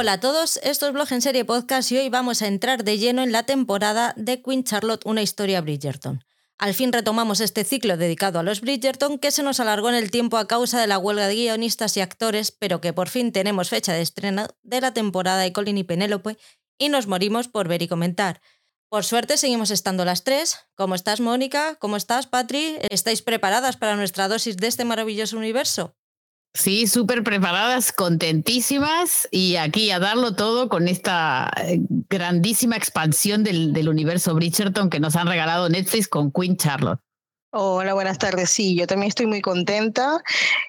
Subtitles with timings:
[0.00, 2.98] Hola a todos, esto es Blog en Serie Podcast y hoy vamos a entrar de
[2.98, 6.22] lleno en la temporada de Queen Charlotte, una historia Bridgerton.
[6.56, 10.12] Al fin retomamos este ciclo dedicado a los Bridgerton que se nos alargó en el
[10.12, 13.70] tiempo a causa de la huelga de guionistas y actores, pero que por fin tenemos
[13.70, 16.38] fecha de estreno de la temporada de Colin y Penélope
[16.78, 18.40] y nos morimos por ver y comentar.
[18.88, 20.60] Por suerte seguimos estando las tres.
[20.76, 21.74] ¿Cómo estás, Mónica?
[21.80, 22.76] ¿Cómo estás, Patri?
[22.88, 25.97] ¿Estáis preparadas para nuestra dosis de este maravilloso universo?
[26.58, 31.78] Sí, súper preparadas, contentísimas y aquí a darlo todo con esta eh,
[32.10, 36.98] grandísima expansión del, universo Bridgerton que nos han regalado Netflix con Queen Charlotte.
[37.52, 38.50] Hola, buenas tardes.
[38.50, 40.20] Sí, yo también estoy muy contenta.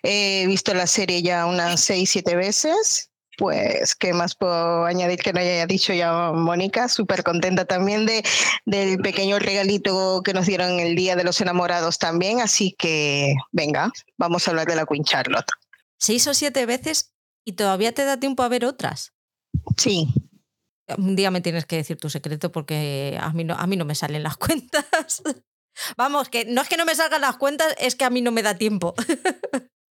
[0.04, 3.10] He visto la serie ya unas seis, siete veces.
[3.40, 6.88] Pues, ¿qué más puedo añadir que no haya dicho ya Mónica?
[6.88, 8.24] Súper contenta también de,
[8.66, 12.42] del pequeño regalito que nos dieron el Día de los Enamorados también.
[12.42, 15.50] Así que, venga, vamos a hablar de la Queen Charlotte
[16.00, 17.14] seis o siete veces
[17.46, 19.14] y todavía te da tiempo a ver otras.
[19.78, 20.08] Sí.
[20.98, 23.86] Un día me tienes que decir tu secreto porque a mí no, a mí no
[23.86, 25.22] me salen las cuentas.
[25.96, 28.32] Vamos, que no es que no me salgan las cuentas, es que a mí no
[28.32, 28.96] me da tiempo.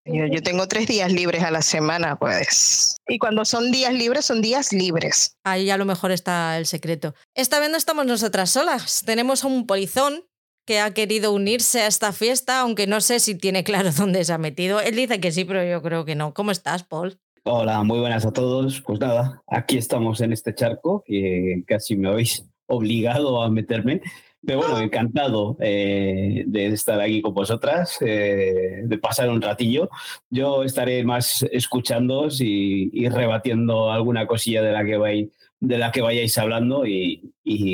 [0.04, 2.96] Yo, yo, tengo tres días libres a la semana, pues.
[3.06, 5.36] Y cuando son días libres, son días libres.
[5.44, 7.14] Ahí a lo mejor está el secreto.
[7.34, 9.02] Esta vez no estamos nosotras solas.
[9.04, 10.24] Tenemos a un polizón
[10.68, 14.34] que ha querido unirse a esta fiesta, aunque no sé si tiene claro dónde se
[14.34, 14.82] ha metido.
[14.82, 16.34] Él dice que sí, pero yo creo que no.
[16.34, 17.18] ¿Cómo estás, Paul?
[17.44, 18.82] Hola, muy buenas a todos.
[18.82, 24.02] Pues nada, aquí estamos en este charco que casi me habéis obligado a meterme.
[24.44, 29.88] Pero bueno, encantado eh, de estar aquí con vosotras, eh, de pasar un ratillo.
[30.28, 35.28] Yo estaré más escuchándoos y, y rebatiendo alguna cosilla de la que vais
[35.60, 37.32] de la que vayáis hablando y,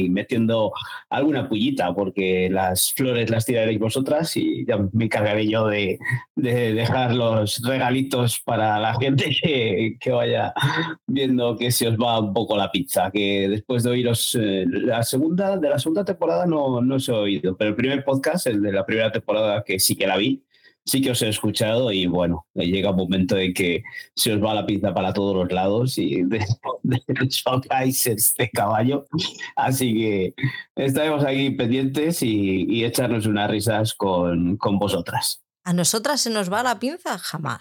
[0.08, 0.72] metiendo
[1.10, 5.98] alguna pullita, porque las flores las tiraréis vosotras y ya me encargaré yo de,
[6.36, 10.54] dejar los regalitos para la gente que, vaya
[11.06, 15.02] viendo que se os va un poco la pizza, que después de oíros eh, la
[15.02, 18.62] segunda, de la segunda temporada no, no os he oído, pero el primer podcast, el
[18.62, 20.44] de la primera temporada que sí que la vi,
[20.84, 23.82] sí que os he escuchado y bueno, llega un momento en que
[24.14, 26.22] se os va la pizza para todos los lados y
[27.28, 29.06] chocáis este caballo.
[29.56, 30.34] Así que
[30.76, 35.42] estaremos aquí pendientes y, echarnos unas risas con, con vosotras.
[35.64, 37.16] ¿A nosotras se nos va la pinza?
[37.18, 37.58] Jamás.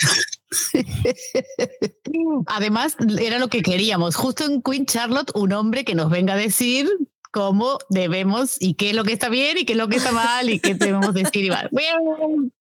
[2.47, 4.17] Además, era lo que queríamos.
[4.17, 6.89] Justo en Queen Charlotte, un hombre que nos venga a decir
[7.33, 10.11] cómo debemos y qué es lo que está bien y qué es lo que está
[10.11, 11.51] mal y qué debemos decir.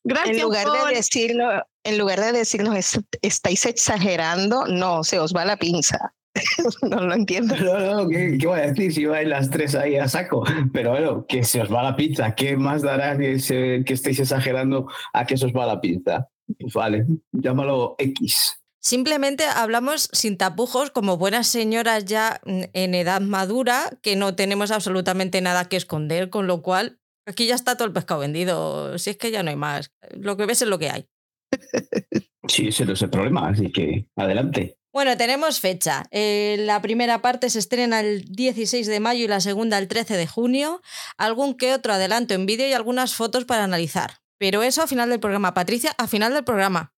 [0.03, 0.37] gracias.
[0.37, 5.57] En lugar de decirlo, en lugar de decirnos estáis exagerando, no, se os va la
[5.57, 6.15] pinza.
[6.83, 7.55] no lo entiendo.
[7.57, 10.43] No, no, ¿qué, ¿qué, voy a decir si vais las tres ahí a saco?
[10.73, 12.35] Pero bueno, que se os va la pinza.
[12.35, 16.29] ¿Qué más dará que, que estéis exagerando a que se os va la pinza?
[16.59, 18.62] Pues vale, llámalo X.
[18.83, 24.73] Simplemente hablamos sin tapujos como buenas señoras ya mm, en edad madura que no tenemos
[24.73, 28.99] absolutamente nada que esconder, con lo cual aquí ya está todo el pescado vendido.
[28.99, 29.93] Si es que ya no hay más.
[30.11, 31.09] Lo que ves es lo que hay.
[32.49, 34.77] Sí, ese no es el problema, así que adelante.
[34.93, 36.03] Bueno, tenemos fecha.
[36.11, 40.17] Eh, la primera parte se estrena el 16 de mayo y la segunda el 13
[40.17, 40.83] de junio.
[41.17, 44.19] Algún que otro adelanto en vídeo y algunas fotos para analizar.
[44.39, 45.55] Pero eso a final del programa.
[45.55, 46.93] Patricia, a final del programa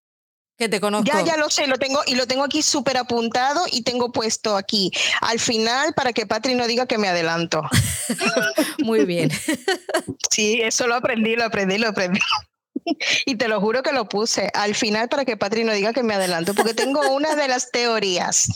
[0.56, 1.06] que te conozco.
[1.06, 4.56] Ya, ya lo sé, lo tengo y lo tengo aquí súper apuntado y tengo puesto
[4.56, 4.90] aquí
[5.20, 7.62] al final para que Patri no diga que me adelanto.
[8.78, 9.30] Muy bien.
[10.30, 12.20] sí, eso lo aprendí, lo aprendí, lo aprendí.
[13.26, 16.02] y te lo juro que lo puse al final para que Patri no diga que
[16.02, 18.48] me adelanto, porque tengo una de las teorías.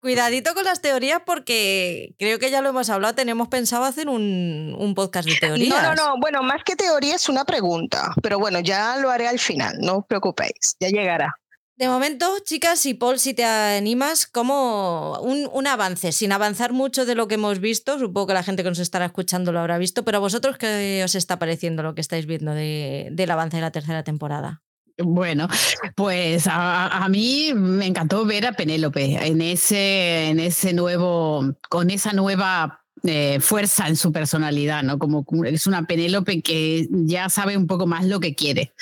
[0.00, 4.76] Cuidadito con las teorías porque creo que ya lo hemos hablado, tenemos pensado hacer un,
[4.78, 5.82] un, podcast de teorías.
[5.82, 9.28] No, no, no, bueno, más que teoría es una pregunta, pero bueno, ya lo haré
[9.28, 11.34] al final, no os preocupéis, ya llegará.
[11.76, 17.04] De momento, chicas y Paul, si te animas, como un, un, avance, sin avanzar mucho
[17.04, 19.76] de lo que hemos visto, supongo que la gente que nos estará escuchando lo habrá
[19.76, 23.56] visto, pero a vosotros, ¿qué os está pareciendo lo que estáis viendo de, del avance
[23.56, 24.62] de la tercera temporada?
[24.98, 25.48] Bueno,
[25.96, 31.90] pues a, a, mí me encantó ver a Penélope en ese, en ese nuevo, con
[31.90, 34.98] esa nueva eh, fuerza en su personalidad, ¿no?
[34.98, 38.72] Como es una Penélope que ya sabe un poco más lo que quiere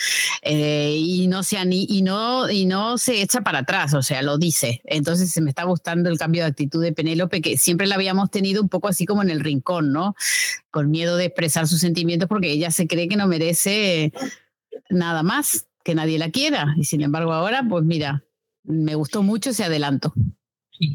[0.42, 4.80] eh, y, no se y, no, se echa para atrás, o sea, lo dice.
[4.84, 8.30] Entonces se me está gustando el cambio de actitud de Penélope, que siempre la habíamos
[8.30, 10.14] tenido un poco así como en el rincón, ¿no?
[10.70, 14.12] Con miedo de expresar sus sentimientos porque ella se cree que no merece
[14.88, 16.74] nada más, que nadie la quiera.
[16.76, 18.22] Y sin embargo ahora, pues mira,
[18.62, 20.14] me gustó mucho ese adelanto.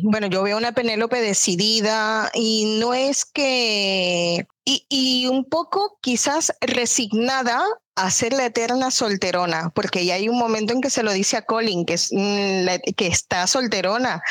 [0.04, 4.46] Bueno, yo veo una Penélope decidida y no es que...
[4.66, 7.64] Y, y, un poco quizás resignada
[7.96, 11.38] a ser la eterna solterona, porque ya hay un momento en que se lo dice
[11.38, 14.22] a Colin, que, es, mm, que está solterona,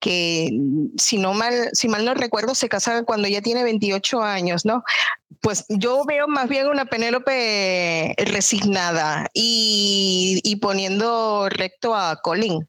[0.00, 4.22] que mm, si, no mal, si mal no recuerdo se casa cuando ya tiene 28
[4.22, 4.84] años, ¿no?
[5.40, 12.68] Pues yo veo más bien una Penélope resignada y, y poniendo recto a Colin.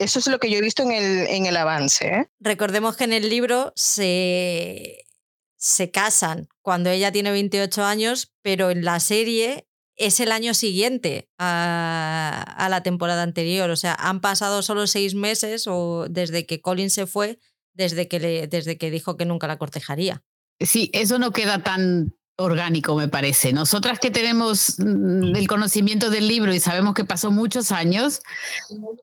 [0.00, 2.06] Eso es lo que yo he visto en el, en el avance.
[2.06, 2.30] ¿eh?
[2.40, 5.04] Recordemos que en el libro se,
[5.58, 11.28] se casan cuando ella tiene 28 años, pero en la serie es el año siguiente
[11.36, 13.68] a, la temporada anterior.
[13.68, 17.38] O sea, han pasado solo seis meses o desde que Colin se fue,
[17.74, 20.22] desde que, le, desde que dijo que nunca la cortejaría.
[20.60, 23.52] Sí, eso no queda tan, orgánico, me parece.
[23.52, 28.22] Nosotras que tenemos mm, el conocimiento del libro y sabemos que pasó muchos años,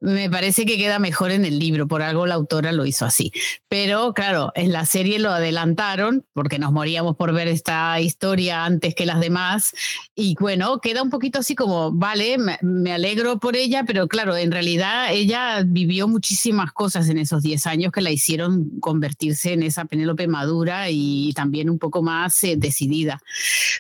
[0.02, 3.32] me parece que queda mejor en el libro, por algo la autora lo hizo así.
[3.70, 8.96] Pero claro, en la serie lo adelantaron porque nos moríamos por ver esta historia antes
[8.96, 9.74] que las demás
[10.16, 14.52] y bueno, queda un poquito así como, vale, me, alegro por ella, pero claro, en
[14.52, 19.86] realidad ella vivió muchísimas cosas en esos 10 años que la hicieron convertirse en esa
[19.86, 23.22] Penélope madura y también un poco más eh, decidida.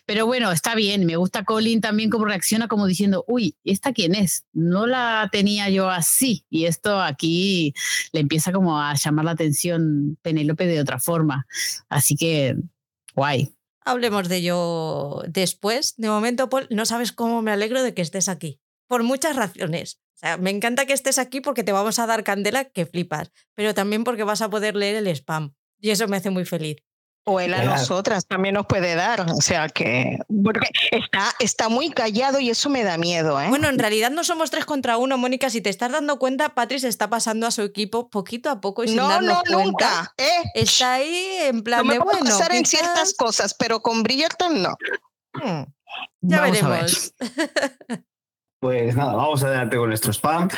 [0.05, 4.15] Pero bueno, está bien, me gusta Colin también como reacciona como diciendo, uy, ¿esta quién
[4.15, 4.45] es?
[4.53, 6.45] No la tenía yo así.
[6.49, 7.73] Y esto aquí
[8.11, 11.45] le empieza como a llamar la atención Penélope de otra forma.
[11.89, 12.55] Así que,
[13.15, 13.53] guay.
[13.85, 15.95] Hablemos de ello después.
[15.97, 18.59] De momento, Paul, no sabes cómo me alegro de que estés aquí.
[18.87, 19.99] Por muchas razones.
[20.15, 23.31] O sea, me encanta que estés aquí porque te vamos a dar candela que flipas,
[23.53, 25.53] pero también porque vas a poder leer el spam.
[25.79, 26.77] Y eso me hace muy feliz.
[27.29, 29.29] O él a nosotras también nos puede dar.
[29.29, 30.17] O sea que.
[30.45, 33.41] Porque está, está muy callado y eso me da miedo.
[33.41, 33.47] ¿eh?
[33.49, 35.49] Bueno, en realidad no somos tres contra uno, Mónica.
[35.49, 38.87] Si te estás dando cuenta, Patrick está pasando a su equipo poquito a poco y
[38.87, 40.13] sin darnos no, nunca.
[40.17, 40.43] ¿eh?
[40.53, 42.37] Está ahí en plan no me puede bueno.
[42.37, 44.77] pasar en ciertas cosas, pero con Bridgerton no.
[45.33, 45.63] Hmm,
[46.21, 47.13] ya veremos.
[48.59, 50.49] Pues nada, vamos adelante con nuestro spam,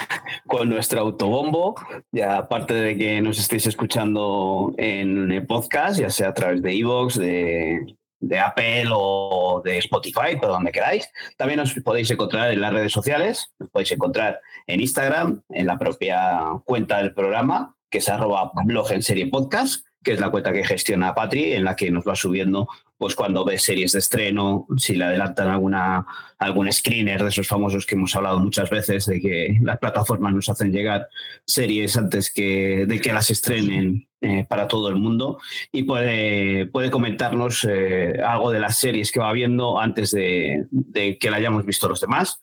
[0.47, 1.75] con nuestro autobombo.
[2.13, 7.19] Ya aparte de que nos estéis escuchando en podcast, ya sea a través de Evox,
[7.19, 11.09] de, de Apple o de Spotify, por donde queráis.
[11.35, 15.77] También os podéis encontrar en las redes sociales, os podéis encontrar en Instagram, en la
[15.77, 20.53] propia cuenta del programa, que es arroba blog en serie podcast, que es la cuenta
[20.53, 22.67] que gestiona Patri, en la que nos va subiendo
[22.99, 26.05] pues cuando ves series de estreno, si le adelantan alguna,
[26.37, 30.49] algún screener de esos famosos que hemos hablado muchas veces, de que las plataformas nos
[30.49, 31.07] hacen llegar
[31.45, 35.39] series antes que, de que las estrenen eh, para todo el mundo
[35.71, 41.17] y puede, puede comentarnos eh, algo de las series que va viendo antes de, de
[41.17, 42.41] que la hayamos visto los demás.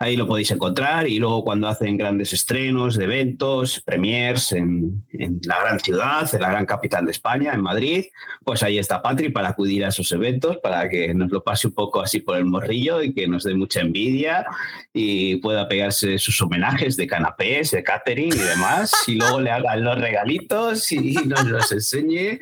[0.00, 5.04] Ahí lo podéis encontrar y luego cuando hacen grandes estrenos de eventos, premiers en,
[5.42, 8.04] la gran ciudad, en la gran capital de España, en Madrid,
[8.44, 11.74] pues ahí está Patri para acudir a esos eventos, para que nos lo pase un
[11.74, 14.46] poco así por el morrillo y que nos dé mucha envidia
[14.92, 19.82] y pueda pegarse sus homenajes de canapés, de catering y demás, y luego le hagan
[19.82, 22.38] los regalitos y nos los enseñe.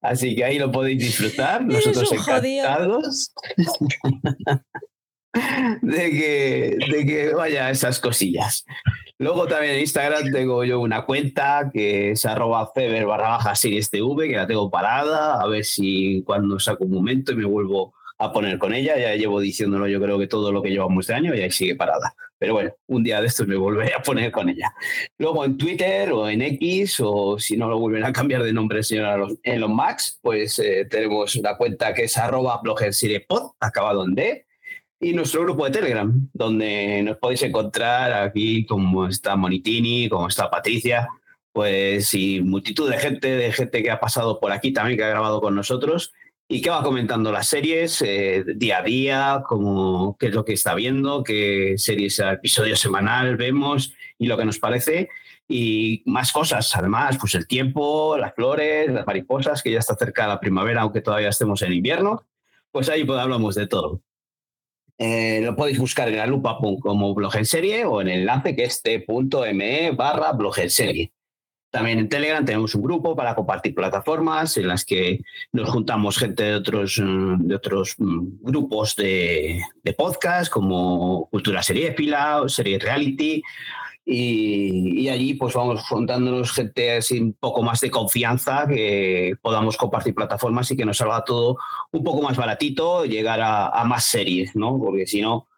[0.00, 3.32] Así que ahí lo podéis disfrutar, nosotros encantados.
[5.82, 8.64] de que, de que vaya esas cosillas.
[9.18, 13.90] Luego también en Instagram tengo yo una cuenta que es arroba feber barra baja series
[13.90, 17.94] TV, que la tengo parada, a ver si cuando saco un momento y me vuelvo
[18.18, 21.14] a poner con ella, ya llevo diciéndolo yo creo que todo lo que llevamos de
[21.14, 22.14] año y ahí sigue parada.
[22.38, 24.74] Pero bueno, un día de estos me volveré a poner con ella.
[25.18, 28.82] Luego en Twitter o en X, o si no lo vuelven a cambiar de nombre
[28.82, 32.92] señor Elon Max, pues eh, tenemos una cuenta que es arroba blogger
[33.60, 34.46] acabado en D
[35.04, 40.50] y nuestro grupo de Telegram, donde nos podéis encontrar aquí como está Monitini, como está
[40.50, 41.08] Patricia,
[41.52, 45.10] pues y multitud de gente, de gente que ha pasado por aquí también, que ha
[45.10, 46.14] grabado con nosotros
[46.48, 50.54] y que va comentando las series eh, día a día, como qué es lo que
[50.54, 55.10] está viendo, qué series episodio semanal vemos y lo que nos parece
[55.46, 56.74] y más cosas.
[56.76, 61.02] Además, pues el tiempo, las flores, las mariposas, que ya está cerca la primavera, aunque
[61.02, 62.24] todavía estemos en invierno.
[62.70, 64.00] Pues ahí hablamos de todo.
[64.96, 68.54] Eh, lo podéis buscar en la lupa como blog en serie o en el enlace
[68.54, 71.12] que es t.me barra blog en serie.
[71.70, 75.20] También en Telegram tenemos un grupo para compartir plataformas en las que
[75.50, 81.64] nos juntamos gente de otros, mm, de otros mm, grupos de, de podcast como Cultura
[81.64, 83.42] Serie Pila, Serie Reality
[84.06, 90.14] y, allí pues vamos juntándonos gente así un poco más de confianza, que podamos compartir
[90.14, 91.56] plataformas y que nos salga todo
[91.92, 94.78] un poco más baratito, llegar a, más series, ¿no?
[94.78, 95.48] Porque si no,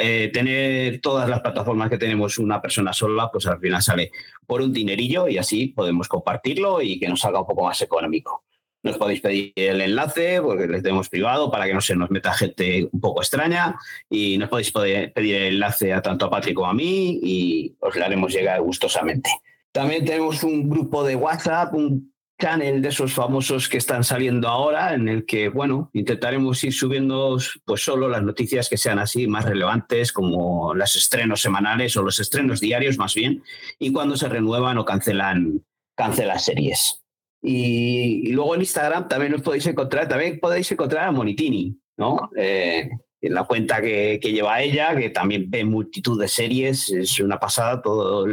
[0.00, 4.10] eh, tener todas las plataformas que tenemos una persona sola, pues al final sale
[4.46, 8.44] por un dinerillo y así podemos compartirlo y que nos salga un poco más económico.
[8.88, 12.32] Nos podéis pedir el enlace porque les tenemos privado para que no se nos meta
[12.32, 13.76] gente un poco extraña
[14.10, 17.94] y nos podéis pedir el enlace a tanto a Patrick como a mí y os
[17.94, 19.30] lo haremos llegar gustosamente.
[19.72, 24.94] También tenemos un grupo de WhatsApp, un channel de esos famosos que están saliendo ahora,
[24.94, 29.44] en el que, bueno, intentaremos ir subiendo pues solo las noticias que sean así más
[29.44, 33.42] relevantes, como los estrenos semanales o los estrenos diarios más bien,
[33.78, 35.64] y cuando se renuevan o cancelan,
[35.96, 37.02] cancelan series.
[37.42, 42.30] Y, luego en Instagram también os podéis encontrar, también podéis encontrar a Monitini, ¿no?
[42.36, 42.90] Eh,
[43.20, 47.38] en la cuenta que, que, lleva ella, que también ve multitud de series, es una
[47.38, 48.26] pasada todo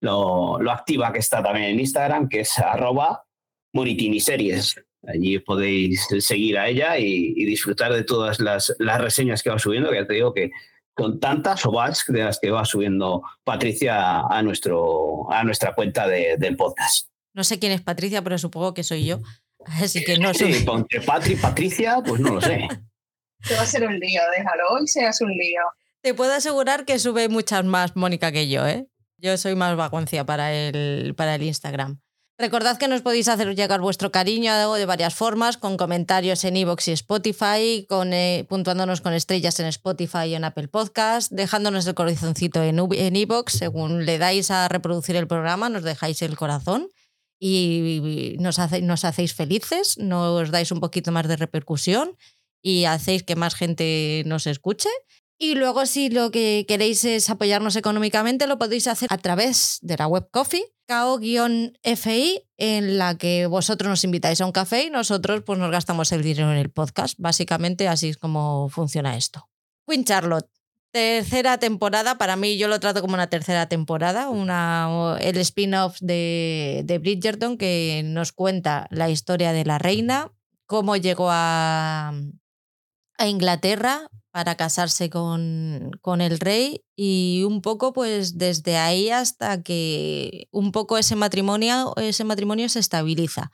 [0.00, 3.24] lo, lo activa que está también en Instagram, que es arroba
[3.72, 4.76] Monitini Series.
[5.06, 9.90] Allí podéis seguir a ella y, disfrutar de todas las, las, reseñas que va subiendo,
[9.90, 10.50] que ya te digo que
[10.94, 16.06] con tantas o más de las que va subiendo Patricia a, nuestro, a nuestra cuenta
[16.06, 17.08] de, del podcast.
[17.32, 19.20] No sé quién es Patricia, pero supongo que soy yo.
[19.66, 20.52] Así que no sé.
[20.52, 22.68] Sí, entre Patri y Patricia, pues no lo sé.
[23.42, 25.62] Se va a ser un lío, déjalo, hoy se hace un lío.
[26.02, 28.86] Te puedo asegurar que sube muchas más Mónica que yo, ¿eh?
[29.16, 32.00] Yo soy más vagoncia para el, para el Instagram.
[32.36, 36.88] Recordad que nos podéis hacer llegar vuestro cariño de varias formas, con comentarios en iVoox
[36.88, 41.94] y Spotify, con, eh, puntuándonos con estrellas en Spotify y en Apple Podcast, dejándonos el
[41.94, 46.88] corazoncito en iVoox, según le dais a reproducir el programa, nos dejáis el corazón
[47.40, 52.16] y nos, nos hacéis felices, nos dais un poquito más de repercusión
[52.62, 54.90] y hacéis que más gente nos escuche.
[55.38, 59.96] Y luego si lo que queréis es apoyarnos económicamente, lo podéis hacer a través de
[59.96, 65.42] la web Coffee, KO-FI, en la que vosotros nos invitáis a un café y nosotros
[65.46, 67.14] pues nos gastamos el dinero en el podcast.
[67.18, 69.48] Básicamente así es como funciona esto.
[69.88, 70.50] Queen Charlotte.
[70.92, 76.82] Tercera temporada, para mí yo lo trato como una tercera temporada, una, el spin-off de,
[76.84, 80.32] de Bridgerton que nos cuenta la historia de la reina,
[80.66, 82.12] cómo llegó a,
[83.18, 89.62] a Inglaterra, para casarse con, con, el rey y un poco pues desde ahí hasta
[89.62, 93.50] que un poco ese matrimonio, ese matrimonio se estabiliza.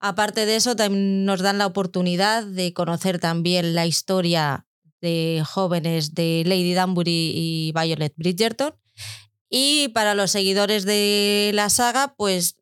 [0.00, 4.65] Aparte de eso también nos dan la oportunidad de conocer también la historia
[5.06, 8.74] de jóvenes de Lady Danbury y Violet Bridgerton
[9.48, 12.56] y para los seguidores de la saga pues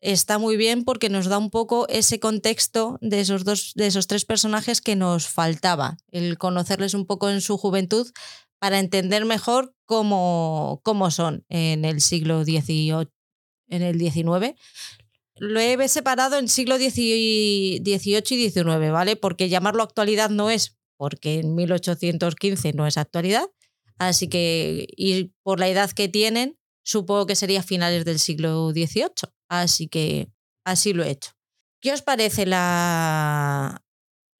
[0.00, 4.06] está muy bien porque nos da un poco ese contexto de esos dos, de esos
[4.06, 8.10] tres personajes que nos faltaba, el conocerles un poco en su juventud
[8.58, 13.08] para entender mejor cómo, cómo son en el siglo XVIII,
[13.68, 14.54] en el XIX.
[15.36, 19.16] Lo he separado en siglo XVIII y XIX, ¿vale?
[19.16, 23.48] Porque llamarlo actualidad no es, porque en 1815 no es actualidad.
[23.98, 29.32] Así que, y por la edad que tienen, supongo que sería finales del siglo XVIII.
[29.48, 30.28] Así que
[30.62, 31.30] así lo he hecho.
[31.80, 33.82] ¿Qué os parece la,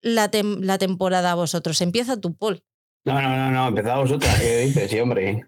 [0.02, 1.80] la, la temporada a vosotros?
[1.80, 2.62] Empieza tu Paul.
[3.06, 4.38] No, no, no, no, empezad vosotras.
[4.38, 4.90] ¿Qué dices?
[4.90, 5.46] Sí, hombre.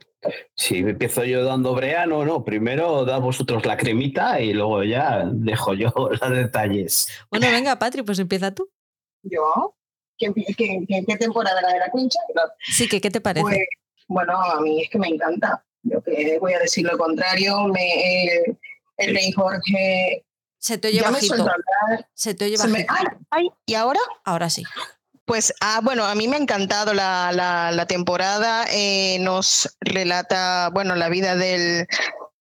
[0.57, 2.43] Si empiezo yo dando brea, no, no.
[2.43, 5.93] Primero da vosotros la cremita y luego ya dejo yo
[6.23, 7.09] los detalles.
[7.31, 8.71] Bueno, venga, Patri, pues empieza tú.
[9.25, 9.77] ¿Yo?
[10.57, 12.19] ¿Qué, qué, temporada la de la Quincha?
[12.61, 13.43] Sí, que ¿qué te parece?
[13.43, 13.59] Pues,
[14.09, 15.65] bueno, a mí es que me encanta.
[15.83, 18.57] Yo que voy a decir lo contrario, me, eh,
[18.99, 20.25] el rey Jorge.
[20.59, 21.47] Se te oye bajito.
[22.15, 22.95] Se te oye bajito.
[23.67, 24.01] ¿Y ahora?
[24.25, 24.63] Ahora sí.
[25.25, 28.67] Pues, ah, bueno, a mí me ha encantado la, la, temporada.
[28.71, 31.87] Eh, nos relata, bueno, la vida del,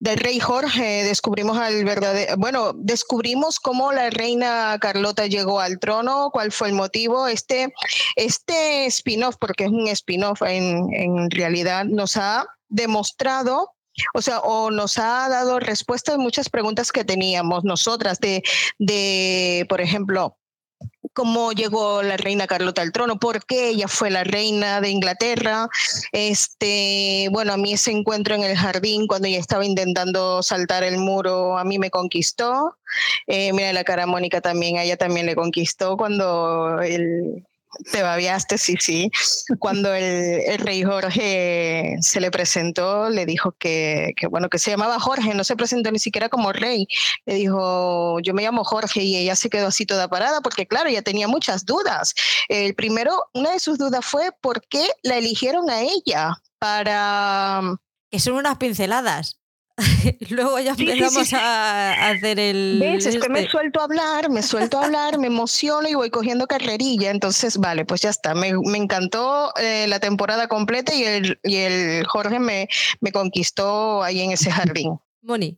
[0.02, 1.04] del rey Jorge.
[1.06, 6.74] Descubrimos al verdadero, bueno, descubrimos cómo la reina Carlota llegó al trono, cuál fue el
[6.74, 7.28] motivo.
[7.28, 7.74] Este,
[8.16, 13.70] este spin-off, porque es un spin-off en, en realidad, nos ha demostrado
[14.14, 18.42] o sea, o nos ha dado respuesta a muchas preguntas que teníamos nosotras de,
[18.80, 20.38] de, por ejemplo,
[21.14, 25.68] cómo llegó la reina Carlota al trono, por qué ella fue la reina de Inglaterra.
[26.12, 30.98] Este, bueno, a mí ese encuentro en el jardín cuando ella estaba intentando saltar el
[30.98, 32.78] muro, a mí me conquistó.
[33.28, 37.46] Eh, mira la cara Mónica también, a ella también le conquistó cuando el,
[37.92, 39.12] te babiaste, sí, sí.
[39.60, 45.34] Cuando el, rey Jorge se le presentó, le dijo que, bueno, que se llamaba Jorge,
[45.34, 46.88] no se presentó ni siquiera como rey.
[47.26, 50.90] Le dijo, yo me llamo Jorge y ella se quedó así toda parada porque, claro,
[50.90, 52.14] ella tenía muchas dudas.
[52.50, 57.62] El primero, una de sus dudas fue por qué la eligieron a ella para...
[58.10, 59.41] Que son unas pinceladas.
[60.30, 62.78] Luego ya empezamos A, hacer el.
[62.80, 63.06] ¿Ves?
[63.06, 66.10] Es que me este suelto a hablar, me suelto a hablar, me emociono y voy
[66.10, 67.12] cogiendo carrerilla.
[67.12, 68.34] Entonces, vale, pues ya está.
[68.34, 72.68] Me, me encantó eh, la temporada completa y el, y el Jorge me,
[73.00, 75.00] me conquistó ahí en ese jardín.
[75.22, 75.58] Moni.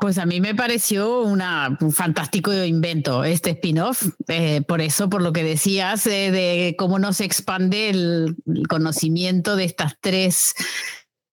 [0.00, 5.22] Pues a mí me pareció una, un fantástico invento este spin-off, eh, por eso, por
[5.22, 8.36] lo que decías, eh, de cómo nos expande el,
[8.68, 10.54] conocimiento de estas tres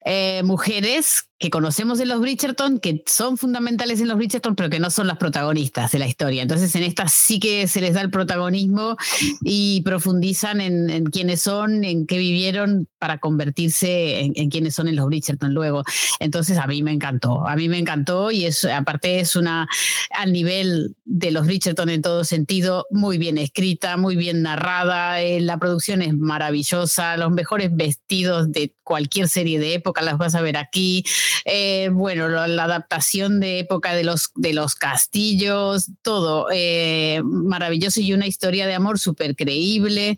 [0.04, 4.80] eh, mujeres que conocemos en los Bridgerton, que son fundamentales en los Bridgerton, pero que
[4.80, 6.42] no son las protagonistas de la historia.
[6.42, 8.96] Entonces, en estas sí que se les da el protagonismo
[9.42, 14.96] y profundizan en, quiénes son, en qué vivieron para convertirse en, en, quiénes son en
[14.96, 15.84] los Bridgerton luego.
[16.20, 19.68] Entonces, a mí me encantó, a mí me encantó y es, aparte es una,
[20.12, 25.42] al nivel de los Bridgerton en todo sentido, muy bien escrita, muy bien narrada, eh,
[25.42, 30.42] la producción es maravillosa, los mejores vestidos de cualquier serie de época las vas a
[30.42, 31.04] ver aquí.
[31.46, 38.14] Eh, bueno, la, adaptación de época de los, de los castillos, todo eh, maravilloso y
[38.14, 40.18] una historia de amor súper creíble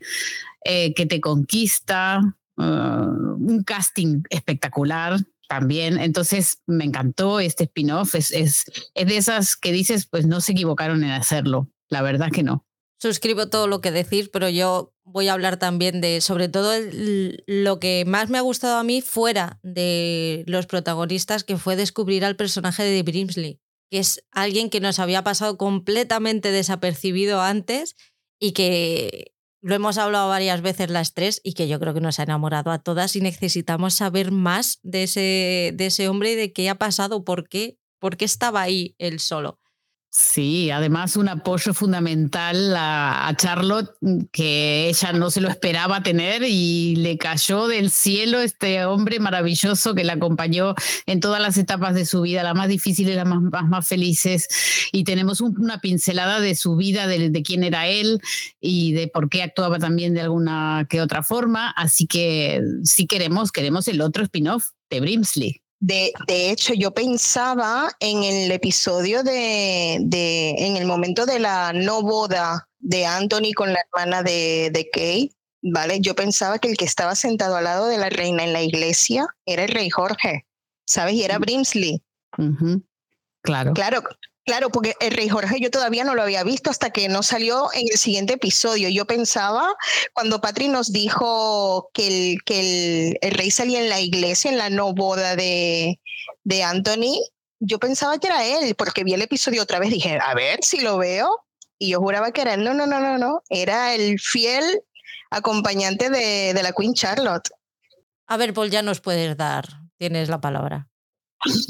[0.64, 6.00] eh, que te conquista, un casting espectacular también.
[6.00, 8.16] Entonces me encantó este spin-off.
[8.16, 11.70] Es, es, es, de esas que dices, pues no se equivocaron en hacerlo.
[11.90, 12.67] La verdad que no
[13.00, 16.74] suscribo todo lo que decís, pero yo voy a hablar también de, sobre todo,
[17.46, 22.26] lo que más me ha gustado a mí fuera de los protagonistas, que fue descubrir
[22.26, 27.96] al personaje de Brimsley, que es alguien que nos había pasado completamente desapercibido antes
[28.40, 32.20] y que lo hemos hablado varias veces las tres y que yo creo que nos
[32.20, 36.54] ha enamorado a todas y necesitamos saber más de ese, de ese hombre y de
[36.54, 39.60] qué ha pasado, por qué, por qué estaba ahí él solo.
[40.20, 43.92] Sí, además un apoyo fundamental a, Charlotte
[44.32, 49.94] que ella no se lo esperaba tener y le cayó del cielo este hombre maravilloso
[49.94, 50.74] que la acompañó
[51.06, 54.48] en todas las etapas de su vida, las más difíciles, las más, más, felices.
[54.92, 58.20] Y tenemos una pincelada de su vida, de, de, quién era él
[58.60, 61.70] y de por qué actuaba también de alguna que otra forma.
[61.70, 65.62] Así que si queremos, queremos el otro spin-off de Brimsley.
[65.80, 71.72] De, de, hecho, yo pensaba en el episodio de, de, en el momento de la
[71.74, 76.00] no boda de Anthony con la hermana de, de Kate, ¿vale?
[76.00, 79.28] Yo pensaba que el que estaba sentado al lado de la reina en la iglesia
[79.46, 80.46] era el rey Jorge,
[80.86, 81.14] ¿sabes?
[81.14, 81.38] Y era.
[81.38, 82.02] Brimsley.
[83.42, 83.74] Claro.
[83.74, 84.04] Claro,
[84.48, 87.68] Claro, porque el rey Jorge yo todavía no lo había visto hasta que no salió
[87.74, 88.88] en el siguiente episodio.
[88.88, 89.68] Yo pensaba,
[90.14, 94.70] cuando Patri nos dijo que el, que el, rey salía en la iglesia, en la
[94.70, 96.00] no boda de,
[96.46, 97.20] de Anthony,
[97.60, 100.80] yo pensaba que era él, porque vi el episodio otra vez, dije, a ver si
[100.80, 101.30] lo veo.
[101.78, 102.64] Y yo juraba que era él.
[102.64, 103.44] No, no, no, no, no.
[103.50, 104.82] Era el fiel
[105.30, 107.50] acompañante de, de la Queen Charlotte.
[108.28, 109.66] A ver, Paul, ya nos puedes dar.
[109.98, 110.88] Tienes la palabra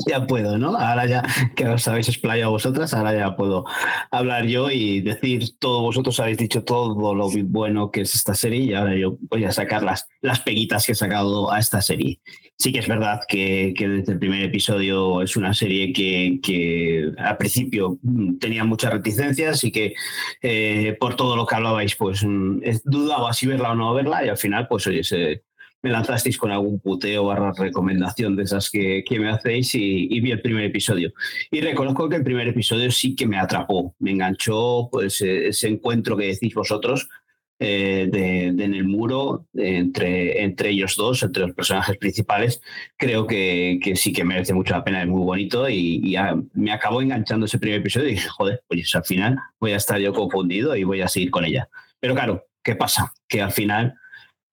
[0.07, 0.77] ya puedo, ¿no?
[0.77, 1.23] Ahora ya
[1.55, 3.65] que os habéis explayado vosotras, ahora ya puedo
[4.11, 8.59] hablar yo y decir, todos vosotros habéis dicho todo lo bueno que es esta serie
[8.59, 12.21] y ahora yo voy a sacar las, las peguitas que he sacado a esta serie.
[12.59, 17.11] Sí que es verdad que, que desde el primer episodio es una serie que, que
[17.17, 19.93] al principio mm, tenía muchas reticencias y que
[20.41, 24.29] eh, por todo lo que hablabais, pues mm, dudaba si verla o no verla y
[24.29, 25.43] al final, pues oye, se,
[25.81, 30.41] me lanzasteis con algún puteo barra recomendación de esas que, me hacéis y, vi el
[30.41, 31.13] primer episodio.
[31.51, 35.67] Y reconozco que el primer episodio sí que me atrapó, me enganchó pues e, ese
[35.67, 37.07] encuentro que decís vosotros
[37.59, 42.61] eh, de, en el muro entre, entre ellos dos, entre los personajes principales,
[42.97, 46.15] creo que, que sí que merece mucho la pena, es muy bonito y,
[46.53, 49.99] me acabó enganchando ese primer episodio y dije, joder, pues al final voy a estar
[49.99, 51.67] yo confundido y voy a seguir con ella.
[51.99, 53.11] Pero claro, ¿qué pasa?
[53.27, 53.95] Que al final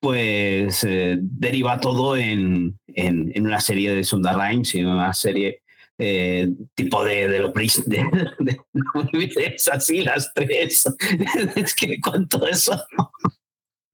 [0.05, 5.63] pues eh, deriva todo en, en, una serie de Sunda Rhymes y una serie
[5.97, 10.85] eh, tipo de, de lo de, de, es así las tres.
[11.57, 12.85] es que con todo eso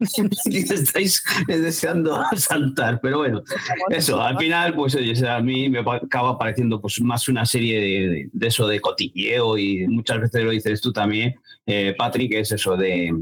[0.47, 3.45] estáis deseando saltar, pero bueno,
[3.91, 8.47] eso, al final, pues a mí me acaba pareciendo pues más una serie de, de
[8.49, 13.15] eso de cotilleo y muchas veces lo dices tú también, eh, Patrick, es eso de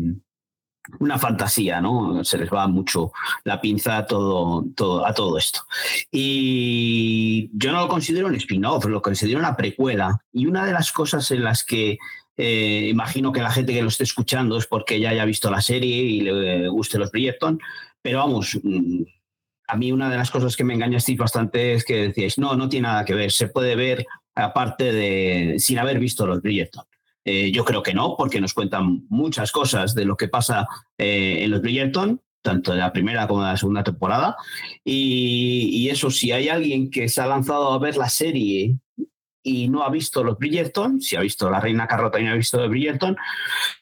[1.00, 2.24] una fantasía, ¿no?
[2.24, 3.12] Se les va mucho
[3.44, 4.64] la pinza a todo,
[5.04, 5.60] a todo esto.
[6.10, 10.20] Y yo no lo considero un spin-off, lo considero una precuela.
[10.32, 11.98] Y una de las cosas en las que
[12.36, 15.60] eh, imagino que la gente que lo esté escuchando es porque ya haya visto la
[15.60, 17.60] serie y le guste los Bridgerton,
[18.00, 19.02] pero vamos, mm,
[19.66, 22.68] a mí una de las cosas que me engañasteis bastante es que decíais, no, no
[22.68, 26.84] tiene nada que ver, se puede ver aparte de sin haber visto los Bridgerton.
[27.30, 31.40] Eh, yo creo que no, porque nos cuentan muchas cosas de lo que pasa eh,
[31.44, 34.34] en los Bridgerton, tanto de la primera como de la segunda temporada.
[34.82, 38.78] Y, eso, si hay alguien que se ha lanzado a ver la serie
[39.42, 42.34] y no ha visto los Bridgerton, si ha visto La Reina Carrota y no ha
[42.36, 43.14] visto los Bridgerton,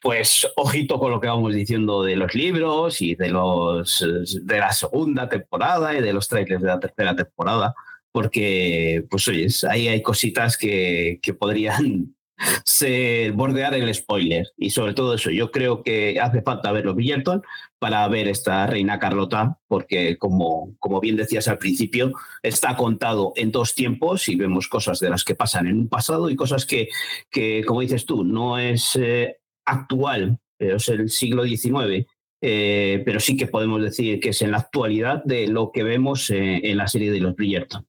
[0.03, 4.05] pues ojito con lo que vamos diciendo de los libros y de, los,
[4.43, 7.77] de la segunda temporada y de los trailers de la tercera temporada,
[8.11, 12.16] porque, pues oyes, ahí hay cositas que, que podrían
[12.64, 14.49] se bordear el spoiler.
[14.57, 17.42] Y sobre todo eso, yo creo que hace falta ver los Bridgerton
[17.79, 23.51] para ver esta reina Carlota, porque como, como bien decías al principio, está contado en
[23.51, 26.88] dos tiempos y vemos cosas de las que pasan en un pasado y cosas que,
[27.31, 32.07] que como dices tú, no es eh, actual, pero es el siglo XIX.
[32.42, 36.29] Eh, pero sí que podemos decir que es en la actualidad de lo que vemos
[36.31, 37.87] eh, en la serie de los Bridgerton.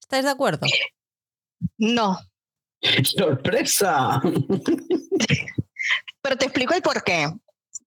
[0.00, 0.66] ¿Estáis de acuerdo?
[1.76, 2.18] No,
[3.04, 4.20] ¡Sorpresa!
[6.22, 7.28] Pero te explico el por qué.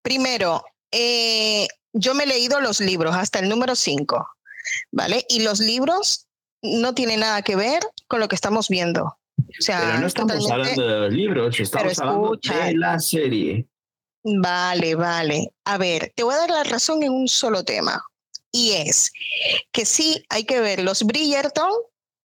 [0.01, 4.27] Primero, eh, yo me he leído los libros hasta el número 5,
[4.91, 5.25] ¿vale?
[5.29, 6.27] Y los libros
[6.61, 9.03] no tienen nada que ver con lo que estamos viendo.
[9.05, 13.67] O sea, Pero no estamos totalmente- hablando de los libros, estamos hablando de la serie.
[14.23, 15.51] Vale, vale.
[15.65, 18.01] A ver, te voy a dar la razón en un solo tema.
[18.51, 19.11] Y es
[19.71, 21.71] que sí hay que ver los Bridgerton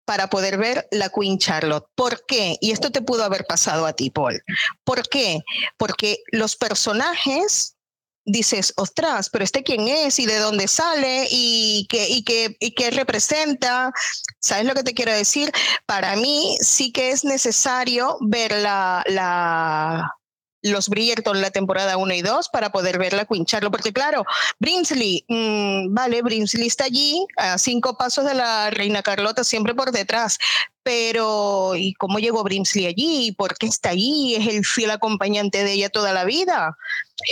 [0.09, 1.85] para poder ver la Queen Charlotte.
[1.94, 2.57] ¿Por qué?
[2.62, 4.42] Y esto te pudo haber pasado a ti, Paul.
[4.83, 5.42] ¿Por qué?
[5.77, 7.77] Porque los personajes
[8.25, 12.71] dices, ostras, pero este quién es y de dónde sale y qué, y qué, y
[12.71, 13.92] qué representa.
[14.40, 15.53] ¿Sabes lo que te quiero decir?
[15.85, 20.11] Para mí sí que es necesario ver la, la,
[20.62, 24.25] los Bridgerton la temporada 1 y 2 para poder ver la Queen Charlotte, porque claro,
[24.59, 29.92] Brinsley, mm, vale, Brinsley está allí a cinco pasos de la reina Carlota, siempre por
[29.92, 30.38] detrás,
[30.83, 33.33] pero ¿y cómo llegó Brinsley allí?
[33.33, 34.37] ¿Por qué está allí?
[34.37, 36.77] ¿Es el fiel acompañante de ella toda la vida?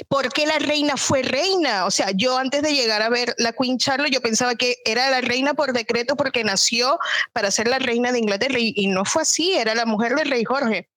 [0.09, 1.87] ¿Por qué la reina fue reina?
[1.87, 5.09] O sea, yo antes de llegar a ver la Queen Charlotte, yo pensaba que era
[5.11, 6.99] la reina por decreto porque nació
[7.33, 10.29] para ser la reina de Inglaterra y, y no fue así, era la mujer del
[10.29, 10.91] rey Jorge.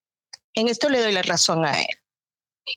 [0.54, 1.88] En esto le doy la razón a él.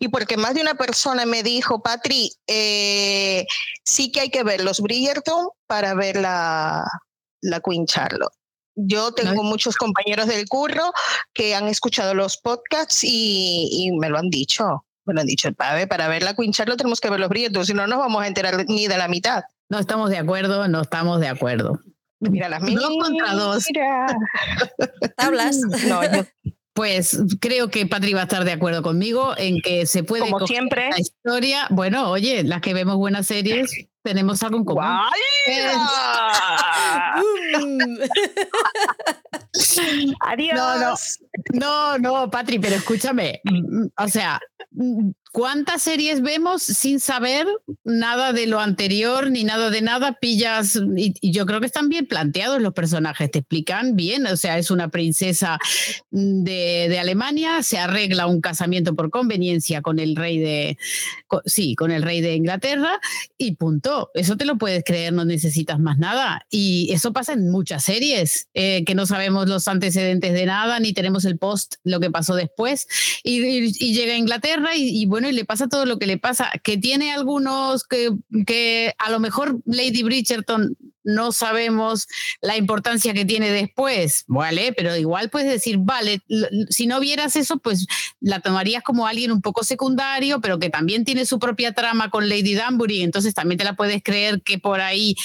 [0.01, 3.47] Y porque más de una persona me dijo, Patri, eh,
[3.85, 6.85] sí que hay que ver los Bridgerton para ver la,
[7.41, 8.33] la Queen Charlotte.
[8.75, 10.93] Yo tengo muchos compañeros del curro
[11.35, 14.87] que han escuchado los podcasts y, y me lo han dicho.
[15.05, 17.67] Me lo han dicho, "Pave, para ver la Queen Charlotte tenemos que ver los Bridgerton,
[17.67, 19.43] si no nos vamos a enterar ni de la mitad.
[19.69, 21.81] No estamos de acuerdo, no estamos de acuerdo.
[22.21, 23.65] Mira las Dos contra dos.
[23.69, 24.07] Mira.
[25.17, 25.57] Tablas.
[25.89, 26.25] No, yo-
[26.75, 30.47] Pues creo que Patri va a estar de acuerdo conmigo en que se puede como
[30.47, 30.89] siempre.
[30.91, 31.67] la historia.
[31.71, 33.71] Bueno, oye, las que vemos buenas series
[34.03, 34.83] tenemos algo en común.
[40.21, 40.55] Adiós.
[40.55, 40.95] No, no.
[41.53, 43.41] No, no, Patri, pero escúchame.
[43.45, 47.47] mm, O sea, mm, ¿cuántas series vemos sin saber
[47.85, 50.19] nada de lo anterior ni nada de nada?
[50.21, 54.27] Pillas, y, y yo creo que están bien planteados los personajes, te explican bien.
[54.27, 55.59] O sea, es una princesa
[56.11, 60.77] de, de Alemania, se arregla un casamiento por conveniencia con el rey de,
[61.27, 63.01] co- sí, con el rey de Inglaterra
[63.39, 64.11] y punto.
[64.15, 66.47] Eso te lo puedes creer, no necesitas más nada.
[66.51, 70.93] Y eso pasa en muchas series, eh, que no sabemos los antecedentes de nada, ni
[70.93, 72.87] tenemos el post, lo que pasó después.
[73.25, 76.07] Y, y- y llega a Inglaterra y, y bueno, y le pasa todo lo que
[76.07, 78.11] le pasa, que tiene algunos que,
[78.47, 82.07] que a lo mejor Lady Bridgerton no sabemos
[82.41, 84.73] la importancia que tiene después, ¿vale?
[84.73, 86.23] Pero igual puedes decir, vale,
[86.69, 87.87] si no vieras eso, pues
[88.21, 92.29] la tomarías como alguien un poco secundario, pero que también tiene su propia trama con
[92.29, 95.17] Lady Danbury, entonces también te la puedes creer que por ahí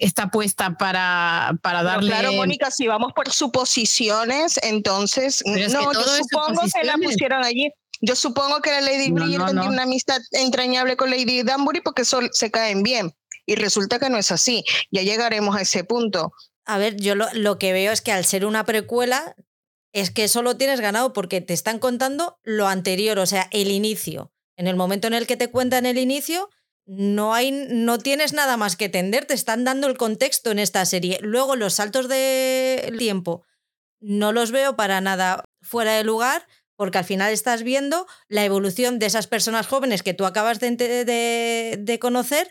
[0.00, 2.10] está puesta para, para Pero darle...
[2.10, 7.70] claro, Mónica, si vamos por suposiciones, entonces no, yo supongo que la pusieron allí.
[8.00, 9.60] Yo supongo que la Lady No, no, Bridgerton no.
[9.62, 13.12] tiene una amistad entrañable con Lady Danbury porque sol- se caen bien.
[13.46, 14.64] Y resulta que no es así.
[14.90, 16.32] Ya llegaremos a ese punto.
[16.64, 19.34] A ver, yo lo, lo que veo es que al ser una precuela,
[19.92, 24.32] es que solo tienes ganado porque te están contando lo anterior, o sea, el inicio.
[24.56, 26.48] En el momento en el que te cuentan el inicio,
[26.86, 30.84] no hay, no tienes nada más que tender, te están dando el contexto en esta
[30.84, 31.18] serie.
[31.22, 33.44] Luego los saltos de tiempo
[34.00, 36.46] no los veo para nada fuera de lugar,
[36.80, 41.98] porque al final estás viendo la evolución de esas personas jóvenes que tú acabas de,
[42.00, 42.50] conocer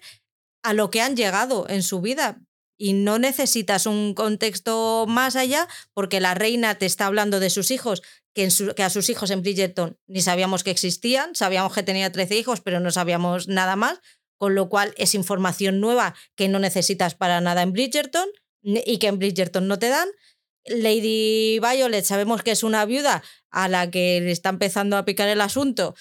[0.62, 2.40] a lo que han llegado en su vida.
[2.78, 7.72] Y no necesitas un contexto más allá, porque la reina te está hablando de sus
[7.72, 8.04] hijos,
[8.36, 8.50] que,
[8.84, 12.80] a sus hijos en Bridgerton ni sabíamos que existían, sabíamos que tenía 13 hijos, pero
[12.80, 14.00] no sabíamos nada más,
[14.38, 18.30] con lo cual es información nueva que no necesitas para nada en Bridgerton
[18.62, 20.08] y que en Bridgerton no te dan.
[20.66, 25.30] Lady Violet sabemos que es una viuda a la que le está empezando a picar
[25.30, 25.96] el asunto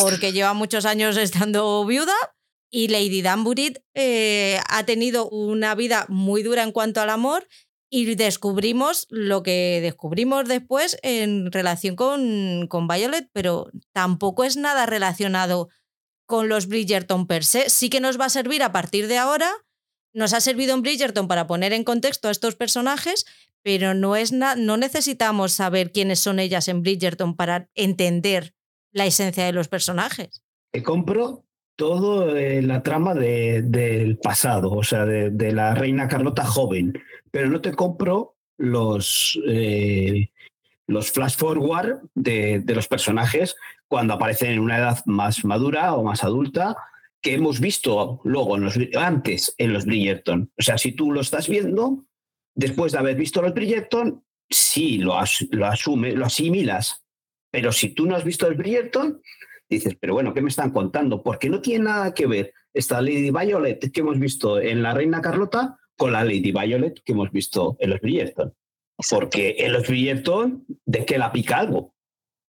[0.00, 2.14] porque lleva muchos años estando viuda
[2.70, 7.48] y Lady Danbury eh, ha tenido una vida muy dura en cuanto al amor
[7.90, 14.84] y descubrimos lo que descubrimos después en relación con, con Violet, pero tampoco es nada
[14.84, 15.68] relacionado
[16.26, 17.70] con los Bridgerton per se.
[17.70, 19.50] Sí que nos va a servir a partir de ahora
[20.18, 23.24] nos ha servido en Bridgerton para poner en contexto a estos personajes,
[23.62, 28.54] pero no, es no necesitamos saber quiénes son ellas en Bridgerton para entender
[28.92, 30.42] la esencia de los personajes.
[30.72, 31.44] Te compro
[31.76, 37.00] todo eh, la trama de, del pasado, o sea, de, la reina Carlota joven,
[37.30, 40.30] pero no te compro los, eh,
[40.88, 43.54] los flash forward de, de, los personajes
[43.86, 46.76] cuando aparecen en una edad más madura o más adulta
[47.20, 50.52] que hemos visto luego en los, antes en los Bridgerton.
[50.58, 52.06] O sea, si tú lo estás viendo,
[52.54, 55.18] después de haber visto los Bridgerton, sí lo,
[55.50, 57.04] lo asumes, lo asimilas.
[57.50, 59.20] Pero si tú no has visto el Bridgerton,
[59.68, 61.22] dices, pero bueno, ¿qué me están contando?
[61.22, 65.20] Porque no tiene nada que ver esta Lady Violet que hemos visto en La Reina
[65.20, 68.54] Carlota con la Lady Violet que hemos visto en los Bridgerton.
[69.10, 71.94] Porque en los Bridgerton, ¿de qué la pica algo?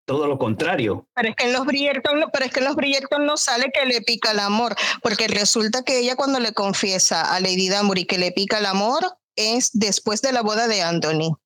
[0.10, 1.08] Todo lo contrario.
[1.14, 3.86] Pero es que en los Bridgerton, pero es que en los Bridgerton no sale que
[3.86, 8.18] le pica el amor, porque resulta que ella cuando le confiesa a Lady Danbury que
[8.18, 9.04] le pica el amor
[9.36, 11.38] es después de la boda de Anthony.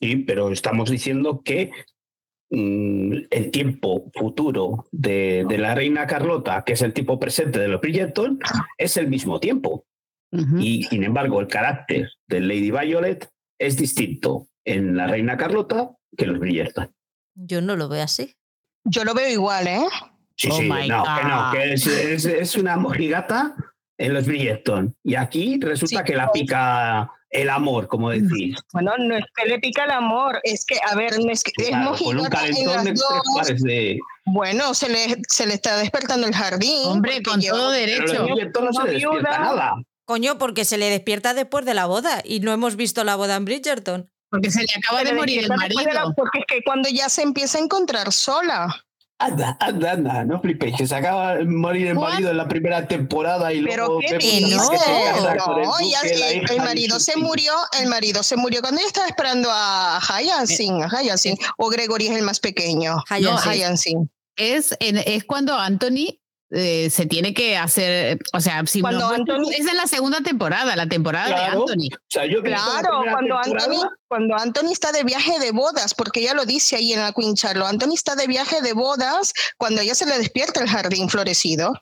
[0.00, 1.70] Sí, pero estamos diciendo que
[2.48, 7.68] mm, el tiempo futuro de, de, la reina Carlota, que es el tiempo presente de
[7.68, 8.38] los Bridgerton,
[8.78, 9.84] es el mismo tiempo.
[10.58, 16.24] Y sin embargo, el carácter de Lady Violet es distinto en la reina Carlota que
[16.24, 16.95] en los Bridgerton.
[17.36, 18.34] Yo no lo veo así.
[18.84, 19.86] Yo lo veo igual, ¿eh?
[20.36, 23.54] Sí, oh sí, no, que no, que es, es, una mojigata
[23.98, 24.94] en los Bridgerton.
[25.02, 28.56] Y aquí resulta que la pica el amor, como decís.
[28.72, 31.52] Bueno, no es que le pica el amor, es que, a ver, no es que
[31.56, 33.62] es mojigata en las dos.
[33.62, 33.98] De...
[34.26, 36.78] Bueno, se le, se le está despertando el jardín.
[36.84, 38.26] Hombre, con todo derecho.
[38.26, 39.74] no se despierta nada.
[40.04, 43.36] Coño, porque se le despierta después de la boda y no hemos visto la boda
[43.36, 44.10] en Bridgerton.
[44.30, 46.14] Porque se le acaba de morir el marido.
[46.16, 48.74] porque es que cuando ya se empieza a encontrar sola.
[49.18, 52.86] Anda, anda, anda, no flipéis, que se acaba de morir el marido en la primera
[52.86, 55.78] temporada y luego ¿Pero qué no, no,
[56.50, 60.88] el, marido se murió, el marido se murió cuando ella estaba esperando a Hyacinth, a
[60.88, 63.02] Hyacinth, o Gregory es el más pequeño.
[63.08, 64.10] Hyacinth.
[64.36, 66.18] Es, es cuando Anthony
[66.50, 70.76] eh, se tiene que hacer, o sea, si cuando Anthony, es en la segunda temporada,
[70.76, 71.88] la temporada de Anthony.
[72.42, 76.92] claro, cuando Anthony, cuando Anthony está de viaje de bodas, porque ella lo dice ahí
[76.92, 80.62] en la Queen Charlotte, Anthony está de viaje de bodas cuando ella se le despierta
[80.62, 81.72] el jardín florecido.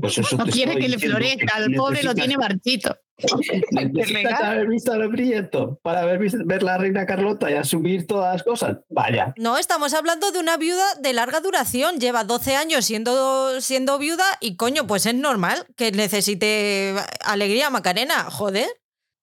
[0.00, 2.96] Pues no quiere que le florezca, al pobre lo tiene marchito.
[3.70, 8.42] Necesitas haber visto el proyecto para ver, ver la reina Carlota y asumir todas las
[8.42, 8.78] cosas.
[8.88, 9.32] Vaya.
[9.36, 11.98] No, estamos hablando de una viuda de larga duración.
[11.98, 18.24] Lleva 12 años siendo, siendo viuda y coño, pues es normal que necesite alegría Macarena,
[18.24, 18.68] joder.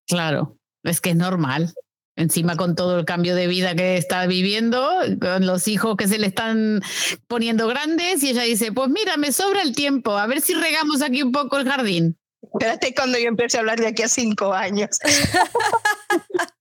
[0.07, 1.73] Claro, es que es normal.
[2.15, 4.89] Encima con todo el cambio de vida que está viviendo,
[5.21, 6.81] con los hijos que se le están
[7.27, 11.03] poniendo grandes, y ella dice, pues mira, me sobra el tiempo, a ver si regamos
[11.03, 12.17] aquí un poco el jardín.
[12.41, 14.99] Espérate cuando yo empiece a hablar de aquí a cinco años.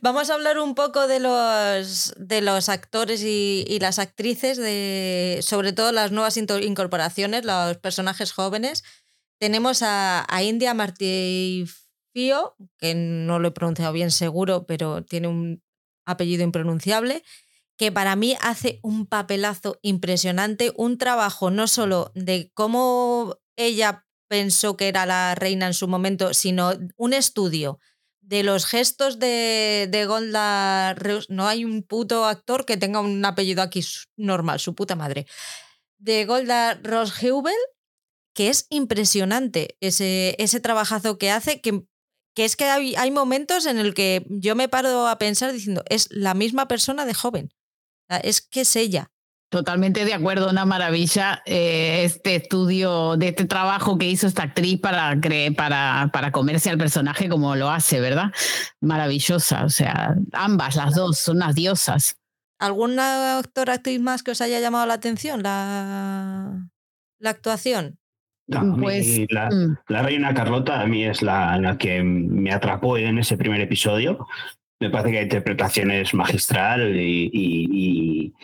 [0.00, 5.72] Vamos a hablar un poco de los, de los actores y, las actrices, de, sobre
[5.72, 8.82] todo las nuevas incorporaciones, los personajes jóvenes.
[9.38, 15.62] Tenemos a, India Martifio, que no lo he pronunciado bien seguro, pero tiene un
[16.04, 17.22] apellido impronunciable,
[17.76, 24.76] que para mí hace un papelazo impresionante, un trabajo no solo de cómo ella pensó
[24.76, 27.78] que era la reina en su momento, sino un estudio
[28.26, 30.96] de los gestos de, de Golda
[31.28, 33.84] No hay un puto actor que tenga un apellido aquí
[34.16, 35.26] normal, su puta madre.
[35.98, 37.54] De Golda Rosheubel,
[38.34, 41.82] que es impresionante ese, ese trabajazo que hace, que,
[42.34, 45.84] que es que hay, hay momentos en el que yo me paro a pensar diciendo,
[45.88, 47.50] es la misma persona de joven.
[48.22, 49.10] Es que es ella.
[49.54, 54.80] Totalmente de acuerdo, una maravilla eh, este estudio, de este trabajo que hizo esta actriz
[54.80, 55.16] para,
[55.56, 58.32] para, para comerse al personaje como lo hace, ¿verdad?
[58.80, 62.18] Maravillosa, o sea, ambas, las dos, son unas diosas.
[62.58, 66.68] ¿Alguna actora actriz más que os haya llamado la atención la,
[67.20, 68.00] la actuación?
[68.80, 69.76] pues, la, mm.
[69.86, 74.26] la, reina Carlota a mí es la, la que me atrapó en ese primer episodio.
[74.80, 78.34] Me parece que la interpretación es magistral y, y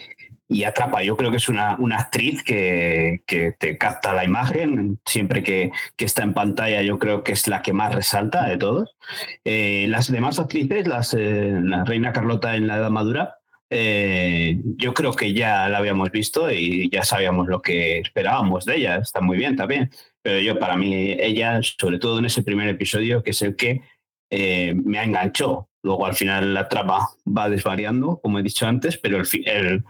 [0.65, 1.03] atrapa.
[1.03, 4.99] Yo creo que es una, una actriz que, que, te capta la imagen.
[5.07, 8.57] Siempre que, que, está en pantalla, yo creo que es la que más resalta de
[8.57, 8.97] todos.
[9.45, 13.37] Eh, las demás actrices, las, eh, la Reina Carlota en la Edad Madura,
[13.71, 18.77] eh, yo creo que ya la habíamos visto y ya sabíamos lo que esperábamos de
[18.77, 18.97] ella.
[18.97, 19.91] Está muy bien también.
[20.23, 23.83] Pero yo, para mí, ella, sobre todo en ese primer episodio, que es el que
[24.31, 25.69] eh, me enganchó.
[25.83, 29.85] Luego al final la trama va desvariando, como he dicho antes, pero el, el,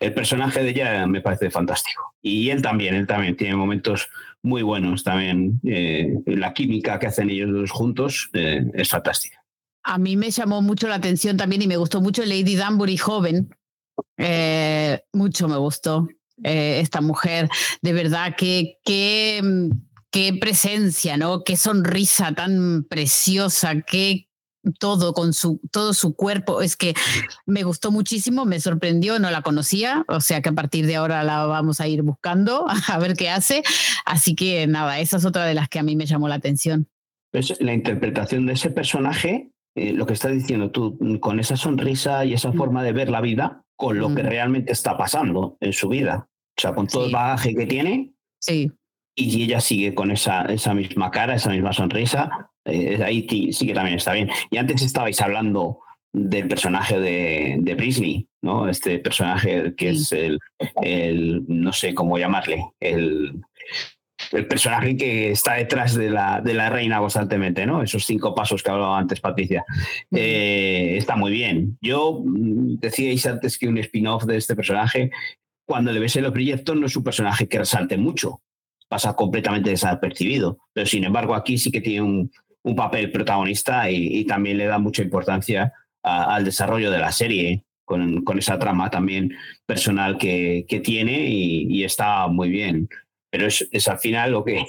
[0.00, 2.14] el personaje de ella me parece fantástico.
[2.22, 4.08] Y él también, él también tiene momentos
[4.42, 5.60] muy buenos también.
[5.64, 9.44] Eh, la química que hacen ellos dos juntos eh, es fantástica.
[9.82, 13.54] A mí me llamó mucho la atención también y me gustó mucho Lady Danbury joven.
[15.12, 16.08] Mucho me gustó
[16.42, 17.50] esta mujer.
[17.82, 19.42] De verdad que, que
[20.14, 21.42] qué presencia, ¿no?
[21.42, 24.28] Qué sonrisa tan preciosa, qué
[24.78, 26.94] todo con su todo su cuerpo es que
[27.44, 31.22] me gustó muchísimo me sorprendió no la conocía o sea que a partir de ahora
[31.22, 33.62] la vamos a ir buscando a ver qué hace
[34.06, 36.88] así que nada esa es otra de las que a mí me llamó la atención
[37.30, 42.24] pues la interpretación de ese personaje eh, lo que estás diciendo tú con esa sonrisa
[42.24, 42.56] y esa mm.
[42.56, 44.26] forma de ver la vida con lo que mm.
[44.28, 48.72] realmente está pasando en su vida o sea con todo el bagaje que tiene sí
[49.14, 53.74] y ella sigue con esa, esa misma cara, esa misma sonrisa, eh, ahí sí que
[53.74, 54.30] también está bien.
[54.50, 55.80] Y antes estabais hablando
[56.12, 58.68] del personaje de, de Brisney, ¿no?
[58.68, 60.38] Este personaje que es el,
[60.82, 63.40] el, no sé cómo llamarle, el,
[64.32, 67.82] el personaje que está detrás de la, de la reina constantemente, ¿no?
[67.82, 69.64] Esos cinco pasos que hablaba antes Patricia.
[70.10, 71.78] Eh, está muy bien.
[71.80, 75.10] Yo mm, decíais antes que un spin-off de este personaje,
[75.66, 78.40] cuando le ves en los proyectos, no es un personaje que resalte mucho
[78.94, 80.56] pasa completamente desapercibido.
[80.72, 82.30] Pero sin embargo, aquí sí que tiene un,
[82.76, 88.38] papel protagonista y, también le da mucha importancia al desarrollo de la serie, con, con
[88.38, 89.34] esa trama también
[89.66, 92.88] personal que, que tiene y, está muy bien.
[93.30, 94.64] Pero es, es al final lo que,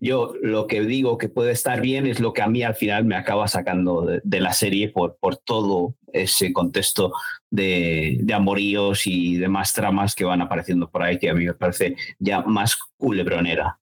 [0.00, 3.04] yo lo que digo que puede estar bien es lo que a mí al final
[3.04, 7.12] me acaba sacando de, la serie por, por todo ese contexto
[7.50, 11.96] de, amoríos y demás tramas que van apareciendo por ahí que a mí me parece
[12.18, 13.78] ya más culebronera.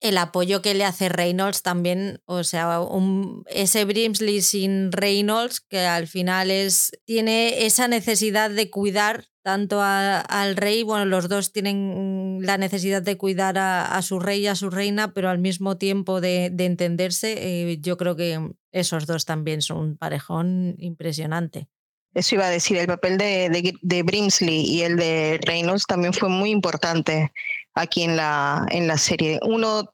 [0.00, 5.80] El apoyo que le hace Reynolds también, o sea, un, ese Brimsley sin Reynolds que
[5.80, 12.38] al final es, tiene esa necesidad de cuidar tanto al rey, bueno, los dos tienen
[12.40, 16.22] la necesidad de cuidar a, su rey y a su reina, pero al mismo tiempo
[16.22, 18.40] de, entenderse, eh, yo creo que
[18.72, 21.68] esos dos también son un parejón impresionante.
[22.14, 26.30] Eso iba a decir, el papel de, de, Brimsley y el de Reynolds también fue
[26.30, 27.30] muy importante
[27.74, 29.40] aquí en la, en la serie.
[29.46, 29.92] Uno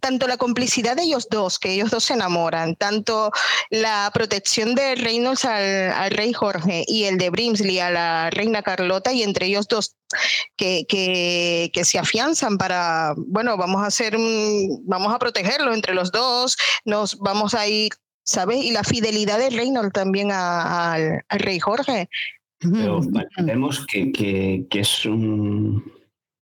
[0.00, 3.30] tanto la complicidad de ellos dos, que ellos dos se enamoran, tanto
[3.70, 9.12] la protección de Reynolds al, rey Jorge y el de Brimsley a la reina Carlota,
[9.12, 9.96] y entre ellos dos
[10.56, 14.16] que, que, que, se afianzan para, bueno, vamos a hacer,
[14.84, 17.92] vamos a protegerlo entre los dos, nos vamos a ir,
[18.24, 18.64] ¿sabes?
[18.64, 22.08] Y la fidelidad de Reynolds también al rey Jorge.
[22.60, 23.00] Pero
[23.38, 25.97] vemos que, que, que es un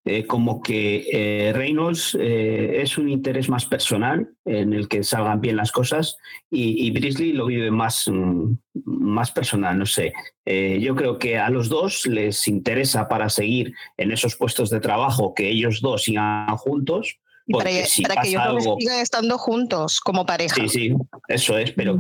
[0.05, 5.39] eh, como que eh, Reynolds eh, es un interés más personal en el que salgan
[5.39, 6.17] bien las cosas
[6.51, 10.11] y, y Brisley lo vive más, mm, más personal, no sé.
[10.45, 15.33] yo creo que a los dos les interesa para seguir en esos puestos de trabajo
[15.33, 17.19] que ellos dos sigan juntos.
[17.49, 17.63] Para,
[18.03, 20.55] para, que ellos sigan estando juntos como pareja.
[20.55, 20.93] Sí, sí,
[21.29, 21.97] eso es, pero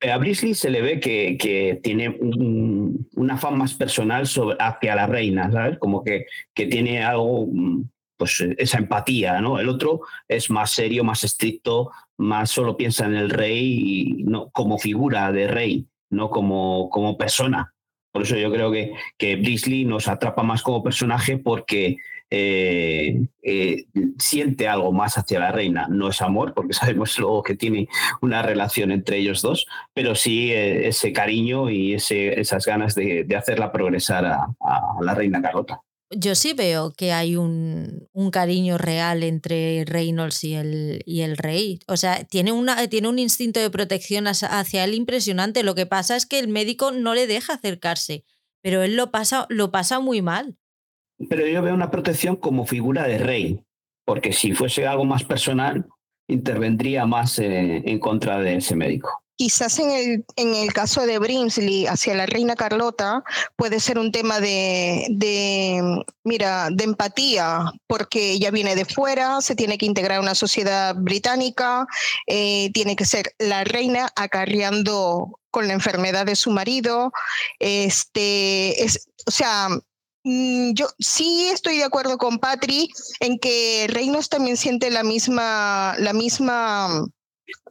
[0.00, 5.06] a Brisley se le ve que, que tiene un, afán más personal sobre, hacia la
[5.06, 5.78] reina, ¿sabes?
[5.78, 7.48] Como que, que tiene algo,
[8.16, 9.58] pues esa empatía, ¿no?
[9.58, 14.50] El otro es más serio, más estricto, más solo piensa en el rey y no
[14.50, 17.74] como figura de rey, no como, como persona.
[18.12, 21.98] Por eso yo creo que, que Brisley nos atrapa más como personaje porque
[22.30, 23.86] eh, eh,
[24.18, 25.88] siente algo más hacia la reina.
[25.90, 27.88] No es amor, porque sabemos luego que tiene
[28.22, 33.26] una relación entre ellos dos, pero sí eh, ese cariño y ese, esas ganas de,
[33.36, 34.46] hacerla progresar a,
[35.00, 35.80] la reina Carlota.
[36.12, 41.36] Yo sí veo que hay un, un, cariño real entre Reynolds y el, y el
[41.36, 41.78] rey.
[41.86, 45.62] O sea, tiene, una, tiene un instinto de protección hacia él impresionante.
[45.62, 48.24] Lo que pasa es que el médico no le deja acercarse,
[48.60, 50.58] pero él lo pasa, lo pasa muy mal
[51.28, 53.60] pero yo veo una protección como figura de rey,
[54.04, 55.86] porque si fuese algo más personal,
[56.28, 59.22] intervendría más eh, en contra de ese médico.
[59.36, 63.24] Quizás en el, en el caso de Brimsley hacia la reina Carlota
[63.56, 69.56] puede ser un tema de, de, mira, de empatía, porque ella viene de fuera, se
[69.56, 71.86] tiene que integrar a una sociedad británica,
[72.26, 77.10] eh, tiene que ser la reina acarreando con la enfermedad de su marido.
[77.58, 79.68] Este, es, o sea,
[80.24, 82.90] yo sí estoy de acuerdo con Patri
[83.20, 87.06] en que Reynolds también siente la misma, la misma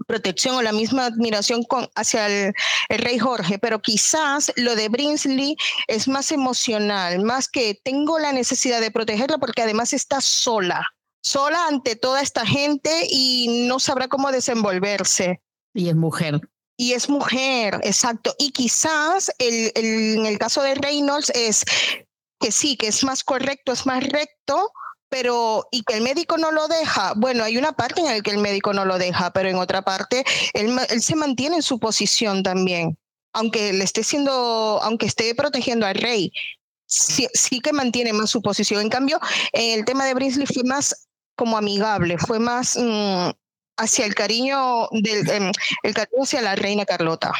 [0.08, 2.54] protección o la misma admiración con, hacia el,
[2.89, 5.56] rey Jorge, pero quizás lo de Brinsley
[5.88, 10.84] es más emocional, más que tengo la necesidad de protegerla porque además está sola,
[11.22, 15.41] sola ante toda esta gente y no sabrá cómo desenvolverse.
[15.74, 16.41] Y es mujer.
[16.78, 18.34] Y es mujer, exacto.
[18.39, 21.66] Y quizás el, en el caso de Reynolds es
[22.40, 24.72] que sí, que es más correcto, es más recto,
[25.10, 27.14] pero y que el médico no lo deja.
[27.16, 29.82] Bueno, hay una parte en la que el médico no lo deja, pero en otra
[29.82, 30.24] parte
[30.54, 32.98] él, él se mantiene en su posición también.
[33.34, 36.32] Aunque le esté siendo, aunque esté protegiendo al rey,
[36.86, 38.82] sí, sí que mantiene más su posición.
[38.82, 39.20] En cambio,
[39.54, 43.30] el tema de Brinsley fue más como amigable, fue más mm,
[43.78, 45.52] hacia el cariño del em,
[45.84, 47.32] el cariño hacia la reina Carlota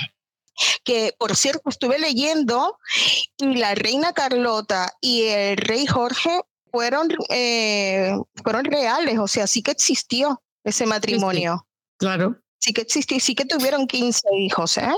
[0.84, 2.78] que por cierto estuve leyendo
[3.38, 6.42] y la reina Carlota y el rey Jorge
[6.72, 11.66] fueron, eh, fueron reales, o sea, sí que existió ese matrimonio.
[11.98, 12.40] Claro.
[12.60, 14.94] Sí que existió, sí que tuvieron 15 hijos, ¿eh?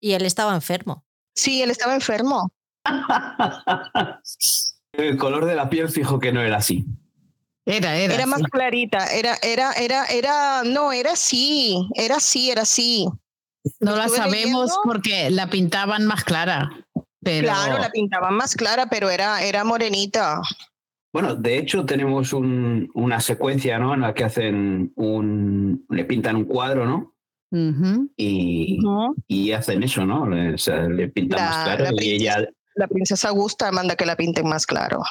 [0.00, 1.04] Y él estaba enfermo.
[1.34, 2.50] Sí, él estaba enfermo.
[4.92, 6.86] El color de la piel fijo que no era así.
[7.66, 8.14] Era, era.
[8.14, 13.06] Era más clarita, era, era, era, era, no, era así, era así, era así.
[13.80, 16.70] No la sabemos porque la pintaban más clara.
[17.20, 17.48] Pero...
[17.48, 20.40] Claro, la pintaban más clara, pero era, era morenita.
[21.12, 23.94] Bueno, de hecho tenemos un, una secuencia, ¿no?
[23.94, 27.12] En la que hacen un, le pintan un cuadro, ¿no?
[28.16, 28.78] y,
[29.28, 30.28] y, hacen eso, ¿no?
[30.28, 30.56] Le,
[30.90, 32.46] le pintan más claro y ella...
[32.74, 35.02] La princesa Augusta manda que la pinten más claro.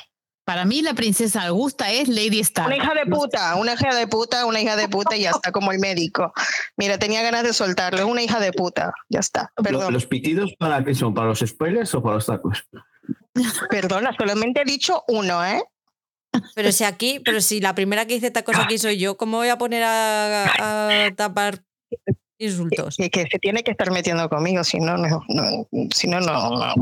[0.45, 2.67] Para mí la princesa Augusta es Lady Stark.
[2.67, 5.51] Una hija de puta, una hija de puta, una hija de puta y ya está,
[5.51, 6.31] como el médico.
[6.77, 9.51] Mira, tenía ganas de soltarlo, es una hija de puta, ya está.
[9.55, 9.91] Perdón.
[9.91, 11.15] ¿Los pitidos para qué son?
[11.15, 12.63] ¿Para los spoilers o para los tacos?
[13.71, 15.63] Perdona, solamente he dicho uno, ¿eh?
[16.53, 19.49] Pero si aquí, pero si la primera que dice tacos aquí soy yo, ¿cómo voy
[19.49, 21.63] a poner a, a tapar
[22.37, 22.97] insultos.
[22.97, 25.25] Que, se tiene que estar metiendo conmigo, si no, no,
[25.93, 26.73] si no, no.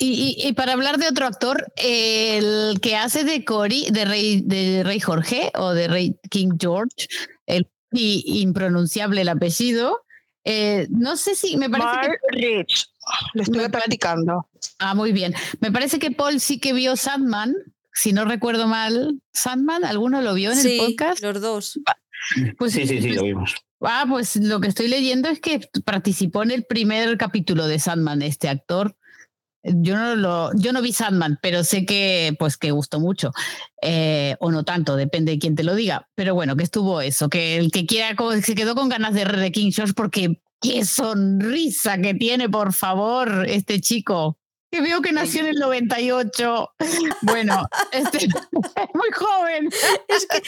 [0.00, 5.00] Y, para hablar de otro actor, el que hace de Cory, de Rey, de Rey
[5.00, 7.08] Jorge o de Rey King George,
[7.46, 10.04] el impronunciable el apellido,
[10.44, 12.38] eh, no sé si me parece que.
[12.38, 12.86] Rich.
[13.34, 14.48] Lo estuve practicando.
[14.78, 15.34] Ah, muy bien.
[15.60, 17.54] Me parece que Paul sí que vio Sandman,
[17.92, 19.20] si no recuerdo mal.
[19.32, 19.84] ¿Sandman?
[19.84, 21.22] ¿Alguno lo vio en el podcast?
[21.22, 21.80] Los dos.
[22.58, 23.54] Pues, sí, sí, sí, lo vimos.
[23.80, 28.22] Ah, pues lo que estoy leyendo es que participó en el primer capítulo de Sandman,
[28.22, 28.96] este actor.
[29.62, 33.32] Yo no lo, yo no vi Sandman, pero sé que, pues, que gustó mucho.
[33.82, 36.08] Eh, o no tanto, depende de quién te lo diga.
[36.14, 39.52] Pero bueno, que estuvo eso, que el que quiera se quedó con ganas de, de
[39.52, 44.38] King George porque qué sonrisa que tiene, por favor, este chico.
[44.70, 46.70] Que veo que nació en el 98.
[47.22, 48.28] Bueno, este, es
[48.94, 49.70] muy joven.
[50.08, 50.42] Es que,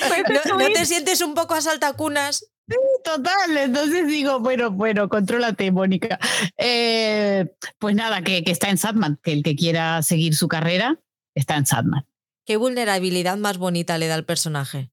[0.48, 2.44] ¿no, ¿no, te sientes un poco a saltacunas?
[2.70, 3.56] Sí, total.
[3.56, 6.18] Entonces digo, bueno, bueno, contrólate, Mónica.
[6.56, 11.00] Eh, pues nada, que, que, está en Sadman, que el que quiera seguir su carrera
[11.34, 12.06] está en Sadman.
[12.46, 14.90] ¿Qué vulnerabilidad más bonita le da al personaje?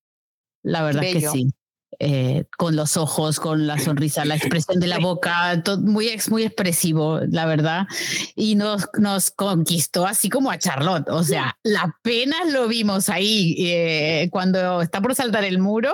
[0.63, 1.53] La verdad que sí.
[1.99, 6.43] Eh, con los ojos, con la sonrisa, la expresión de la boca, todo muy, muy
[6.43, 7.88] expresivo, la verdad.
[8.36, 11.09] Y nos, nos conquistó así como a Charlotte.
[11.09, 15.91] O sea, la pena lo vimos ahí eh, cuando está por saltar el muro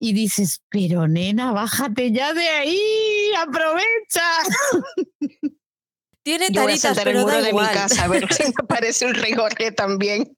[0.00, 4.24] y dices, pero nena, bájate ya de ahí, aprovecha.
[6.24, 9.32] Tiene taritas, Yo pero da de mi casa a ver si me parece un rey
[9.32, 10.36] Jorge también.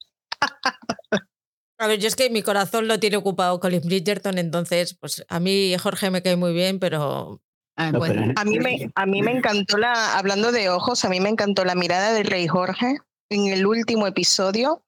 [1.78, 5.40] A ver, yo es que mi corazón lo tiene ocupado Colin Bridgerton, entonces, pues a
[5.40, 7.40] mí Jorge me cae muy bien, pero
[7.76, 7.90] Ah,
[8.36, 11.64] a, mí me, a mí me encantó la, hablando de ojos, a mí me encantó
[11.64, 12.98] la mirada del rey Jorge
[13.30, 14.84] en el último episodio,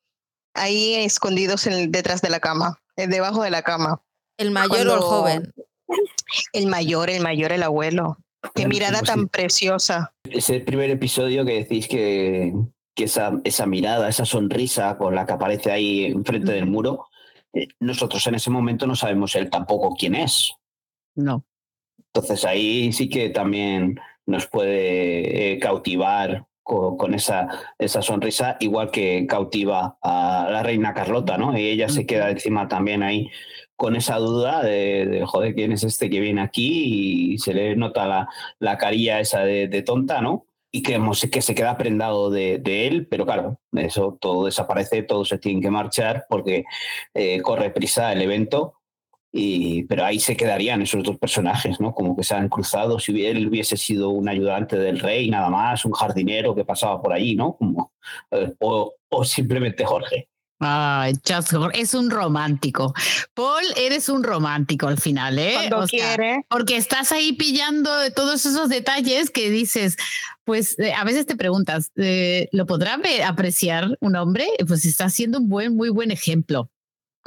[0.54, 4.02] ahí escondidos en, detrás de la cama, eh, debajo de la cama.
[4.36, 5.52] ¿El mayor o el joven?
[6.52, 8.18] El mayor, el mayor, el abuelo.
[8.54, 10.12] Qué mirada pues tan preciosa.
[10.24, 12.52] Ese primer episodio que decís que,
[12.94, 17.06] que esa, esa mirada, esa sonrisa con la que aparece ahí enfrente del muro,
[17.52, 20.52] eh, nosotros en ese momento no sabemos él tampoco quién es.
[21.14, 21.44] No.
[22.12, 29.26] Entonces ahí sí que también nos puede eh, cautivar con, esa, esa sonrisa, igual que
[29.26, 31.56] cautiva a la reina Carlota, ¿no?
[31.58, 33.30] Y ella se queda encima también ahí
[33.76, 37.34] con esa duda de, joder, ¿quién es este que viene aquí?
[37.34, 40.46] Y se le nota la, la carilla esa de, tonta, ¿no?
[40.70, 41.00] Y que,
[41.30, 45.70] que se queda prendado de, él, pero claro, eso todo desaparece, todos se tienen que
[45.70, 46.64] marchar porque
[47.14, 48.74] eh, corre prisa el evento.
[49.36, 51.92] Y, pero ahí se quedarían esos dos personajes, ¿no?
[51.92, 53.00] Como que se han cruzado.
[53.00, 57.12] Si él hubiese sido un ayudante del rey, nada más, un jardinero que pasaba por
[57.12, 57.58] ahí, ¿no?
[58.30, 60.28] Eh, o, o simplemente Jorge.
[60.60, 61.14] Ay,
[61.74, 62.94] es un romántico.
[63.34, 65.54] Paul, eres un romántico al final, ¿eh?
[65.54, 66.46] Cuando quiere.
[66.48, 69.96] Porque estás ahí pillando todos esos detalles que dices,
[70.44, 74.46] pues eh, a veces te preguntas, eh, ¿lo podrá apreciar un hombre?
[74.66, 76.70] Pues está siendo un buen, muy buen ejemplo.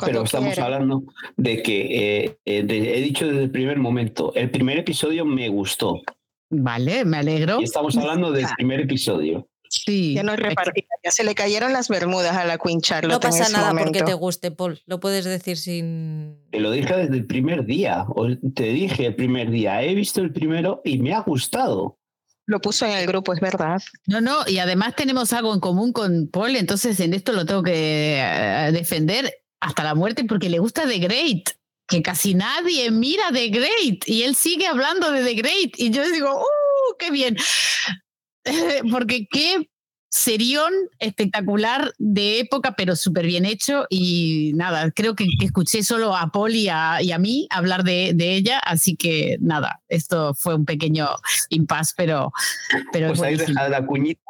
[0.03, 1.03] pero estamos hablando
[1.35, 6.01] de que eh, eh, he dicho desde el primer momento, el primer episodio me gustó.
[6.49, 7.59] Vale, me alegro.
[7.59, 9.49] Y estamos hablando del primer episodio.
[9.69, 10.13] Sí.
[10.13, 13.11] Ya no es repartida, ya se le cayeron las bermudas a la Queen Charlotte.
[13.11, 14.81] No pasa nada porque te guste, Paul.
[14.85, 16.37] Lo puedes decir sin.
[16.51, 18.05] Te lo dije desde el primer día.
[18.55, 19.81] Te dije el primer día.
[19.83, 21.97] He visto el primero y me ha gustado.
[22.47, 23.81] Lo puso en el grupo, es verdad.
[24.05, 27.61] No, no, y además tenemos algo en común con Paul, entonces en esto lo tengo
[27.61, 31.49] que eh, defender hasta la muerte porque le gusta The Great,
[31.89, 36.09] que casi nadie mira The Great y él sigue hablando de The Great y yo
[36.09, 37.35] digo, ¡uh, qué bien!
[38.91, 39.67] porque qué
[40.09, 43.85] serión espectacular de época, pero súper bien hecho.
[43.89, 48.95] Y nada, creo que, escuché solo a Paul y a, mí hablar de, ella, así
[48.95, 51.07] que nada, esto fue un pequeño
[51.49, 52.31] impasse, pero.
[52.91, 54.21] pero pues ahí deja la cuñita.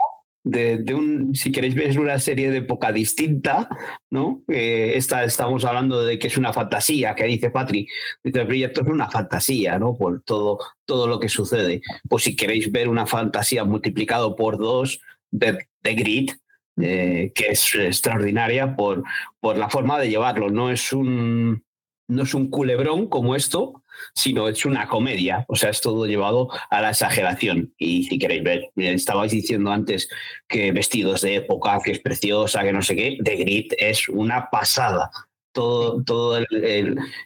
[0.49, 3.67] De, un, si queréis ver una serie de época distinta,
[4.09, 4.43] ¿no?
[4.47, 7.87] esta, estamos hablando de que es una fantasía, que dice Patri,
[8.23, 9.97] el proyecto es una fantasía, ¿no?
[9.97, 11.81] Por todo, todo lo que sucede.
[12.07, 16.31] Pues si queréis ver una fantasía multiplicado por dos, de, de Grid,
[16.79, 19.03] eh, que es extraordinaria por,
[19.39, 20.49] por la forma de llevarlo.
[20.49, 21.63] No es un,
[22.07, 23.83] no es un culebrón como esto,
[24.13, 25.45] sino es una comedia.
[25.47, 27.73] O sea, es todo llevado a la exageración.
[27.77, 30.09] Y si queréis ver, estabais diciendo antes
[30.47, 34.49] que vestidos de época, que es preciosa, que no sé qué, The Grid es una
[34.49, 35.09] pasada.
[35.51, 36.39] Todo, todo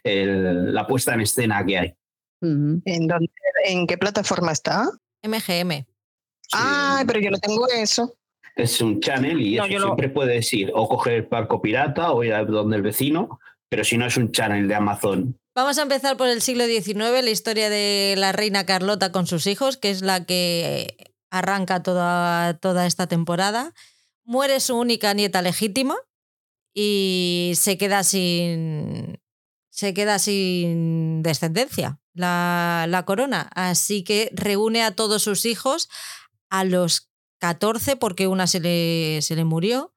[0.04, 1.94] la puesta en escena que hay.
[2.42, 3.10] ¿En,
[3.66, 4.90] ¿En qué plataforma está?
[5.24, 5.86] MGM.
[6.54, 8.14] Ah, pero yo no tengo eso.
[8.56, 12.34] Es un channel y eso siempre puedes ir o coger el barco pirata o ir
[12.34, 15.40] a donde el vecino, pero si no es un channel de Amazon.
[15.54, 19.48] Vamos a empezar por el siglo XIX, la historia de la reina Carlota con sus
[19.48, 23.74] hijos, que es la que arranca toda, toda esta temporada.
[24.24, 25.98] Muere su única nieta legítima
[26.74, 29.20] y se queda sin,
[29.70, 33.50] se queda sin descendencia la, la corona.
[33.54, 35.90] Así que reúne a todos sus hijos
[36.50, 39.94] a los 14 porque una se le, se le murió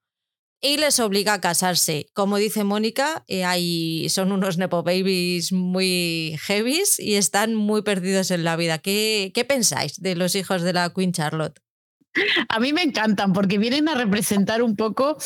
[0.65, 2.07] y les obliga a casarse.
[2.15, 8.31] Como dice Mónica, eh, hay, son unos Nepo Babies muy heavies y están muy perdidos
[8.31, 8.79] en la vida.
[8.79, 11.61] ¿Qué, ¿Qué pensáis de los hijos de la Queen Charlotte?
[12.49, 15.19] A mí me encantan porque vienen a representar un poco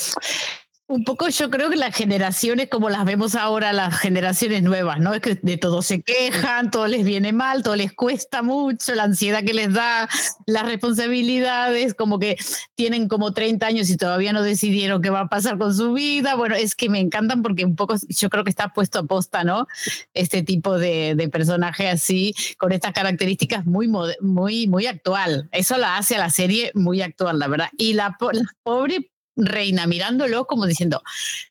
[0.88, 5.12] un poco yo creo que las generaciones como las vemos ahora, las generaciones nuevas, ¿no?
[5.12, 9.02] Es que de todo se quejan, todo les viene mal, todo les cuesta mucho, la
[9.02, 10.08] ansiedad que les da,
[10.46, 12.38] las responsabilidades, como que
[12.74, 16.36] tienen como 30 años y todavía no decidieron qué va a pasar con su vida.
[16.36, 19.44] Bueno, es que me encantan porque un poco yo creo que está puesto a posta,
[19.44, 19.66] ¿no?
[20.14, 23.88] Este tipo de, de personaje así, con estas características muy,
[24.20, 25.50] muy, muy actual.
[25.52, 27.68] Eso la hace a la serie muy actual, la verdad.
[27.76, 31.02] Y la, la pobre reina mirándolo como diciendo,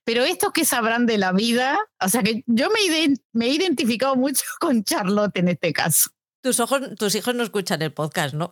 [0.04, 4.16] pero estos que sabrán de la vida, o sea que yo me, me he identificado
[4.16, 6.12] mucho con Charlotte en este caso.
[6.44, 8.52] Tus, ojos, tus hijos no escuchan el podcast, ¿no?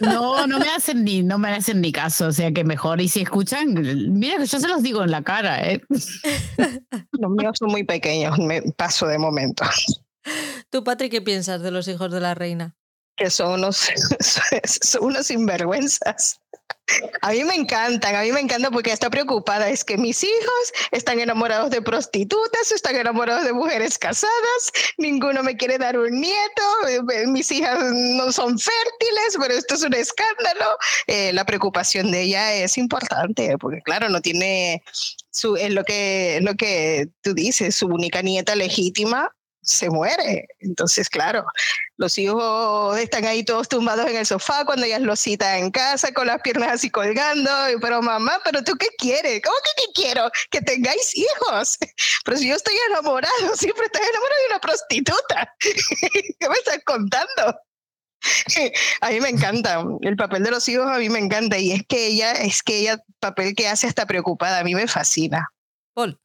[0.00, 3.00] No, no me hacen ni, no me hacen ni caso, o sea que mejor.
[3.00, 3.74] Y si escuchan,
[4.12, 5.82] mira que yo se los digo en la cara, ¿eh?
[7.12, 9.64] Los míos son muy pequeños, me paso de momento.
[10.70, 12.76] ¿Tú, Patrick, qué piensas de los hijos de la reina?
[13.16, 13.88] Que son unos,
[14.82, 16.40] son unos sinvergüenzas.
[17.20, 19.68] A mí me encantan, a mí me encanta porque está preocupada.
[19.68, 25.56] Es que mis hijos están enamorados de prostitutas, están enamorados de mujeres casadas, ninguno me
[25.56, 30.78] quiere dar un nieto, eh, mis hijas no son fértiles, pero esto es un escándalo.
[31.08, 34.84] Eh, la preocupación de ella es importante porque, claro, no tiene
[35.30, 40.46] su, es lo que, lo que tú dices, su única nieta legítima se muere.
[40.60, 41.44] Entonces, claro,
[41.98, 46.12] los hijos están ahí todos tumbados en el sofá cuando ellas los citan en casa
[46.12, 47.50] con las piernas así colgando.
[47.80, 49.40] Pero mamá, ¿pero tú qué quieres?
[49.42, 50.30] ¿Cómo que qué quiero?
[50.50, 51.78] Que tengáis hijos.
[52.24, 55.54] Pero si yo estoy enamorado, siempre estoy enamorado de una prostituta.
[55.60, 57.58] ¿Qué me estás contando?
[59.02, 61.82] A mí me encanta, el papel de los hijos a mí me encanta y es
[61.86, 65.48] que ella, es que ella, papel que hace hasta preocupada, a mí me fascina.
[65.94, 66.18] Paul.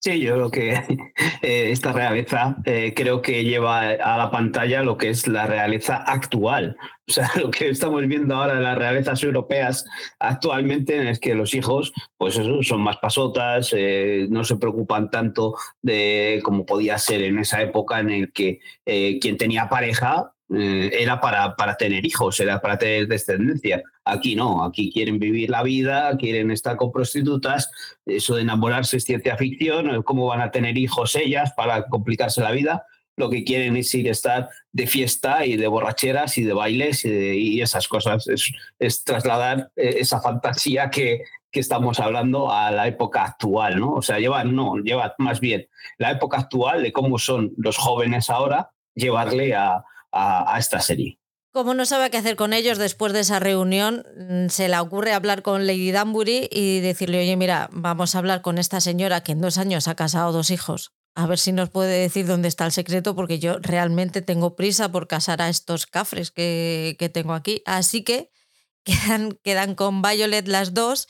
[0.00, 0.72] Sí, yo creo que
[1.42, 5.96] eh, esta realeza eh, creo que lleva a la pantalla lo que es la realeza
[5.96, 6.76] actual.
[7.08, 9.84] O sea, lo que estamos viendo ahora de las realezas europeas
[10.20, 15.56] actualmente es que los hijos, pues eso, son más pasotas, eh, no se preocupan tanto
[15.82, 21.20] de como podía ser en esa época en el que quien tenía pareja eh, era
[21.20, 23.82] para, para tener hijos, era para tener descendencia.
[24.04, 27.70] Aquí no, aquí quieren vivir la vida, quieren estar con prostitutas,
[28.06, 32.52] eso de enamorarse es ciencia ficción, cómo van a tener hijos ellas para complicarse la
[32.52, 32.86] vida.
[33.16, 37.04] Lo que quieren es ir a estar de fiesta y de borracheras y de bailes
[37.04, 38.28] y, esas cosas.
[38.28, 43.94] Es, es, trasladar eh, esa fantasía que, que estamos hablando a la época actual, ¿no?
[43.94, 45.68] O sea, lleva, no, lleva más bien
[45.98, 51.18] la época actual de cómo son los jóvenes ahora, llevarle a, a, esta serie.
[51.52, 55.12] Como no sabe qué hacer con ellos después de esa reunión, mm, se le ocurre
[55.12, 59.32] hablar con Lady Danbury y decirle, oye, mira, vamos a hablar con esta señora que
[59.32, 60.92] en dos años ha casado dos hijos.
[61.14, 64.92] A ver si nos puede decir dónde está el secreto, porque yo realmente tengo prisa
[64.92, 67.62] por casar a estos cafres que, que tengo aquí.
[67.66, 68.30] Así que
[68.84, 71.08] quedan, quedan con Violet las dos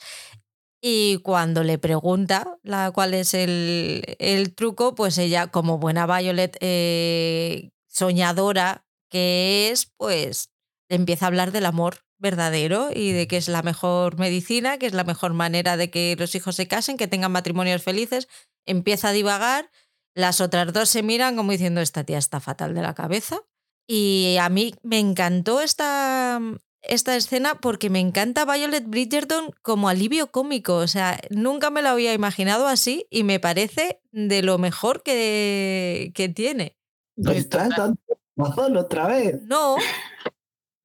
[0.81, 6.57] y cuando le pregunta la, cuál es el, el, truco, pues ella, como buena Violet
[6.61, 10.51] eh, soñadora que es, pues
[10.89, 14.93] empieza a hablar del amor verdadero y de que es la mejor medicina, que es
[14.93, 18.27] la mejor manera de que los hijos se casen, que tengan matrimonios felices.
[18.65, 19.71] Empieza a divagar,
[20.15, 23.41] las otras dos se miran como diciendo, esta tía está fatal de la cabeza.
[23.87, 26.39] Y a mí me encantó esta,
[26.81, 30.75] esta escena porque me encanta Violet Bridgerton como alivio cómico.
[30.75, 36.11] O sea, nunca me lo había imaginado así y me parece de lo mejor que,
[36.13, 36.77] que tiene.
[37.15, 37.95] Está
[38.39, 39.41] razón otra vez.
[39.43, 39.75] No.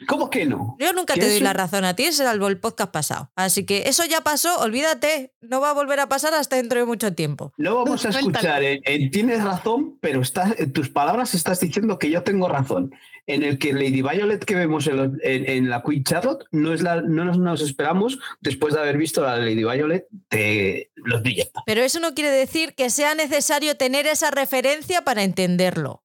[0.06, 0.76] ¿Cómo que no?
[0.78, 3.30] Yo nunca te doy la razón a ti, salvo el podcast pasado.
[3.36, 5.32] Así que eso ya pasó, olvídate.
[5.40, 7.52] No va a volver a pasar hasta dentro de mucho tiempo.
[7.56, 8.62] No vamos a escuchar.
[9.10, 12.94] tienes razón, pero estás, en tus palabras estás diciendo que yo tengo razón
[13.26, 17.24] en el que Lady Violet que vemos en, la Queen Charlotte no, es la, no
[17.24, 21.52] nos, esperamos después de haber visto la Lady Violet de los billetes.
[21.64, 26.03] Pero eso no quiere decir que sea necesario tener esa referencia para entenderlo.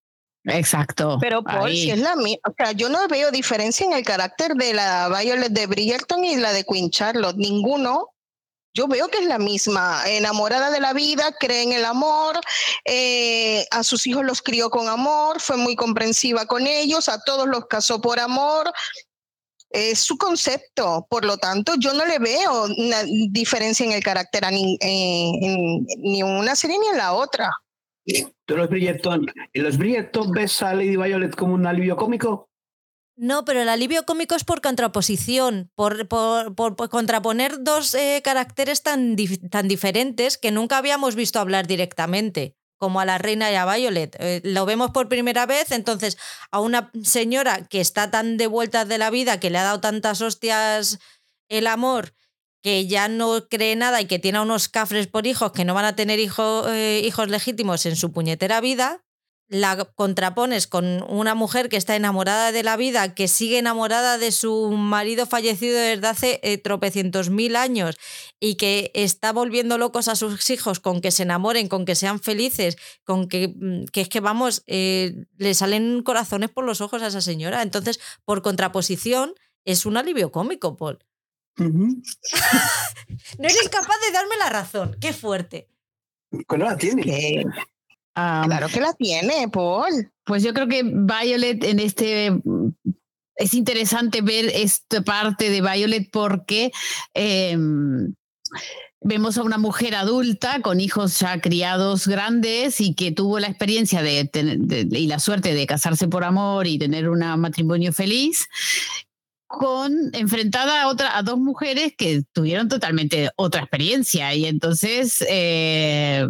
[0.49, 1.17] Exacto.
[1.19, 4.55] Pero Paul, si es la misma, o sea, yo no veo diferencia en el carácter
[4.55, 8.09] de la Violet de Bridgerton y la de Queen Charlotte, ninguno
[8.73, 12.39] yo veo que es la misma, enamorada de la vida, cree en el amor,
[12.85, 17.47] eh, a sus hijos los crió con amor, fue muy comprensiva con ellos, a todos
[17.47, 18.71] los casó por amor.
[19.71, 24.51] Es su concepto, por lo tanto, yo no le veo una diferencia en el carácter
[24.51, 27.51] ni, eh, en, ni una serie ni en la otra.
[28.45, 32.49] ¿Tú los Bridgerton, los Bridgerton ves a Lady Violet como un alivio cómico?
[33.21, 36.07] No, pero el alivio cómico es por contraposición, por,
[36.89, 39.17] contraponer dos eh, caracteres tan,
[39.51, 44.15] tan diferentes que nunca habíamos visto hablar directamente, como a la reina y a Violet.
[44.19, 46.17] Eh, lo vemos por primera vez, entonces
[46.49, 49.81] a una señora que está tan de vueltas de la vida, que le ha dado
[49.81, 50.99] tantas hostias
[51.49, 52.13] el amor,
[52.61, 55.85] que ya no cree nada y que tiene unos cafres por hijos que no van
[55.85, 59.03] a tener eh, hijos legítimos en su puñetera vida,
[59.49, 64.31] la contrapones con una mujer que está enamorada de la vida, que sigue enamorada de
[64.31, 67.97] su marido fallecido desde hace eh, tropecientos mil años
[68.39, 72.19] y que está volviendo locos a sus hijos con que se enamoren, con que sean
[72.19, 77.01] felices, con que, mm, que es que vamos, eh, le salen corazones por los ojos
[77.01, 77.63] a esa señora.
[77.63, 79.33] Entonces, por contraposición,
[79.65, 80.99] es un alivio cómico, Paul.
[81.57, 82.01] no
[83.39, 84.97] eres capaz de darme la razón.
[85.01, 85.69] Qué fuerte.
[86.29, 87.43] Pues no la tiene
[88.45, 90.11] claro que la tiene, Paul.
[90.25, 92.33] Pues yo creo que Violet en este
[93.35, 96.71] es interesante ver esta parte de Violet porque
[97.13, 98.13] em,
[99.01, 104.01] vemos a una mujer adulta con hijos ya criados grandes y que tuvo la experiencia
[104.01, 104.29] de,
[104.91, 108.47] y la suerte de casarse por amor y tener un matrimonio feliz
[109.49, 116.29] con enfrentada a otra a dos mujeres que tuvieron totalmente otra experiencia y entonces eh,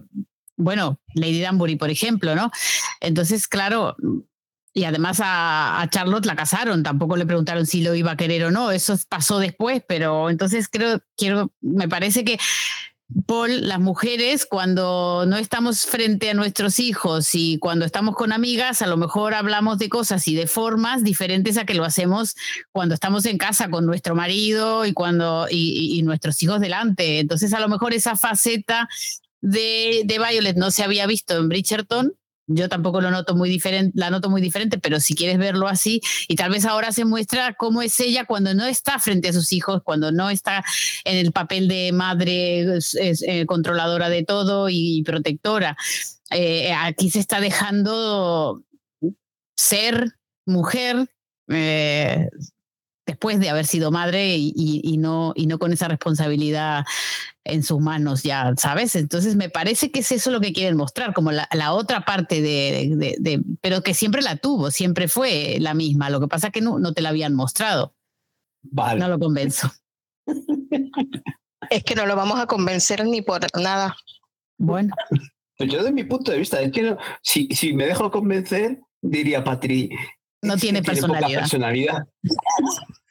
[0.59, 2.51] bueno, Lady Danbury, por ejemplo, ¿no?
[2.99, 3.95] Entonces, claro,
[4.73, 8.51] y además a, Charlotte la casaron, tampoco le preguntaron si lo iba a querer o
[8.51, 12.37] no, eso pasó después, pero entonces creo, quiero, me parece que
[13.25, 18.81] Paul, las mujeres, cuando no estamos frente a nuestros hijos y cuando estamos con amigas,
[18.81, 22.35] a lo mejor hablamos de cosas y de formas diferentes a que lo hacemos
[22.71, 27.19] cuando estamos en casa con nuestro marido y cuando y nuestros hijos delante.
[27.19, 28.87] Entonces, a lo mejor esa faceta
[29.41, 32.13] de, de Violet no se había visto en Bridgerton,
[32.49, 36.01] yo tampoco lo noto muy diferente, la noto muy diferente, pero si quieres verlo así,
[36.27, 39.53] y tal vez ahora se muestra cómo es ella cuando no está frente a sus
[39.53, 40.63] hijos, cuando no está
[41.05, 45.77] en el papel de madre eh, controladora de todo y protectora.
[46.31, 48.63] Eh, aquí se está dejando
[49.55, 50.13] ser
[50.45, 51.07] mujer,
[51.49, 52.29] eh,
[53.09, 56.85] después de haber sido madre y, no, y no con esa responsabilidad
[57.43, 58.95] en sus manos ya, ¿sabes?
[58.95, 63.41] Entonces me parece que es eso lo que quieren mostrar, como la, otra parte de,
[63.61, 66.77] pero que siempre la tuvo, siempre fue la misma, lo que pasa es que no,
[66.77, 67.95] no te la habían mostrado.
[68.61, 68.99] Vale.
[68.99, 69.71] No lo convenzo.
[71.71, 73.97] es que no lo vamos a convencer ni por nada.
[74.59, 74.93] Bueno.
[75.57, 79.43] Pues yo de mi punto de vista, es que si, si me dejo convencer, diría
[79.43, 79.89] Patri,
[80.41, 81.39] no tiene personalidad.
[81.39, 82.07] personalidad.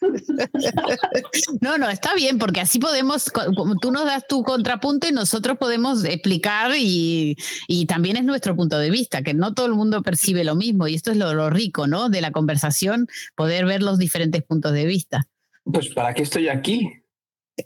[1.61, 5.59] No, no, está bien, porque así podemos, como tú nos das tu contrapunto y nosotros
[5.59, 7.37] podemos explicar y,
[7.67, 10.87] y también es nuestro punto de vista, que no todo el mundo percibe lo mismo
[10.87, 12.09] y esto es lo, lo rico, ¿no?
[12.09, 15.27] De la conversación, poder ver los diferentes puntos de vista.
[15.65, 16.91] Pues para qué estoy aquí,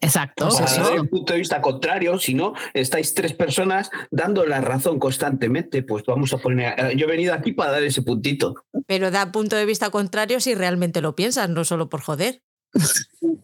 [0.00, 0.48] Exacto.
[0.48, 0.82] para eso.
[0.82, 5.82] dar el punto de vista contrario, si no, estáis tres personas dando la razón constantemente,
[5.82, 8.54] pues vamos a poner, eh, yo he venido aquí para dar ese puntito.
[8.86, 12.42] Pero da punto de vista contrario si realmente lo piensas, no solo por joder.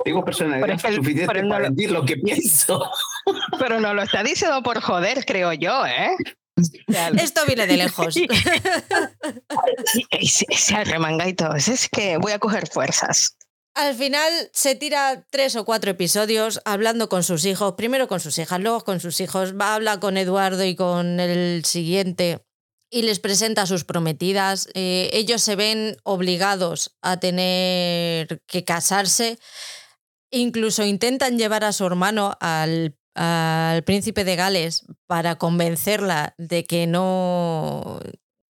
[0.04, 2.90] Tengo personalidad el- suficiente pero no para lo- decir lo que pienso.
[3.58, 6.10] Pero no lo está diciendo por joder, creo yo, ¿eh?
[6.58, 8.16] O sea, Esto viene de lejos.
[10.10, 13.36] ese arremangaito, es que voy a coger fuerzas.
[13.78, 18.36] Al final se tira tres o cuatro episodios hablando con sus hijos, primero con sus
[18.38, 22.44] hijas, luego con sus hijos, va a hablar con Eduardo y con el siguiente
[22.90, 24.68] y les presenta sus prometidas.
[24.74, 29.38] Eh, ellos se ven obligados a tener que casarse,
[30.32, 36.88] incluso intentan llevar a su hermano al, al príncipe de Gales para convencerla de que
[36.88, 38.00] no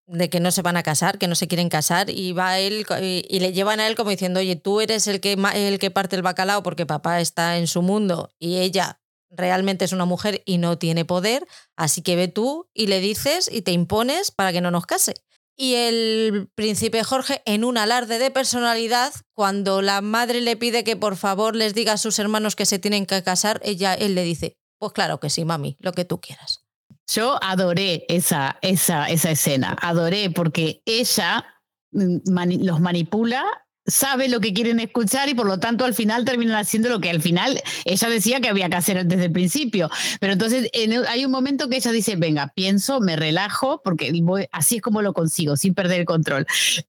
[0.08, 2.86] de que no se van a casar, que no se quieren casar, y va él
[3.00, 6.16] y, le llevan a él como diciendo, oye, tú eres el que, el que parte
[6.16, 9.00] el bacalao porque papá está en su mundo y ella
[9.30, 11.46] realmente es una mujer y no tiene poder,
[11.76, 15.14] así que ve tú y le dices y te impones para que no nos case.
[15.60, 20.96] Y el príncipe Jorge, en un alarde de personalidad, cuando la madre le pide que
[20.96, 24.22] por favor les diga a sus hermanos que se tienen que casar, ella, él le
[24.22, 26.67] dice, pues claro que sí, mami, lo que tú quieras.
[27.10, 31.44] Yo adoré esa, esa, esa escena, adoré porque ella
[31.92, 32.18] mm,
[32.64, 33.44] los manipula,
[33.86, 37.08] sabe lo que quieren escuchar y por lo tanto al final terminan haciendo lo que
[37.08, 39.88] al final ella decía que había que hacer desde el principio.
[40.20, 44.46] Pero entonces en- hay un momento que ella dice, venga, pienso, me relajo, porque voy-
[44.52, 46.46] así es como lo consigo, sin perder el control.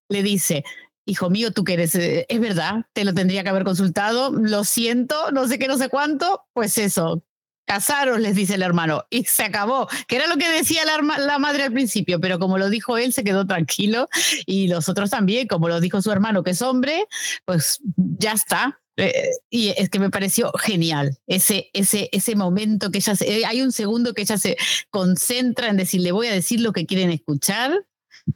[0.09, 0.65] Le dice,
[1.05, 4.65] hijo mío, tú que eres, eh, es verdad, te lo tendría que haber consultado, lo
[4.65, 7.24] siento, no sé qué, no sé cuánto, pues eso,
[7.70, 11.63] casaros, les dice el hermano, y se acabó, que era lo que decía la, madre
[11.63, 14.09] al principio, pero como lo dijo él, se quedó tranquilo,
[14.47, 17.05] y los otros también, como lo dijo su hermano, que es hombre,
[17.45, 18.82] pues ya está.
[18.97, 23.61] Eh, y es que me pareció genial ese, ese, ese momento que ella eh, hay
[23.61, 24.57] un segundo que ella se
[24.89, 27.86] concentra en decir, le voy a decir lo que quieren escuchar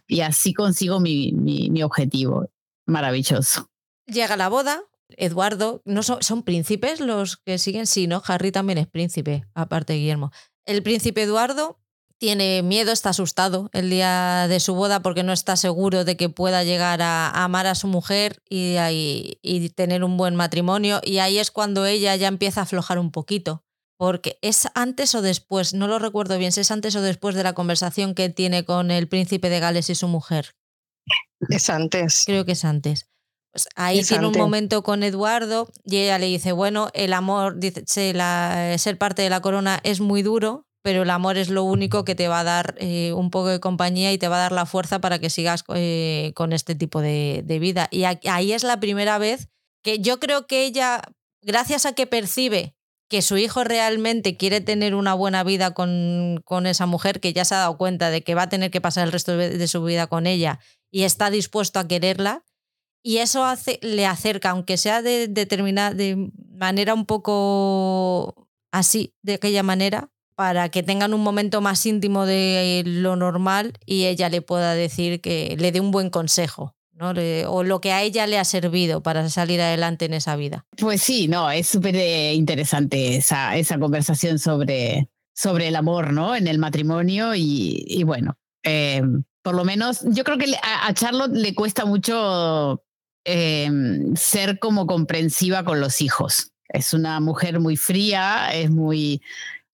[0.08, 2.50] y así consigo mi, mi, mi objetivo.
[2.86, 3.68] Maravilloso.
[4.06, 4.84] Llega la boda,
[5.18, 8.22] Eduardo, no son, son príncipes los que siguen, sí, ¿no?
[8.26, 10.32] Harry también es príncipe, aparte de Guillermo.
[10.66, 11.80] El príncipe Eduardo
[12.18, 16.30] tiene miedo, está asustado el día de su boda porque no está seguro de que
[16.30, 18.78] pueda llegar a, a amar a su mujer y,
[19.42, 21.02] y tener un buen matrimonio.
[21.04, 23.66] Y ahí es cuando ella ya empieza a aflojar un poquito.
[23.98, 27.44] Porque es antes o después, no lo recuerdo bien, si es antes o después de
[27.44, 30.56] la conversación que tiene con el príncipe de Gales y su mujer.
[31.50, 32.24] Es antes.
[32.26, 33.08] Creo que es antes.
[33.54, 37.84] Pues ahí tiene un momento con Eduardo y ella le dice, bueno, el amor, dice,
[37.86, 41.64] "se la- ser parte de la corona es muy duro, pero el amor es lo
[41.64, 44.40] único que te va a dar eh, un poco de compañía y te va a
[44.40, 47.88] dar la fuerza para que sigas eh, con este tipo de, de vida.
[47.92, 49.50] Y ahí es la primera vez
[49.84, 51.02] que yo creo que ella,
[51.42, 52.76] gracias a que percibe
[53.10, 57.46] que su hijo realmente quiere tener una buena vida con, con esa mujer, que ya
[57.46, 59.84] se ha dado cuenta de que va a tener que pasar el resto de su
[59.84, 60.60] vida con ella
[60.92, 62.44] y está dispuesto a quererla,
[63.04, 63.46] y eso
[63.82, 70.70] le acerca, aunque sea de determinada de manera un poco así, de aquella manera, para
[70.70, 75.56] que tengan un momento más íntimo de lo normal y ella le pueda decir que
[75.60, 77.14] le dé un buen consejo, ¿no?
[77.50, 80.66] O lo que a ella le ha servido para salir adelante en esa vida.
[80.78, 86.36] Pues sí, no, es súper eh, interesante esa, esa conversación sobre, sobre el amor, ¿no?
[86.36, 89.04] En el matrimonio y, bueno, eh,
[89.44, 92.82] por lo menos yo creo que a Charlotte le cuesta mucho
[93.26, 93.70] eh,
[94.16, 96.52] ser como comprensiva con los hijos.
[96.70, 99.22] Es una mujer muy fría, es muy,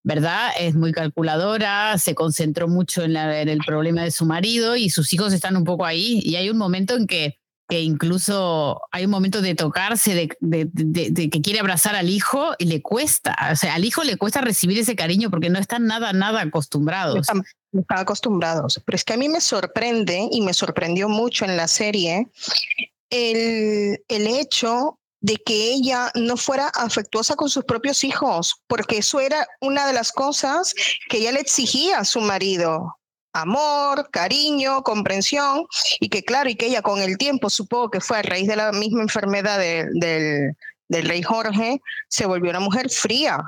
[0.04, 0.50] ¿verdad?
[0.60, 4.90] Es muy calculadora, se concentró mucho en, la- en el problema de su marido y
[4.90, 7.38] sus hijos están un poco ahí y hay un momento en que
[7.72, 12.10] que incluso hay un momento de tocarse, de, de- de- de que quiere abrazar al
[12.10, 15.60] hijo y le cuesta, o sea, al hijo le cuesta recibir ese cariño porque no
[15.60, 17.20] están nada, nada acostumbrados.
[17.20, 18.82] Están, están acostumbrados.
[18.84, 22.26] Pero es que a mí me sorprende y me sorprendió mucho en la serie
[23.10, 29.20] el, el hecho de que ella no fuera afectuosa con sus propios hijos, porque eso
[29.20, 30.74] era una de las cosas
[31.10, 32.96] que ella le exigía a su marido.
[33.34, 35.66] Amor, cariño, comprensión,
[36.00, 38.56] y que claro, y que ella con el tiempo, supongo que fue a raíz de
[38.56, 40.56] la misma enfermedad de- del,
[40.88, 43.44] del rey Jorge, se volvió una mujer fría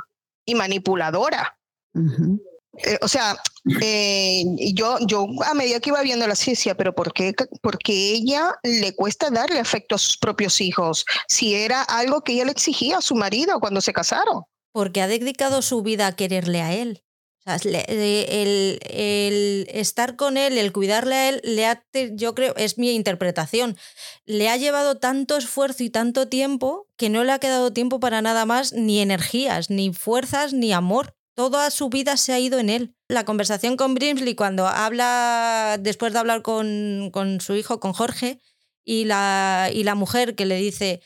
[0.45, 1.57] y manipuladora.
[1.93, 2.39] Ujú.
[2.84, 3.38] Eh, o sea,
[3.79, 8.55] Eh, yo, yo a medida que iba viendo la ciencia, pero ¿por qué, porque ella
[8.63, 11.05] le cuesta darle afecto a sus propios hijos?
[11.27, 14.43] Si era algo que ella le exigía a su marido cuando se casaron.
[14.71, 17.03] Porque ha dedicado su vida a quererle a él.
[17.45, 22.91] el, el, estar con él, el cuidarle a él, le ha, yo creo, es mi
[22.91, 23.77] interpretación,
[24.25, 28.21] le ha llevado tanto esfuerzo y tanto tiempo que no le ha quedado tiempo para
[28.21, 32.70] nada más, ni energías, ni fuerzas, ni amor toda su vida se ha ido en
[32.70, 32.96] él.
[33.08, 38.39] La conversación con Brimsley cuando habla, después de hablar con, su hijo, con Jorge,
[38.86, 41.02] y la, mujer que le dice,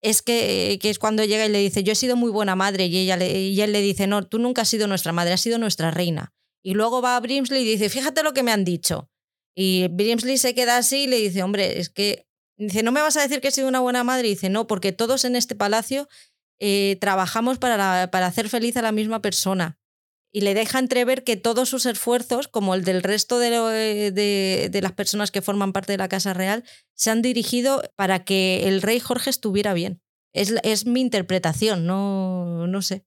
[0.00, 2.98] es que, es cuando llega y le dice, yo he sido muy buena madre, y,
[2.98, 5.90] ella y él le dice, no, tú nunca has sido nuestra madre, has sido nuestra
[5.90, 6.32] reina.
[6.62, 9.10] Y luego va a Brimsley y dice, fíjate lo que me han dicho.
[9.56, 12.28] Y Brimsley se queda así y le dice, hombre, es que,
[12.58, 14.28] dice, ¿no me vas a decir que he sido una buena madre?
[14.28, 16.06] Y dice, no, porque todos en este palacio
[16.60, 19.79] eh, trabajamos para hacer feliz a la misma persona.
[20.32, 23.50] Y le deja entrever que todos sus esfuerzos, como el del resto de,
[24.12, 26.64] de, las personas que forman parte de la Casa Real,
[26.94, 30.00] se han dirigido para que el rey Jorge estuviera bien.
[30.32, 33.04] Es, es mi interpretación, no, no sé.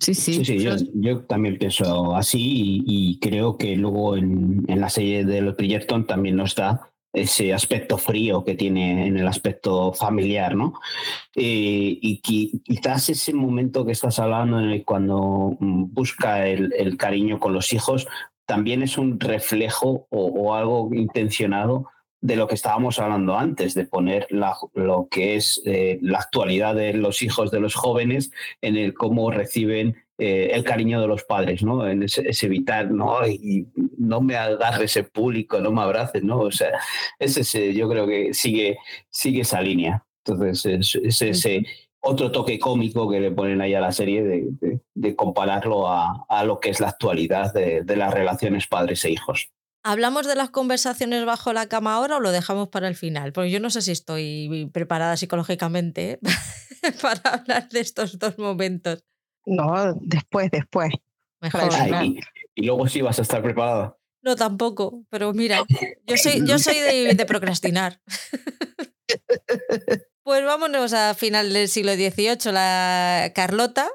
[0.00, 0.44] Sí, sí.
[0.44, 5.24] sí, yo, yo, también pienso así y, y creo que luego en, en, la serie
[5.24, 10.54] de los Bridgerton también nos da ese aspecto frío que tiene en el aspecto familiar,
[10.54, 10.74] ¿no?
[11.34, 17.72] Eh, y quizás ese momento que estás hablando cuando mm, busca el, cariño con los
[17.72, 18.06] hijos
[18.44, 21.88] también es un reflejo o, algo intencionado
[22.20, 26.92] de lo que estábamos hablando antes, de poner lo que es eh, la actualidad de
[26.92, 31.62] los hijos de los jóvenes en el cómo reciben eh, el cariño de los padres,
[31.62, 31.86] ¿no?
[31.86, 33.26] En ese, evitar, ¿no?
[33.26, 33.66] Y
[33.98, 36.40] no me agarre ese público, no me abraces, ¿no?
[36.40, 36.70] O sea,
[37.18, 38.78] es ese, yo creo que sigue,
[39.10, 40.04] sigue esa línea.
[40.24, 41.66] Entonces, es, ese
[42.00, 46.44] otro toque cómico que le ponen ahí a la serie de, de, compararlo a, a,
[46.44, 49.50] lo que es la actualidad de, de las relaciones padres e hijos.
[49.88, 53.32] ¿Hablamos de las conversaciones bajo la cama ahora o lo dejamos para el final?
[53.32, 56.20] Porque yo no sé si estoy preparada psicológicamente ¿eh?
[57.02, 59.04] para hablar de estos dos momentos.
[59.46, 60.90] No, después, después.
[61.40, 61.70] Mejor.
[62.02, 62.20] y,
[62.54, 63.96] y, luego sí vas a estar preparada.
[64.22, 65.04] No, tampoco.
[65.08, 65.62] Pero mira,
[66.04, 68.00] yo soy, yo soy de, de procrastinar.
[70.24, 72.52] pues vámonos a final del siglo XVIII.
[72.52, 73.88] La Carlota,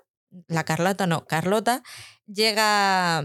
[0.48, 1.84] la Carlota no, Carlota,
[2.26, 3.24] llega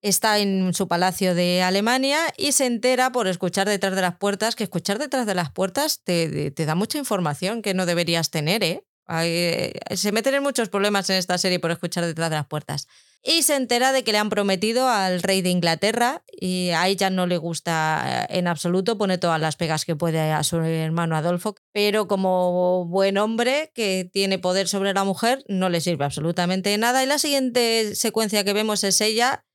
[0.00, 4.54] está en su palacio de Alemania y se entera por escuchar detrás de las puertas,
[4.54, 8.62] que escuchar detrás de las puertas te, te da mucha información que no deberías tener,
[8.62, 8.84] ¿eh?
[9.08, 12.86] Eh se meten en muchos problemas en esta serie por escuchar detrás de las puertas.
[13.26, 17.08] Y se entera de que le han prometido al rey de Inglaterra y a ella
[17.08, 21.16] no le gusta eh, en absoluto, pone todas las pegas que puede a su hermano
[21.16, 26.76] Adolfo, pero como buen hombre que tiene poder sobre la mujer no le sirve absolutamente
[26.76, 27.02] nada.
[27.02, 29.46] Y la siguiente secuencia que vemos es ella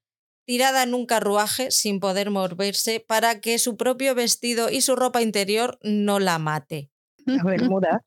[0.46, 5.22] tirada en un carruaje sin poder moverse para que su propio vestido y su ropa
[5.22, 6.90] interior no la mate.
[7.26, 8.02] La bermuda.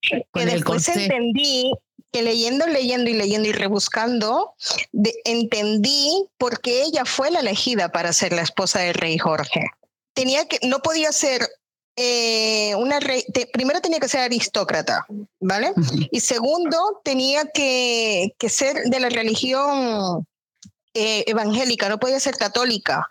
[0.00, 1.72] Que después entendí
[2.12, 4.54] que leyendo, leyendo y leyendo y rebuscando,
[4.92, 9.66] de, entendí por qué ella fue la elegida para ser la esposa del rey Jorge.
[10.14, 11.46] Tenía que, no podía ser
[11.96, 15.06] eh, una rey, te, primero tenía que ser aristócrata,
[15.40, 15.72] ¿vale?
[16.10, 20.26] Y segundo, tenía que, que ser de la religión
[20.94, 23.06] eh, evangélica, no podía ser católica,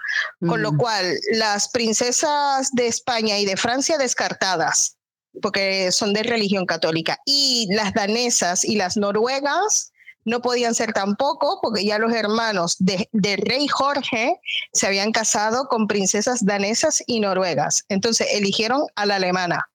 [0.45, 4.96] con lo cual las princesas de España y de Francia descartadas,
[5.41, 9.91] porque son de religión católica, y las danesas y las noruegas
[10.25, 14.39] no podían ser tampoco, porque ya los hermanos de, de rey Jorge
[14.73, 17.85] se habían casado con princesas danesas y noruegas.
[17.87, 19.69] Entonces eligieron a la alemana,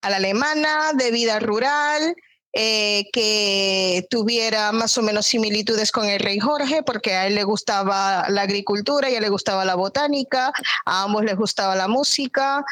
[0.00, 2.16] a la alemana de vida rural,
[2.54, 7.44] eh, que tuviera más o menos similitudes con el rey Jorge, porque a él le
[7.44, 10.52] gustaba la agricultura a él le gustaba la botánica,
[10.84, 12.62] a ambos les gustaba la música.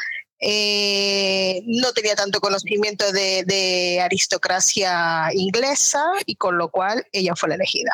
[0.43, 7.49] Eh, no tenía tanto conocimiento de, de, aristocracia inglesa y con lo cual ella fue
[7.49, 7.91] la elegida.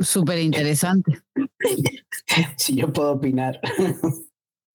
[0.00, 1.20] Súper interesante.
[2.56, 3.60] Si yo puedo opinar.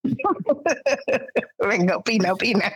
[1.59, 2.73] Venga, opina, opina.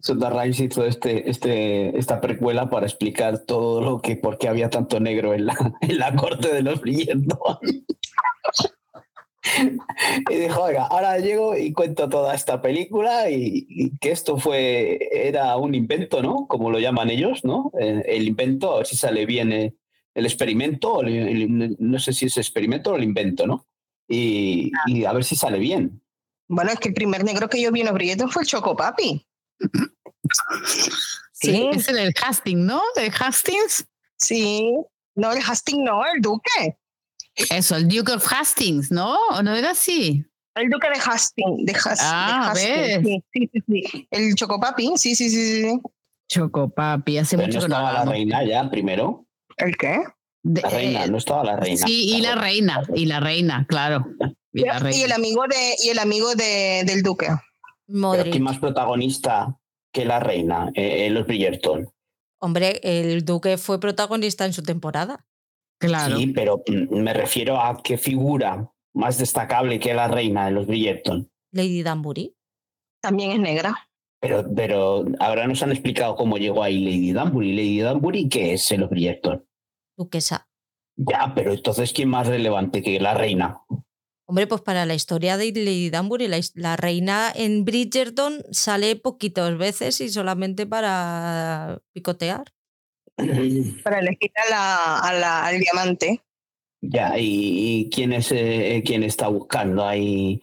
[0.00, 4.68] Sunda Rhimes hizo este, este, esta precuela para explicar todo lo que, por qué había
[4.68, 7.58] tanto negro en la, en la corte de los Bridgerton.
[10.30, 14.98] y dijo, oiga, ahora llego y cuento toda esta película y, y, que esto fue,
[15.12, 16.46] era un invento, ¿no?
[16.46, 17.72] Como lo llaman ellos, ¿no?
[17.78, 19.76] El, el invento, a ver si sale bien el,
[20.14, 23.66] el experimento, el, el, no sé si es experimento o el invento, ¿no?
[24.08, 26.02] Y, y, a ver si sale bien.
[26.48, 29.24] Bueno, es que el primer negro que yo vi en los fue el Choco Papi.
[31.32, 32.82] Sí, es en el Hastings, ¿no?
[32.96, 33.86] ¿El Hastings?
[34.16, 34.74] Sí,
[35.14, 36.76] no, el Hastings no, el Duque.
[37.34, 39.16] Eso, el Duke of Hastings, ¿no?
[39.30, 40.24] ¿O no era así?
[40.54, 41.64] El duque de Hastings.
[41.64, 43.62] De Hastings Ah, de Sí, sí, sí,
[43.92, 44.08] sí.
[44.10, 45.80] El Chocopapi, sí, sí, sí, sí.
[46.28, 49.26] Chocopapi, hace Pero no mucho que no estaba la reina ya primero.
[49.56, 49.98] ¿El qué?
[50.42, 51.86] De- La reina, eh, no estaba la reina.
[51.86, 54.06] Sí, y la reina, y la reina, claro.
[54.52, 55.04] Y la Y reina.
[55.06, 57.28] el amigo de, y el amigo de, del duque.
[57.86, 58.30] Pero.
[58.30, 59.56] ¿quién más protagonista
[59.92, 60.70] que la reina?
[60.74, 61.88] Eh, eh, los Bridgerton.
[62.40, 65.26] Hombre, el duque fue protagonista en su temporada.
[65.80, 66.18] Claro.
[66.18, 70.66] Sí, pero mm, me refiero a qué figura más destacable que la reina de los
[70.66, 71.30] Bridgerton.
[71.52, 72.36] Lady Danbury.
[73.00, 73.88] También es negra.
[74.20, 77.54] Pero, pero ahora nos han explicado cómo llegó ahí Lady Danbury.
[77.54, 79.46] Lady Danbury, ¿qué es en los Bridgerton?
[79.96, 80.46] Duquesa.
[80.96, 83.62] Ya, pero entonces, ¿quién más relevante que la reina?
[84.26, 89.56] Hombre, pues para la historia de Lady Danbury, la, la reina en Bridgerton sale poquitas
[89.56, 92.52] veces y solamente para picotear.
[93.84, 96.22] Para elegir a la, a la, al diamante.
[96.82, 100.40] Ya, ¿y, y quién es eh, quién está buscando ahí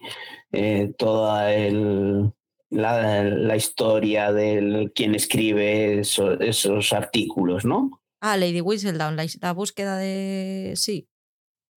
[0.52, 2.32] eh, toda el,
[2.70, 8.00] la, la historia del quién escribe eso- esos artículos, ¿no?
[8.20, 10.72] Ah, Lady Whistledown, la, la búsqueda de...
[10.76, 11.08] Sí.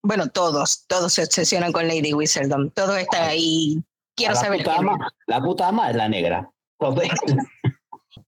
[0.03, 2.71] Bueno, todos, todos se obsesionan con Lady Whistledown.
[2.71, 3.83] Todos están ahí.
[4.15, 4.93] Quiero la saber puta quién es.
[4.95, 6.51] ama, la puta ama es la negra.
[6.79, 7.09] Joder.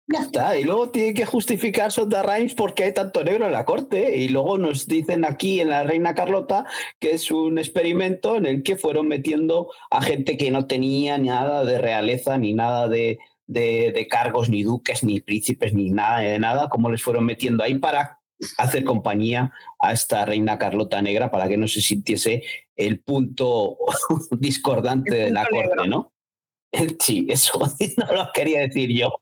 [0.08, 0.58] ya está.
[0.58, 4.18] Y luego tiene que justificar Sonda Rhimes porque hay tanto negro en la corte.
[4.18, 6.66] Y luego nos dicen aquí en la Reina Carlota
[7.00, 11.66] que es un experimento en el que fueron metiendo a gente que no tenía nada
[11.66, 16.40] de realeza ni nada de, de, de cargos, ni duques, ni príncipes, ni nada de
[16.40, 18.20] nada, como les fueron metiendo ahí para
[18.58, 22.44] hacer compañía a esta reina Carlota Negra para que no se sintiese
[22.76, 23.78] el punto
[24.32, 25.88] discordante El de la corte.
[25.88, 26.12] ¿no?
[27.00, 27.60] Sí, eso
[27.98, 29.14] no lo quería decir yo.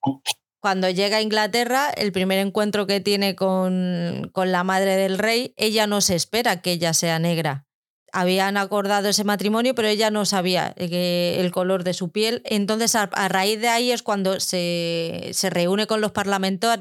[0.62, 5.56] Cuando llega a Inglaterra, el primer encuentro que tiene con, con la madre del rey,
[5.58, 7.66] ella no se espera que ella sea negra.
[8.14, 12.44] Habían acordado ese matrimonio, pero ella no sabía eh, el color de su piel.
[12.46, 16.12] Entonces, a, raíz de ahí es cuando se, se reúne con los,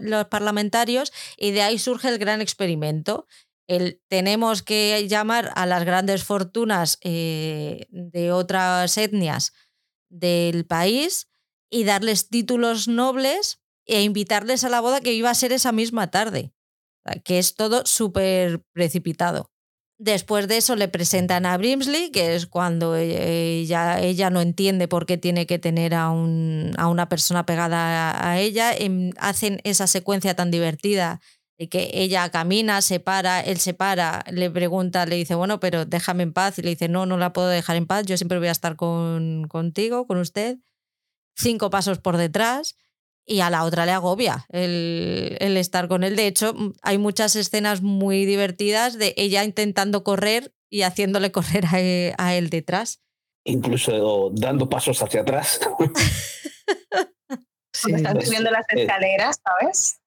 [0.01, 3.27] los parlamentarios y de ahí surge el gran experimento.
[4.09, 9.55] Tenemos que llamar a las grandes fortunas eh, de otras etnias
[10.11, 11.31] del país
[11.71, 16.11] y darles títulos nobles e invitarles a la boda que iba a ser esa misma
[16.11, 16.53] tarde.
[17.25, 19.51] Que es todo súper precipitado.
[19.99, 25.05] Después de eso le presentan a Brimsley, que es cuando ella, ella no entiende por
[25.07, 28.73] qué tiene que tener a, un- a una persona pegada a, a ella.
[28.75, 31.21] Em, hacen esa secuencia tan divertida
[31.59, 35.85] de que ella camina, se para, él se para, le pregunta, le dice, bueno, pero
[35.85, 36.59] déjame en paz.
[36.59, 38.77] Y le dice, no, no la puedo dejar en paz, yo siempre voy a estar
[38.77, 40.59] con, contigo, con usted.
[41.37, 42.77] Cinco pasos por detrás
[43.31, 46.17] y a la otra le agobia el, el estar con él.
[46.17, 51.81] De hecho, hay muchas escenas muy divertidas de ella intentando correr y haciéndole correr a
[51.81, 53.01] e- a él detrás.
[53.45, 55.61] Incluso dando pasos hacia atrás.
[57.73, 57.93] Sí.
[57.93, 60.01] Cuando están es- subiendo las es- escaleras, ¿sabes?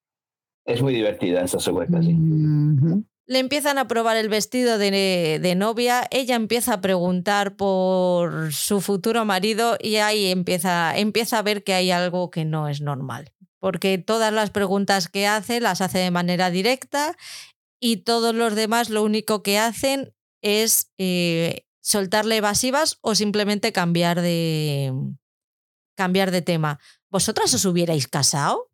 [0.66, 2.14] Es muy divertida esa secuencia, sí.
[2.14, 3.06] Ujú.
[3.34, 8.80] Le empiezan a probar el vestido de, de novia, ella empieza a preguntar por su
[8.80, 13.34] futuro marido y ahí empieza, empieza a ver que hay algo que no es normal.
[13.58, 17.18] Porque todas las preguntas que hace las hace de manera directa
[17.80, 20.14] y todos los demás lo único que hacen
[20.44, 24.94] es eh, soltarle evasivas o simplemente cambiar de,
[25.98, 26.80] cambiar de tema.
[27.10, 28.70] ¿Vosotras os hubierais casado?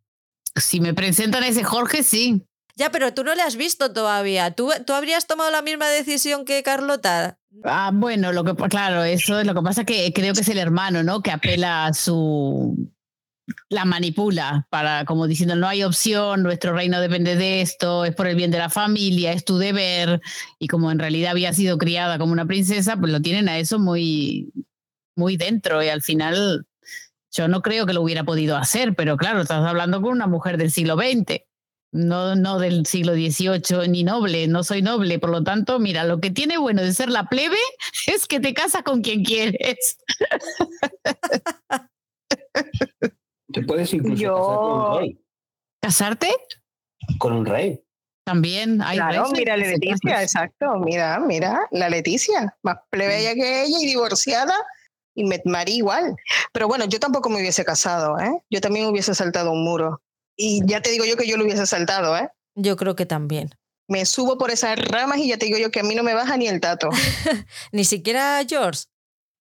[0.57, 2.45] Si me presentan a ese Jorge, sí.
[2.79, 4.51] Ya, pero tú no le has visto todavía.
[4.51, 7.37] ¿Tú, ¿Tú habrías tomado la misma decisión que Carlota?
[7.65, 10.57] Ah, bueno, lo que claro, eso es lo que pasa que creo que es el
[10.57, 11.21] hermano, ¿no?
[11.21, 12.89] Que apela a su
[13.67, 18.27] la manipula para como diciendo no hay opción, nuestro reino depende de esto, es por
[18.27, 20.21] el bien de la familia, es tu deber
[20.57, 23.77] y como en realidad había sido criada como una princesa, pues lo tienen a eso
[23.77, 24.53] muy
[25.17, 26.65] muy dentro y al final
[27.31, 30.57] yo no creo que lo hubiera podido hacer, pero claro, estás hablando con una mujer
[30.57, 31.48] del siglo XX.
[31.91, 35.17] No, no del siglo XVIII, ni noble, no soy noble.
[35.17, 37.57] Por lo tanto, mira, lo que tiene bueno de ser la plebe
[38.07, 39.97] es que te casas con quien quieres.
[43.51, 45.19] Te puedes incluso Yo- casar con un rey.
[45.81, 46.35] ¿Casarte?
[47.17, 47.81] Con un rey.
[48.25, 50.65] También hay Claro, reyes mira Leticia, exacto.
[50.85, 54.53] Mira, mira, la Leticia, más plebeya que ella y divorciada
[55.15, 56.15] y me marí igual.
[56.53, 58.43] Pero bueno, yo tampoco me hubiese casado, ¿eh?
[58.51, 60.03] Yo también hubiese saltado un muro.
[60.41, 62.29] Y ya te digo yo que yo lo hubiese saltado, ¿eh?
[62.55, 63.49] Yo creo que también.
[63.89, 66.13] Me subo por esas ramas y ya te digo yo que a mí no me
[66.13, 66.89] baja ni el tato,
[67.73, 68.83] Ni siquiera George.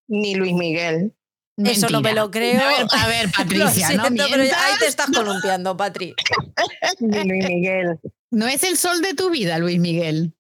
[0.09, 1.14] ni Luis Miguel.
[1.57, 2.61] Eso no me lo creo.
[2.61, 4.61] A ver, a ver, Lo Patricia, no siento, pero mientas.
[4.62, 6.14] ahí te estás columpiando, Patri.
[7.01, 7.99] Ni Luis Miguel.
[8.30, 10.34] No es el sol de tu vida, Luis Miguel.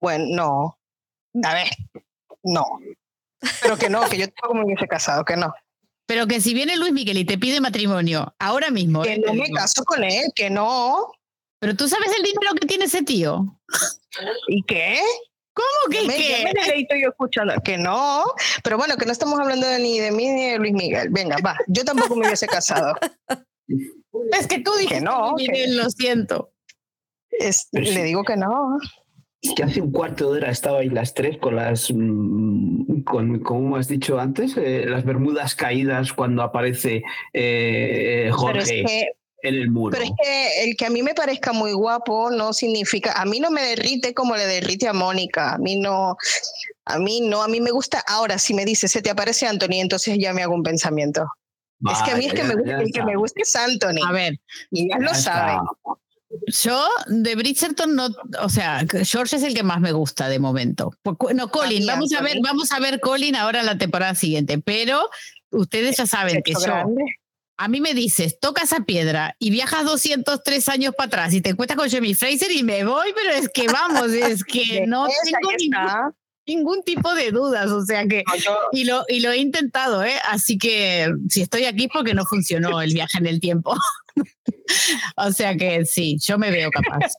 [0.00, 0.78] Bueno, no.
[1.48, 1.68] A ver,
[2.42, 2.64] no.
[3.62, 5.52] Pero que no, que yo tampoco me hubiese casado, que no.
[6.10, 9.02] Pero que si viene Luis Miguel y te pide matrimonio ahora mismo.
[9.02, 9.54] Que eh, no me digo.
[9.54, 11.06] caso con él, que no.
[11.60, 13.44] Pero tú sabes el dinero que tiene ese tío.
[14.48, 14.98] ¿Y qué?
[15.54, 16.42] ¿Cómo que me, qué?
[16.52, 18.24] me deleito yo escuchando que no,
[18.64, 21.10] pero bueno, que no estamos hablando de- ni de mí ni de Luis Miguel.
[21.10, 22.92] Venga, va, yo tampoco me hubiese casado.
[24.32, 26.52] Es que tú dijiste no, que- Miguel, lo siento.
[27.30, 28.78] Es- le digo que no.
[29.56, 33.88] Que hace un cuarto de hora estabais las tres con las, mm, con, como has
[33.88, 39.08] dicho antes, eh, las bermudas caídas cuando aparece eh, Pero es, Jorge que,
[39.42, 39.92] en el muro.
[39.92, 43.40] pero es que el que a mí me parezca muy guapo no significa, a mí
[43.40, 46.16] no me derrite como le derrite a Mónica, a mí no,
[46.84, 48.04] a mí no, a mí me gusta.
[48.06, 51.26] Ahora, si me dice, se te aparece Anthony, entonces ya me hago un pensamiento.
[51.90, 54.06] es que a mí es Vaya, que me gusta, el que me gusta es Anthony,
[54.06, 54.34] A ver,
[54.70, 55.22] y ya Ya lo está.
[55.22, 55.58] sabe.
[56.50, 58.08] Yo de Bridgerton no,
[58.40, 60.92] o sea, George es el que más me gusta de momento.
[61.34, 65.08] No, Colin, vamos a ver, vamos a ver Colin ahora en la temporada siguiente, pero
[65.50, 67.02] ustedes ya saben que yo, grande.
[67.56, 71.50] a mí me dices, toca esa piedra y viajas 203 años para atrás y te
[71.50, 75.52] encuentras con Jamie Fraser y me voy, pero es que vamos, es que no tengo
[75.58, 76.14] ningún.
[76.56, 78.24] Ningún tipo de dudas, o sea que
[78.72, 80.14] y lo, y lo he intentado, ¿eh?
[80.28, 83.74] Así que si estoy aquí es porque no funcionó el viaje en el tiempo.
[85.16, 87.12] o sea que sí, yo me veo capaz.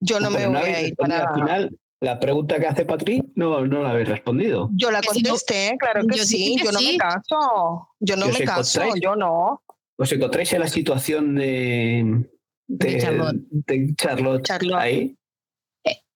[0.00, 1.28] Yo no me voy a ir para.
[1.28, 4.68] Al final, la pregunta que hace Patrick no, no la habéis respondido.
[4.74, 6.92] Yo la no- contesté, claro que yo sí, que yo no sí.
[6.92, 7.88] me caso.
[8.00, 9.02] Yo no me caso, encontráis.
[9.02, 9.62] yo no.
[9.96, 12.26] ¿Os encontráis en la situación de,
[12.66, 13.36] de, De Charlotte.
[13.50, 14.80] de Charlotte Charlotte.
[14.80, 15.16] ahí?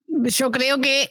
[0.07, 1.09] Yo creo que,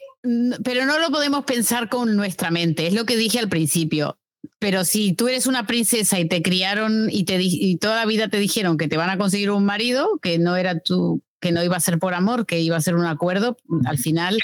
[0.63, 4.18] pero no lo podemos pensar con nuestra mente, es lo que dije al principio.
[4.59, 7.39] Pero si tú eres una princesa y te criaron y, te,
[7.80, 10.80] toda la vida te dijeron que te van a conseguir un marido, que no era
[10.80, 13.99] tu que no iba a ser por amor, que iba a ser un acuerdo, al
[13.99, 14.39] final,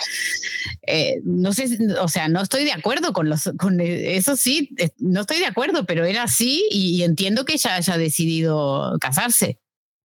[0.85, 4.69] eh, no sé, o sea, no estoy de acuerdo con, con eso, sí,
[4.99, 9.59] no estoy de acuerdo, pero era así y, y entiendo que ella haya decidido casarse.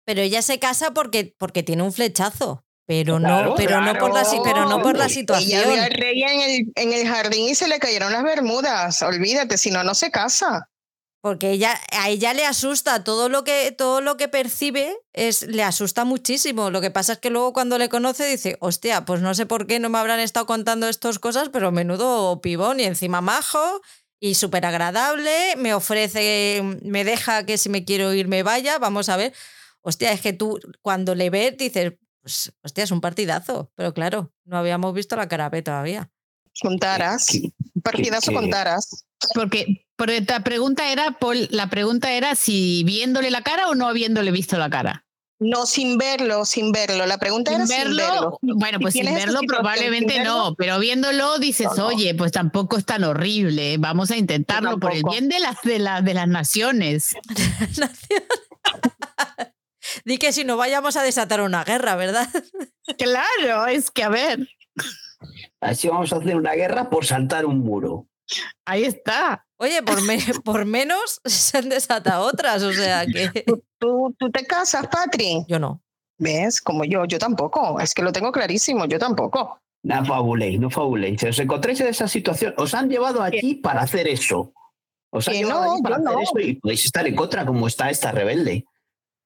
[0.05, 2.63] Pero ella se casa porque, porque tiene un flechazo.
[2.87, 5.61] Pero Claro, no, pero no por la, pero no por la Ella situación.
[5.61, 9.01] Ella vio al rey en el, en el jardín y se le cayeron las bermudas.
[9.01, 10.69] Olvídate, si no, no se casa.
[11.19, 15.63] Porque ella, a ella le asusta todo lo que todo lo que percibe es le
[15.63, 16.69] asusta muchísimo.
[16.69, 19.67] Lo que pasa es que luego cuando le conoce dice, hostia, pues no sé por
[19.67, 23.81] qué no me habrán estado contando estas cosas, pero menudo pibón y encima majo
[24.21, 25.55] y súper agradable.
[25.57, 28.79] Me ofrece, me deja que si me quiero ir me vaya.
[28.79, 29.33] Vamos a ver.
[29.81, 31.93] Hostia, es que tú cuando le ves dices,
[32.27, 33.71] pues, hostia, es un partidazo.
[33.75, 36.11] Pero claro, no habíamos visto la cara B todavía.
[36.61, 37.29] Con taras.
[37.33, 39.05] Un partidazo con taras.
[39.33, 43.87] Porque, porque la pregunta era, Paul, la pregunta era si viéndole la cara o no
[43.87, 45.05] habiéndole visto la cara.
[45.39, 47.05] No, sin verlo, sin verlo.
[47.05, 48.39] La pregunta Sin era sin verlo.
[48.41, 51.87] bueno, pues sin verlo probablemente sin no, verlo, pero viéndolo dices, No, no.
[51.87, 53.77] oye, pues tampoco es tan horrible, ¿eh?
[53.77, 57.15] vamos a intentarlo por el bien de las, de, las de las naciones.
[60.05, 62.27] Di que si no vayamos a desatar una guerra, ¿verdad?
[62.97, 64.47] Claro, es que a ver,
[65.59, 68.07] Así vamos a hacer una guerra por saltar un muro.
[68.65, 69.45] ahí está.
[69.57, 73.43] Oye, por, me- por menos se han desatado otras, o sea que
[73.79, 75.43] ¿Tú, tú te casas, Patri.
[75.47, 75.81] yo no.
[76.19, 76.61] ¿Ves?
[76.61, 77.79] Como yo, yo tampoco.
[77.79, 79.59] Es que lo tengo clarísimo, yo tampoco.
[79.83, 81.19] No fabuléis, no fabuléis.
[81.21, 84.53] Si os encontráis en esa situación, os han llevado aquí para hacer eso.
[85.11, 86.21] Os han Que llevado no, aquí para yo hacer no.
[86.21, 88.65] eso y podéis estar en contra como está esta rebelde.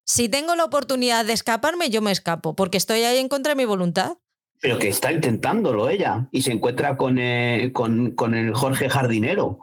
[0.05, 3.55] Si tengo la oportunidad de escaparme, yo me escapo, porque estoy ahí en contra de
[3.55, 4.17] mi voluntad.
[4.59, 9.59] Pero que está intentándolo ella y se encuentra con, eh, con, con el Jorge Jardinero.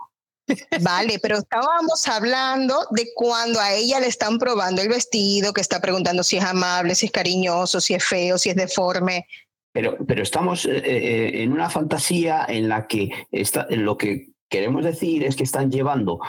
[0.80, 5.80] Vale, pero estábamos hablando de cuando a ella le están probando el vestido, que está
[5.80, 9.26] preguntando si es amable, si es cariñoso, si es feo, si es deforme.
[9.72, 14.32] Pero, pero estamos eh, eh, en una fantasía en la que está, en lo que
[14.48, 16.20] queremos decir es que están llevando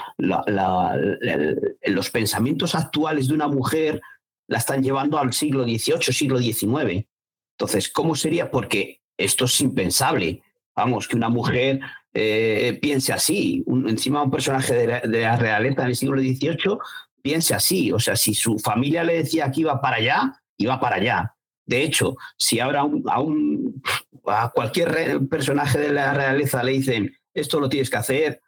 [1.86, 4.02] los pensamientos actuales de una mujer,
[4.48, 7.06] la están llevando al siglo XVIII, siglo XIX.
[7.58, 8.50] Entonces, ¿cómo sería?
[8.52, 10.42] Porque esto es impensable.
[10.76, 11.80] Vamos, que una mujer
[12.14, 13.64] eh, piense así.
[13.66, 16.78] Un- encima un personaje de la, de la realeza en el siglo XVIII
[17.22, 17.92] piense así.
[17.92, 21.36] O sea, si su familia le decía que iba para allá, iba para allá.
[21.66, 23.82] De hecho, si ahora a, un-
[24.26, 28.42] a, cualquier personaje de la realeza le dicen esto lo tienes que hacer,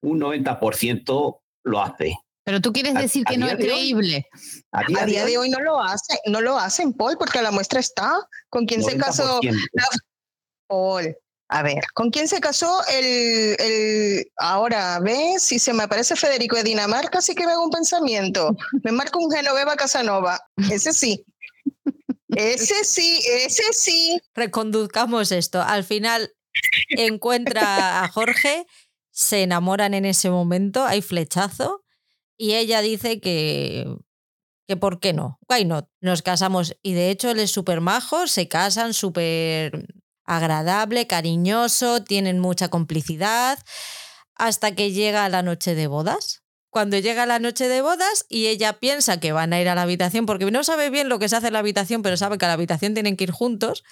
[0.00, 2.16] un 90% lo hace.
[2.44, 4.26] Pero tú quieres decir a que no es hoy- creíble.
[4.72, 7.50] A día, A día de hoy no lo hacen, no lo hacen, Paul, porque la
[7.50, 8.10] muestra está.
[8.48, 9.68] ¿Con quién se casó 90%.
[10.66, 11.16] Paul?
[11.50, 15.42] A ver, ¿con quién se casó el, el ahora, ves?
[15.42, 18.54] Si se me aparece Federico de Dinamarca, sí que me hago un pensamiento.
[18.82, 20.38] Me marco un Genoveva Casanova.
[20.70, 21.24] Ese sí.
[22.36, 24.20] Ese sí, ese sí.
[24.34, 25.62] Reconduzcamos esto.
[25.62, 26.30] Al final,
[26.90, 28.66] encuentra a Jorge,
[29.10, 31.84] se enamoran en ese momento, hay flechazo,
[32.36, 33.84] y ella dice que,
[34.68, 36.76] que por qué no, why not, nos casamos.
[36.82, 39.88] Y de hecho él es súper majo, se casan súper
[40.24, 43.58] agradable, cariñoso, tienen mucha complicidad,
[44.36, 46.44] hasta que llega la noche de bodas.
[46.70, 49.82] Cuando llega la noche de bodas y ella piensa que van a ir a la
[49.82, 52.44] habitación, porque no sabe bien lo que se hace en la habitación, pero sabe que
[52.44, 53.84] a la habitación tienen que ir juntos,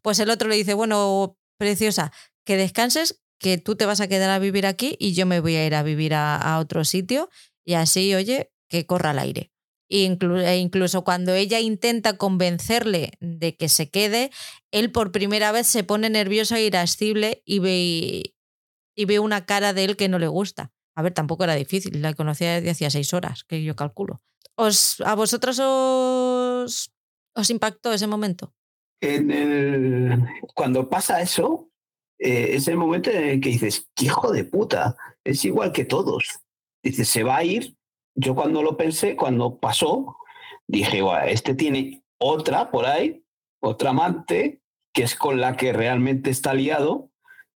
[0.00, 2.10] pues el otro le dice, bueno, preciosa,
[2.44, 5.54] que descanses, que tú te vas a quedar a vivir aquí y yo me voy
[5.54, 7.30] a ir a vivir a, otro sitio
[7.64, 9.52] y así, oye, que corra el aire.
[9.88, 14.32] E incluso cuando ella intenta convencerle de que se quede,
[14.72, 18.34] él por primera vez se pone nervioso e irascible y ve,
[18.96, 20.72] y ve una cara de él que no le gusta.
[20.96, 24.20] A ver, tampoco era difícil, la conocía desde hacía seis horas, que yo calculo.
[24.56, 26.90] ¿Os, ¿A vosotros os,
[27.34, 28.52] os impactó ese momento?
[30.54, 31.68] Cuando pasa eso,
[32.18, 34.96] eh, es el momento en el que dices, ¡qué hijo de puta!
[35.24, 36.24] Es igual que todos.
[36.82, 37.76] Dices, se va a ir
[38.14, 40.16] yo cuando lo pensé, cuando pasó,
[40.66, 43.24] dije, este tiene otra por ahí,
[43.60, 44.60] otra amante,
[44.92, 47.10] que es con la que realmente está liado,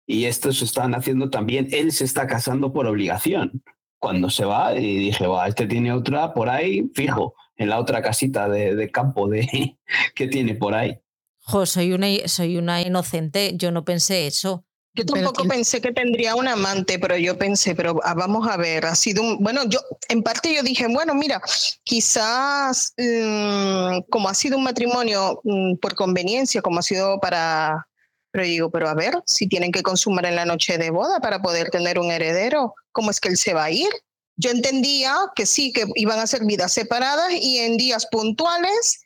[0.07, 3.63] y estos están haciendo también, él se está casando por obligación.
[3.99, 8.47] Cuando se va, y dije, este tiene otra por ahí, fijo, en la otra casita
[8.47, 9.77] de, campo de,
[10.15, 10.99] que tiene por ahí.
[11.47, 14.65] Jo, soy una, soy una inocente, yo no pensé eso.
[14.95, 18.85] Yo tampoco pensé que tendría un amante, pero yo pensé, pero ah, vamos a ver,
[18.85, 21.41] ha sido un, bueno, yo en parte yo dije, bueno, mira,
[21.83, 27.85] quizás mm, como ha sido un matrimonio mm, por conveniencia, como ha sido para,
[28.31, 31.41] pero digo, pero a ver, si tienen que consumar en la noche de boda para
[31.41, 33.89] poder tener un heredero, ¿cómo es que él se va a ir?
[34.37, 39.04] Yo entendía que sí, que iban a ser vidas separadas y en días puntuales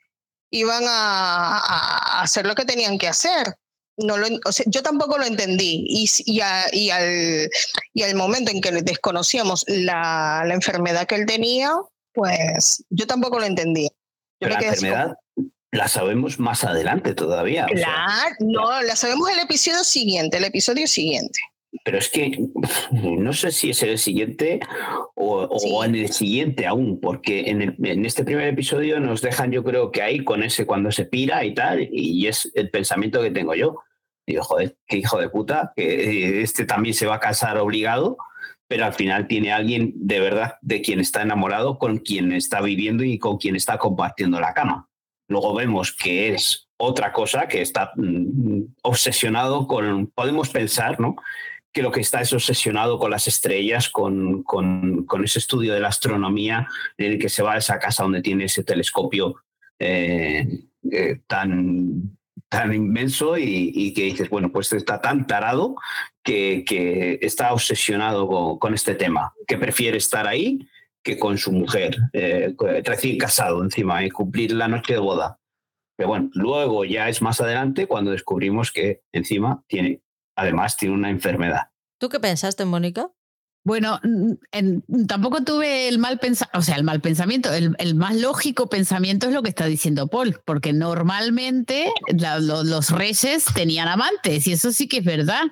[0.52, 3.56] iban a, a hacer lo que tenían que hacer
[4.00, 4.28] no lo,
[4.68, 7.50] yo tampoco lo entendí y, y, y, al,
[7.94, 11.74] y al momento en que desconocíamos la, la, enfermedad que él tenía,
[12.14, 13.90] pues yo tampoco lo entendí.
[14.40, 15.16] la enfermedad
[15.72, 17.68] la sabemos más adelante todavía.
[17.68, 21.40] Claro, no, la sabemos el episodio siguiente, el episodio siguiente.
[21.84, 22.32] Pero es que
[22.92, 24.60] no sé si es el siguiente
[25.16, 29.52] o, o en el siguiente aún, porque en, el, en, este primer episodio nos dejan,
[29.52, 33.22] yo creo que ahí con ese cuando se pira y tal, y es el pensamiento
[33.22, 33.80] que tengo yo
[34.30, 38.18] digo, joder, qué hijo de puta, que este también se va a casar obligado,
[38.68, 43.04] pero al final tiene alguien de verdad de quien está enamorado, con quien está viviendo
[43.04, 44.88] y con quien está compartiendo la cama.
[45.28, 51.16] Luego vemos que es otra cosa, que está mm, obsesionado con, podemos pensar, ¿no?
[51.72, 55.80] Que lo que está es obsesionado con las estrellas, con, con, con, ese estudio de
[55.80, 56.68] la astronomía
[56.98, 59.36] en el que se va a esa casa donde tiene ese telescopio
[59.78, 60.48] eh,
[60.92, 62.18] eh, tan
[62.50, 65.76] tan inmenso y, que dices, bueno, pues está tan tarado
[66.24, 70.68] que, que está obsesionado con, este tema, que prefiere estar ahí
[71.04, 75.40] que con su mujer, eh, recién casado encima, y cumplir la noche de boda.
[75.96, 80.02] Pero bueno, luego ya es más adelante cuando descubrimos que encima tiene,
[80.40, 81.70] además tiene una enfermedad.
[82.00, 83.12] ¿Tú qué pensaste, Mónica?
[83.66, 84.00] Bueno,
[85.08, 89.34] tampoco tuve el mal pensamiento, o sea, el mal pensamiento, el, más lógico pensamiento es
[89.34, 91.92] lo que está diciendo Paul, porque normalmente
[92.40, 95.44] los reyes tenían amantes y eso sí que es verdad.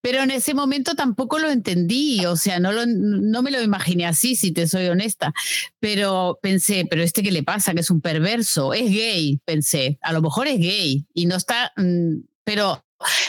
[0.00, 4.36] Pero en ese momento tampoco lo entendí, o sea, no, no me lo imaginé así,
[4.36, 5.32] si te soy honesta.
[5.80, 10.12] Pero pensé, pero este qué le pasa, que es un perverso, es gay, pensé, a
[10.12, 12.84] lo mejor es gay y no está, mm, pero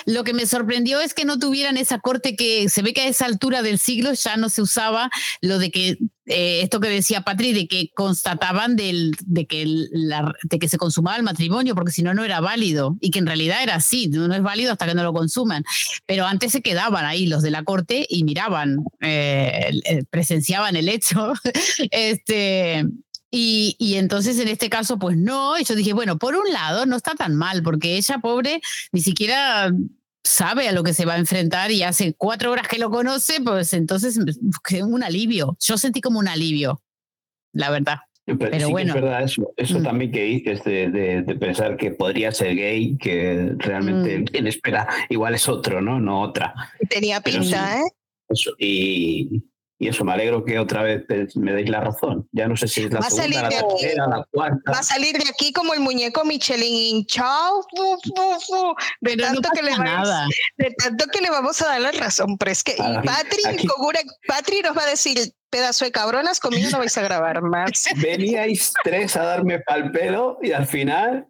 [0.06, 3.08] lo que me sorprendió es que no tuvieran esa corte que se ve que a
[3.08, 5.10] esa altura del siglo ya no se usaba
[5.42, 5.98] lo de que
[6.30, 11.18] eh, esto que decía Patri, de que constataban del, de, que de que se consumaba
[11.18, 12.98] el matrimonio, porque si no, no era válido.
[13.02, 15.64] Y que en realidad era así, no, es válido hasta que no lo consuman.
[16.06, 21.34] Pero antes se quedaban ahí los de la corte y miraban, eh, presenciaban el hecho.
[21.92, 22.86] este,
[23.32, 26.86] y, y, entonces en este caso, pues no, y yo dije, bueno, por un lado
[26.86, 28.62] no está tan mal, porque ella, pobre,
[28.92, 29.72] ni siquiera
[30.24, 33.42] sabe a lo que se va a enfrentar y hace cuatro horas que lo conoce,
[33.42, 34.20] pues entonces
[34.82, 35.58] un alivio.
[35.60, 36.82] Yo sentí como un alivio,
[37.54, 38.00] la verdad.
[38.38, 38.94] Pero, bueno.
[38.94, 39.84] es verdad eso, eso mm.
[39.84, 44.26] también que dices de, de, pensar que podría ser gay, que realmente mm.
[44.26, 46.00] quien espera igual es otro, ¿no?
[46.00, 46.54] No otra.
[46.90, 47.84] Tenía pinta, ¿eh?
[48.30, 49.44] Eso, y,
[49.82, 51.06] y eso, me alegro que otra vez
[51.38, 52.28] me deis la razón.
[52.34, 54.72] Ya no sé si es la segunda, la tercera, la cuarta.
[54.74, 57.66] Va a salir de aquí como el muñeco Michelin hinchado.
[59.00, 60.28] De, tanto que le nada.
[60.58, 62.38] de tanto que le vamos a dar la razón.
[62.38, 63.42] Pero es que y Patri,
[64.28, 67.86] Patri nos va a decir, pedazo de cabronas, conmigo no vais a grabar más.
[67.96, 71.26] Veníais tres a darme pal pelo y al final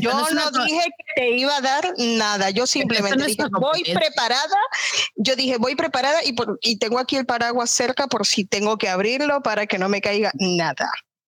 [0.00, 4.56] Yo no, dije que te iba a dar nada, yo simplemente dije, voy preparada,
[5.16, 8.88] yo dije, voy preparada y, y tengo aquí el paraguas cerca por si tengo que
[8.88, 10.90] abrirlo para que no me caiga nada.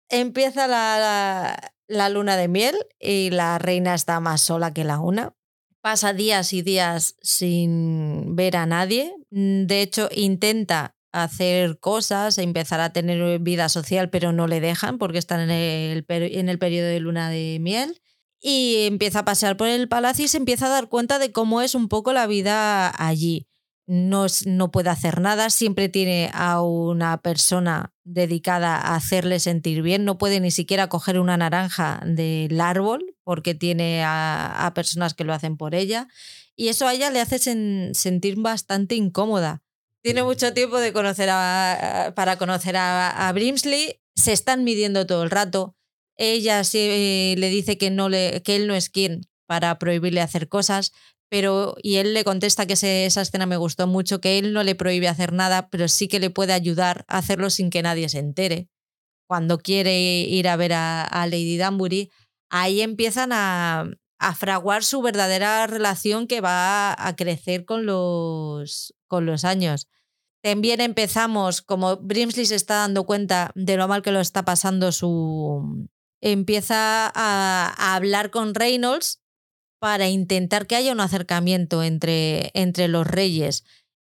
[0.09, 5.33] Empieza la, la luna de miel y la reina está más sola que la una.
[5.81, 9.13] Pasa días y días sin ver a nadie.
[9.29, 15.17] De hecho, intenta hacer cosas, empezar a tener vida social, pero no le dejan porque
[15.17, 18.01] están en el, en el periodo de luna de miel.
[18.41, 21.61] Y empieza a pasear por el palacio y se empieza a dar cuenta de cómo
[21.61, 23.47] es un poco la vida allí.
[23.85, 30.05] No, no puede hacer nada, siempre tiene a una persona dedicada a hacerle sentir bien,
[30.05, 35.23] no puede ni siquiera coger una naranja del árbol porque tiene a, a personas que
[35.23, 36.07] lo hacen por ella.
[36.55, 37.39] Y eso a ella le hace
[37.93, 39.63] sentir bastante incómoda
[40.01, 43.99] tiene mucho tiempo de conocer a, para conocer a, Brimsley.
[44.15, 45.75] Se están midiendo todo el rato.
[46.19, 50.49] Ella sí, le dice que, no le, que él no es quien para prohibirle hacer
[50.49, 50.91] cosas,
[51.29, 54.75] pero y él le contesta que esa escena me gustó mucho, que él no le
[54.75, 58.19] prohíbe hacer nada, pero sí que le puede ayudar a hacerlo sin que nadie se
[58.19, 58.67] entere.
[59.27, 62.11] Cuando quiere ir a ver a, Lady Danbury,
[62.49, 63.89] ahí empiezan a,
[64.19, 69.87] a fraguar su verdadera relación que va a crecer con los, con los años.
[70.43, 74.91] También empezamos, como Brimsley se está dando cuenta de lo mal que lo está pasando
[74.91, 75.87] su...
[76.21, 79.21] Empieza a, hablar con Reynolds
[79.79, 83.63] para intentar que haya un acercamiento entre, entre los reyes.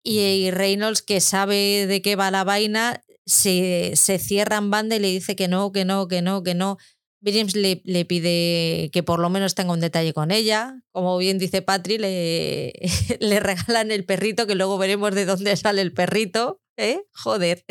[0.04, 5.00] Y, Reynolds, que sabe de qué va la vaina, se, se cierra en banda y
[5.00, 6.78] le dice que no, que no, que no, que no.
[7.22, 10.82] Williams le, le, pide que por lo menos tenga un detalle con ella.
[10.92, 12.74] Como bien dice Patri, le,
[13.20, 16.62] le regalan el perrito, que luego veremos de dónde sale el perrito.
[16.78, 17.04] ¿Eh?
[17.14, 17.66] Joder.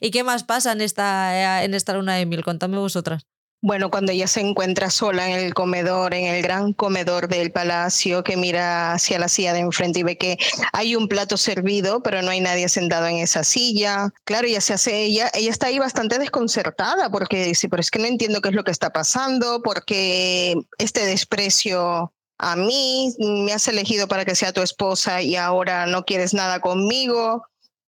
[0.00, 2.42] ¿Y qué más pasa en esta, en esta luna de mil?
[2.42, 3.26] Contadme vosotras.
[3.62, 8.24] Bueno, cuando ella se encuentra sola en el comedor, en el gran comedor del palacio,
[8.24, 10.38] que mira hacia la silla de enfrente y ve que
[10.72, 14.08] hay un plato servido, pero no hay nadie sentado en esa silla.
[14.24, 17.98] Claro, ella se hace, ella, ella está ahí bastante desconcertada porque dice, pero es que
[17.98, 23.68] no entiendo qué es lo que está pasando, porque este desprecio a mí, me has
[23.68, 27.44] elegido para que sea tu esposa y ahora no quieres nada conmigo.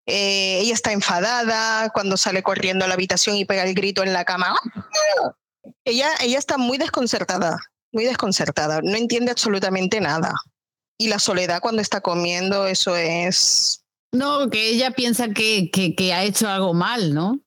[0.05, 4.11] Eh, ella está enfadada cuando sale corriendo a la habitación y pega el grito en
[4.11, 4.53] la cama.
[5.85, 7.59] Ella, ella está muy desconcertada,
[7.91, 10.33] muy desconcertada, no entiende absolutamente nada.
[10.97, 13.83] Y la soledad cuando está comiendo, eso es...
[14.11, 17.39] No, que ella piensa que, que, ha hecho algo mal, ¿no?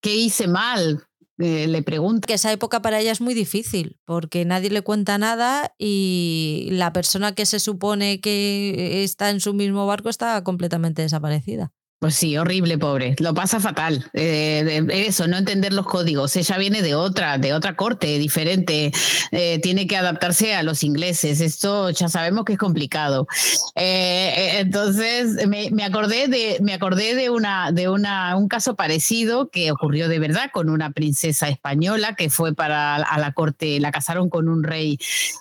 [0.00, 1.04] ¿Qué hice mal?
[1.38, 2.26] Eh, le pregunta.
[2.26, 6.92] Que esa época para ella es muy difícil, porque nadie le cuenta nada y la
[6.92, 11.72] persona que se supone que está en su mismo barco está completamente desaparecida.
[12.02, 13.14] Pues sí, horrible, pobre.
[13.20, 14.10] Lo pasa fatal.
[14.12, 16.34] Eh, eso, no entender los códigos.
[16.34, 18.90] Ella viene de otra, de otra corte diferente.
[19.30, 21.40] Eh, tiene que adaptarse a los ingleses.
[21.40, 23.28] Esto ya sabemos que es complicado.
[23.76, 29.70] Eh, entonces me, acordé de, me acordé de una, de una, un caso parecido que
[29.70, 34.28] ocurrió de verdad con una princesa española que fue para a la corte, la casaron
[34.28, 34.98] con un rey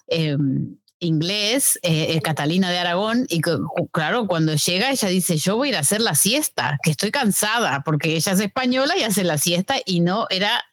[0.09, 3.41] em, inglés, eh, eh, Catalina de Aragón, y
[3.91, 7.11] claro, cuando llega ella dice, yo voy a ir a hacer la siesta, que estoy
[7.11, 10.63] cansada, porque ella es española y hace la siesta y no era,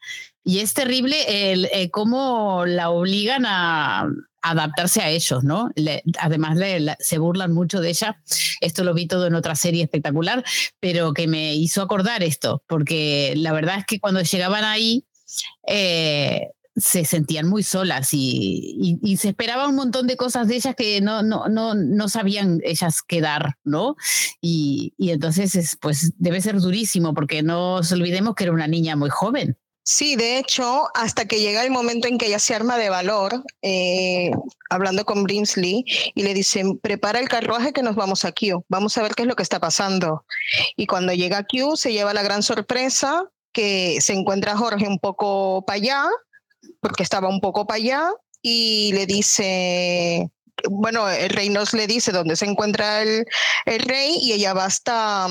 [0.44, 4.06] y es terrible el, eh, cómo la obligan a
[4.40, 5.70] adaptarse a ellos, ¿no?
[6.18, 6.58] además
[7.00, 8.22] se burlan mucho de ella,
[8.60, 10.44] esto lo vi todo en otra serie espectacular,
[10.78, 15.04] pero que me hizo acordar esto, porque la verdad es que cuando llegaban ahí,
[16.78, 21.22] se sentían muy solas y, se esperaba un montón de cosas de ellas que no,
[21.22, 23.96] no, no, no sabían ellas qué dar, ¿no?
[24.40, 28.96] Y, entonces, es, pues debe ser durísimo porque no nos olvidemos que era una niña
[28.96, 29.56] muy joven.
[29.84, 33.42] Sí, de hecho, hasta que llega el momento en que ella se arma de valor,
[33.62, 34.30] eh,
[34.68, 35.82] hablando con Brimsley,
[36.14, 39.22] y le dicen, prepara el carruaje que nos vamos a Q, vamos a ver qué
[39.22, 40.26] es lo que está pasando.
[40.76, 44.98] Y cuando llega a Q, se lleva la gran sorpresa que se encuentra Jorge un
[44.98, 46.04] poco para allá,
[46.80, 48.10] porque estaba un poco para allá
[48.42, 50.30] y le dice,
[50.68, 53.26] bueno, el rey nos le dice dónde se encuentra el,
[53.66, 55.28] el rey y ella va hasta,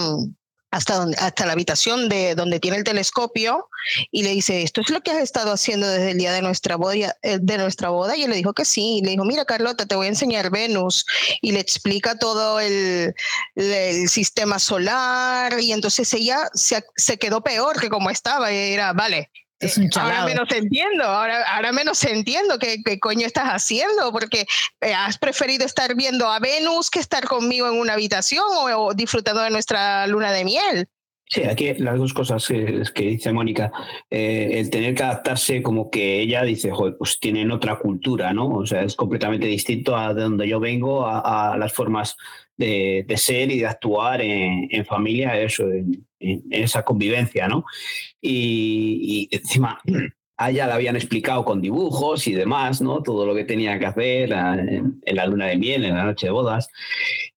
[0.71, 3.69] hasta, donde, hasta la habitación de donde tiene el telescopio
[4.11, 6.75] y le dice, esto es lo que has estado haciendo desde el día de nuestra
[6.75, 8.15] boda, eh, de nuestra boda.
[8.15, 8.97] y él le dijo que sí.
[8.97, 11.05] Y le dijo, mira Carlota, te voy a enseñar Venus.
[11.41, 13.15] Y le explica todo el,
[13.55, 15.59] el sistema solar.
[15.59, 18.51] Y entonces ella se, se, quedó peor que como estaba.
[18.51, 23.25] Y era, vale, es un ahora menos entiendo, ahora, ahora menos entiendo qué, qué coño
[23.25, 24.45] estás haciendo, porque
[24.81, 29.41] eh, has preferido estar viendo a Venus que estar conmigo en una habitación o, disfrutando
[29.41, 30.87] de nuestra luna de miel.
[31.29, 33.69] Sí, aquí las dos cosas que, dice Mónica,
[34.09, 38.47] eh, el tener que adaptarse como que ella dice, Joder, pues tienen otra cultura, ¿no?
[38.47, 42.15] O sea, es completamente distinto a de donde yo vengo, a, las formas
[42.55, 46.05] de, ser y de actuar en, familia, eso, en,
[46.49, 47.65] esa convivencia, ¿no?
[48.21, 49.79] Y encima
[50.37, 53.01] a ella le habían explicado con dibujos y demás, ¿no?
[53.01, 56.31] Todo lo que tenía que hacer en, la luna de miel, en la noche de
[56.31, 56.69] bodas.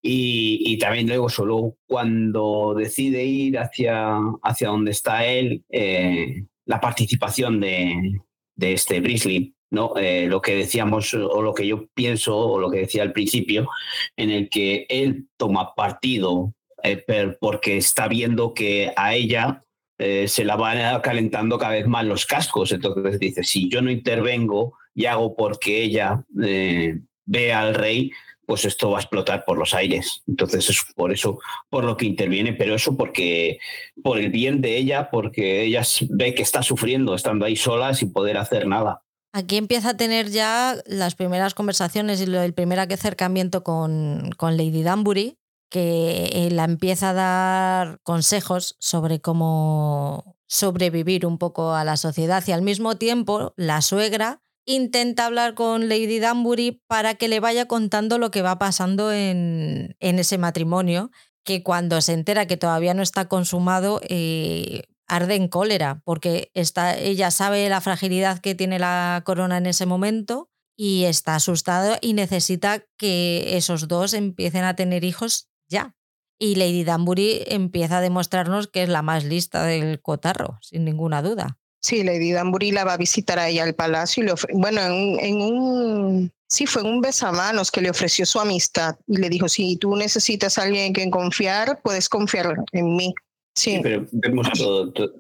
[0.02, 7.61] Y, también luego solo cuando decide ir hacia, hacia donde está él, eh, la participación
[7.61, 8.20] de,
[8.55, 9.97] de este Brisley, ¿no?
[9.97, 13.69] Eh, lo que decíamos o lo que yo pienso o lo que decía al principio,
[14.16, 16.52] en el que él toma partido
[16.82, 17.02] eh,
[17.40, 19.65] porque está viendo que a ella
[20.03, 22.73] eh, se la van calentando cada vez más los cascos.
[22.73, 28.11] Entonces dice, si yo no intervengo y hago porque ella eh, ve al rey,
[28.47, 30.23] pues esto va a explotar por los aires.
[30.27, 33.59] Entonces es por eso por lo que interviene, pero eso porque
[34.03, 38.11] por el bien de ella, porque ella ve que está sufriendo estando ahí sola sin
[38.11, 39.03] poder hacer nada.
[39.35, 44.83] Aquí empieza a tener ya las primeras conversaciones y el primer acercamiento con, con Lady
[44.83, 45.37] Danbury,
[45.71, 52.53] que la empieza a dar consejos sobre cómo sobrevivir un poco a la sociedad y
[52.53, 58.19] al mismo tiempo la suegra intenta hablar con Lady Danbury para que le vaya contando
[58.19, 61.11] lo que va pasando en, ese matrimonio,
[61.45, 66.97] que cuando se entera que todavía no está consumado, eh, arde en cólera, porque está,
[66.97, 72.13] ella sabe la fragilidad que tiene la corona en ese momento y está asustado y
[72.13, 75.95] necesita que esos dos empiecen a tener hijos ya.
[76.39, 81.23] Y Lady Danbury empieza a demostrarnos que es la más lista del cotarro, sin ninguna
[81.23, 81.59] duda.
[81.83, 85.41] Sí, Lady Danbury la va a visitar a ella al palacio y le bueno, en,
[85.41, 89.77] un sí fue en un besamanos que le ofreció su amistad y le dijo, si
[89.77, 93.15] tú necesitas a alguien en quien confiar, puedes confiar en mí.
[93.55, 94.49] Sí, pero vemos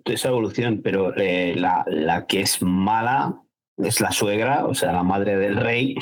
[0.04, 3.42] esa evolución, pero eh, la, la que es mala
[3.84, 5.94] es la suegra, o sea, la madre del rey,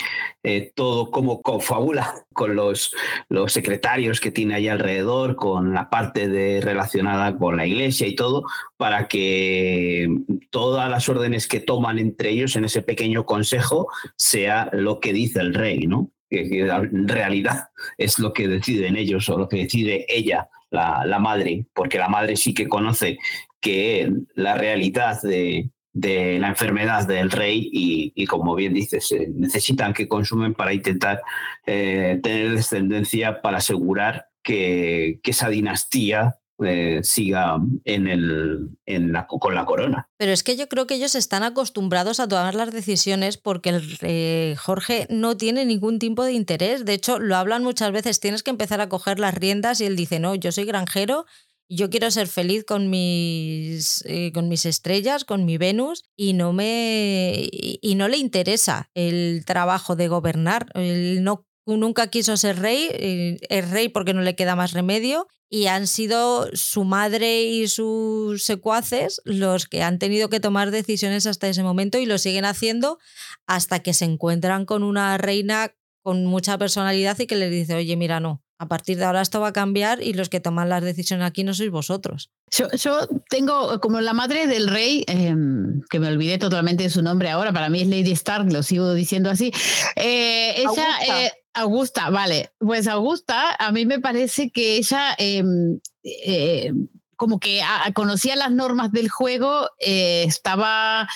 [0.42, 2.94] eh, todo como confabula con los,
[3.28, 8.14] los secretarios que tiene ahí alrededor, con la parte de, relacionada con la iglesia y
[8.14, 8.44] todo,
[8.76, 10.08] para que
[10.50, 15.40] todas las órdenes que toman entre ellos en ese pequeño consejo sea lo que dice
[15.40, 16.10] el rey, ¿no?
[16.30, 21.18] Que, en realidad es lo que deciden ellos o lo que decide ella, la, la
[21.18, 23.18] madre, porque la madre sí que conoce
[23.60, 29.92] que la realidad de, de la enfermedad del rey y, como bien dices, eh, necesitan
[29.92, 31.22] que consumen para intentar
[31.66, 39.54] eh, tener descendencia para asegurar que, esa dinastía eh, siga en el, en la, con
[39.54, 40.08] la corona.
[40.16, 44.56] Pero es que yo creo que ellos están acostumbrados a tomar las decisiones porque el,
[44.56, 46.84] Jorge no tiene ningún tipo de interés.
[46.84, 49.96] De hecho, lo hablan muchas veces, tienes que empezar a coger las riendas y él
[49.96, 51.26] dice, no, yo soy granjero
[51.68, 56.52] yo quiero ser feliz con mis, eh, con mis estrellas, con mi Venus, y no,
[56.52, 60.66] me, y no le interesa el trabajo de gobernar.
[60.74, 65.66] No, nunca quiso ser rey, eh, es rey porque no le queda más remedio, y
[65.66, 71.48] han sido su madre y sus secuaces los que han tenido que tomar decisiones hasta
[71.48, 72.98] ese momento y lo siguen haciendo
[73.46, 77.96] hasta que se encuentran con una reina con mucha personalidad y que le dice, oye,
[77.96, 80.82] mira, no, a partir de ahora esto va a cambiar y los que toman las
[80.82, 82.30] decisiones aquí no sois vosotros.
[82.50, 87.30] Yo, tengo como la madre del rey, em, que me olvidé totalmente de su nombre
[87.30, 89.52] ahora, para mí es Lady Stark, lo sigo diciendo así.
[89.94, 91.24] Eh, ella, Augusta.
[91.24, 92.10] Eh, Augusta.
[92.10, 92.50] vale.
[92.58, 96.72] Pues Augusta, a mí me parece que ella em, eh,
[97.14, 101.08] como que ah, conocía las normas del juego, estaba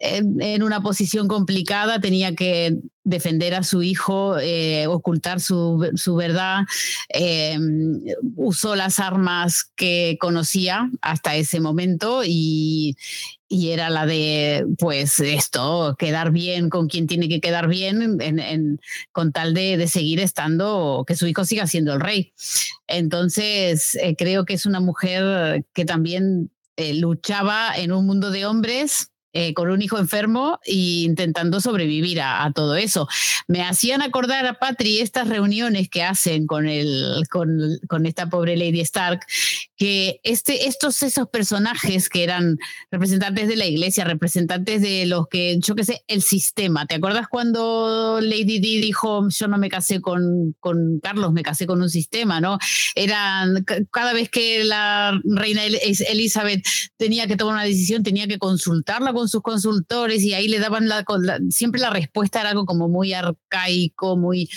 [0.00, 6.64] en, una posición complicada, tenía que defender a su hijo, eh, ocultar su, su verdad,
[7.10, 7.58] eh,
[8.36, 12.96] usó las armas que conocía hasta ese momento y,
[13.48, 18.80] y, era la de, pues esto, quedar bien con quien tiene que quedar bien en,
[19.12, 22.32] con tal de, de, seguir estando, que su hijo siga siendo el rey.
[22.86, 26.50] Entonces, eh, creo que es una mujer que también
[26.94, 32.50] luchaba en un mundo de hombres eh, con un hijo enfermo e intentando sobrevivir a,
[32.54, 33.08] todo eso.
[33.46, 38.56] Me hacían acordar a Patri estas reuniones que hacen con, el, con, con, esta pobre
[38.56, 39.20] Lady Stark,
[39.80, 42.58] que este, estos esos personajes que eran
[42.90, 46.84] representantes de la iglesia, representantes de los que, yo qué sé, el sistema.
[46.84, 51.66] ¿Te acuerdas cuando Lady Di dijo, yo no me casé con, con Carlos, me casé
[51.66, 52.58] con un sistema, ¿no?
[52.94, 56.62] Eran, cada vez que la reina Elizabeth
[56.98, 60.88] tenía que tomar una decisión, tenía que consultarla con sus consultores y ahí le daban
[60.88, 61.06] la,
[61.48, 64.50] siempre la respuesta era algo como muy arcaico, muy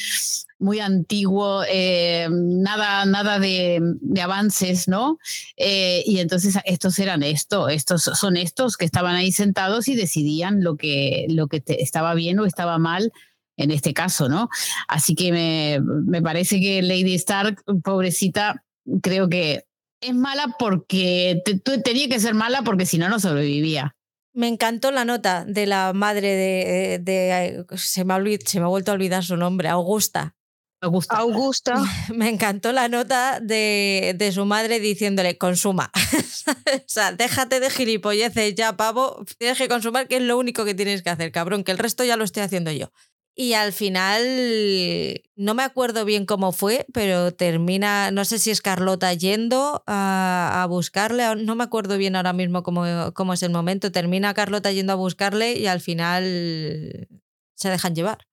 [0.63, 3.81] muy antiguo, eh, nada, nada de,
[4.21, 5.19] avances, ¿no?
[5.57, 10.63] Eh, y entonces estos eran esto, estos son estos que estaban ahí sentados y decidían
[10.63, 13.11] lo que, lo que estaba bien o estaba mal
[13.57, 14.49] en este caso, ¿no?
[14.87, 18.63] Así que me, me parece que Lady Stark, pobrecita,
[19.01, 19.65] creo que
[19.99, 21.43] es mala porque
[21.83, 23.95] tenía que ser mala porque si no, no sobrevivía.
[24.33, 26.99] Me encantó la nota de la madre de.
[26.99, 30.35] de, se, me ha se me ha vuelto a olvidar su nombre, Augusta.
[30.83, 31.17] Augusta.
[31.17, 31.81] Augusta.
[32.13, 35.89] Me encantó la nota de, de su madre diciéndole, consuma.
[36.75, 39.23] o sea, déjate de gilipolleces ya, pavo.
[39.37, 42.03] Tienes que consumar, que es lo único que tienes que hacer, cabrón, que el resto
[42.03, 42.91] ya lo estoy haciendo yo.
[43.35, 48.61] Y al final, no me acuerdo bien cómo fue, pero termina, no sé si es
[48.61, 52.83] Carlota yendo a, buscarle, no me acuerdo bien ahora mismo cómo,
[53.13, 57.07] cómo, es el momento, termina Carlota yendo a buscarle y al final
[57.55, 58.27] se dejan llevar.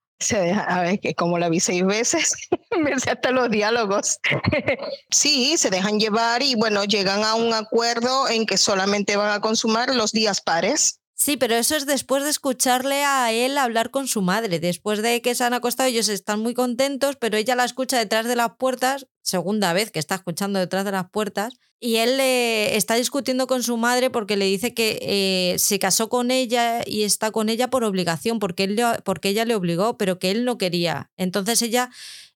[0.68, 2.34] A ver, que como la vi seis veces,
[2.78, 4.18] me sé hasta los diálogos.
[5.10, 9.40] sí, se dejan llevar y bueno, llegan a un acuerdo en que solamente van a
[9.40, 14.08] consumar los días pares Sí, pero eso es después de escucharle a él hablar con
[14.08, 14.58] su madre.
[14.58, 18.26] Después de que se han acostado, ellos están muy contentos, pero ella la escucha detrás
[18.26, 22.74] de las puertas, segunda vez que está escuchando detrás de las puertas, y él le
[22.74, 27.02] está discutiendo con su madre porque le dice que eh, se casó con ella y
[27.02, 30.56] está con ella por obligación, porque, él porque ella le obligó, pero que él no
[30.56, 31.10] quería.
[31.18, 31.90] Entonces ella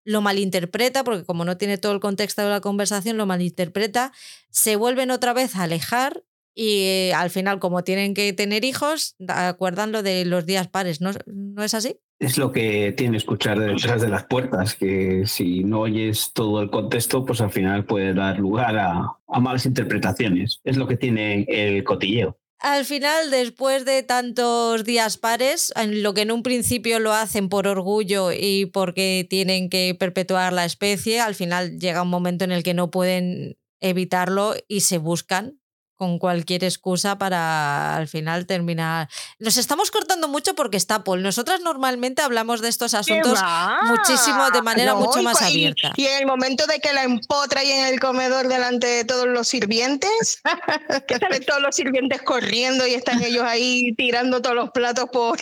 [0.05, 4.13] lo malinterpreta, porque como no tiene todo el contexto de la conversación, lo malinterpreta,
[4.51, 6.23] se vuelven otra vez a alejar
[6.55, 11.11] y al final, como tienen que tener hijos, acuerdan lo de los días pares, ¿no,
[11.27, 11.97] ¿No es así?
[12.21, 16.71] Es lo que tiene escuchar detrás de las puertas, que si no oyes todo el
[16.71, 20.61] contexto, pues al final puede dar lugar a, a malas interpretaciones.
[20.65, 22.39] Es lo que tiene el cotilleo.
[22.61, 27.49] Al final, después de tantos días pares, en lo que en un principio lo hacen
[27.49, 32.53] por orgullo y porque tienen que perpetuar la especie, al final llega un momento en
[32.53, 35.59] el que no pueden evitarlo y se buscan
[35.97, 39.09] con cualquier excusa para al final terminar.
[39.39, 41.23] Nos estamos cortando mucho porque está Paul.
[41.23, 43.41] Nosotras normalmente hablamos de estos asuntos
[43.85, 45.93] muchísimo, de manera mucho más abierta.
[45.97, 49.27] Y en el momento de que la empotra ahí en el comedor delante de todos
[49.27, 50.43] los sirvientes,
[51.09, 55.39] que salen todos los sirvientes corriendo y están ellos ahí tirando todos los platos por...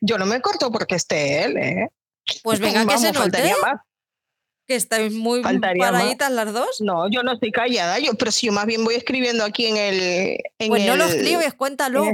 [0.00, 1.88] Yo no me corto porque esté él, ¿eh?
[2.42, 3.54] Pues venga, que se note.
[3.62, 3.80] Más
[4.66, 6.80] que estáis muy paraditas las dos.
[6.80, 9.76] No, yo no estoy callada, yo, pero si yo más bien voy escribiendo aquí en
[9.76, 10.38] el.
[10.58, 12.04] En pues no lo escribes, cuéntalo.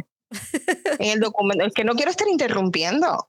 [0.98, 3.26] En el, documento, es que no quiero estar interrumpiendo.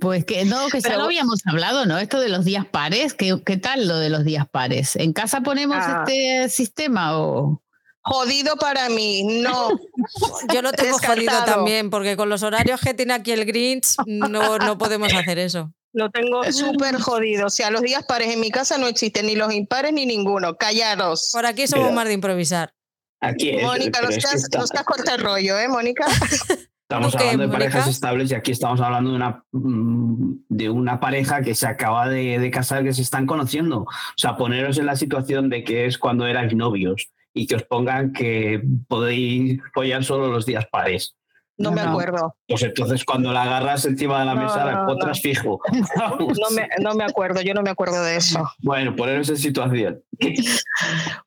[0.00, 1.98] Pues que no, que ya lo habíamos hablado, ¿no?
[1.98, 4.94] Esto de los días pares, ¿qué, qué tal lo de los días pares?
[4.96, 6.04] ¿En casa ponemos ah.
[6.06, 7.60] este sistema o...?
[8.02, 9.70] Jodido para mí, no.
[10.52, 14.58] Yo lo tengo jodido también, porque con los horarios que tiene aquí el Grinch no,
[14.58, 15.72] no podemos hacer eso.
[15.94, 17.46] Lo tengo súper jodido.
[17.46, 20.56] O sea, los días pares en mi casa no existen ni los impares ni ninguno.
[20.56, 21.30] Callaros.
[21.32, 22.74] Por aquí somos más de improvisar.
[23.20, 24.48] Aquí Mónica, no estás,
[24.84, 26.04] corta el rollo, ¿eh, Mónica?
[26.82, 31.40] Estamos hablando de parejas estables y aquí estamos hablando de una, mm, de una pareja
[31.40, 33.80] que se acaba de, de, casar, que se están conociendo.
[33.80, 33.88] O
[34.18, 38.12] sea, poneros en la situación de que es cuando eran novios y que os pongan
[38.12, 41.16] que podéis follar solo los días pares.
[41.56, 42.36] No, me acuerdo.
[42.48, 45.60] Pues entonces cuando la agarras encima de la mesa, la potras fijo.
[45.70, 48.42] No me, no me acuerdo, yo no me acuerdo de eso.
[48.58, 50.02] Bueno, poneros en situación.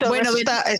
[0.07, 0.29] bueno,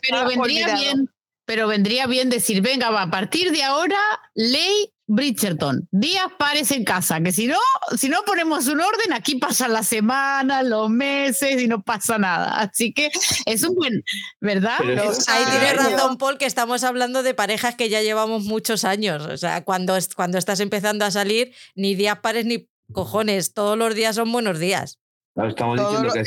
[0.01, 1.09] pero vendría bien,
[1.45, 3.99] pero vendría bien decir, venga, va, a partir de ahora,
[4.35, 7.57] ley Bridgerton, días pares en casa, que si no,
[7.97, 12.59] si no ponemos un orden, aquí pasan las semanas, los meses y no pasa nada.
[12.59, 13.09] Así que
[13.45, 14.03] es un buen,
[14.41, 14.77] ¿verdad?
[14.81, 19.25] ahí tiene razón Paul que estamos hablando de parejas que ya llevamos muchos años.
[19.25, 23.95] O sea, cuando, cuando estás empezando a salir, ni días pares ni cojones, todos los
[23.95, 24.99] días son buenos días.
[25.35, 26.19] estamos diciendo que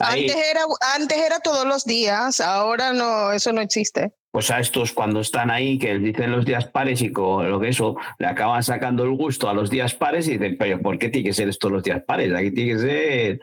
[0.00, 0.60] antes, era,
[0.94, 5.50] antes era todos los días, ahora no, eso no existe pues a estos cuando están
[5.50, 9.10] ahí, que dicen los días pares y con lo que eso, le acaban sacando el
[9.10, 11.82] gusto a los días pares y dicen, pero ¿por qué tiene que ser esto los
[11.82, 12.32] días pares?
[12.34, 13.40] Aquí tiene que ser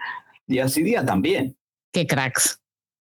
[0.48, 1.58] días y día también.
[1.92, 2.60] Qué cracks.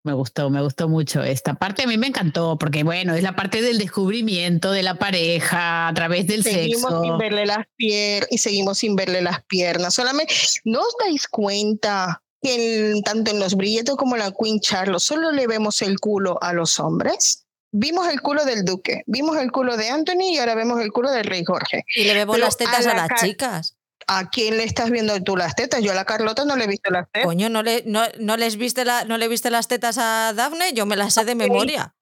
[0.04, 1.82] Me gustó, me gustó mucho esta parte.
[1.82, 5.94] A mí me encantó porque, bueno, es la parte del descubrimiento de la pareja a
[5.94, 9.94] través del seguimos Sin verle las piernas y seguimos sin verle las piernas.
[9.94, 10.32] Solamente,
[10.64, 15.32] ¿no os dais cuenta que tanto en los brilletos como en la Queen Charlotte solo
[15.32, 17.47] le vemos el culo a los hombres?
[17.70, 21.10] Vimos el culo del duque, vimos el culo de Anthony y ahora vemos el culo
[21.10, 21.84] del rey Jorge.
[21.94, 23.74] Y le vemos las tetas a, las chicas.
[24.06, 25.82] ¿A quién le estás viendo tú las tetas?
[25.82, 27.26] Yo a la Carlota no le he visto las tetas.
[27.26, 30.72] Coño, ¿no le, no, no les viste la, ¿no le viste las tetas a Daphne?
[30.72, 31.94] Yo me las sé de memoria.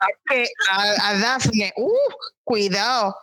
[0.70, 1.90] A, a, Daphne, uh,
[2.44, 3.16] cuidado.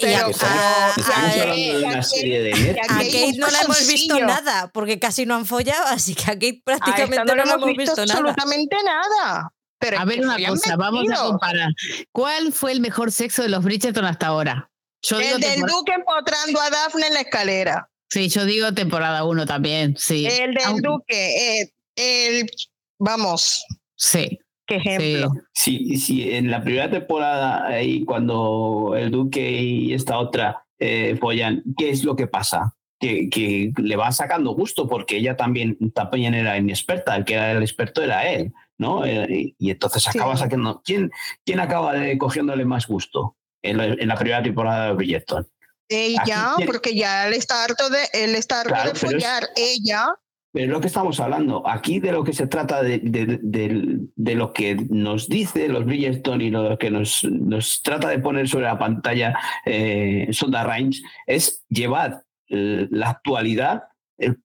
[0.00, 2.90] Pero, a- a- Estamos a- hablando de una serie de Netflix.
[2.90, 6.34] A Kate no la hemos visto nada, porque casi no han follado, así que a
[6.34, 8.12] Kate A prácticamente no no le la hemos visto nada.
[8.20, 9.52] absolutamente nada.
[9.78, 11.70] Pero A ver una cosa, vamos a comparar.
[12.12, 14.70] ¿Cuál fue el mejor sexo de los Bridgerton hasta ahora?
[15.02, 17.88] Yo digo El del duque empotrando a Daphne en la escalera.
[18.10, 20.26] Sí, yo digo temporada 1 también, sí.
[20.26, 21.60] El del Aunque- duque.
[21.60, 22.50] eh, el,
[22.98, 23.64] vamos,
[23.94, 24.88] Sí, qué sí.
[24.88, 25.32] ejemplo.
[25.52, 31.62] Sí, sí, en la primera temporada, ahí cuando el Duque y esta otra eh, follan,
[31.76, 32.74] ¿qué es lo que pasa?
[33.00, 37.52] Que, que le va sacando gusto porque ella también, también era inexperta, el que era
[37.52, 39.04] el experto era él, ¿no?
[39.04, 40.10] Eh, y, entonces Sí.
[40.18, 40.80] acaba sacando.
[40.84, 41.10] ¿Quién,
[41.44, 45.46] quién acaba de- cogiéndole más gusto en la, en la primera temporada de Bridgerton?
[45.88, 49.48] Ella, Aquí- porque ya él está harto de, él está harto Claro, de es- follar.
[49.56, 50.06] Ella,
[50.52, 51.62] Pero es lo que estamos hablando.
[51.68, 55.84] Aquí de lo que se trata de, de- de- de lo que nos dice los
[55.84, 61.02] Bridgerton y lo que nos, nos trata de poner sobre la pantalla eh, Sonda Rhimes
[61.26, 63.84] es llevar eh, la actualidad,
[64.18, 64.38] el,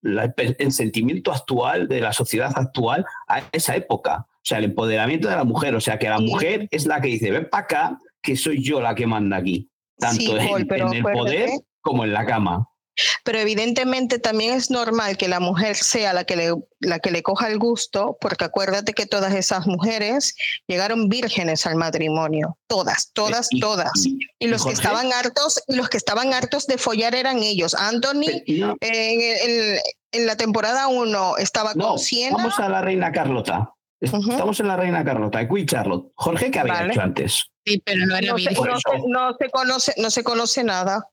[0.60, 4.26] el sentimiento actual de la sociedad actual a esa época.
[4.30, 5.76] O sea, el empoderamiento de la mujer.
[5.76, 6.26] O sea, que la Sí.
[6.26, 9.70] mujer es la que dice, ven para acá, que soy yo la que manda aquí.
[9.98, 11.50] Tanto Sí, en, Paul, pero en el acuérdate- poder
[11.82, 12.68] como en la cama.
[13.24, 17.24] Pero evidentemente también es normal que la mujer sea la que le, la que le
[17.24, 20.36] coja el gusto, porque acuérdate que todas esas mujeres
[20.68, 22.58] llegaron vírgenes al matrimonio.
[22.68, 23.92] Todas, todas, Y- todas.
[24.06, 27.40] y- Y los que Jorge, estaban hartos, y los que estaban hartos de follar eran
[27.40, 27.74] ellos.
[27.76, 29.80] Anthony no- en,
[30.28, 32.38] la temporada 1 estaba No, con Siena.
[32.38, 33.72] vamos a la reina Carlota.
[34.00, 36.12] Estamos en la reina Carlota, en Queen Charlotte.
[36.16, 36.92] Jorge, ¿qué había Vale.
[36.92, 37.44] hecho antes?
[37.66, 38.66] Sí, pero no era No se, virgen.
[38.66, 41.08] no se- no se conoce, no se conoce nada.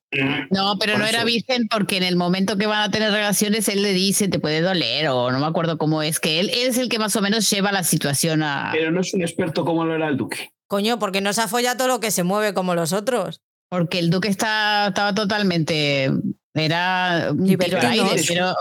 [0.51, 3.69] No, pero Por no era virgen porque en el momento que van a tener relaciones
[3.69, 6.69] él le dice te puede doler o no me acuerdo cómo es que él, él
[6.69, 9.65] es el que más o menos lleva la situación a Pero no es un experto
[9.65, 10.51] como lo era el duque.
[10.67, 13.41] Coño, porque no se ha follado todo lo que se mueve como los otros.
[13.69, 16.11] porque el duque está, estaba totalmente
[16.55, 17.79] era un pero,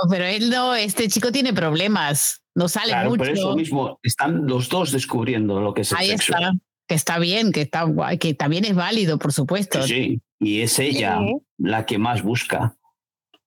[0.09, 3.17] pero él no, este chico tiene problemas, no sale Claro, mucho.
[3.23, 6.33] por eso mismo están los dos descubriendo lo que es el Ahí sexo.
[6.35, 6.51] está,
[6.89, 9.83] que está bien, que está guay, que también es válido, por supuesto.
[9.83, 10.21] Sí, sí.
[10.39, 11.35] Y es ella Sí.
[11.59, 12.75] la que más busca.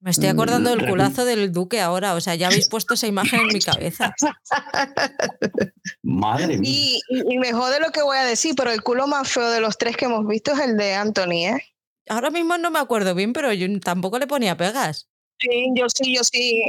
[0.01, 2.95] Me estoy Mm, acordando del realmente- culazo del duque ahora, o sea, ya habéis puesto
[2.95, 4.15] esa imagen en mi cabeza.
[6.03, 6.71] Madre mía.
[6.71, 9.51] Y, y, y me jode lo que voy a decir, pero el culo más feo
[9.51, 11.63] de los tres que hemos visto es el de Anthony, ¿eh?
[12.09, 15.09] Ahora mismo no me acuerdo bien, pero yo tampoco le ponía pegas.
[15.41, 16.63] Sí, yo sí, yo sí.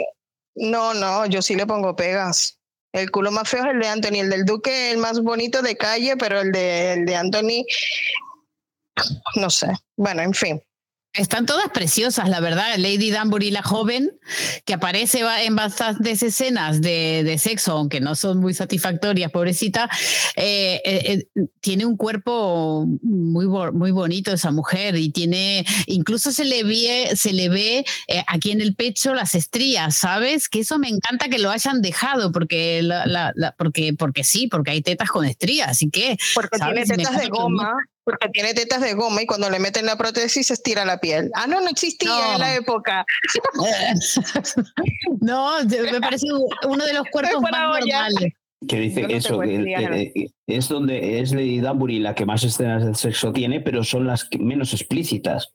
[0.55, 2.59] No, no, yo sí le pongo pegas.
[2.93, 5.75] El culo más feo es el de Anthony, el del Duque el más bonito de
[5.75, 7.65] calle, pero el de, el de Anthony,
[9.35, 9.67] no sé.
[9.97, 10.61] Bueno, en fin.
[11.13, 12.75] Están todas preciosas, la verdad.
[12.77, 14.11] Lady Danbury, la joven,
[14.65, 19.87] que aparece en bastantes escenas de, de sexo, aunque no son muy satisfactorias, pobrecita,
[20.35, 26.45] eh, eh, eh, tiene un cuerpo muy, muy bonito esa mujer y tiene, incluso se
[26.45, 27.85] le ve, se le ve
[28.25, 30.49] aquí en el pecho las estrías, ¿sabes?
[30.49, 34.47] Que eso me encanta que lo hayan dejado, porque, la- la- la- porque, porque sí,
[34.47, 36.87] porque hay tetas con estrías, así que Porque ¿Sabes?
[36.87, 37.71] tiene tetas de goma,
[38.03, 41.31] porque tiene tetas de goma y cuando le meten la prótesis se estira la piel.
[41.35, 42.33] Ah, no, no existía No.
[42.33, 43.05] en la época.
[45.21, 46.27] no, me parece
[46.67, 48.09] uno de los cuerpos más olla.
[48.09, 48.33] normales.
[48.67, 52.43] Que dice no eso, que eh, eh, es donde es Lady Danbury la que más
[52.45, 55.47] escenas de sexo tiene, pero son las que menos explícitas.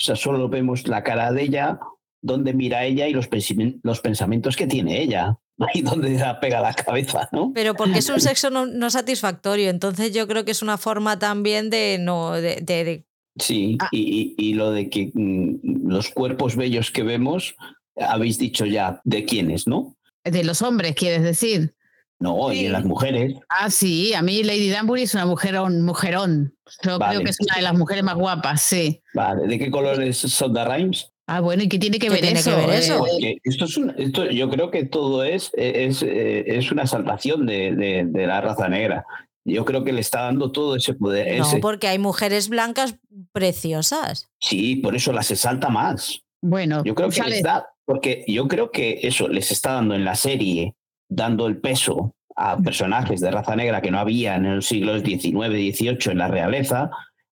[0.00, 1.78] O sea, solo vemos la cara de ella,
[2.20, 5.36] donde mira ella y los, pensi- los pensamientos que tiene ella.
[5.58, 7.52] Ahí donde la pega la cabeza, ¿no?
[7.54, 11.18] Pero porque es un sexo no, no satisfactorio, entonces yo creo que es una forma
[11.18, 13.04] también de no de, de- de-
[13.40, 13.88] Sí, Ah.
[13.92, 17.54] y, y- y lo de que mm, los cuerpos bellos que vemos,
[17.96, 19.96] habéis dicho ya de quiénes, ¿no?
[20.24, 21.74] De los hombres, quieres decir.
[22.20, 23.34] No, y de las mujeres.
[23.48, 26.52] Ah, sí, a mí Lady Danbury es una mujerón, mujerón.
[26.82, 27.14] Yo Vale.
[27.14, 29.00] creo que es una de las mujeres más guapas, sí.
[29.14, 31.12] Vale, ¿de qué colores son The Rhymes?
[31.30, 32.50] Ah, bueno, ¿y qué tiene que ¿Qué ver tiene eso?
[32.58, 32.94] que ver eso?
[32.94, 36.86] Eh, Porque esto es un- esto, yo creo que todo es, es, eh, es una
[36.86, 39.04] salvación de, de- de la raza negra.
[39.44, 41.38] Yo creo que le está dando todo ese poder.
[41.38, 42.96] No, ese- porque hay mujeres blancas
[43.32, 44.28] preciosas.
[44.40, 46.20] Sí, por eso las exalta más.
[46.40, 49.94] bueno, Yo creo que sale- les da, porque yo creo que eso les está dando
[49.96, 50.74] en la serie,
[51.10, 55.48] dando el peso a personajes de raza negra que no había en los siglos XIX,
[55.58, 56.90] XVIII en la realeza,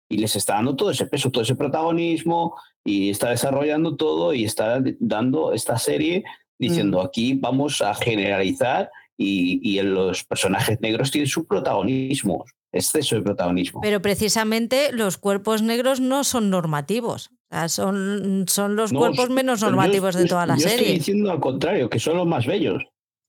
[0.08, 2.56] y les está dando todo ese peso, todo ese protagonismo,
[2.86, 6.24] y está desarrollando todo y está dando esta serie
[6.58, 13.16] diciendo aquí vamos a generalizar y, y en los personajes negros tienen su protagonismo, exceso
[13.16, 13.80] de protagonismo.
[13.82, 17.30] Pero precisamente los cuerpos negros no son normativos.
[17.50, 20.78] O sea, son, son los No, cuerpos menos yo- normativos de toda la yo Estoy
[20.78, 20.94] serie.
[20.94, 22.82] diciendo al contrario, que son los más bellos.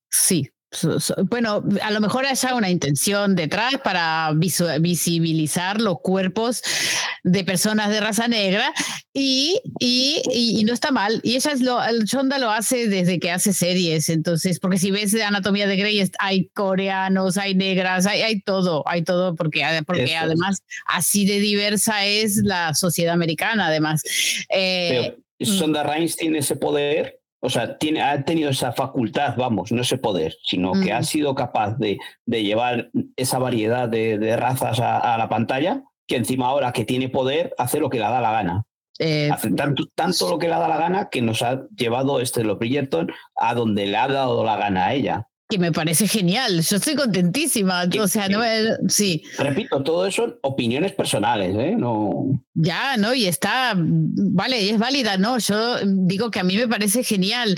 [0.10, 0.50] Sí.
[1.30, 6.62] Bueno, a lo mejor haya una intención detrás para visibilizar los cuerpos
[7.24, 8.74] de personas de raza negra
[9.14, 11.22] y, y, y, no está mal.
[11.24, 15.16] Y ella es lo, Shonda lo hace desde que hace series, entonces, porque si ves
[15.16, 20.64] Anatomía de Grey, hay coreanos, hay negras, hay, hay todo, hay todo, porque, porque además
[20.86, 24.04] así de diversa es la sociedad americana, además.
[24.50, 29.98] Eh, Rhimes tiene ese poder o sea, tiene, ha tenido esa facultad, vamos, no ese
[29.98, 34.98] poder, sino que ha sido capaz de, de llevar esa variedad de, de razas a,
[34.98, 38.32] a, la pantalla, que encima ahora que tiene poder, hace lo que le da la
[38.32, 38.64] gana.
[39.00, 42.44] Eh, hace tanto, tanto, lo que le da la gana que nos ha llevado este
[42.44, 46.62] los Bridgerton a donde le ha dado la gana a ella que me parece genial.
[46.62, 47.84] Yo estoy contentísima.
[48.02, 48.42] o sea, no
[48.90, 49.24] sí.
[49.38, 51.76] Repito, todo eso opiniones personales, ¿eh?
[51.78, 52.42] No.
[52.54, 53.14] Ya, ¿no?
[53.14, 55.38] Y está, vale, y es válida, ¿no?
[55.38, 57.58] Yo digo que a mí me parece genial.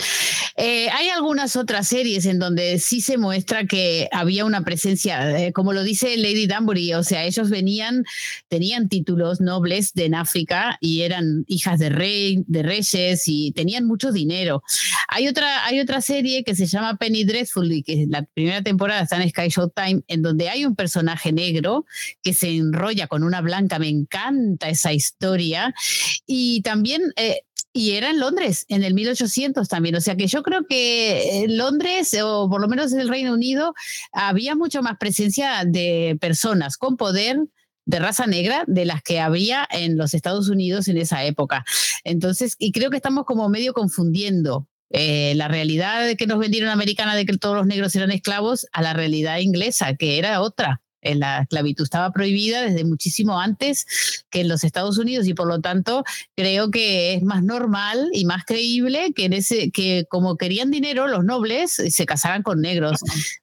[0.57, 5.53] Eh, hay algunas otras series en donde sí se muestra que había una presencia, eh,
[5.53, 8.03] como lo dice Lady Danbury, o sea, ellos venían,
[8.49, 13.85] tenían títulos nobles de en África y eran hijas de, rey, de reyes y tenían
[13.85, 14.63] mucho dinero.
[15.07, 19.21] Hay otra, hay otra serie que se llama Penny Dreadful que la primera temporada está
[19.21, 21.85] en Sky Showtime, en donde hay un personaje negro
[22.21, 23.79] que se enrolla con una blanca.
[23.79, 25.73] Me encanta esa historia.
[26.25, 27.01] Y también...
[27.15, 27.41] Eh,
[27.71, 29.95] y era en Londres, en el 1800 también.
[29.95, 33.31] O sea que yo creo que en Londres, o por lo menos en el Reino
[33.31, 33.75] Unido,
[34.11, 37.37] había mucho más presencia de personas con poder
[37.85, 41.65] de raza negra de las que había en los Estados Unidos en esa época.
[42.03, 47.15] Entonces, y creo que estamos como medio confundiendo eh, la realidad que nos vendieron americana
[47.15, 50.81] de que todos los negros eran esclavos a la realidad inglesa, que era otra.
[51.01, 53.85] Eh, la esclavitud estaba prohibida desde muchísimo antes
[54.29, 56.03] que en los Estados Unidos y por lo tanto
[56.35, 61.07] creo que es más normal y más creíble que, en ese, que como querían dinero
[61.07, 62.99] los nobles se casaran con negros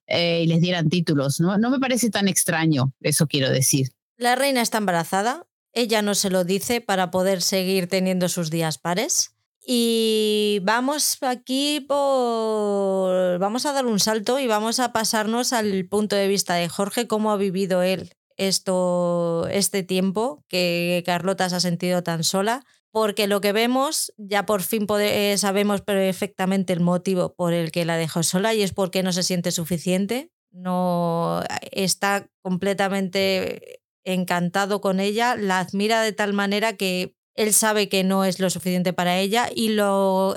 [0.06, 1.40] eh, y les dieran títulos.
[1.40, 1.56] ¿no?
[1.56, 3.88] no me parece tan extraño, eso quiero decir.
[4.18, 8.78] La reina está embarazada, ella no se lo dice para poder seguir teniendo sus días
[8.78, 9.35] pares.
[9.68, 13.38] Y vamos aquí por.
[13.40, 17.08] Vamos a dar un salto y vamos a pasarnos al punto de vista de Jorge,
[17.08, 22.64] cómo ha vivido él esto, este tiempo que Carlota se ha sentido tan sola.
[22.92, 27.84] Porque lo que vemos, ya por fin eh, sabemos perfectamente el motivo por el que
[27.84, 30.30] la dejó sola y es porque no se siente suficiente.
[30.52, 38.02] No está completamente encantado con ella, la admira de tal manera que él sabe que
[38.02, 40.34] no es lo suficiente para ella y, lo,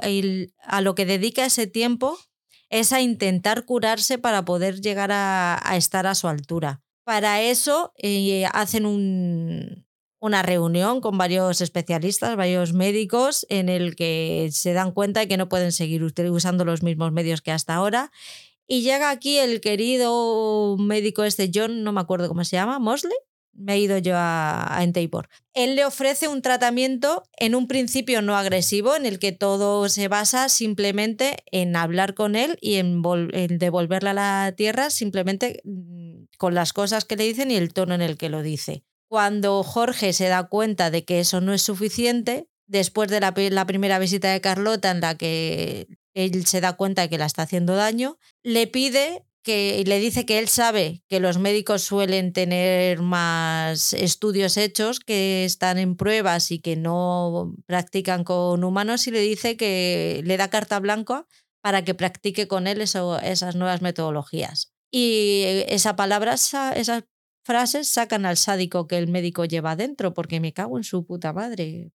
[0.64, 2.18] a lo que dedica ese tiempo
[2.70, 6.82] es a intentar curarse para poder llegar a, estar a su altura.
[7.04, 9.88] Para eso eh, hacen un,
[10.20, 15.38] una reunión con varios especialistas, varios médicos, en el que se dan cuenta de que
[15.38, 18.12] no pueden seguir usando los mismos medios que hasta ahora.
[18.68, 23.18] Y llega aquí el querido médico este John, no me acuerdo cómo se llama, Mosley,
[23.54, 28.38] me he ido yo a, a Él le ofrece un tratamiento en un principio no
[28.38, 33.02] agresivo, en el que todo se basa simplemente en hablar con él y en,
[33.58, 37.94] devolverle a la tierra simplemente mm, con las cosas que le dicen y el tono
[37.94, 38.84] en el que lo dice.
[39.08, 43.66] Cuando Jorge se da cuenta de que eso no es suficiente, después de la, la
[43.66, 47.44] primera visita de Carlota en la que él se da cuenta de que la está
[47.44, 53.02] haciendo daño, le pide que le dice que él sabe que los médicos suelen tener
[53.02, 59.22] más estudios hechos que están en pruebas y que no practican con humanos y le
[59.22, 61.28] dice que le da carta blanca
[61.62, 64.74] para que practique con él esas nuevas metodologías.
[64.92, 67.04] Y esa palabra, esas
[67.44, 71.34] frases sacan al sádico que el médico lleva dentro, porque me cago en su puta
[71.34, 71.92] madre.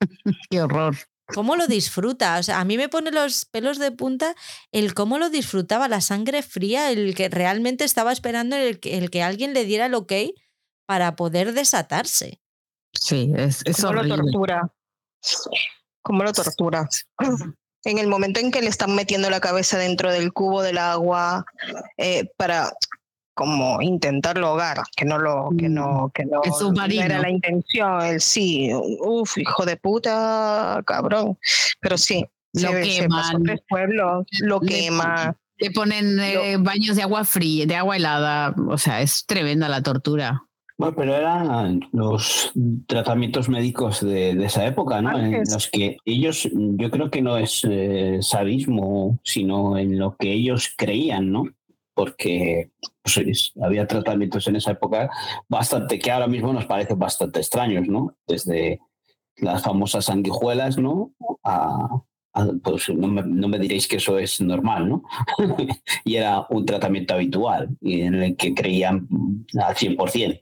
[0.50, 0.96] Qué horror
[1.26, 2.38] cómo lo disfruta.
[2.38, 4.34] O sea, a mí me pone los pelos de punta
[4.72, 9.10] el cómo lo disfrutaba, la sangre fría, el que realmente estaba esperando el que, el
[9.10, 10.12] que alguien le diera el ok
[10.86, 12.40] para poder desatarse.
[12.92, 14.72] Sí, es, es ¿Cómo lo tortura?
[16.02, 16.88] ¿Cómo lo tortura?
[17.86, 21.44] En el momento en que le están metiendo la cabeza dentro del cubo del agua
[21.98, 22.72] eh, para
[23.34, 26.40] como intentarlo hogar, que no lo, que no, mm, que no,
[26.88, 31.36] era la intención, el sí, uff, hijo de puta, cabrón.
[31.80, 33.44] Pero sí, lo queman.
[33.68, 35.36] pueblos, lo quema.
[35.58, 39.82] Le ponen eh, baños de agua fría, de agua helada, o sea, es tremenda la
[39.82, 40.42] tortura.
[40.76, 42.52] Bueno, pero eran los
[42.88, 45.16] tratamientos médicos de, esa época, ¿no?
[45.16, 50.32] En los que ellos, yo creo que no es eh, sadismo, sino en lo que
[50.32, 51.44] ellos creían, ¿no?
[51.94, 52.70] Porque
[53.02, 55.10] pues, había tratamientos en esa época
[55.48, 58.16] bastante que ahora mismo nos parecen bastante extraños, ¿no?
[58.26, 58.80] Desde
[59.36, 61.12] las famosas sanguijuelas, ¿no?
[62.62, 65.04] pues no me, diréis que eso es normal, ¿no?
[66.04, 69.06] y era un tratamiento habitual y en el que creían
[69.62, 70.40] al 100%.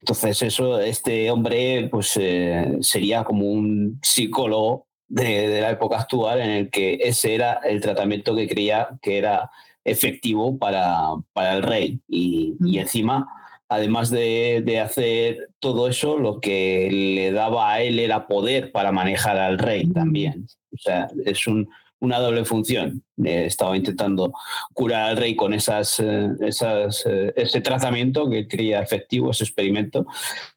[0.00, 6.50] Entonces, eso, este hombre, pues eh, sería como un psicólogo de, la época actual en
[6.50, 9.50] el que ese era el tratamiento que creía que era
[9.84, 12.00] efectivo para, para el rey.
[12.08, 13.28] Y, y encima,
[13.68, 18.92] además de, de, hacer todo eso, lo que le daba a él era poder para
[18.92, 20.46] manejar al rey también.
[20.72, 21.68] O sea, es un,
[22.00, 23.02] una doble función.
[23.24, 24.32] Eh, estaba intentando
[24.74, 30.06] curar al rey con esas, eh, esas, eh, ese tratamiento que creía efectivo, ese experimento,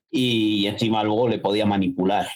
[0.09, 2.27] y encima luego le podía manipular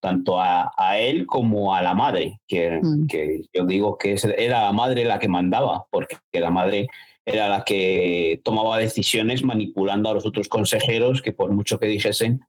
[0.00, 3.06] tanto a, a él como a la madre, que, mm.
[3.06, 6.88] que, yo digo que era la madre la que mandaba, porque la madre
[7.24, 12.40] era la que tomaba decisiones manipulando a los otros consejeros que por mucho que dijesen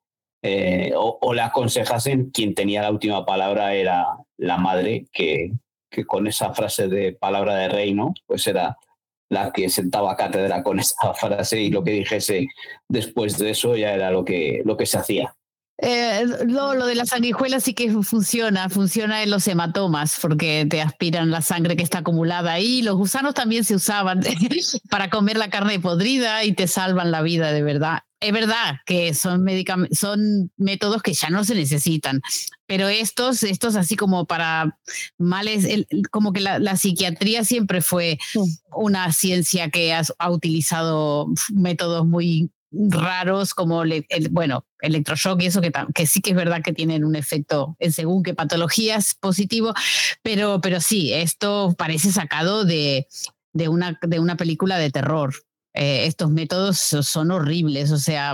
[0.96, 4.08] o, o, le aconsejasen, quien tenía la última palabra era
[4.38, 5.52] la madre que,
[5.92, 8.78] que con esa frase de palabra de reino, pues era
[9.30, 12.48] la que sentaba cátedra con esa frase y lo que dijese
[12.88, 15.36] después de eso ya era lo que, lo que se hacía.
[15.78, 20.80] Eh, lo, lo, de la sanguijuela sí que funciona, funciona en los hematomas porque te
[20.80, 22.84] aspiran la sangre que está acumulada ahí.
[22.84, 24.22] Los gusanos también se usaban
[24.92, 28.00] para comer la carne podrida y te salvan la vida de verdad.
[28.20, 29.48] Es verdad que son,
[29.92, 32.22] son métodos que ya no se necesitan,
[32.68, 34.78] pero estos, estos así como para
[35.18, 35.68] males,
[36.12, 38.20] como que la, psiquiatría siempre fue
[38.76, 45.72] una ciencia que ha utilizado métodos muy raros como, el, bueno, electroshock y eso que,
[45.94, 49.74] que sí que es verdad que tienen un efecto en según qué patologías positivo,
[50.24, 53.08] pero, pero sí, esto parece sacado de,
[53.54, 55.34] de, una, de una película de terror.
[55.74, 58.34] Eh, estos métodos son horribles, o sea,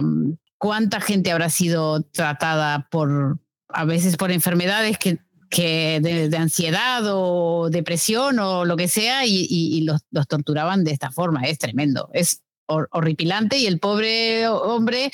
[0.58, 3.40] ¿cuánta gente habrá sido tratada por,
[3.70, 5.20] a veces por enfermedades que
[5.50, 10.92] que de, ansiedad o depresión o lo que sea y, y, los, los, torturaban de
[10.92, 11.44] esta forma.
[11.44, 12.10] Es tremendo.
[12.14, 15.12] Es horripilante y el pobre hombre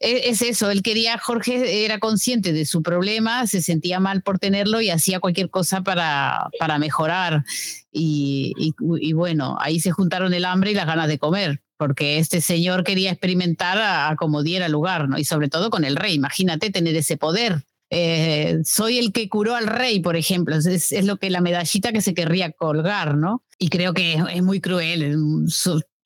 [0.00, 4.38] e, es, eso, él quería, Jorge era consciente de su problema, se sentía mal por
[4.38, 7.44] tenerlo y hacía cualquier cosa para, para mejorar.
[7.92, 8.74] Y,
[9.14, 13.10] bueno, ahí se juntaron el hambre y las ganas de comer, porque este señor quería
[13.10, 15.18] experimentar a, como diera lugar, ¿no?
[15.18, 17.64] Y sobre todo con el rey, imagínate tener ese poder.
[17.88, 22.02] Eh, soy el que curó al rey, por ejemplo, es, lo que la medallita que
[22.02, 23.42] se querría colgar, ¿no?
[23.58, 25.46] Y creo que es muy cruel,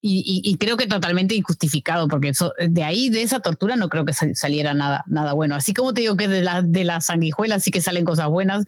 [0.02, 2.32] y, creo que totalmente injustificado, porque
[2.68, 5.54] de ahí, de esa tortura, no creo que saliera nada, nada bueno.
[5.54, 8.64] Así como te digo que de la, de la sanguijuela sí que salen cosas buenas,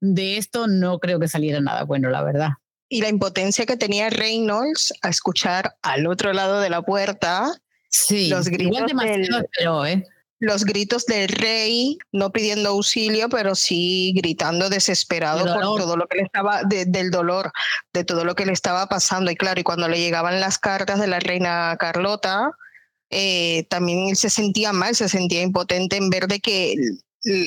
[0.00, 2.50] de esto no creo que saliera nada bueno, la verdad.
[2.88, 7.52] Y la impotencia que tenía Reynolds a escuchar al otro lado de la puerta
[7.88, 9.28] sí, los gritos del,
[9.86, 10.04] ¿eh?
[10.42, 16.16] Los gritos del rey, no pidiendo auxilio, pero sí gritando desesperado por todo lo que
[16.16, 17.52] le estaba, del dolor,
[17.92, 19.30] de todo lo que le estaba pasando.
[19.30, 22.50] Y claro, y cuando le llegaban las cartas de la reina Carlota,
[23.08, 26.74] eh, también él se sentía mal, se sentía impotente en ver de que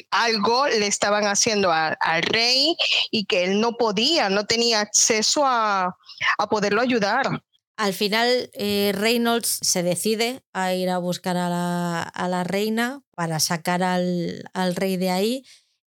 [0.10, 2.78] algo le estaban haciendo al rey
[3.12, 5.98] y que él no podía, no tenía acceso a,
[6.38, 7.44] a poderlo ayudar.
[7.78, 13.84] Al final, eh, Reynolds se decide a ir a buscar a la, reina para sacar
[13.84, 15.44] al, rey de ahí.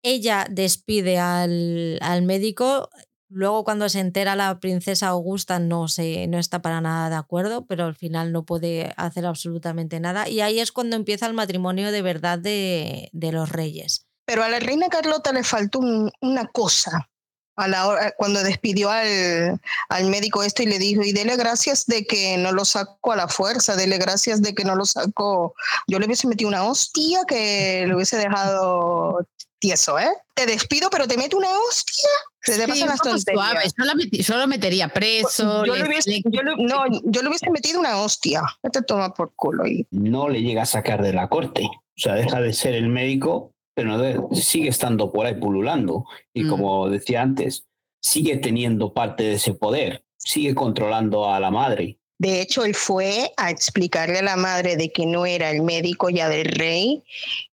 [0.02, 2.90] Ella despide al, médico.
[3.30, 7.64] Luego, cuando se entera la princesa Augusta, no, se, no está para nada de acuerdo,
[7.64, 10.28] pero al final no puede hacer absolutamente nada.
[10.28, 14.06] Y ahí es cuando empieza el matrimonio de verdad de, los reyes.
[14.26, 15.80] Pero a la reina Carlota le faltó
[16.20, 17.08] una cosa
[17.56, 21.86] a la hora, cuando despidió al, al, médico este y le dijo, y dele gracias
[21.86, 25.54] de que no lo sacó a la fuerza, dele gracias de que no lo sacó.
[25.86, 29.26] Yo le hubiese metido una hostia que le hubiese dejado
[29.60, 30.10] tieso, ¿eh?
[30.34, 32.08] Te despido, pero te meto una hostia.
[32.42, 33.74] Se te pasan las tonterías.
[34.10, 35.64] Yo, lo metería preso.
[35.64, 38.42] Yo, le, hubiese, yo no, yo le hubiese metido una hostia.
[38.72, 39.66] Te toma por culo.
[39.66, 39.86] Y...
[39.90, 41.62] No le llega a sacar de la corte.
[41.64, 43.52] O sea, deja de ser el médico
[43.82, 46.04] pero sigue estando por ahí pululando.
[46.32, 46.50] Y mm.
[46.50, 47.66] como decía antes,
[48.00, 51.98] sigue teniendo parte de ese poder, sigue controlando a la madre.
[52.18, 56.10] De hecho, él fue a explicarle a la madre de que no era el médico
[56.10, 57.02] ya del rey,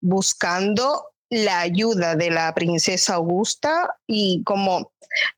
[0.01, 4.91] buscando la ayuda de la princesa Augusta y como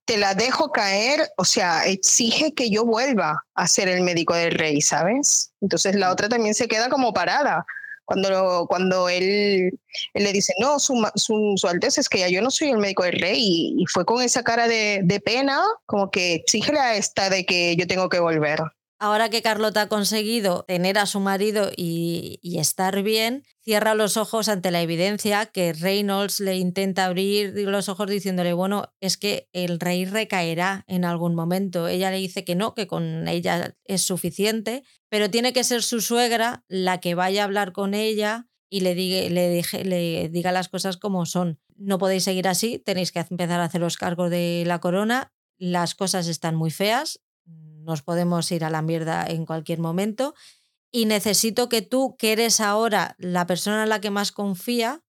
[0.05, 4.51] te la dejo caer, o sea, exige que yo vuelva a ser el médico del
[4.51, 5.51] rey, ¿sabes?
[5.61, 7.65] Entonces la otra también se queda como parada,
[8.07, 9.77] cuando, cuando él,
[10.13, 13.03] le dice, no, su, su, su, Alteza es que ya yo no soy el médico
[13.03, 17.29] del rey, y, fue con esa cara de, de, pena, como que exige a esta
[17.29, 18.61] de que yo tengo que volver.
[18.99, 24.49] Ahora que Carlota ha conseguido tener a su marido y, estar bien, cierra los ojos
[24.49, 29.79] ante la evidencia que Reynolds le intenta abrir los ojos diciéndole, bueno, es que el
[29.79, 31.87] rey recaerá en algún momento.
[31.87, 36.01] Ella le dice que no, que con ella es suficiente, pero tiene que ser su
[36.01, 40.69] suegra la que vaya a hablar con ella y le, diga, le, le diga las
[40.69, 41.59] cosas como son.
[41.75, 45.93] No podéis seguir así, tenéis que empezar a hacer los cargos de la corona, las
[45.93, 47.19] cosas están muy feas,
[47.87, 50.35] nos podemos ir a la mierda en cualquier momento
[50.91, 55.01] y necesito que tú, que eres ahora la persona en la que más confía,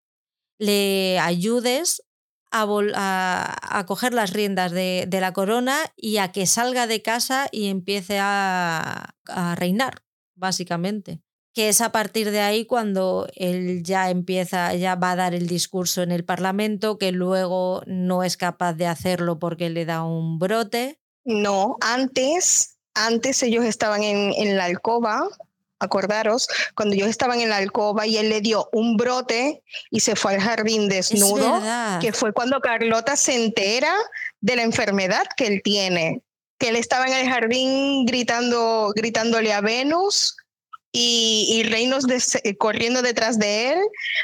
[0.58, 2.02] le ayudes
[2.50, 8.18] a, coger las riendas de, la corona y a que salga de casa y empiece
[8.18, 9.14] a
[9.56, 10.02] reinar,
[10.34, 11.20] básicamente
[11.58, 15.48] que es a partir de ahí cuando él ya empieza, ya va a dar el
[15.48, 20.38] discurso en el Parlamento, que luego no es capaz de hacerlo porque le da un
[20.38, 20.97] brote.
[21.28, 25.28] No, antes, antes ellos estaban en, en la alcoba,
[25.78, 30.16] acordaros, cuando ellos estaban en la alcoba y él le dio un brote y se
[30.16, 31.60] fue al jardín desnudo,
[32.00, 33.94] que fue cuando Carlota se entera
[34.40, 36.22] de la enfermedad que él tiene,
[36.58, 40.34] que él estaba en el jardín gritando, gritándole a Venus
[40.92, 42.06] y, y Reinos
[42.42, 43.78] eh, corriendo detrás de él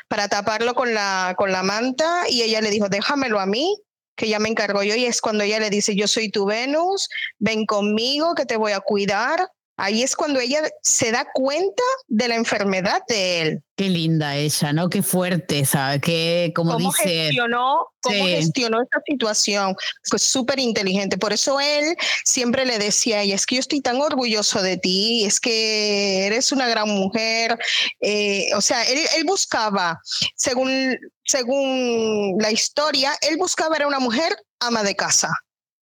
[0.09, 3.77] para taparlo con la, con la manta y ella le dijo, déjamelo a mí,
[4.17, 7.09] que ya me encargo yo y es cuando ella le dice, yo soy tu Venus,
[7.39, 9.49] ven conmigo, que te voy a cuidar.
[9.77, 13.63] Ahí es cuando ella se da cuenta de la enfermedad de él.
[13.77, 14.89] Qué linda ella, ¿no?
[14.89, 16.01] Qué fuerte, ¿sabes?
[16.01, 17.09] Que, como ¿Cómo dice.
[17.09, 19.75] Gestionó, ¿Cómo gestionó esta situación?
[20.05, 21.19] Fue súper inteligente.
[21.19, 25.25] Por eso él siempre le decía, y es que yo estoy tan orgulloso de ti,
[25.25, 27.59] es que eres una gran mujer.
[28.01, 30.01] Eh, o sea, él, él, buscaba,
[30.37, 35.31] según, según la historia, él buscaba era una mujer ama de casa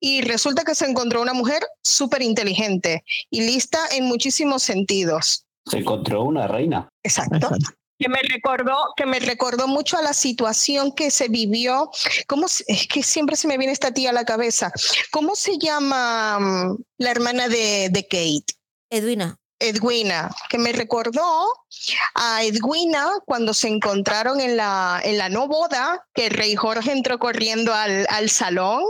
[0.03, 5.47] y resulta que se encontró una mujer súper inteligente y lista en muchísimos sentidos.
[5.71, 6.89] Se encontró una reina.
[7.05, 7.51] Exacto.
[7.99, 11.89] Que me recordó, que me recordó mucho a la situación que se vivió.
[12.27, 14.73] ¿Cómo es que siempre se me viene esta tía a la cabeza?
[15.13, 18.55] ¿Cómo se llama um, la hermana de, de Kate?
[18.91, 19.37] Edwina.
[19.61, 21.23] Edwina, que me recordó
[22.17, 26.91] a Edwina cuando se encontraron en la, en la no boda, que el rey Jorge
[26.91, 28.83] entró corriendo al, al salón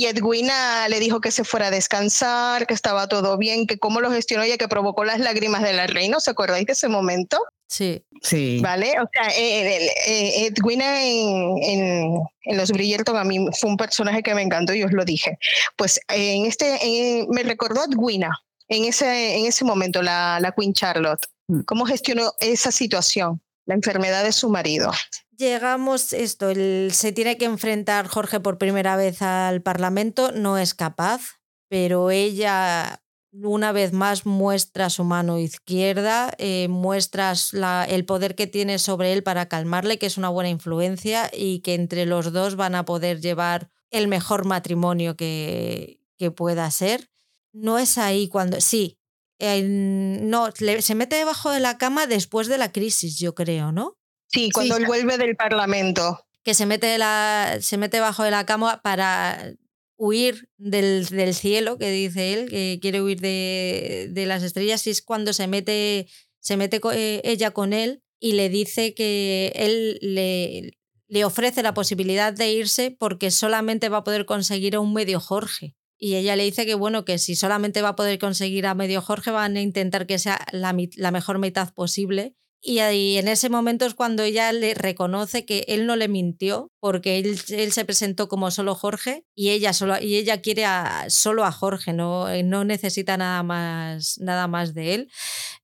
[0.00, 4.00] y Edwina le dijo que se fuera a descansar, que estaba todo bien, que cómo
[4.00, 6.18] lo gestionó ella, que provocó las lágrimas de la reina.
[6.20, 7.38] ¿Se acordáis de ese momento?
[7.66, 8.02] Sí.
[8.22, 8.60] Sí.
[8.62, 8.94] ¿Vale?
[8.98, 12.14] O sea, eh, eh, Edwina en, en,
[12.44, 15.38] en, Los Bridgerton a mí fue un personaje que me encantó y os lo dije.
[15.76, 18.30] Pues en este, me recordó a Edwina
[18.68, 21.26] en ese, en ese momento, la, la Queen Charlotte.
[21.48, 21.60] Mm.
[21.66, 23.42] ¿Cómo gestionó esa situación?
[23.66, 24.92] La enfermedad de su marido
[25.40, 30.74] llegamos esto, el, se tiene que enfrentar Jorge por primera vez al Parlamento, no es
[30.74, 33.02] capaz, pero ella
[33.32, 39.12] una vez más muestra su mano izquierda, eh, muestra la, el poder que tiene sobre
[39.12, 42.84] él para calmarle, que es una buena influencia y que entre los dos van a
[42.84, 45.98] poder llevar el mejor matrimonio que,
[46.36, 47.08] pueda ser.
[47.54, 48.98] No es ahí cuando, sí,
[49.40, 53.99] no, se mete debajo de la cama después de la crisis, yo creo, ¿no?
[54.30, 54.82] Sí, cuando sí.
[54.82, 56.24] él vuelve del Parlamento.
[56.42, 59.54] Que se mete, la, se mete bajo de la cama para
[59.96, 64.90] huir del, del, cielo, que dice él, que quiere huir de, de, las estrellas, y
[64.90, 66.08] es cuando se mete,
[66.38, 70.78] se mete eh, ella con él y le dice que él le,
[71.08, 75.20] le ofrece la posibilidad de irse porque solamente va a poder conseguir a un medio
[75.20, 75.76] Jorge.
[75.98, 79.02] Y ella le dice que bueno, que si solamente va a poder conseguir a medio
[79.02, 83.48] Jorge, van a intentar que sea la, la mejor mitad posible y ahí en ese
[83.48, 87.84] momento es cuando ella le reconoce que él no le mintió, porque él, él se
[87.84, 90.64] presentó como solo Jorge y ella, solo, y ella quiere
[91.08, 95.10] solo a Jorge, no, no necesita nada más, nada más de él.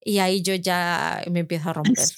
[0.02, 2.08] Y ahí yo ya me empiezo a romper.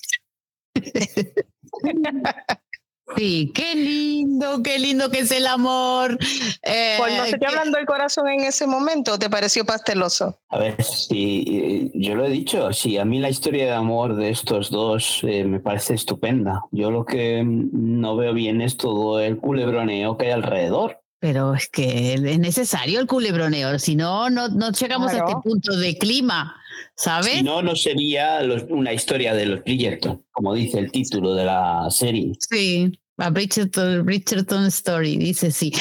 [3.16, 6.18] Sí, qué lindo, qué lindo que es el amor.
[6.62, 10.40] Eh, pues no se te hablando el corazón en ese momento, ¿te pareció pasteloso?
[10.50, 14.30] A ver, sí, yo lo he dicho, sí, a mí la historia de amor de
[14.30, 16.62] estos dos eh, me parece estupenda.
[16.70, 21.00] Yo lo que no veo bien es todo el culebroneo que hay alrededor.
[21.20, 25.26] Pero es que es necesario el culebroneo, si no, no, no llegamos claro.
[25.26, 26.56] a este punto de clima,
[26.94, 27.38] ¿sabes?
[27.38, 31.44] Si no, no sería los, una historia de los Bridgerton, como dice el título de
[31.44, 32.32] la serie.
[32.38, 35.72] Sí, a Bridgerton, Bridgerton Story, dice sí.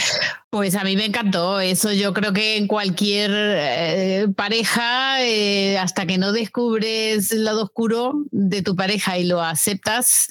[0.50, 1.94] Pues a mí me encantó eso.
[1.94, 8.26] Yo creo que en cualquier eh, pareja, eh, hasta que no descubres el lado oscuro
[8.32, 10.30] de tu pareja y lo aceptas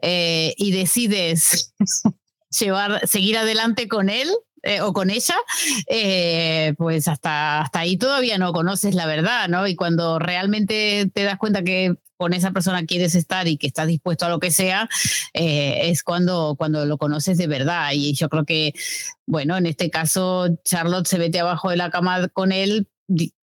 [0.00, 1.74] eh, y decides
[2.58, 4.28] llevar, seguir adelante con él
[4.62, 5.34] eh, o con ella,
[5.88, 9.66] eh, pues hasta, hasta ahí todavía no conoces la verdad, ¿no?
[9.66, 13.88] Y cuando realmente te das cuenta que con esa persona quieres estar y que estás
[13.88, 14.88] dispuesto a lo que sea,
[15.34, 17.90] eh, es cuando, cuando lo conoces de verdad.
[17.92, 18.72] Y yo creo que,
[19.26, 22.86] bueno, en este caso, Charlotte se mete abajo de la cama con él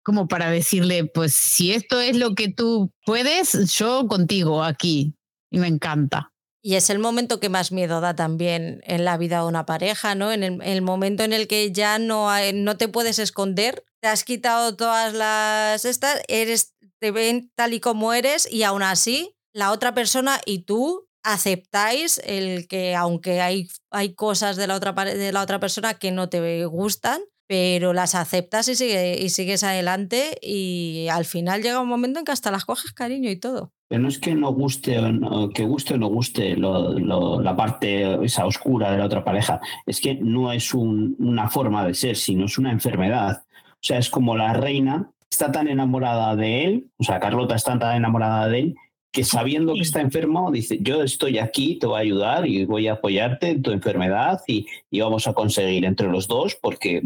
[0.03, 5.13] como para decirle, pues si esto es lo que tú puedes, yo contigo aquí,
[5.51, 6.31] y me encanta.
[6.61, 10.13] Y es el momento que más miedo da también en la vida de una pareja,
[10.13, 10.31] ¿no?
[10.31, 14.75] En el, momento en el que ya no, no te puedes esconder, te has quitado
[14.75, 19.93] todas las estas, eres, te ven tal y como eres y aún así la otra
[19.93, 25.41] persona y tú aceptáis el que aunque hay, hay cosas de la, otra, de la
[25.41, 31.07] otra persona que no te gustan, pero las aceptas y, sigue, y sigues adelante y
[31.11, 33.73] al final llega un momento en que hasta las coges cariño y todo.
[33.87, 38.45] Pero no es que no guste o que guste o no guste la parte esa
[38.45, 42.59] oscura de la otra pareja, es que no es una forma de ser, sino es
[42.59, 43.41] una enfermedad.
[43.47, 47.79] O sea, es como la reina está tan enamorada de él, o sea, Carlota está
[47.79, 48.75] tan enamorada de él,
[49.11, 52.87] que sabiendo que está enfermo, dice, yo estoy aquí, te voy a ayudar y voy
[52.87, 54.67] a apoyarte en tu enfermedad y,
[54.99, 57.01] vamos a conseguir entre los dos, porque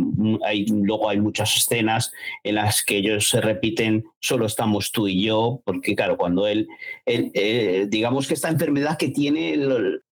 [0.45, 2.11] hay, luego hay muchas escenas
[2.43, 6.67] en las que ellos se repiten, solo estamos tú y yo, porque claro, cuando él,
[7.05, 9.57] él eh, digamos que esta enfermedad que tiene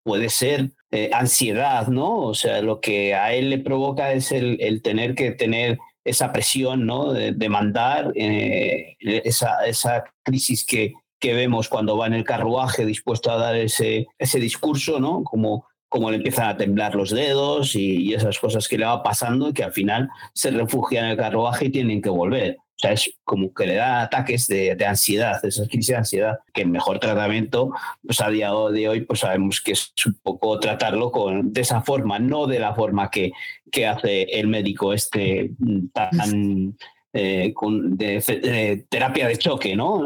[0.03, 2.19] puede ser eh, ansiedad, ¿no?
[2.19, 6.33] O sea, lo que a él le provoca es el, el tener que tener esa
[6.33, 7.13] presión, ¿no?
[7.13, 10.95] De, mandar eh, esa, esa crisis que,
[11.27, 15.24] que vemos cuando va en el carruaje dispuesto a dar ese, ese discurso, ¿no?
[15.24, 19.48] Como, como le empiezan a temblar los dedos y, esas cosas que le va pasando
[19.48, 22.59] y que al final se refugia en el carruaje y tienen que volver.
[22.61, 26.39] O sea, es como que le da ataques de, de ansiedad, esas crisis de ansiedad,
[26.55, 27.73] que el mejor tratamiento,
[28.05, 31.82] pues a día de hoy, pues sabemos que es un poco tratarlo con, de esa
[31.82, 33.32] forma, no de la forma que,
[33.73, 35.51] que hace el médico este
[35.93, 36.77] tan
[37.18, 40.05] eh, con, de, terapia de choque, ¿no?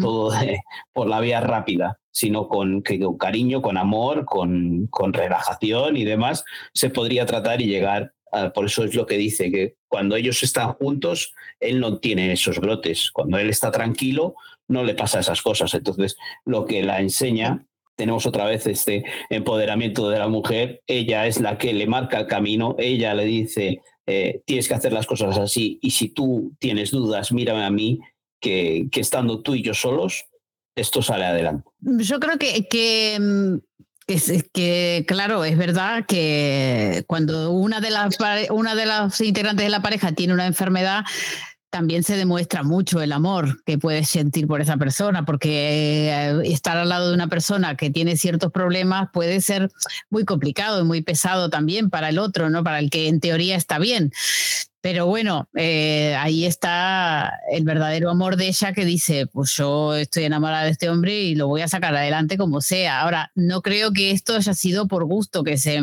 [0.00, 0.32] Todo
[0.92, 6.44] por la vía rápida, sino con, con cariño, con amor, con, con, relajación y demás,
[6.74, 8.12] se podría tratar y llegar.
[8.54, 12.58] por eso es lo que dice, que cuando ellos están juntos, él no tiene esos
[12.58, 13.12] brotes.
[13.12, 14.34] Cuando él está tranquilo,
[14.66, 15.72] no le pasa esas cosas.
[15.74, 17.64] Entonces, lo que la enseña
[17.94, 22.26] tenemos otra vez este empoderamiento de la mujer, ella es la que le marca el
[22.26, 26.90] camino, ella le dice, eh, tienes que hacer las cosas así y si tú tienes
[26.90, 28.00] dudas, mírame a mí,
[28.40, 30.24] que, estando tú y yo solos,
[30.76, 31.68] esto sale adelante.
[31.80, 33.58] Yo creo que, que, mm,
[35.06, 38.18] claro, es verdad que cuando una de, las,
[38.50, 41.04] una de las integrantes de la pareja tiene una enfermedad,
[41.72, 46.76] también se demuestra mucho el amor que puedes sentir por esa persona, porque eh, estar
[46.76, 49.70] al lado de una persona que tiene ciertos problemas puede ser
[50.10, 52.62] muy complicado y muy pesado también para el otro, ¿no?
[52.62, 54.12] Para el que en teoría está bien.
[54.82, 60.24] Pero bueno, eh, ahí está el verdadero amor de ella que dice, pues yo estoy
[60.24, 63.00] enamorada de este hombre y lo voy a sacar adelante como sea.
[63.00, 65.80] Ahora, no creo que esto haya sido por gusto, que se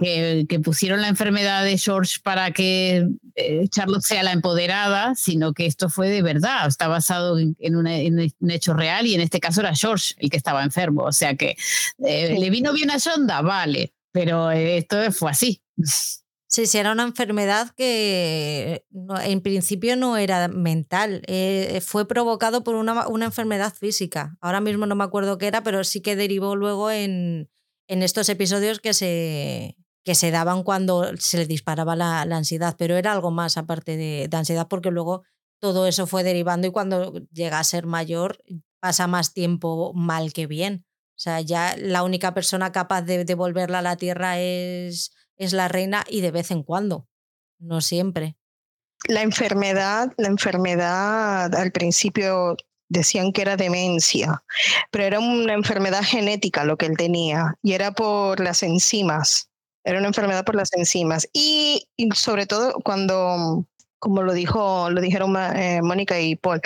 [0.00, 5.66] que, pusieron la enfermedad de George para que eh, Charlotte sea la empoderada, sino que
[5.66, 9.74] esto fue de verdad, está basado en, un hecho real y en este caso era
[9.74, 11.04] George el que estaba enfermo.
[11.04, 11.56] O sea que
[12.04, 15.62] eh, le vino bien a Shonda, vale, pero eh, esto fue así.
[16.48, 18.84] Sí, sí, era una enfermedad que
[19.24, 21.22] en principio no era mental,
[21.80, 24.36] fue provocado por una, una, enfermedad física.
[24.40, 27.48] Ahora mismo no me acuerdo qué era, pero sí que derivó luego en,
[27.86, 29.76] en estos episodios que se,
[30.10, 34.28] que se daban cuando se le disparaba la, ansiedad, pero era algo más aparte de,
[34.32, 35.22] ansiedad porque luego
[35.60, 38.42] todo eso fue derivando y cuando llega a ser mayor
[38.80, 40.84] pasa más tiempo mal que bien.
[41.10, 45.68] O sea, ya la única persona capaz de devolverla a la tierra es, es la
[45.68, 47.06] reina y de vez en cuando,
[47.60, 48.36] no siempre.
[49.06, 52.56] La enfermedad, la enfermedad al principio
[52.88, 54.42] decían que era demencia,
[54.90, 59.49] pero era una enfermedad genética lo que él tenía y era por las enzimas.
[59.84, 61.28] Era una enfermedad por las enzimas.
[61.32, 63.64] Y, sobre todo cuando,
[63.98, 66.60] como lo, dijo, lo dijeron eh, Mónica y Paul,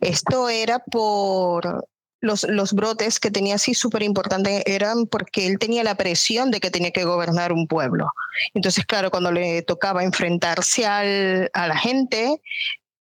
[0.00, 1.86] esto era por
[2.20, 6.60] los, los brotes que tenía así súper importantes, eran porque él tenía la presión de
[6.60, 8.10] que tenía que gobernar un pueblo.
[8.54, 12.42] Entonces, claro, cuando le tocaba enfrentarse al, a la gente,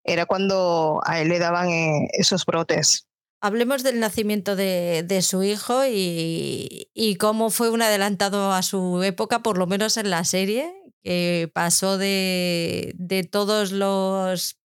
[0.05, 3.08] era cuando a él le daban eh, esos brotes.
[3.41, 9.59] Hablemos del nacimiento de, su hijo y, cómo fue un adelantado a su época, por
[9.59, 10.73] lo menos en la serie,
[11.05, 12.95] que pasó de,
[13.31, 14.59] todos los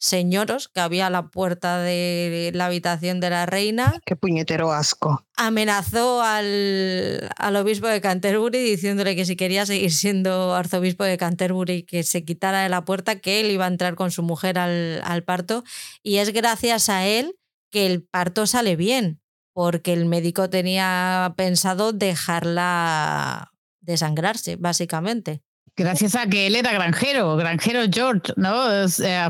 [0.00, 4.00] señoros que había a la puerta de la habitación de la reina.
[4.04, 5.24] Qué puñetero asco.
[5.36, 12.02] Amenazó al, obispo de Canterbury diciéndole que si quería seguir siendo arzobispo de Canterbury, que
[12.02, 15.22] se quitara de la puerta, que él iba a entrar con su mujer al, al
[15.22, 15.62] parto.
[16.02, 17.36] Y es gracias a él
[17.70, 19.20] que el parto sale bien,
[19.52, 25.42] porque el médico tenía pensado dejarla desangrarse, básicamente.
[25.78, 28.52] Gracias a que él era granjero, granjero George, ¿no?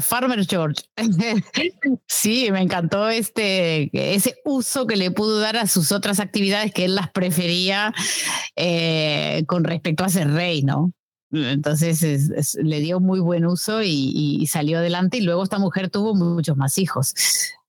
[0.00, 0.82] Farmer George.
[2.06, 6.86] sí, me encantó este, ese uso que le pudo dar a sus otras actividades que
[6.86, 7.92] él las prefería
[8.56, 10.92] eh, con respecto a ser rey, ¿no?
[11.30, 16.56] Entonces le dio muy buen uso y, salió adelante y luego esta mujer tuvo muchos
[16.56, 17.14] más hijos.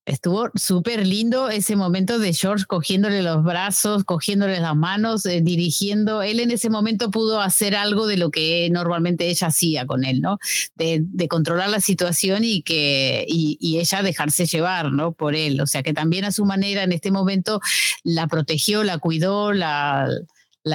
[0.09, 6.23] Estuvo súper lindo ese momento de George cogiéndole los brazos, cogiéndole las manos, eh, dirigiendo.
[6.23, 10.19] Él en ese momento pudo hacer algo de lo que normalmente ella hacía con él,
[10.19, 10.39] ¿no?
[10.75, 15.11] De, controlar la situación y que y, ella dejarse llevar, ¿no?
[15.11, 15.61] Por él.
[15.61, 17.61] O sea que también a su manera en este momento
[18.03, 20.09] la protegió, la cuidó, la,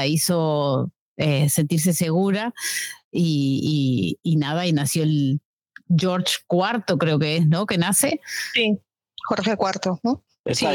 [0.07, 2.55] hizo eh, sentirse segura
[3.11, 5.41] y, y, nada, y nació el
[5.89, 7.67] George IV, creo que es, ¿no?
[7.67, 8.21] Que nace.
[8.53, 8.79] Sí.
[9.25, 10.23] Jorge IV, ¿no?
[10.53, 10.67] sí,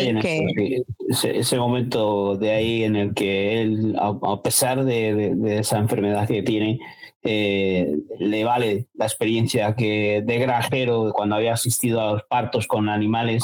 [1.24, 6.80] ese, momento de ahí en el que él, a, pesar de, esa enfermedad que tiene,
[7.22, 12.90] eh, le vale la experiencia que de granjero cuando había asistido a los partos con
[12.90, 13.44] animales,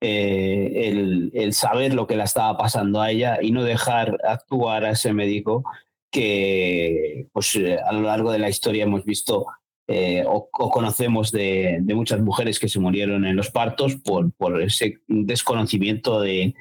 [0.00, 4.84] eh, el, el, saber lo que le estaba pasando a ella y no dejar actuar
[4.84, 5.64] a ese médico
[6.12, 9.46] que pues, eh, a lo largo de la historia hemos visto
[9.88, 14.98] eh, o, conocemos de, muchas mujeres que se murieron en los partos por, por ese
[15.08, 16.54] desconocimiento de,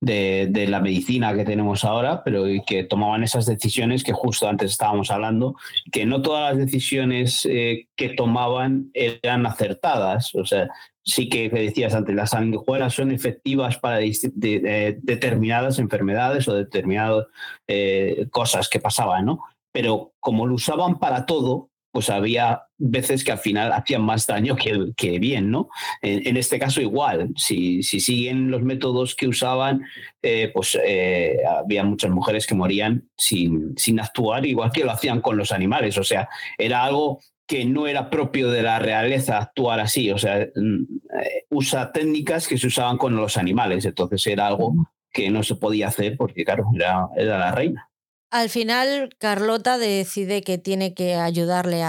[0.00, 5.10] de, la medicina que tenemos ahora, pero que tomaban esas decisiones que justo antes estábamos
[5.10, 5.56] hablando,
[5.92, 10.34] que no todas las decisiones eh, que tomaban eran acertadas.
[10.34, 10.68] O sea,
[11.04, 17.26] sí que, decías antes, las sanguijuelas son efectivas para determinadas enfermedades o determinadas
[17.68, 19.40] eh, cosas que pasaban, ¿no?
[19.72, 24.56] Pero como lo usaban para todo, pues había veces que al final hacían más daño
[24.56, 25.68] que, que bien, ¿no?
[26.02, 29.82] En, este caso igual, si, si, siguen los métodos que usaban,
[30.22, 35.20] eh, pues eh, había muchas mujeres que morían sin, sin actuar, igual que lo hacían
[35.20, 39.80] con los animales, o sea, era algo que no era propio de la realeza actuar
[39.80, 40.82] así, o sea, mm,
[41.20, 44.72] eh, usa técnicas que se usaban con los animales, entonces era algo
[45.12, 47.89] que no se podía hacer porque, claro, era, era la reina.
[48.30, 51.82] Al final, Carlota decide que tiene que ayudarle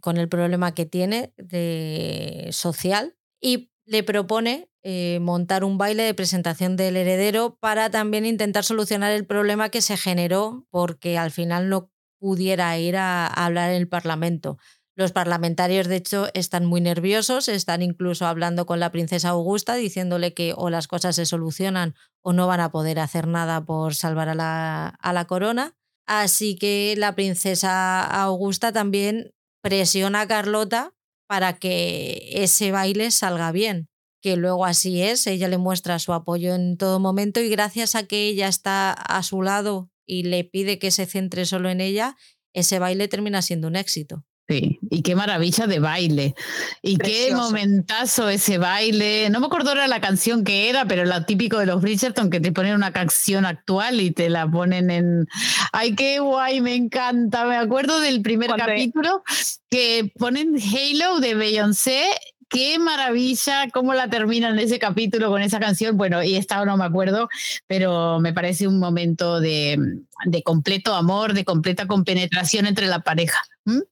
[0.00, 6.14] con el problema que tiene de social y le propone eh, montar un baile de
[6.14, 11.68] presentación del heredero para también intentar solucionar el problema que se generó porque al final
[11.68, 11.90] no
[12.20, 14.58] pudiera ir a hablar en el Parlamento.
[15.02, 20.32] Los parlamentarios, de hecho, están muy nerviosos, están incluso hablando con la princesa Augusta, diciéndole
[20.32, 24.28] que o las cosas se solucionan o no van a poder hacer nada por salvar
[24.28, 25.74] a la, corona.
[26.06, 30.94] Así que la princesa Augusta también presiona a Carlota
[31.26, 33.88] para que ese baile salga bien,
[34.22, 38.04] que luego así es, ella le muestra su apoyo en todo momento y gracias a
[38.04, 42.16] que ella está a su lado y le pide que se centre solo en ella,
[42.54, 44.24] ese baile termina siendo un éxito.
[44.52, 46.34] Sí, y qué maravilla de baile.
[46.82, 49.30] Y qué momentazo ese baile.
[49.30, 52.38] No me acuerdo ahora la canción que era, pero lo típico de los Bridgerton, que
[52.38, 55.26] te ponen una canción actual y te la ponen en...
[55.72, 57.46] Ay, qué guay, me encanta.
[57.46, 59.22] Me acuerdo del primer capítulo
[59.70, 62.04] que ponen Halo de Beyoncé
[62.52, 65.96] qué maravilla cómo la terminan ese capítulo con esa canción.
[65.96, 67.28] Bueno, y esta no me acuerdo,
[67.66, 69.78] pero me parece un momento de,
[70.26, 73.42] de completo amor, de completa compenetración entre la pareja.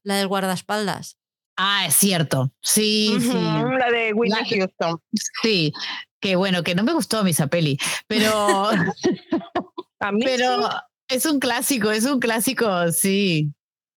[0.03, 1.17] La del guardaespaldas.
[1.57, 2.51] Ah, es cierto.
[2.61, 3.33] Sí, sí.
[3.33, 5.01] La de Whitney Houston.
[5.41, 5.73] Sí,
[6.19, 7.77] que bueno, que no me gustó a misa peli,
[8.07, 8.69] pero.
[9.99, 10.69] a mí pero
[11.07, 13.51] es un clásico, es un clásico, sí.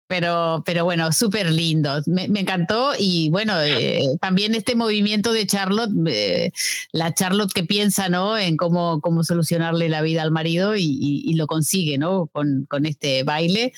[0.06, 2.02] Pero, pero bueno, súper lindo.
[2.06, 6.52] Me, encantó y bueno, eh, también este movimiento de Charlotte, eh,
[6.92, 8.36] la Charlotte que piensa, ¿no?
[8.36, 12.26] En cómo, cómo solucionarle la vida al marido y, lo consigue, ¿no?
[12.26, 13.72] Con, con este baile.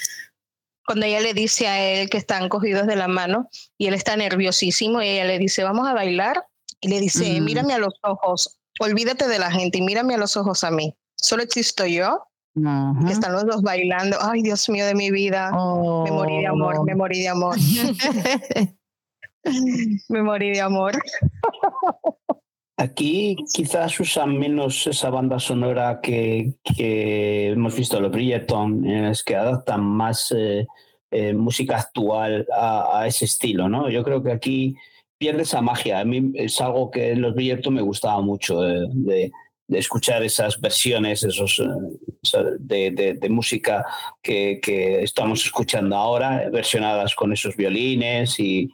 [0.85, 3.48] Cuando ella le dice a él que están cogidos de la mano
[3.78, 6.44] y él está nerviosísimo y ella le dice, vamos a bailar.
[6.81, 10.36] Y le dice, mírame a los ojos, olvídate de la gente y mírame a los
[10.36, 10.94] ojos a mí.
[11.15, 12.28] Solo existo yo
[13.09, 14.16] están los dos bailando.
[14.20, 15.51] Ay, Dios mío de mi vida.
[15.51, 17.57] Me morí de amor, me morí de amor.
[20.09, 20.93] me morí de amor.
[22.78, 29.24] Aquí quizás usan menos esa banda sonora que, que hemos visto en los Bridgerton, es
[29.24, 30.66] que adaptan más eh,
[31.11, 33.89] eh, música actual a, ese estilo, ¿no?
[33.89, 34.77] Yo creo que aquí
[35.19, 36.01] pierde esa magia.
[36.01, 39.33] A mí es algo que en los Bridgerton me gustaba mucho, de de
[39.69, 43.85] escuchar esas versiones esos, eh, de, música
[44.23, 44.61] que,
[45.03, 48.73] estamos escuchando ahora, versionadas con esos violines y,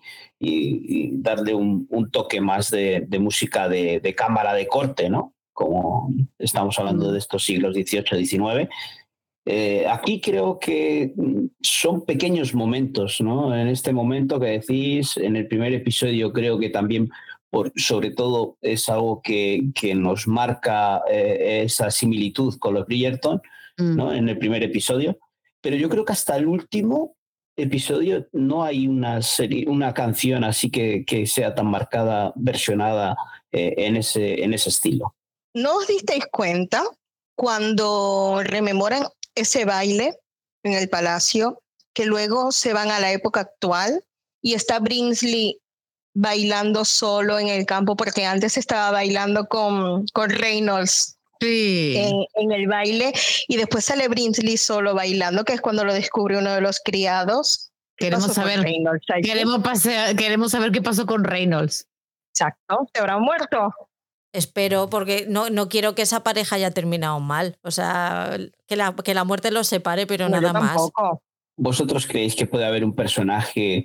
[1.14, 5.34] darle un, toque más de, música de, cámara de corte, ¿no?
[5.52, 8.68] Como estamos hablando de estos siglos XVIII, XIX.
[9.44, 11.12] Eh, aquí creo que
[11.60, 13.54] son pequeños momentos, ¿no?
[13.56, 17.10] En este momento que decís, en el primer episodio creo que también,
[17.52, 23.40] por, sobre todo, es algo que, que nos marca eh, esa similitud con los Bridgerton,
[23.76, 23.96] Mm.
[23.96, 24.12] ¿no?
[24.12, 25.18] En el primer episodio.
[25.60, 27.16] Pero yo creo que hasta el último
[27.56, 33.16] episodio no hay una serie, una canción así que, que sea tan marcada, versionada
[33.52, 35.14] eh, en, ese, en ese estilo.
[35.54, 36.82] ¿No os disteis cuenta
[37.36, 39.04] cuando rememoran
[39.34, 40.18] ese baile
[40.62, 41.62] en el palacio,
[41.94, 44.04] que luego se van a la época actual
[44.40, 45.60] y está Brinsley
[46.14, 51.94] bailando solo en el campo, porque antes estaba bailando con, con Reynolds Sí.
[51.96, 53.12] en, en el baile
[53.48, 57.72] y después sale Brinsley solo bailando, que es cuando lo descubre uno de los criados.
[57.96, 59.04] ¿Qué Queremos saber- Reynolds?
[59.24, 59.60] Queremos,
[60.16, 61.88] queremos saber qué pasó con Reynolds.
[62.32, 63.74] Exacto, se habrá muerto.
[64.32, 67.58] Espero, porque no, no quiero que esa pareja haya terminado mal.
[67.62, 70.80] O sea, que la, que la muerte los separe, pero No, yo nada más.
[71.56, 73.84] ¿Vosotros creéis que puede haber un personaje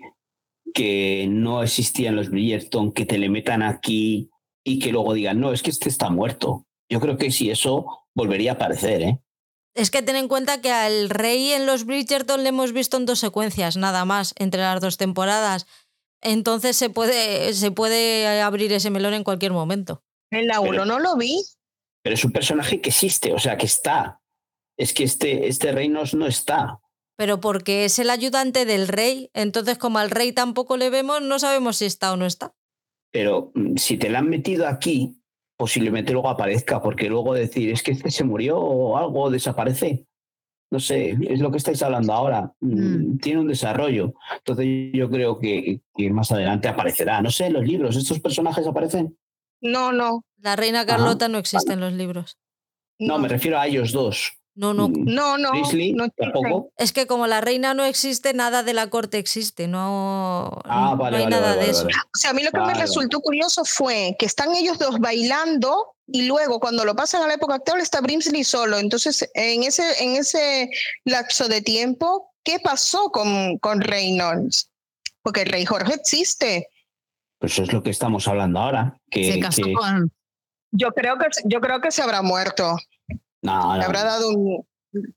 [0.74, 4.30] que no existía en los Bridgerton, que te le metan aquí
[4.64, 6.66] y que luego digan, no, es que este está muerto?
[6.90, 7.86] Yo creo que sí, eso
[8.16, 9.20] volvería a aparecer, ¿eh?
[9.76, 13.06] Es que ten en cuenta que al rey en los Bridgerton le hemos visto en
[13.06, 15.68] dos secuencias, nada más, entre las dos temporadas.
[16.22, 20.04] Entonces se puede, se puede abrir ese melón en cualquier momento.
[20.32, 21.44] En la 1 Pero- no lo vi.
[22.04, 24.20] Pero es un personaje que existe, o sea, que está.
[24.78, 26.80] Es que este, este Reynolds no está.
[27.18, 31.40] Pero porque es el ayudante del rey, entonces como al rey tampoco le vemos, no
[31.40, 32.54] sabemos si está o no está.
[33.12, 35.20] Pero mm, si te la han metido aquí,
[35.58, 40.06] posiblemente luego aparezca, porque luego decir, es que este se murió o algo desaparece.
[40.70, 42.54] No sé, es lo que estáis hablando ahora.
[42.60, 42.78] Mm,
[43.14, 43.18] Mm.
[43.18, 44.14] Tiene un desarrollo.
[44.38, 47.22] Entonces yo creo que, que más adelante aparecerá.
[47.22, 49.18] No sé, en los libros, ¿estos personajes aparecen?
[49.62, 50.24] No, no.
[50.38, 52.38] La reina Carlota no existe en los libros.
[53.00, 54.38] No, me refiero a ellos dos.
[54.58, 54.90] No, no.
[54.90, 55.52] Mm, No, no.
[55.52, 56.72] Grizzly, no tampoco.
[56.78, 59.68] Es que como la reina no existe, nada de la corte existe.
[59.68, 61.84] No, Ah, no vale, hay vale, nada vale, de vale, eso.
[61.84, 61.96] vale.
[61.98, 65.00] O sea, a mí lo que Vale, me resultó curioso fue que están ellos dos
[65.00, 68.78] bailando y luego cuando lo pasan a la época actual está Brimsley solo.
[68.80, 70.70] Entonces, en ese, en ese
[71.06, 74.72] lapso de tiempo, ¿qué pasó con, con Reynolds?
[75.22, 76.70] Porque el rey Jorge existe.
[77.40, 78.98] Pues eso es lo que estamos hablando ahora.
[79.12, 80.12] Que, Se casó que- con.
[80.72, 82.76] Yo creo que, yo creo que se habrá muerto.
[83.48, 83.86] No, Le no.
[83.86, 84.66] habrá dado un...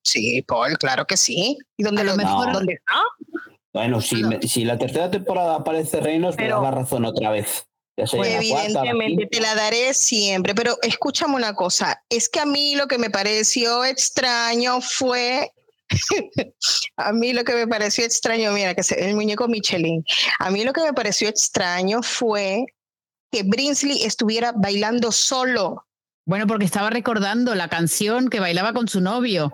[0.03, 1.57] Sí, Paul, claro que sí.
[1.77, 2.95] ¿Y dónde A lo mejor- ¿Dónde está?
[3.73, 7.31] Bueno, si, me- si la tercera temporada aparece Reynolds, me Pero- das la razón otra
[7.31, 7.65] vez.
[7.97, 12.87] Pues evidentemente te la daré siempre, pero escúchame una cosa, es que a mí lo
[12.89, 15.53] que me pareció extraño fue,
[16.97, 20.03] a mí lo que me pareció extraño, mira, que se- el muñeco Michelin,
[20.39, 22.65] a mí lo que me pareció extraño fue
[23.31, 25.85] que Brinsley estuviera bailando solo.
[26.31, 29.53] Bueno, porque estaba recordando la canción que bailaba con su novio.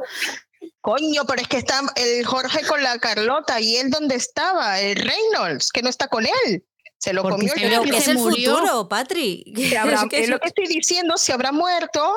[0.83, 4.97] Coño, pero es que está el Jorge con la Carlota y él dónde estaba, el
[4.97, 6.67] Reynolds, que no está con él.
[6.99, 8.57] Se lo Porque comió Pero que es el murió.
[8.57, 9.55] futuro, Patri.
[10.13, 12.13] Es lo que estoy diciendo, se habrá muerto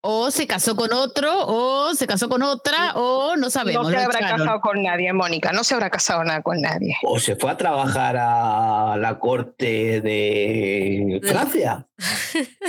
[0.00, 3.82] O se casó con otro, o se casó con otra, o no sabemos.
[3.84, 4.38] no se habrá echaron.
[4.38, 5.50] casado con nadie, Mónica.
[5.52, 6.96] No se habrá casado nada con nadie.
[7.02, 11.84] O se fue a trabajar a la corte de Francia.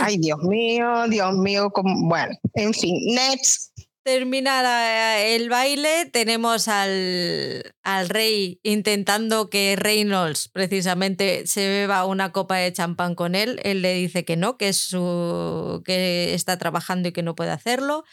[0.01, 1.69] Ay, Dios mío, Dios mío.
[1.69, 3.78] como- Bueno, en fin, next.
[4.03, 12.57] Termina el baile, tenemos al, al rey intentando que Reynolds precisamente se beba una copa
[12.57, 13.59] de champán con él.
[13.63, 18.03] Él le dice que no, que, su, que está trabajando y que no puede hacerlo.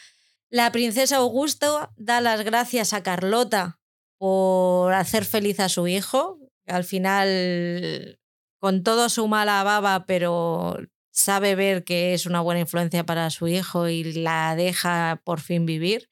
[0.49, 3.79] La princesa Augusto da las gracias a Carlota
[4.17, 6.39] por hacer feliz a su hijo.
[6.65, 8.19] Al final,
[8.59, 10.77] con toda su mala baba, pero
[11.17, 15.65] sabe ver que es una buena influencia para su hijo y la deja por fin
[15.65, 16.09] vivir.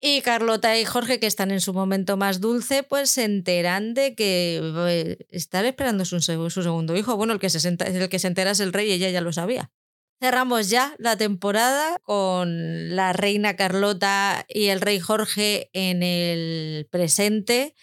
[0.00, 4.14] Y Carlota y Jorge, que están en su momento más dulce, pues se enteran de
[4.14, 7.16] que eh, están esperando su, su segundo hijo.
[7.16, 9.32] Bueno, el que, se el que se entera es el rey y ella ya lo
[9.32, 9.72] sabía.
[10.20, 17.74] Cerramos ya la temporada con la reina Carlota y el rey Jorge en el presente.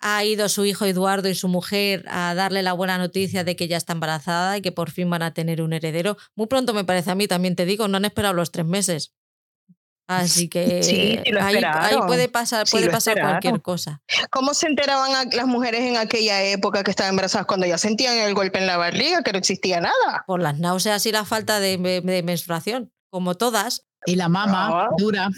[0.00, 3.66] Ha ido su hijo Eduardo y su mujer a darle la buena noticia de que
[3.68, 6.16] ya está embarazada y que por fin van a tener un heredero.
[6.36, 9.12] Muy pronto me parece a mí, también te digo, no han esperado los tres meses.
[10.06, 11.56] Así que Sí, sí lo ahí,
[12.06, 14.00] puede pasar, puede cualquier cosa.
[14.30, 18.16] ¿Cómo se enteraban a- las mujeres en aquella época que estaban embarazadas cuando ya sentían
[18.18, 20.24] el golpe en la barriga, que no existía nada?
[20.26, 24.88] Por las náuseas y la falta de, de menstruación, como todas, Y la mama Ah.
[24.96, 25.28] dura.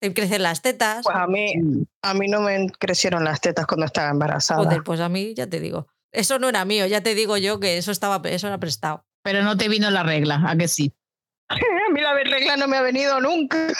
[0.00, 1.04] Te crecen las tetas.
[1.04, 1.54] Pues a mí,
[2.02, 4.64] a mí no me crecieron las tetas cuando estaba embarazada.
[4.64, 5.86] Joder, pues a mí ya te digo.
[6.12, 9.04] Eso no era mío, ya te digo yo que eso estaba eso era prestado.
[9.22, 10.92] Pero no te vino la regla, ¿a que sí?
[11.48, 13.68] A mí la regla no me ha venido nunca.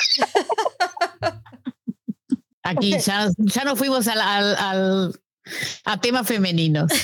[2.81, 5.21] Y ya, ya nos fuimos al, al, al
[5.85, 6.91] a temas femeninos.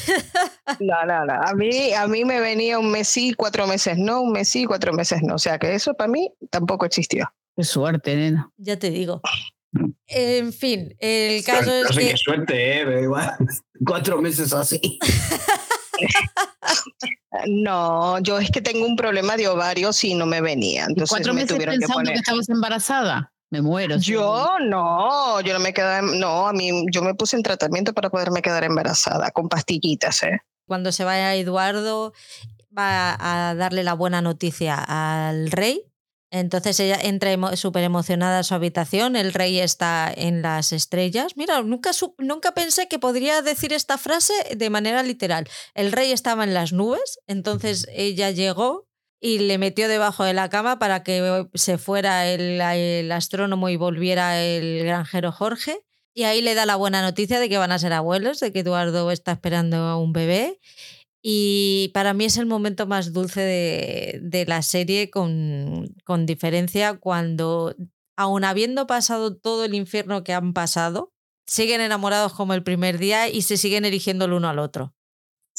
[0.78, 1.32] No, no, no.
[1.32, 4.64] A mí, a mí me venía un mes sí, cuatro meses no, un mes sí,
[4.64, 5.34] cuatro meses no.
[5.34, 7.28] O sea que eso para mí tampoco existió.
[7.60, 8.50] Qué suerte, nena.
[8.56, 9.20] Ya te digo.
[10.12, 12.08] En fin, el caso es no sé que...
[12.08, 12.84] qué suerte, ¿eh?
[12.84, 13.36] Pero igual,
[13.86, 14.98] cuatro meses así.
[17.46, 20.86] No, yo es que tengo un problema de ovarios y no me venía.
[20.88, 22.16] Entonces ¿Cuatro me meses tuvieron que pensando que, poner.
[22.20, 23.32] estabas embarazada?
[23.50, 23.96] Me muero.
[23.98, 28.10] Yo no, yo no me quedé, no, a mí yo me puse en tratamiento para
[28.10, 30.40] poderme quedar embarazada con pastillitas, ¿eh?
[30.66, 32.12] Cuando se vaya Eduardo
[32.76, 34.76] va a darle la buena noticia
[35.28, 35.89] al rey.
[36.30, 41.36] Entonces ella entra emo- súper emocionada a su habitación, el rey está en las estrellas.
[41.36, 45.48] Mira, nunca, nunca pensé que podría decir esta frase de manera literal.
[45.74, 48.86] El rey estaba en las nubes, entonces ella llegó
[49.20, 53.76] y le metió debajo de la cama para que se fuera el, el astrónomo y
[53.76, 55.80] volviera el granjero Jorge.
[56.14, 58.60] Y ahí le da la buena noticia de que van a ser abuelos, de que
[58.60, 60.58] Eduardo está esperando a un bebé.
[61.22, 66.98] Y para mí es el momento más dulce de, de la serie, con, con diferencia,
[66.98, 67.74] cuando,
[68.16, 71.12] aun habiendo pasado todo el infierno que han pasado,
[71.46, 74.94] siguen enamorados como el primer día y se siguen eligiendo el uno al otro.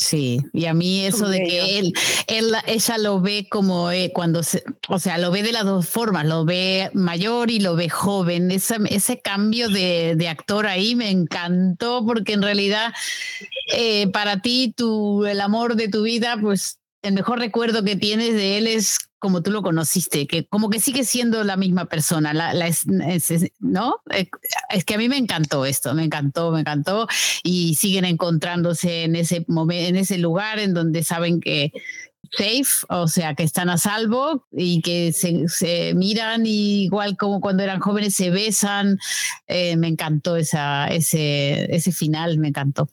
[0.01, 1.93] Sí, y a mí eso de que él,
[2.25, 5.87] él, ella lo ve como eh, cuando se, o sea, lo ve de las dos
[5.87, 8.49] formas, lo ve mayor y lo ve joven.
[8.49, 12.91] Ese, ese cambio de, de actor ahí me encantó porque en realidad
[13.75, 18.33] eh, para ti tu, el amor de tu vida, pues el mejor recuerdo que tienes
[18.33, 22.33] de él es como tú lo conociste, que como que sigue siendo la misma persona,
[22.33, 22.85] la, la es,
[23.29, 23.97] es, ¿no?
[24.69, 27.07] Es que a mí me encantó esto, me encantó, me encantó
[27.43, 31.71] y siguen encontrándose en ese momento, en ese lugar en donde saben que
[32.35, 37.41] safe, o sea, que están a salvo y que se, se miran y igual como
[37.41, 38.97] cuando eran jóvenes se besan.
[39.47, 42.89] Eh, me encantó esa, ese, ese final, me encantó.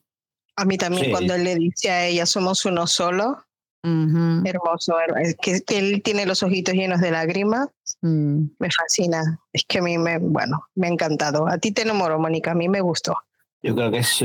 [0.57, 1.11] A mí también Sí.
[1.11, 3.45] cuando él le dice a ella somos uno solo,
[4.45, 4.95] Hermoso,
[5.41, 7.69] que, que él tiene los ojitos llenos de lágrimas,
[8.01, 8.51] Mm.
[8.61, 9.41] me fascina.
[9.53, 11.49] Es que a mí me, bueno, me ha encantado.
[11.49, 13.17] A ti te enamoró, Mónica, a mí me gustó.
[13.61, 14.21] Yo creo que es,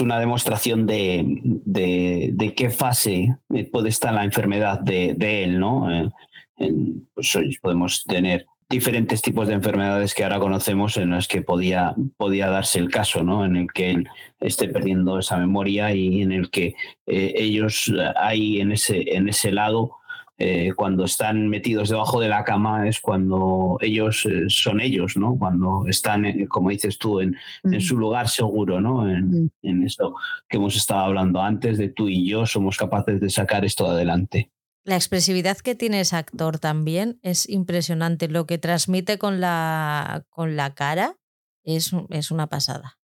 [0.00, 1.24] una demostración de,
[1.64, 5.88] de, de qué fase eh, puede estar la enfermedad de, de él, ¿no?
[5.92, 6.10] Eh,
[6.56, 11.42] en- pues hoy podemos tener diferentes tipos de enfermedades que ahora conocemos en las que
[11.42, 13.44] podía, podía darse el caso, ¿no?
[13.44, 14.08] En el que él
[14.40, 16.74] esté perdiendo esa memoria y en el que
[17.06, 19.92] eh, ellos ahí en ese, en ese lado
[20.40, 25.36] eh, cuando están metidos debajo de la cama es cuando ellos eh, son ellos, ¿no?
[25.36, 29.10] Cuando están, como dices tú, en, en su lugar seguro, ¿no?
[29.10, 29.50] En, Mm.
[29.62, 30.14] en eso
[30.48, 34.50] que hemos estado hablando antes, de tú y yo somos capaces de sacar esto adelante.
[34.88, 38.26] La expresividad que tiene ese actor también es impresionante.
[38.28, 41.16] Lo que transmite con la, con la cara
[41.62, 42.98] es, es una pasada.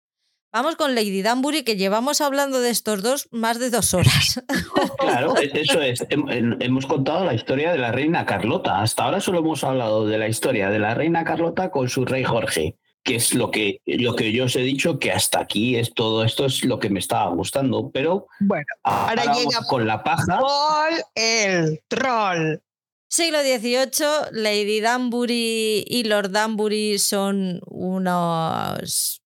[0.50, 4.40] Vamos con Lady Danbury, que llevamos hablando de estos dos más de dos horas.
[4.98, 6.00] Claro, eso es.
[6.08, 8.80] Hem- hem- Hemos contado la historia de la reina Carlota.
[8.80, 12.24] Hasta ahora solo hemos hablado de la historia de la reina Carlota con su rey
[12.24, 15.92] Jorge, que es lo que, lo que yo os he dicho, que hasta aquí es
[15.92, 17.90] todo esto es lo que me estaba gustando.
[17.92, 20.40] Pero Bueno, ahora, llega con la paja.
[20.40, 22.60] Paul el troll.
[23.08, 29.22] Siglo XVIII, Lady Danbury y Lord Danbury son unos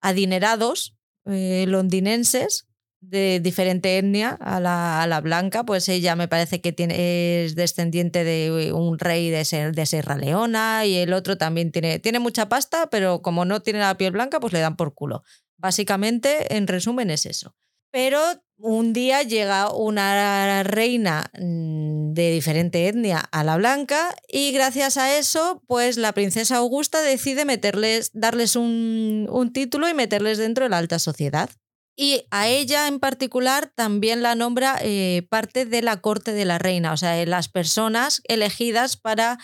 [0.00, 0.94] adinerados
[1.24, 2.66] eh, londinenses
[3.02, 7.56] de diferente etnia a la, a la blanca, pues ella me parece que tiene, es
[7.56, 12.48] descendiente de un rey de, de Sierra Leona y el otro también tiene, tiene mucha
[12.48, 15.24] pasta, pero como no tiene la piel blanca, pues le dan por culo.
[15.58, 17.54] Básicamente, en resumen, es eso.
[17.90, 18.20] Pero
[18.56, 25.18] un día llega una reina mm, de diferente etnia a la blanca y gracias a
[25.18, 30.70] eso, pues la princesa Augusta decide meterles, darles un, un título y meterles dentro de
[30.70, 31.50] la alta sociedad.
[31.94, 36.58] Y a ella en particular también la nombra eh, parte de la corte de la
[36.58, 39.38] reina, o sea, de las personas elegidas para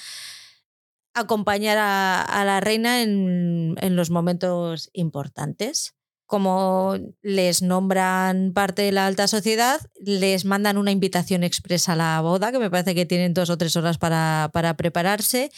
[1.15, 5.95] acompañar a, a la reina en, en los momentos importantes.
[6.27, 12.21] Como les nombran parte de la alta sociedad, les mandan una invitación expresa a la
[12.21, 15.51] boda, que me parece que tienen dos o tres horas para, para prepararse,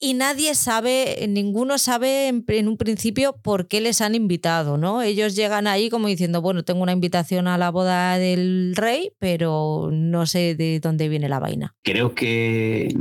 [0.00, 5.02] y nadie sabe, ninguno sabe en, un principio por qué les han invitado, ¿no?
[5.02, 9.90] Ellos llegan ahí como diciendo, bueno, tengo una invitación a la boda del rey, pero
[9.92, 11.74] no sé de dónde viene la vaina.
[11.82, 12.94] Creo que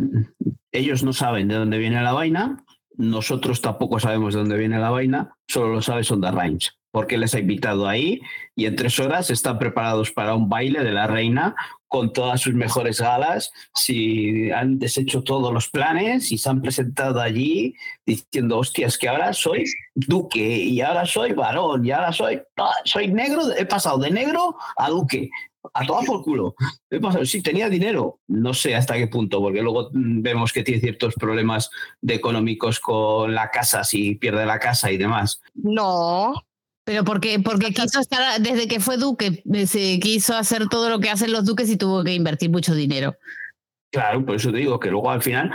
[0.71, 2.63] ellos no saben de dónde viene la vaina,
[2.95, 6.73] nosotros tampoco sabemos de dónde viene la vaina, solo lo sabe Sonda Rhimes.
[6.89, 8.21] porque les ha invitado ahí
[8.55, 11.55] y en tres horas están preparados para un baile de la reina
[11.88, 17.22] con todas sus mejores galas, si han deshecho todos los planes y se han presentado
[17.22, 17.73] allí
[18.05, 19.65] diciendo, hostias, que ahora soy
[19.95, 22.41] duque y ahora soy varón y ahora soy,
[22.84, 25.30] soy negro, he pasado de negro a duque.
[25.73, 26.55] A todo por culo.
[26.89, 28.19] He pasado, sí, tenía dinero.
[28.27, 31.69] No sé hasta qué punto, porque luego mm, vemos que tiene ciertos problemas
[31.99, 35.41] de económicos con la casa, si pierde la casa y demás.
[35.55, 36.34] No,
[36.88, 41.09] pero porque, porque quiso estar, desde que fue duque, se quiso hacer todo lo que
[41.09, 43.18] hacen los duques y tuvo que invertir mucho dinero.
[43.91, 45.51] Claro, por eso te digo que luego al final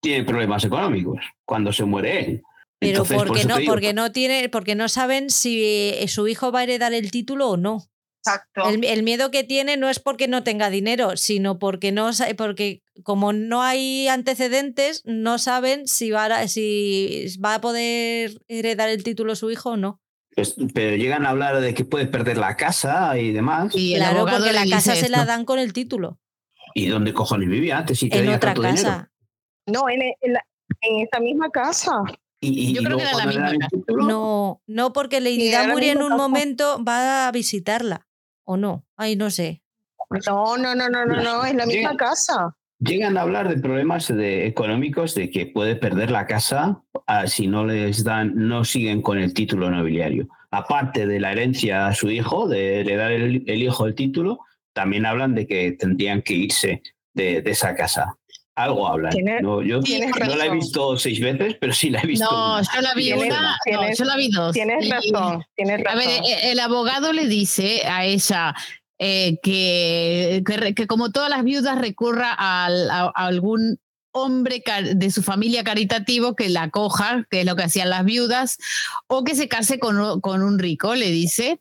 [0.00, 2.42] tiene problemas económicos cuando se muere él.
[2.80, 6.62] Pero porque no, porque no tiene, porque no saben si eh, su hijo va a
[6.64, 7.84] heredar el título o no.
[8.26, 8.68] Exacto.
[8.68, 13.32] El, miedo que tiene no es porque no tenga dinero, sino porque no porque como
[13.32, 19.52] no hay antecedentes, no saben si va si va a poder heredar el título su
[19.52, 20.01] hijo o no.
[20.34, 23.72] Pues, pero llegan a hablar de que puede perder la casa y demás.
[23.74, 26.18] Y claro, porque la casa se la dan con el título.
[26.74, 27.98] ¿Y dónde cojones vivía antes?
[27.98, 29.10] Si en otra casa.
[29.66, 30.36] No, en, en,
[31.00, 32.02] esa misma casa.
[32.40, 33.76] Y, Yo creo que era la misma casa.
[33.88, 38.06] No, no, porque Lady Di en un momento va a visitarla.
[38.44, 38.84] ¿O no?
[38.96, 39.62] Ay, no sé.
[40.26, 44.08] No, no, no, no, no, no, es la misma casa llegan a hablar de problemas
[44.08, 49.02] de, económicos, de que puede perder la casa ah, si no les dan, no siguen
[49.02, 50.28] con el título nobiliario.
[50.50, 54.40] Aparte de la herencia a su hijo, de heredar el, el hijo el título,
[54.72, 56.82] también hablan de que tendrían que irse
[57.14, 58.16] de, esa casa.
[58.54, 59.14] Algo hablan.
[59.40, 62.30] No, yo no la he visto seis veces, pero sí la he visto.
[62.30, 64.52] No, yo la vi una, yo la vi dos.
[64.52, 66.00] Tienes razón, tienes razón.
[66.00, 68.54] A ver, el abogado le dice a ella,
[69.04, 70.44] eh, que,
[70.76, 72.66] que, como todas las viudas recurra a
[73.16, 73.80] algún
[74.12, 74.62] hombre
[74.94, 78.58] de su familia caritativo que la coja, que es lo que hacían las viudas,
[79.06, 81.60] o que se case con, con un rico, le dice,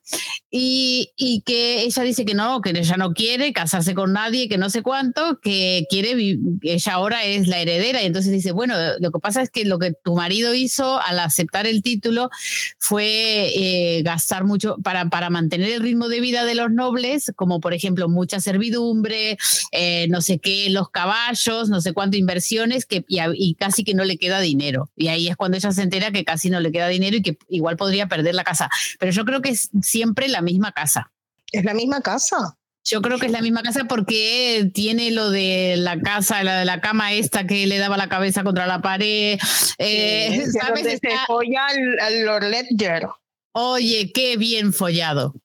[0.49, 4.57] y, y, que ella dice que no, que ella no quiere casarse con nadie, que
[4.57, 9.11] no sé cuánto, que quiere, ella ahora es la heredera, y entonces dice, bueno, lo
[9.11, 12.29] que pasa es que lo que tu marido hizo al aceptar el título
[12.77, 17.61] fue eh, gastar mucho para, para mantener el ritmo de vida de los nobles, como
[17.61, 19.37] por ejemplo mucha servidumbre,
[19.71, 22.40] eh, no sé qué, los caballos, no sé cuánto inversión
[22.87, 24.89] que, y, casi que no le queda dinero.
[24.95, 27.37] Y ahí es cuando ella se entera que casi no le queda dinero y que
[27.49, 28.69] igual podría perder la casa.
[28.99, 31.11] Pero yo creo que es siempre la misma casa.
[31.51, 32.57] ¿Es la misma casa?
[32.83, 36.65] Yo creo que es la misma casa porque tiene lo de la casa, la de
[36.65, 39.39] la cama esta que le daba la cabeza contra la pared.
[39.77, 40.99] Eh, ¿sabes?
[40.99, 41.67] Se folla
[41.99, 43.07] al, Lord Ledger.
[43.53, 45.35] Oye, qué bien follado.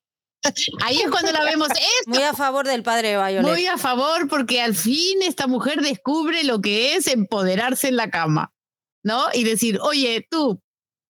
[0.82, 1.68] Ahí es cuando la vemos.
[2.06, 3.42] Muy a favor del padre de Violet.
[3.42, 8.10] Muy a favor porque al fin esta mujer descubre lo que es empoderarse en la
[8.10, 8.52] cama,
[9.02, 9.24] ¿no?
[9.32, 10.60] Y decir, oye, tú,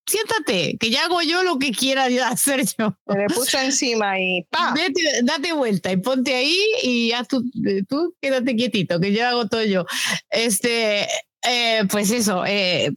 [0.06, 2.96] siéntate, que ya hago yo lo que quiera hacer yo.
[3.06, 4.74] Se le puso encima y ¡pa!
[5.22, 7.42] date vuelta y ponte ahí y ya tú,
[7.88, 9.84] tú quédate quietito, que yo hago todo yo.
[10.30, 11.06] Este,
[11.42, 12.92] eh, pues eso, eh,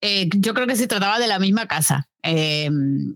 [0.00, 2.08] eh, yo creo que se trataba de la misma casa.
[2.26, 2.70] Eh,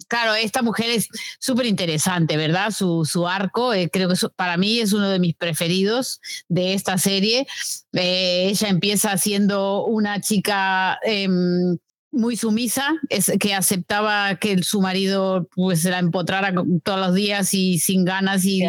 [0.09, 1.09] claro, esta mujer es
[1.39, 2.71] súper interesante, ¿verdad?
[2.71, 6.99] Su, su arco, eh, creo que para mí es uno de mis preferidos de esta
[6.99, 7.47] serie.
[7.93, 11.79] ella empieza siendo una chica em,
[12.13, 17.79] muy sumisa, es, que aceptaba que su marido pues la empotrara todos los días y
[17.79, 18.63] sin ganas y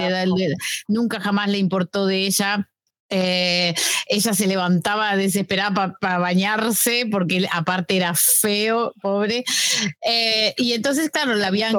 [0.88, 2.70] nunca jamás le importó de ella
[3.14, 3.76] eh,
[4.08, 9.44] ella se levantaba desesperada para bañarse porque aparte era feo, pobre.
[10.02, 11.76] Eh, y entonces, claro, la habían,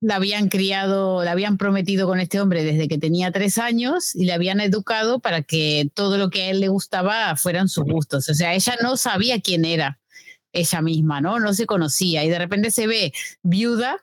[0.00, 4.24] la, habían criado, la habían prometido con este hombre desde que tenía tres años y
[4.24, 8.30] le habían educado para que todo lo que a él le gustaba fueran sus gustos.
[8.30, 10.00] O sea, ella no sabía quién era
[10.54, 11.40] ella misma, ¿no?
[11.40, 13.12] No se conocía y de repente se ve
[13.42, 14.02] viuda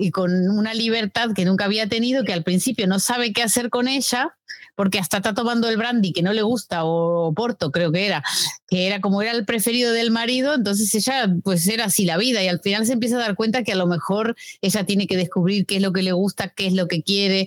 [0.00, 3.68] y con una libertad que nunca había tenido, que al principio no sabe qué hacer
[3.68, 4.36] con ella,
[4.80, 8.24] porque hasta está tomando el brandy que no le gusta, o Porto creo que era,
[8.66, 12.42] que era como era el preferido del marido, entonces ella pues era así la vida
[12.42, 15.18] y al final se empieza a dar cuenta que a lo mejor ella tiene que
[15.18, 17.46] descubrir qué es lo que le gusta, qué es lo que quiere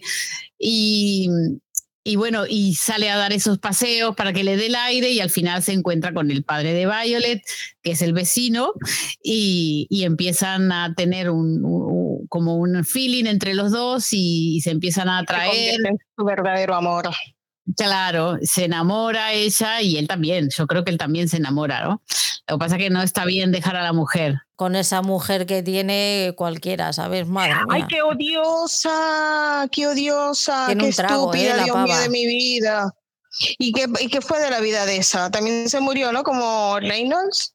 [0.59, 1.27] y,
[2.05, 5.21] y bueno, y sale a dar esos paseos para que le dé el aire y
[5.21, 7.41] al final se encuentra con el padre de Violet,
[7.81, 8.73] que es el vecino,
[9.23, 11.63] y, empiezan a tener un,
[12.29, 15.77] como un feeling entre los dos y, se empiezan a atraer.
[16.17, 17.09] Su verdadero amor.
[17.77, 20.49] Claro, se enamora ella y él también.
[20.49, 22.01] Yo creo que él también se enamora, ¿no?
[22.47, 24.41] Lo que pasa es que no está bien dejar a la mujer.
[24.55, 27.25] Con esa mujer que tiene cualquiera, ¿sabes?
[27.25, 27.65] Madre mía.
[27.69, 29.67] ¡Ay, qué odiosa!
[29.71, 30.67] ¡Qué odiosa!
[30.77, 31.63] ¡Qué estúpida, ¿eh?
[31.63, 32.93] Dios mío, de mi vida!
[33.57, 35.31] ¿Y qué, ¿Y qué fue de la vida de esa?
[35.31, 36.23] También se murió, ¿no?
[36.23, 37.52] Como Reynolds.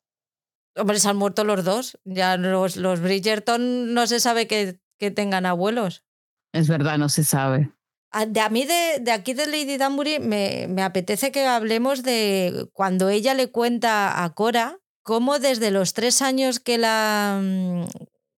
[0.79, 1.99] Hombre, se han muerto los dos.
[2.05, 6.05] Ya los, los Bridgerton no se sabe que, que tengan abuelos.
[6.53, 7.73] Es verdad, no se sabe.
[8.11, 12.03] A, de, a mí, de, de, aquí de Lady Danbury, me, me, apetece que hablemos
[12.03, 17.85] de cuando ella le cuenta a Cora cómo desde los tres años que la, mm,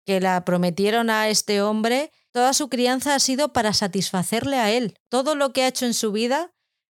[0.04, 4.98] que la prometieron a este hombre, toda su crianza ha sido para satisfacerle a él.
[5.08, 6.52] Todo lo que ha hecho en su vida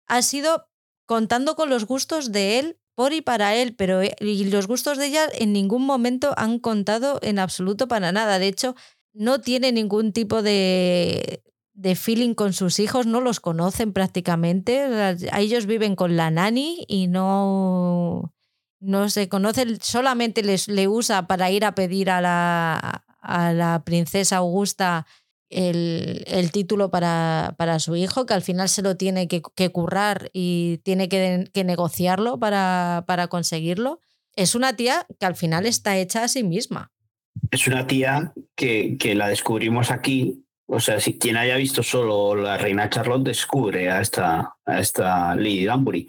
[0.06, 0.68] ha sido
[1.06, 4.98] contando con los gustos de él por y para él, pero eh, y los gustos
[4.98, 8.38] de ella en ningún momento han contado en absoluto para nada.
[8.38, 8.74] De hecho,
[9.12, 11.42] no tiene ningún tipo de,
[11.74, 15.16] de feeling con sus hijos, no los conocen prácticamente.
[15.36, 18.32] Ellos viven con la nani y no,
[18.80, 23.82] no se conocen, solamente les le usa para ir a pedir a la, a la
[23.84, 25.06] princesa Augusta
[25.52, 29.70] el, el título para, para, su hijo, que al final se lo tiene que, que
[29.70, 34.00] currar y tiene que, que negociarlo para, para conseguirlo.
[34.34, 36.90] Es una tía que al final está hecha a sí misma.
[37.50, 42.34] Es una tía que, que la descubrimos aquí o sea, si quien haya visto solo
[42.34, 46.08] la reina Charlotte descubre a esta, a esta Lady Danbury.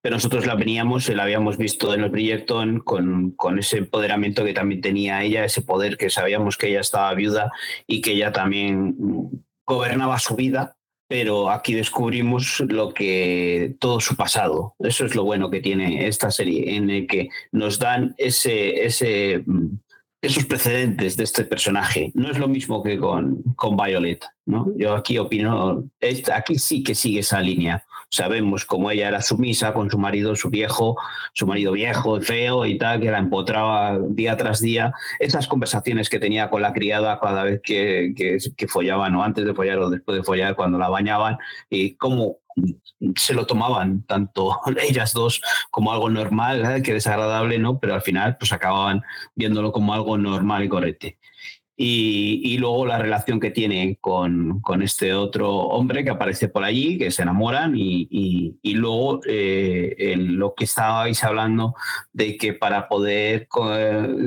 [0.00, 4.54] Pero nosotros la veníamos, la habíamos visto en los Bridgerton con, con ese empoderamiento que
[4.54, 7.52] también tenía ella, ese poder que sabíamos que ella estaba viuda
[7.86, 8.96] y que ella también
[9.66, 10.76] gobernaba su vida.
[11.06, 14.76] Pero aquí descubrimos lo que todo su pasado.
[14.78, 19.44] Eso es lo bueno que tiene esta serie, en el que nos dan ese, ese
[20.22, 22.10] esos precedentes de este personaje.
[22.14, 24.66] No es lo mismo que con, con Violet, ¿no?
[24.76, 25.84] Yo aquí opino,
[26.34, 27.84] aquí sí que sigue esa línea.
[28.10, 30.96] Sabemos cómo ella era sumisa con su marido, su viejo,
[31.32, 34.92] su marido viejo, feo y tal, que la empotraba día tras día.
[35.20, 39.44] Esas conversaciones que tenía con la criada cada vez que, que, que follaban, o antes
[39.44, 41.38] de follar o después de follar, cuando la bañaban,
[41.70, 42.38] y cómo
[43.16, 46.82] se lo tomaban tanto ellas dos como algo normal, ¿eh?
[46.82, 47.78] que desagradable, ¿no?
[47.78, 49.02] Pero al final pues acababan
[49.34, 51.08] viéndolo como algo normal y correcto.
[51.82, 56.62] Y, y, luego la relación que tiene con, con, este otro hombre que aparece por
[56.62, 58.06] allí, que se enamoran, y,
[58.62, 61.74] y, luego eh, lo que estabais hablando
[62.12, 63.48] de que para poder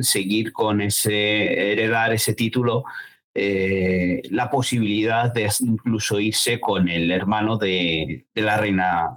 [0.02, 2.86] seguir con ese, heredar ese título,
[3.36, 9.10] eh, la posibilidad de incluso irse con el hermano de, de, la reina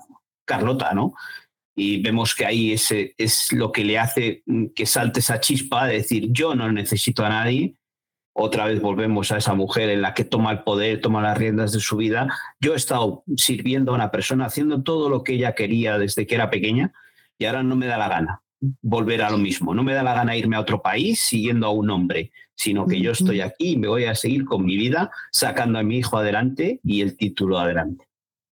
[0.46, 1.14] Carlota, ¿no?
[1.74, 4.42] Y vemos que ahí ese es lo que le hace
[4.74, 7.76] que salte esa chispa de decir, yo no necesito a nadie.
[8.32, 11.72] Otra vez volvemos a esa mujer en la que toma el poder, toma las riendas
[11.72, 12.28] de su vida.
[12.60, 16.34] Yo he estado sirviendo a una persona, haciendo todo lo que ella quería desde que
[16.34, 16.92] era pequeña
[17.38, 18.42] y ahora no me da la gana
[18.82, 19.74] volver a lo mismo.
[19.74, 23.00] No me da la gana irme a otro país siguiendo a un hombre, sino que
[23.00, 26.16] yo estoy aquí y me voy a seguir con mi vida sacando a mi hijo
[26.16, 28.06] adelante y el título adelante.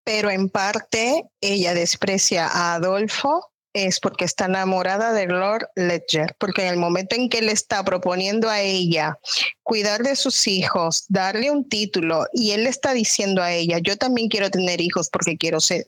[0.03, 6.63] Pero en parte ella desprecia a Adolfo es porque está enamorada de Lord Ledger, porque
[6.63, 9.17] en el momento en que le está proponiendo a ella
[9.63, 13.97] cuidar de sus hijos, darle un título y él le está diciendo a ella, yo
[13.97, 15.85] también quiero tener hijos porque quiero ser,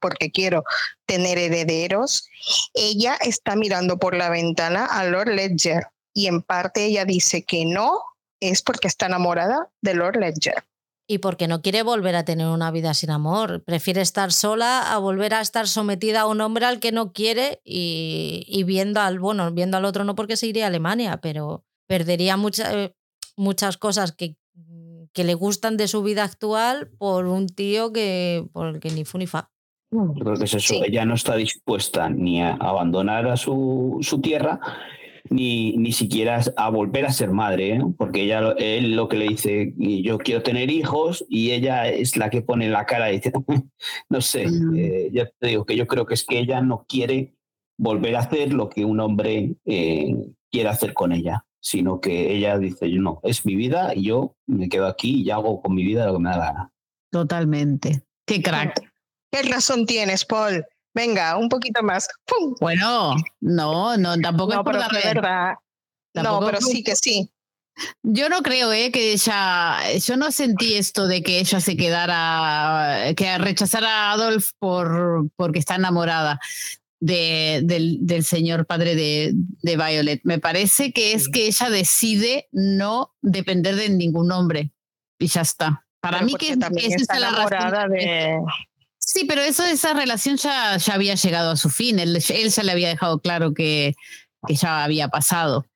[0.00, 0.64] porque quiero
[1.06, 2.28] tener herederos,
[2.74, 7.64] ella está mirando por la ventana a Lord Ledger y en parte ella dice que
[7.64, 8.02] no
[8.40, 10.64] es porque está enamorada de Lord Ledger.
[11.08, 13.62] Y porque no quiere volver a tener una vida sin amor.
[13.64, 17.60] Prefiere estar sola a volver a estar sometida a un hombre al que no quiere
[17.64, 21.64] y, y viendo al, bueno, viendo al otro no porque se iría a Alemania, pero
[21.86, 22.94] perdería mucha, eh,
[23.36, 24.36] muchas cosas que,
[25.12, 29.04] que le gustan de su vida actual por un tío que, por el que ni
[29.04, 29.50] fu ni fa.
[29.90, 30.74] Creo que es eso.
[30.74, 30.82] Sí.
[30.84, 34.58] Ella no está dispuesta ni a abandonar a su, su tierra
[35.32, 37.82] ni, ni siquiera a volver a ser madre, ¿eh?
[37.96, 42.30] porque ella, él lo que le dice, yo quiero tener hijos, y ella es la
[42.30, 43.32] que pone la cara y dice,
[44.08, 44.46] no sé,
[44.76, 47.34] eh, ya te digo que yo creo que es que ella no quiere
[47.78, 50.14] volver a hacer lo que un hombre eh,
[50.50, 54.68] quiere hacer con ella, sino que ella dice, no, es mi vida y yo me
[54.68, 56.72] quedo aquí y hago con mi vida lo que me da la gana.
[57.10, 58.02] Totalmente.
[58.26, 58.92] Qué crack.
[59.30, 60.64] ¿Qué razón tienes, Paul?
[60.94, 62.08] Venga, un poquito más.
[62.26, 62.54] ¡Pum!
[62.60, 65.54] Bueno, no, no, tampoco no, es por pero verdad.
[66.12, 67.30] Tampoco no, pero sí que sí.
[68.02, 73.14] Yo no creo eh, que ella, yo no sentí esto de que ella se quedara,
[73.14, 76.38] que rechazara a Adolf por, porque está enamorada
[77.00, 80.20] de, del, del, señor padre de, de, Violet.
[80.24, 84.72] Me parece que es que ella decide no depender de ningún hombre
[85.18, 85.86] y ya está.
[86.00, 87.92] Para pero mí que, que es la razón.
[87.92, 88.38] De...
[89.12, 91.98] Sí, pero eso, esa relación ya, ya había llegado a su fin.
[91.98, 93.94] Él, él ya le había dejado claro que,
[94.46, 95.66] que ya había pasado.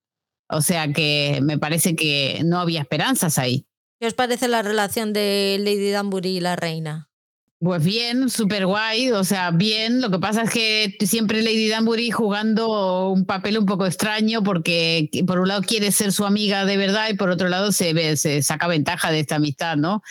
[0.49, 3.67] O sea que me parece que no había esperanzas ahí.
[4.01, 7.11] ¿Qué os parece la relación de Lady Danbury y la reina?
[7.59, 10.01] Pues bien, súper guay, o sea, bien.
[10.01, 15.11] Lo que pasa es que siempre Lady Danbury jugando un papel un poco extraño porque
[15.27, 18.17] por un lado quiere ser su amiga de verdad y por otro lado se, ve,
[18.17, 20.03] se saca ventaja de esta amistad, ¿no?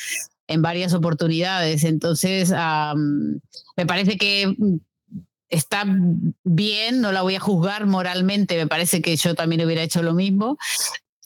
[0.48, 1.83] En varias oportunidades.
[1.83, 2.51] Entonces,
[3.75, 4.56] me parece que
[5.49, 5.85] está
[6.43, 10.14] bien, no la voy a juzgar moralmente, me parece que yo también hubiera hecho lo
[10.14, 10.57] mismo,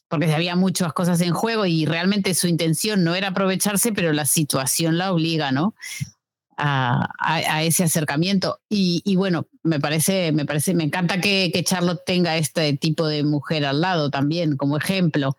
[0.07, 4.25] porque había muchas cosas en juego y realmente su intención no era aprovecharse, pero la
[4.25, 5.75] situación la obliga, ¿no?
[6.61, 8.59] A, ese acercamiento.
[8.67, 13.65] Y, bueno, me parece, me parece, me encanta que, Charlotte tenga este tipo de mujer
[13.65, 15.38] al lado también, como ejemplo.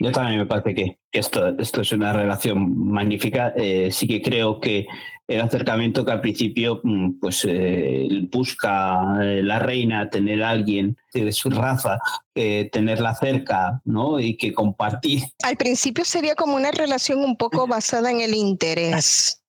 [0.00, 3.52] Yo también me parece que esto, esto es una relación magnífica.
[3.56, 4.86] Eh, sí que creo que
[5.26, 10.96] el acercamiento que al principio mm, pues eh, busca eh, la reina tener a alguien
[11.12, 11.98] de su raza,
[12.34, 14.20] eh, tenerla cerca, ¿no?
[14.20, 15.22] Y que compartir.
[15.42, 19.40] Al principio sería como una relación un poco basada en el interés.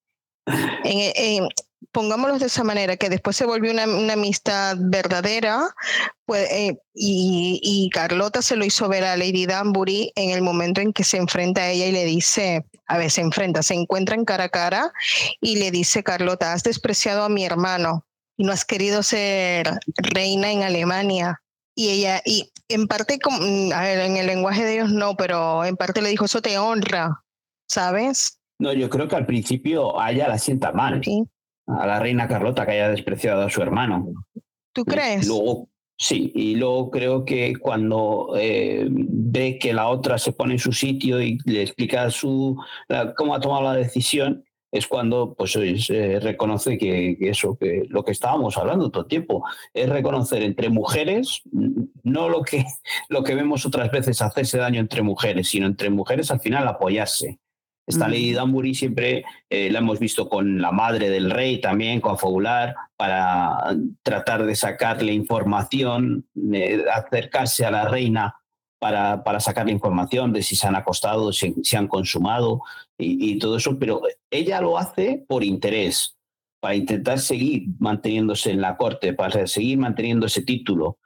[0.84, 1.48] En,
[1.92, 5.76] pongámoslo de esa manera, que después se volvió una, amistad verdadera,
[6.26, 6.50] pues,
[6.94, 11.04] y, y, Carlota se lo hizo ver a Lady Danbury en el momento en que
[11.04, 14.50] se enfrenta a ella y le dice, a ver, se enfrenta, se encuentran cara a
[14.50, 14.92] cara
[15.42, 18.06] y le dice, Carlota, has despreciado a mi hermano
[18.38, 21.42] y no has querido ser reina en Alemania.
[21.76, 23.20] Y ella, y en parte,
[23.74, 26.58] a ver, en el lenguaje de ellos no, pero en parte le dijo, eso te
[26.58, 27.24] honra,
[27.68, 28.40] ¿sabes?
[28.60, 31.02] No, yo creo que al principio a ella la sienta mal.
[31.68, 34.26] A la reina Carlota que haya despreciado a su hermano.
[34.74, 35.28] ¿Tú crees?
[35.28, 40.60] Luego, Sí, y luego creo que cuando eh, ve que la otra se pone en
[40.60, 42.62] su sitio y le explica su,
[43.16, 48.12] cómo ha tomado la decisión, es cuando pues eh, reconoce que, eso, que lo que
[48.12, 51.42] estábamos hablando todo el tiempo, es reconocer entre mujeres,
[52.04, 52.66] no lo que,
[53.10, 57.40] lo que vemos otras veces hacerse daño entre mujeres, sino entre mujeres al final apoyarse.
[57.88, 62.18] Esta Lady Danbury siempre eh, la hemos visto con la madre del rey también, con
[62.18, 66.26] Fabular, para tratar de sacarle información,
[66.92, 68.36] acercarse a la reina
[68.80, 72.62] para, para sacarle información de si se han acostado, si se han consumado
[72.98, 76.18] y, todo eso, pero ella lo hace por interés,
[76.60, 80.98] para intentar seguir manteniéndose en la corte, para seguir manteniendo ese título.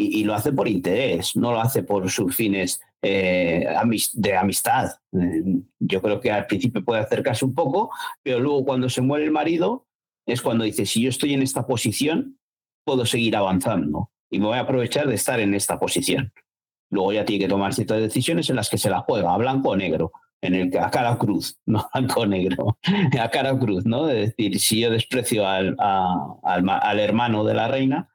[0.00, 3.66] Y, lo hace por interés, no lo hace por sus fines eh,
[4.12, 4.92] de amistad.
[5.12, 7.90] Eh, yo creo que al principio puede acercarse un poco,
[8.22, 9.88] pero luego cuando se muere el marido
[10.24, 12.38] es cuando dice, si yo estoy en esta posición,
[12.84, 16.32] puedo seguir avanzando y me voy a aprovechar de estar en esta posición.
[16.90, 19.70] Luego ya tiene que tomar ciertas decisiones en las que se la juega, a blanco
[19.70, 22.78] o negro, en el a cara o cruz, no blanco o negro,
[23.20, 24.06] a cara o cruz, ¿no?
[24.06, 28.08] Decir, si yo desprecio al, al, hermano de la reina,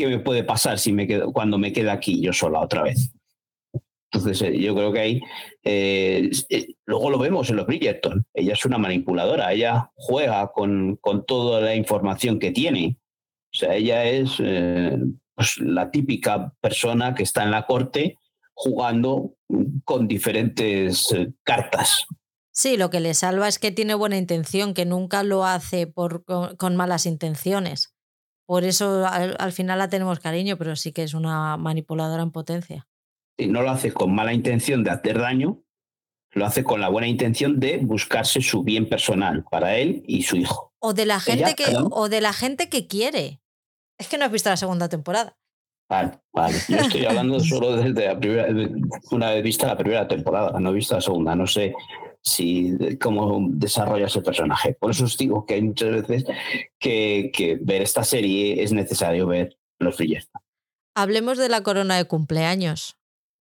[0.00, 3.12] ¿qué me puede pasar si me quedo, cuando me quede aquí yo sola otra vez?
[4.10, 5.20] Entonces, eh, yo creo que ahí,
[5.62, 10.96] eh, eh, luego lo vemos en los Bridgerton, ella es una manipuladora, ella juega con,
[10.96, 12.96] con toda la información que tiene.
[13.52, 14.36] O sea, ella es
[15.34, 18.16] pues, la típica persona que está en la corte
[18.54, 19.34] jugando
[19.84, 22.06] con diferentes cartas.
[22.52, 26.24] Sí, lo que le salva es que tiene buena intención, que nunca lo hace por,
[26.24, 27.94] con, malas intenciones.
[28.50, 32.88] Por eso al, final la tenemos cariño, pero sí que es una manipuladora en potencia
[33.46, 35.62] no lo hace con mala intención de hacer daño,
[36.32, 40.36] lo hace con la buena intención de buscarse su bien personal para él y su
[40.36, 40.72] hijo.
[40.78, 43.40] O de la gente, que, o de la gente que quiere.
[43.98, 45.36] Es que no has visto la segunda temporada.
[45.88, 46.56] Vale, vale.
[46.68, 48.48] Yo estoy hablando solo desde la primera,
[49.10, 51.34] una vez vista la primera temporada, no he visto la segunda.
[51.34, 51.74] No sé
[52.22, 54.74] si cómo desarrolla ese personaje.
[54.74, 56.24] Por eso os digo que hay muchas veces
[56.78, 60.42] que, que ver esta serie es necesario ver los Bridgerton.
[60.94, 62.96] Hablemos de la corona de cumpleaños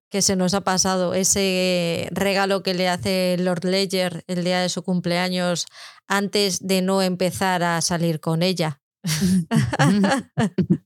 [0.10, 4.70] que se nos ha pasado, ese regalo que le hace Lord Ledger el día de
[4.70, 5.66] su cumpleaños
[6.08, 8.82] antes de no empezar a salir con ella.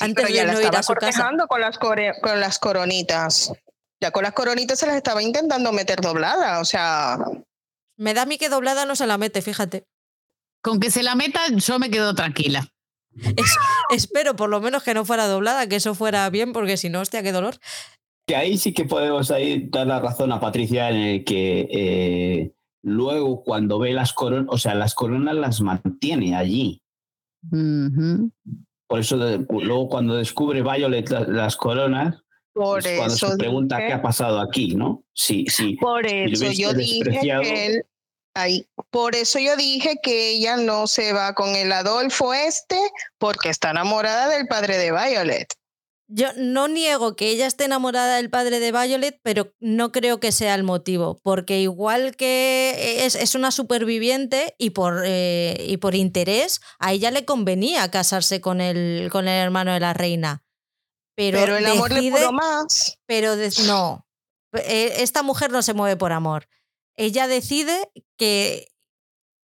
[0.00, 1.30] antes de no ir a su casa.
[1.48, 3.52] Con las, con las coronitas.
[4.02, 7.18] Ya con las coronitas se las estaba intentando meter doblada, o sea.
[7.96, 9.86] Me da a mí que doblada no se la mete, fíjate.
[10.60, 12.66] Con que se la meta, yo me quedo tranquila.
[13.90, 16.98] espero por lo menos que no fuera doblada, que eso fuera bien, porque si no,
[16.98, 17.58] hostia, qué dolor.
[18.26, 22.52] Que ahí sí que podemos ahí dar la razón a Patricia en el que eh,
[22.82, 26.82] luego cuando ve las coronas, o sea, las coronas las mantiene allí.
[28.88, 34.40] Por eso luego cuando descubre Violet las, coronas, por cuando se pregunta qué ha pasado
[34.40, 35.04] aquí, ¿no?
[35.14, 35.76] Sí, sí.
[35.80, 37.82] Por eso yo dije que él,
[38.34, 42.78] ahí, por eso yo dije que ella no se va con el Adolfo este
[43.18, 45.48] porque está enamorada del padre de Violet.
[46.14, 50.30] Yo no niego que ella esté enamorada del padre de Violet, pero no creo que
[50.30, 56.60] sea el motivo, porque igual que es, una superviviente y por, eh, y por interés,
[56.78, 60.42] a ella le convenía casarse con el, con el hermano de la reina.
[61.14, 62.98] Pero, el amor le pudo más.
[63.06, 63.34] Pero
[63.66, 64.06] no,
[64.52, 66.48] e, esta mujer no se mueve por amor.
[66.96, 68.72] Ella decide que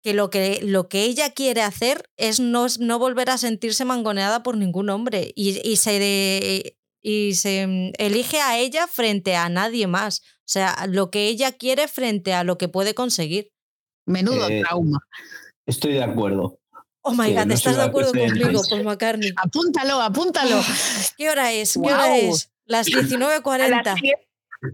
[0.04, 4.42] que lo que, lo que ella quiere hacer es no, no volver a sentirse mangoneada
[4.42, 10.20] por ningún hombre y, y se, y se elige a ella frente a nadie más.
[10.40, 13.50] O sea, lo que ella quiere frente a lo que puede conseguir.
[14.04, 14.98] Menudo eh, trauma.
[15.64, 16.60] Estoy de acuerdo.
[17.06, 19.32] Oh my God, ¿estás de acuerdo conmigo, Paul McCartney?
[19.36, 20.60] Apúntalo, apúntalo.
[21.18, 21.74] ¿Qué hora es?
[21.74, 22.50] ¿Qué hora es?
[22.64, 23.94] Las 19.40.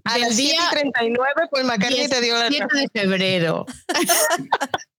[0.05, 3.67] A las 7.39, Paul McCartney te dio la 7 de febrero.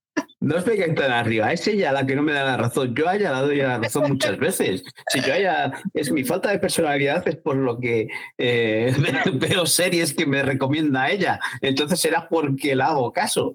[0.42, 2.96] No os peguéis tan arriba, es ella la que no me da la razón.
[2.96, 4.84] Yo haya dado ya la razón muchas veces.
[5.08, 5.72] Si yo haya.
[5.94, 8.08] Es mi falta de personalidad, es por lo que
[8.40, 8.92] eh,
[9.34, 11.40] veo series que me recomienda ella.
[11.62, 13.54] Entonces será porque la hago caso.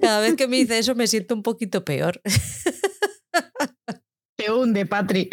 [0.00, 2.20] Cada vez que me dice eso me siento un poquito peor.
[4.36, 5.28] Te hunde, Patri.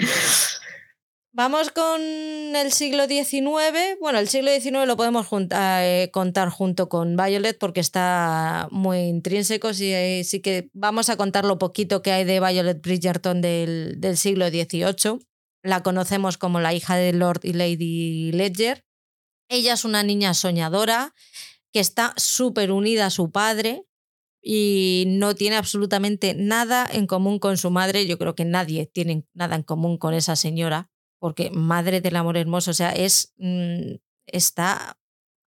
[1.36, 3.98] Vamos con el siglo XIX.
[4.00, 9.74] Bueno, el siglo XIX lo podemos eh, contar junto con Violet porque está muy intrínseco.
[9.74, 14.00] Sí, eh, sí que vamos a contar lo poquito que hay de Violet Bridgerton del,
[14.00, 15.26] del siglo XVIII.
[15.64, 18.86] La conocemos como la hija de Lord y Lady Ledger.
[19.50, 21.16] Ella es una niña soñadora
[21.72, 23.88] que está súper unida a su padre
[24.40, 28.06] y no tiene absolutamente nada en común con su madre.
[28.06, 30.93] Yo creo que nadie tiene nada en común con esa señora
[31.24, 33.94] porque madre del amor hermoso, o sea, es, mm,
[34.28, 35.00] está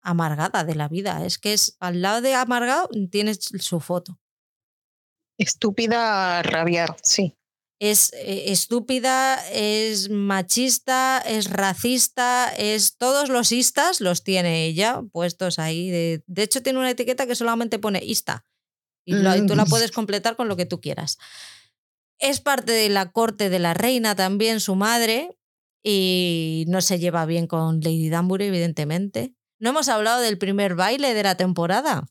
[0.02, 1.26] amargada de la vida.
[1.26, 4.18] Es que es al lado de amargado tienes su foto.
[5.38, 7.36] Estúpida rabiar, sí.
[7.78, 15.60] Es eh, estúpida, es machista, es racista, es todos los istas los tiene ella puestos
[15.60, 15.90] ahí.
[15.90, 18.46] De, de hecho, tiene una etiqueta que solamente pone ista.
[19.04, 19.70] Y, y tú la mm.
[19.70, 21.18] puedes completar con lo que tú quieras.
[22.18, 25.38] Es parte de la corte de la reina también, su madre,
[25.88, 29.36] y no se lleva bien con Lady Danbury, evidentemente.
[29.60, 32.10] No hemos hablado del primer baile de la temporada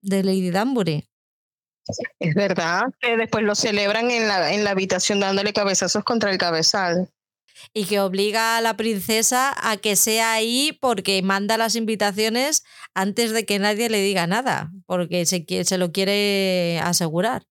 [0.00, 1.10] de Lady Danbury.
[2.18, 6.38] Es verdad que después lo celebran en la, en la habitación dándole cabezazos contra el
[6.38, 7.10] cabezal.
[7.74, 13.32] Y que obliga a la princesa a que sea ahí porque manda las invitaciones antes
[13.32, 17.44] de que nadie le diga nada, porque se, se lo quiere asegurar.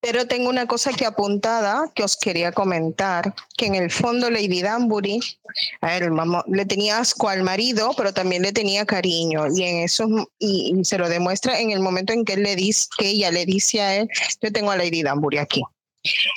[0.00, 4.62] Pero tengo una cosa que apuntada que os quería comentar, que en el fondo Lady
[4.62, 5.20] Danbury,
[5.82, 6.10] a ver,
[6.46, 10.96] le tenía asco al marido, pero también le tenía cariño y en eso y, se
[10.96, 13.96] lo demuestra en el momento en que él le dice, que ella le dice a
[13.96, 14.08] él,
[14.40, 15.62] yo tengo a Lady Danbury aquí.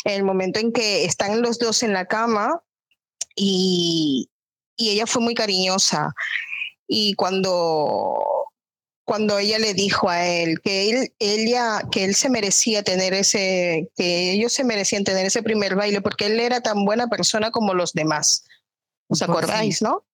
[0.03, 2.61] En el momento en que están los dos en la cama
[3.33, 4.29] y,
[4.75, 6.13] y ella fue muy cariñosa
[6.87, 8.42] y cuando
[9.05, 13.91] cuando ella le dijo a él que él, ella, que él se merecía tener ese,
[13.95, 17.73] que ellos se merecían tener ese primer baile porque él era tan buena persona como
[17.73, 18.45] los demás.
[19.07, 20.05] ¿Os pues acordáis, no?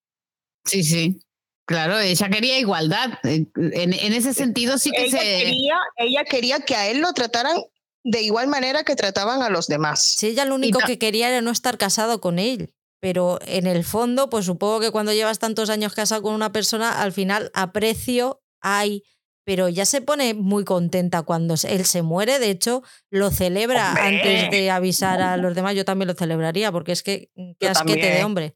[0.66, 1.22] Sí, sí.
[1.66, 3.20] Claro, ella quería igualdad.
[3.24, 7.62] En, ese sentido sí que ella Quería, ella quería que a él lo trataran
[8.04, 10.02] de igual manera que trataban a los demás.
[10.02, 12.74] Sí, ella lo único que quería era no estar casado con él.
[13.00, 17.02] Pero en el fondo, pues supongo que cuando llevas tantos años casado con una persona,
[17.02, 19.04] al final aprecio hay,
[19.44, 22.40] pero ya se pone muy contenta cuando él se muere.
[22.40, 25.76] De hecho, lo celebra antes de avisar a los demás.
[25.76, 28.56] Yo también lo celebraría, porque es que mm, qué asquete de hombre.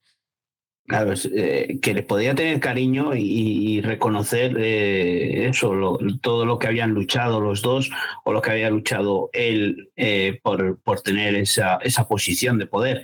[0.86, 6.92] Claro, eh, que le podía tener cariño y, reconocer eh, eso, todo lo que habían
[6.92, 7.90] luchado los dos
[8.26, 13.04] o lo que había luchado él eh, por, por tener esa, esa posición de poder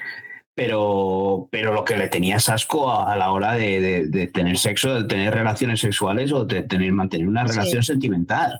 [0.59, 5.33] pero, pero lo que le tenía asco a, la hora de, tener sexo, de tener
[5.33, 8.59] relaciones sexuales o de tener, mantener una relación sentimental.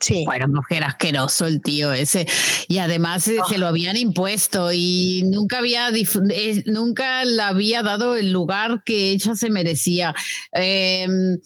[0.00, 0.24] Sí.
[0.24, 2.26] Bueno, mujer asqueroso el tío ese.
[2.66, 8.16] Y además eh, se lo habían impuesto y nunca había, eh, nunca le había dado
[8.16, 10.14] el lugar que ella se merecía.
[10.52, 11.38] Em,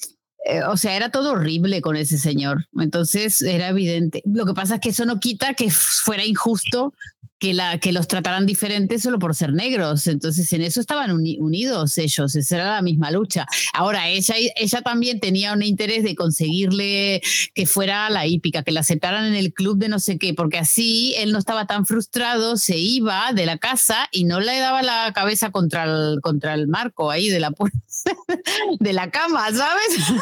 [0.44, 2.69] eh, o sea, era todo horrible con ese señor.
[2.78, 4.23] Entonces era evidente.
[4.25, 6.94] Lo que pasa es que eso no quita que fuera injusto
[7.41, 10.07] que, la, que los trataran diferentes solo por ser negros.
[10.07, 13.47] Entonces, en eso estaban unidos ellos, esa era la misma lucha.
[13.73, 17.23] Ahora, ella, ella también tenía un interés de conseguirle
[17.55, 20.59] que fuera la hípica, que la aceptaran en el club de no sé qué, porque
[20.59, 24.83] así él no estaba tan frustrado, se iba de la casa y no le daba
[24.83, 27.78] la cabeza contra el, contra el marco ahí de la puerta.
[28.81, 30.12] de la cama, ¿sabes?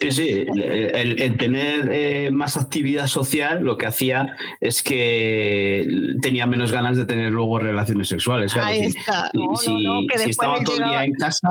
[0.00, 5.86] Sí, sí, el, tener eh, más actividad social lo que hacía es que
[6.22, 8.56] tenía menos ganas de tener luego relaciones sexuales.
[8.56, 9.30] Ahí está.
[9.60, 9.86] si,
[10.24, 11.48] estaba todo el día en casa,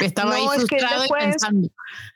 [0.00, 1.68] estaba ahí frustrado pensando.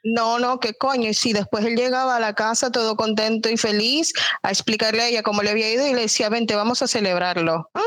[0.03, 1.11] No, no, qué coño.
[1.11, 5.09] Y si después él llegaba a la casa todo contento y feliz a explicarle a
[5.09, 7.71] ella cómo le había ido y le decía, vente, vamos a celebrarlo.
[7.75, 7.81] ¡Ah!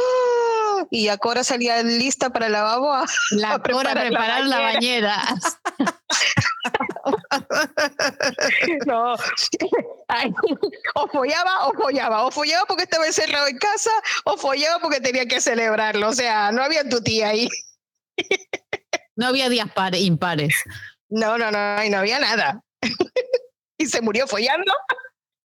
[0.90, 5.22] Y a Cora salía lista para el lavabo a, la preparar, la bañera.
[8.86, 9.14] no,
[10.96, 13.92] o follaba o follaba, o follaba porque estaba encerrado en casa,
[14.26, 16.10] o follaba porque tenía que celebrarlo.
[16.10, 17.48] O sea, no había tu tía ahí.
[19.16, 20.56] No había días impares.
[21.10, 22.62] No, no, no, y no había nada.
[23.78, 24.72] y se murió follando.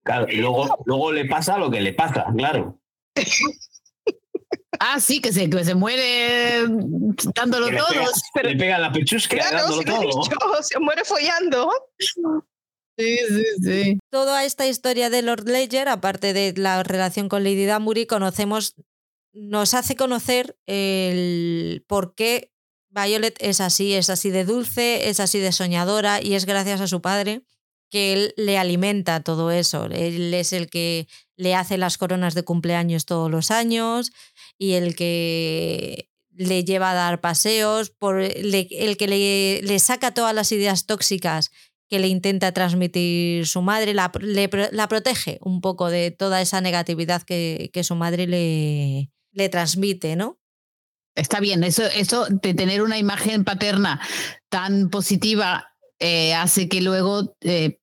[0.03, 2.79] Claro, y luego, luego le pasa lo que le pasa, claro.
[4.79, 6.65] Ah, sí, que se, que se muere
[7.35, 8.43] dándolo todo.
[8.43, 10.23] le pega la pechusca dándolo todo.
[10.63, 11.71] se muere follando.
[11.97, 13.99] Sí, sí, sí.
[14.11, 18.75] Toda esta historia de Lord Ledger, aparte de la relación con Lady Danbury, conocemos,
[19.33, 22.51] nos hace conocer el por qué
[22.89, 26.87] Violet es así, es así de dulce, es así de soñadora y es gracias a
[26.87, 27.43] su padre
[27.89, 29.85] que él le alimenta todo eso.
[29.85, 31.07] Él es el que
[31.37, 34.11] le hace las coronas de cumpleaños todos los años
[34.59, 40.35] y el que le lleva a dar paseos, por el que le, le, saca todas
[40.35, 41.49] las ideas tóxicas
[41.89, 44.11] que le intenta transmitir su madre, la,
[44.71, 50.15] la protege un poco de toda esa negatividad que, que su madre le, le transmite,
[50.15, 50.39] ¿no?
[51.15, 53.99] Está bien, eso, eso de tener una imagen paterna
[54.49, 57.79] tan positiva eh, hace que luego, eh,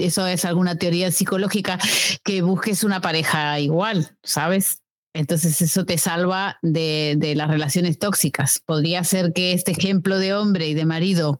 [0.00, 1.78] eso es alguna teoría psicológica,
[2.24, 4.81] que busques una pareja igual, ¿sabes?
[5.14, 8.62] Entonces eso te salva de, de, las relaciones tóxicas.
[8.64, 11.38] Podría ser que este ejemplo de hombre y de marido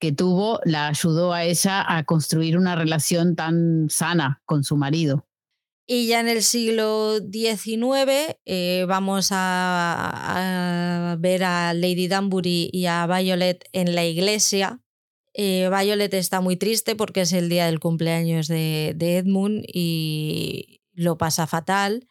[0.00, 5.24] que tuvo la ayudó a ella a construir una relación tan sana con su marido.
[5.86, 13.06] Y ya en el siglo XIX eh, vamos a, ver a Lady Danbury y a
[13.06, 14.80] Violet en la iglesia.
[15.34, 21.18] Eh, Violet está muy triste porque es el día del cumpleaños de, Edmund y lo
[21.18, 22.08] pasa fatal.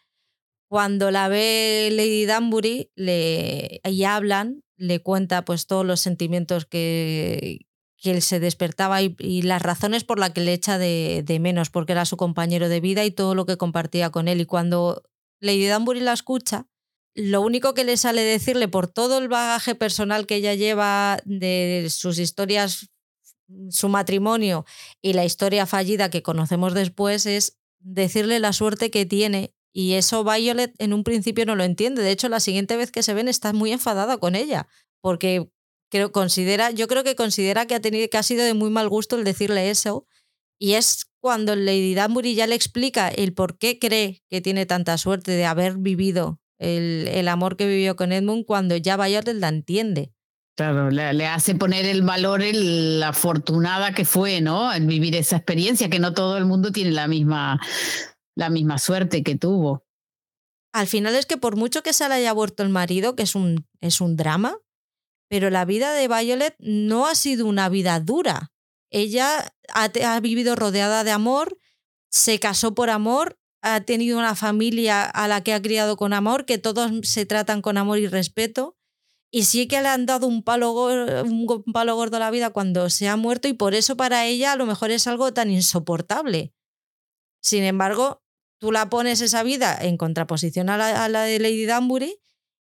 [0.72, 7.66] Cuando la ve Lady Danbury le, y hablan, le cuenta pues todos los sentimientos que,
[7.98, 11.92] que él se despertaba y, las razones por las que le echa de, menos, porque
[11.92, 14.40] era su compañero de vida y todo lo que compartía con él.
[14.40, 15.04] Y cuando
[15.42, 16.68] Lady Danbury la escucha,
[17.16, 21.86] lo único que le sale decirle por todo el bagaje personal que ella lleva de
[21.90, 22.90] sus historias,
[23.72, 24.64] su matrimonio
[25.02, 29.54] y la historia fallida que conocemos después es decirle la suerte que tiene.
[29.74, 32.02] Y eso Violet en un principio no lo entiende.
[32.02, 34.68] De hecho, la siguiente vez que se ven está muy enfadada con ella,
[35.02, 35.50] porque
[35.90, 38.90] creo, considera, yo creo que considera que ha, tenido, que ha sido de muy mal
[38.90, 40.06] gusto el decirle eso.
[40.60, 44.98] Y es cuando Lady Danbury ya le explica el por qué cree que tiene tanta
[44.98, 49.48] suerte de haber vivido el, el amor que vivió con Edmund, cuando ya Violet la
[49.48, 50.14] entiende.
[50.56, 54.74] Claro, le, hace poner el valor en la afortunada que fue, ¿no?
[54.74, 57.60] En vivir esa experiencia, que no todo el mundo tiene la misma,
[58.36, 59.86] la misma suerte que tuvo.
[60.74, 63.36] Al final es que por mucho que se le haya vuelto el marido, que es
[63.36, 64.58] un, es un drama,
[65.32, 68.52] pero la vida de Violet no ha sido una vida dura.
[68.90, 71.58] Ella ha, vivido rodeada de amor,
[72.10, 76.46] se casó por amor, ha tenido una familia a la que ha criado con amor,
[76.46, 78.76] que todos se tratan con amor y respeto.
[79.32, 80.74] Y sí que le han dado un palo,
[81.24, 84.52] un palo gordo a la vida cuando se ha muerto y por eso para ella
[84.52, 86.54] a lo mejor es algo tan insoportable.
[87.42, 88.22] Sin embargo,
[88.60, 92.22] tú la pones esa vida en contraposición a la, a la de Lady Danbury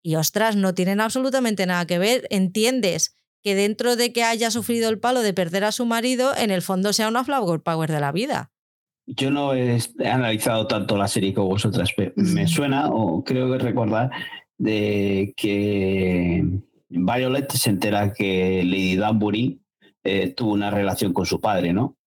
[0.01, 2.27] y ostras, no tienen absolutamente nada que ver.
[2.29, 6.51] Entiendes que dentro de que haya sufrido el palo de perder a su marido, en
[6.51, 8.51] el fondo sea una flower power de la vida.
[9.05, 13.57] Yo no he analizado tanto la serie como vosotras, pero me suena o creo que
[13.57, 14.11] recordar
[14.57, 16.43] de que
[16.89, 19.61] Violet se entera que Lady Danbury
[20.03, 21.97] eh, tuvo una relación con su padre, ¿no?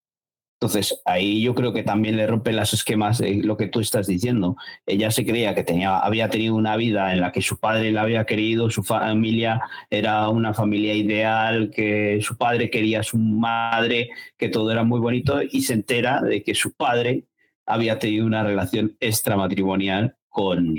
[0.63, 4.07] Entonces, ahí yo creo que también le rompen los esquemas de lo que tú estás
[4.07, 4.57] diciendo.
[4.87, 8.03] Ella se creía que tenía, había tenido una vida en la que su padre la
[8.03, 9.61] había querido, su familia
[9.91, 15.01] era una familia ideal, que su padre quería a su madre, que todo era muy
[15.01, 17.25] bonito, y se entera de que su padre
[17.67, 20.77] había tenido una relación extramatrimonial con,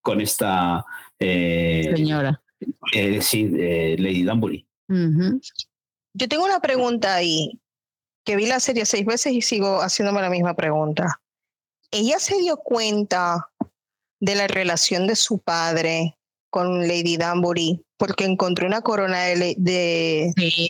[0.00, 0.84] con esta
[1.18, 2.40] eh, señora.
[2.92, 4.64] Eh, sí, Lady Danbury.
[4.86, 7.60] Yo tengo una pregunta ahí
[8.24, 11.20] que vi la serie seis veces y sigo haciéndome la misma pregunta.
[11.90, 13.50] ¿Ella se dio cuenta
[14.20, 16.16] de la relación de su padre
[16.50, 19.54] con Lady Danbury porque encontró una corona de,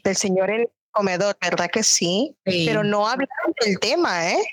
[0.04, 2.36] del señor en el comedor, ¿verdad que sí?
[2.44, 4.44] Pero no hablaron del tema, ¿eh?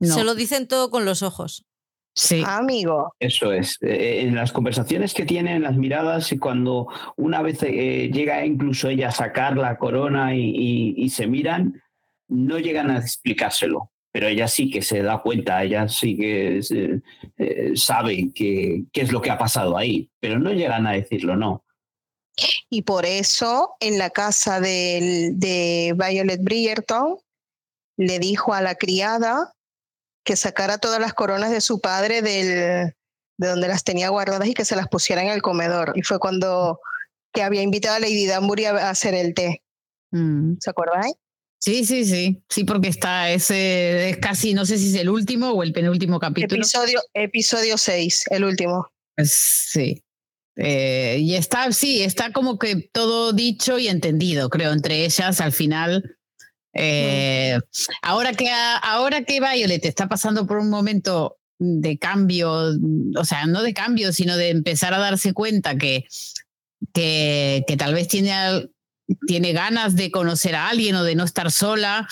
[0.00, 1.66] Se lo dicen todo con los ojos.
[2.14, 2.42] Sí.
[2.44, 3.14] Amigo.
[3.20, 3.78] Eso es.
[3.82, 8.44] Eh, eh, en las conversaciones que tienen, las miradas, y cuando una vez eh, llega
[8.44, 11.80] incluso ella a sacar la corona y, se miran,
[12.30, 13.90] no llegan a explicárselo.
[14.12, 16.60] Pero ella sí que se da cuenta, ella sí que
[17.76, 21.64] sabe qué es lo que ha pasado ahí, pero no llegan a decirlo, no.
[22.68, 27.18] Y por eso en la casa de, de Violet Bridgerton
[27.96, 29.52] le dijo a la criada
[30.24, 32.94] que sacara todas las coronas de su padre del,
[33.40, 35.92] de donde las tenía guardadas y que se las pusiera en el comedor.
[35.94, 36.80] Y fue cuando
[37.32, 39.62] que había invitado a Lady Danbury a, hacer el té.
[40.10, 40.56] Mm.
[40.60, 41.12] ¿Se acuerdan?
[41.60, 42.42] Sí, sí, sí.
[42.48, 46.18] Sí, porque está ese, es casi, no sé si es el último o el penúltimo
[46.18, 46.56] capítulo.
[46.56, 48.88] Episodio, episodio 6, el último.
[49.22, 50.02] Sí.
[50.56, 55.52] Eh, y está, sí, está como que todo dicho y entendido, creo, entre ellas al
[55.52, 56.16] final.
[56.72, 57.58] Eh,
[58.00, 58.48] ahora, que,
[58.82, 62.72] ahora que Violet está pasando por un momento de cambio,
[63.16, 66.06] o sea, no de cambio, sino de empezar a darse cuenta que,
[66.94, 68.32] que, que tal vez tiene,
[69.26, 72.08] tiene ganas de conocer a alguien o de no estar sola,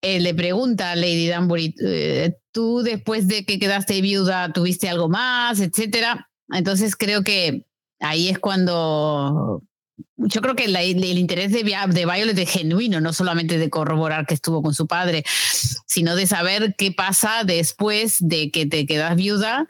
[0.00, 5.08] eh, le pregunta a Lady Danbury, eh, tú después de que quedaste viuda, tuviste algo
[5.08, 6.28] más, etcétera.
[6.50, 7.66] Entonces creo que
[8.00, 9.62] ahí es cuando
[10.16, 14.34] yo creo que el interés de, de Violet es genuino, no solamente de corroborar que
[14.34, 15.24] estuvo con su padre,
[15.86, 19.66] sino de saber qué pasa después de que te quedas viuda,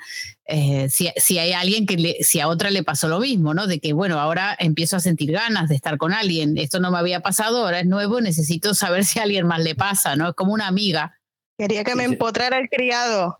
[0.47, 3.67] eh, si, si, hay alguien que le, si a otra le pasó lo mismo, ¿no?
[3.67, 6.99] De que, bueno, ahora empiezo a sentir ganas de estar con alguien, esto no me
[6.99, 10.31] había pasado, ahora es nuevo, necesito saber si a alguien más le pasa, ¿no?
[10.31, 11.21] Es como una amiga.
[11.59, 13.37] Quería que me empotrara el criado.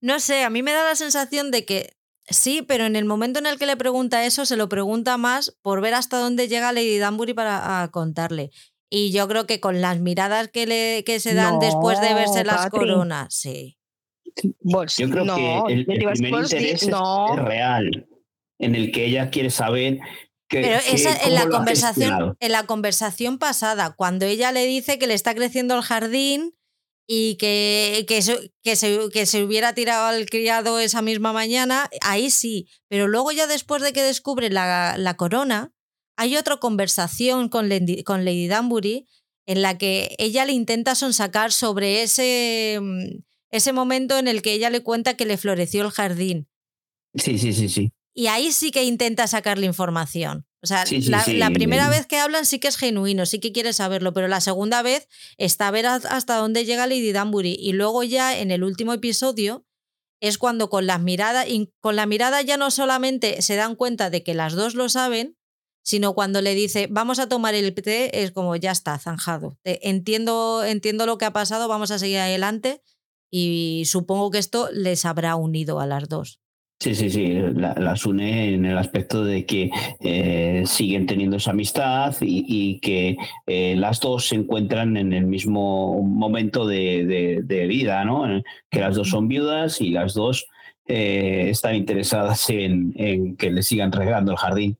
[0.00, 1.97] No sé, a mí me da la sensación de que
[2.30, 5.56] Sí, pero en el momento en el que le pregunta eso, se lo pregunta más
[5.62, 8.50] por ver hasta dónde llega Lady Danbury para contarle.
[8.90, 12.44] Y yo creo que con las miradas que, le, que se dan después de verse
[12.44, 13.78] las coronas, sí.
[14.62, 16.90] yo creo que el, primer interés es,
[17.36, 18.06] real,
[18.58, 19.98] en el que ella quiere saber
[20.48, 25.06] que, Pero esa, en la conversación, en la conversación pasada, cuando ella le dice que
[25.06, 26.54] le está creciendo el jardín
[27.10, 31.88] y que, que, se, que, se, que, se, hubiera tirado al criado esa misma mañana,
[32.02, 32.68] ahí sí.
[32.88, 35.72] Pero luego ya después de que descubre la, la corona,
[36.16, 39.08] hay otra conversación con Lady, con Lady Danbury
[39.46, 44.52] en la que ella le intenta sonsacar sobre ese, mm, ese momento en el que
[44.52, 46.46] ella le cuenta que le floreció el jardín.
[47.14, 47.90] Sí, sí, sí, sí.
[48.12, 50.47] Y ahí sí que intenta sacarle información.
[50.62, 54.12] O sea, la, primera vez que hablan sí que es genuino, sí que quiere saberlo,
[54.12, 57.56] pero la segunda vez está a ver hasta dónde llega Lady Danbury.
[57.60, 59.64] Y luego ya en el último episodio
[60.20, 61.46] es cuando con las miradas,
[61.80, 65.36] con la mirada ya no solamente se dan cuenta de que las dos lo saben,
[65.84, 69.58] sino cuando le dice vamos a tomar el té, es como ya está, zanjado.
[69.62, 72.82] Entiendo, entiendo lo que ha pasado, vamos a seguir adelante
[73.30, 76.40] y supongo que esto les habrá unido a las dos.
[76.80, 82.14] Sí, sí, sí, las une en el aspecto de que eh, siguen teniendo esa amistad
[82.20, 83.16] y, que
[83.46, 88.42] eh, las dos se encuentran en el mismo momento de, vida, ¿no?
[88.70, 90.46] Que las dos son viudas y las dos
[90.86, 94.78] eh, están interesadas en, en, que le sigan regando el jardín.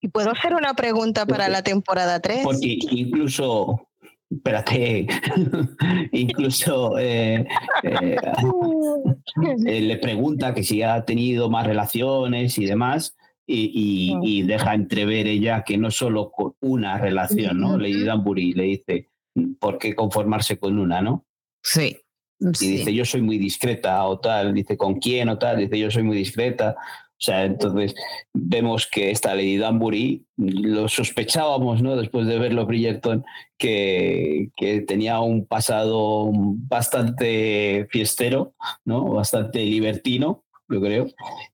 [0.00, 2.44] ¿Y puedo hacer una pregunta para la temporada 3?
[2.44, 3.88] Porque incluso
[4.36, 5.06] espérate,
[6.12, 7.46] incluso eh,
[7.82, 8.16] eh,
[9.66, 15.62] eh, le pregunta que si ha tenido más relaciones y demás, y, deja entrever ella
[15.62, 17.76] que no solo con una relación, ¿no?
[17.76, 19.10] Lady Danbury le dice,
[19.58, 21.26] ¿por qué conformarse con una, no?
[21.62, 21.98] Sí.
[22.40, 25.58] Y dice, yo soy muy discreta o tal, dice, ¿con quién o tal?
[25.58, 26.76] Dice, yo soy muy discreta.
[27.22, 27.94] O sea, entonces
[28.34, 31.94] vemos que esta Lady Danbury, lo sospechábamos, ¿no?
[31.94, 33.24] Después de verlo Bridgerton,
[33.56, 39.04] que, que tenía un pasado bastante fiestero, ¿no?
[39.04, 41.06] Bastante libertino, yo creo.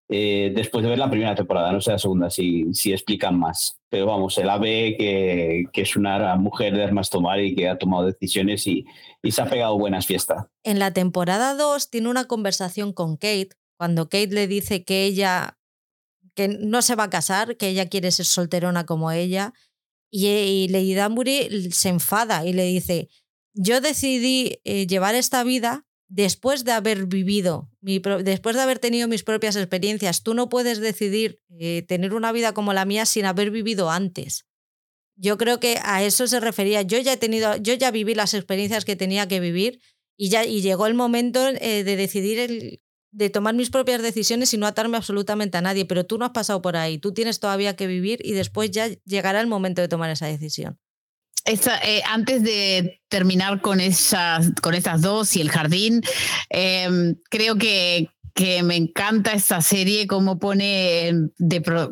[0.09, 3.79] Eh, después de ver la primera temporada, no sé la segunda, si, si explican más.
[3.91, 7.77] Pero vamos, el ave que, que es una mujer de armas tomar y que ha
[7.77, 8.87] tomado decisiones y,
[9.23, 10.47] y se ha pegado buenas fiestas.
[10.65, 15.58] En la temporada 2 tiene una conversación con Kate, cuando Kate le dice que ella
[16.39, 19.55] que no se va a casar, que ella quiere ser solterona como ella.
[20.09, 23.09] Y, Lady Danbury se enfada y le dice,
[23.55, 29.25] yo decidí eh, llevar esta vida después de haber vivido, después de haber tenido mis
[29.25, 30.23] propias experiencias.
[30.23, 34.47] Tú no puedes decidir eh, tener una vida como la mía sin haber vivido antes.
[35.17, 36.83] Yo creo que a eso se refería.
[36.83, 39.81] Yo ya he tenido, yo ya viví las experiencias que tenía que vivir
[40.17, 44.53] y ya y llegó el momento eh, de decidir el, de tomar mis propias decisiones
[44.55, 47.41] y no atarme absolutamente a nadie, pero tú no has pasado por ahí, tú tienes
[47.41, 50.79] todavía que vivir y después ya llegará el momento de tomar esa decisión.
[51.45, 56.03] Eh, antes de terminar con esas, con estas dos y el jardín,
[56.51, 61.89] em, creo que, que me encanta esta serie, cómo pone de,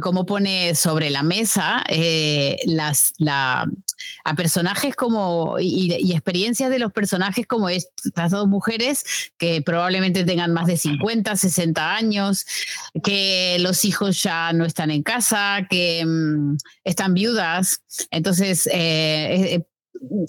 [0.00, 3.68] cómo pone sobre la mesa eh, las, la,
[4.24, 9.04] a personajes como y, experiencias de los personajes como estas dos mujeres
[9.36, 12.46] que probablemente tengan más de 50, 60 años,
[13.02, 17.82] que los hijos ya no están en casa, que mm, están viudas.
[18.10, 20.26] Entonces, eh, eh,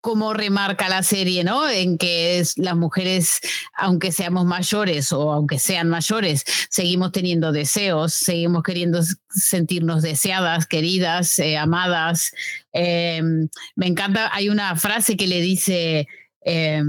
[0.00, 1.68] como remarca la serie, ¿no?
[1.68, 3.40] En que las mujeres,
[3.74, 11.38] aunque seamos mayores o aunque sean mayores, seguimos teniendo deseos, seguimos queriendo sentirnos deseadas, queridas,
[11.38, 12.32] eh, amadas.
[12.72, 16.08] Em, me encanta, hay una frase que le dice...
[16.44, 16.82] Eh,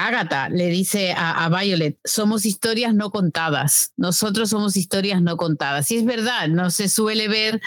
[0.00, 5.90] Agatha le dice a, Violet, somos historias no contadas, nosotros somos historias no contadas.
[5.90, 7.60] Y es verdad, no se suele ver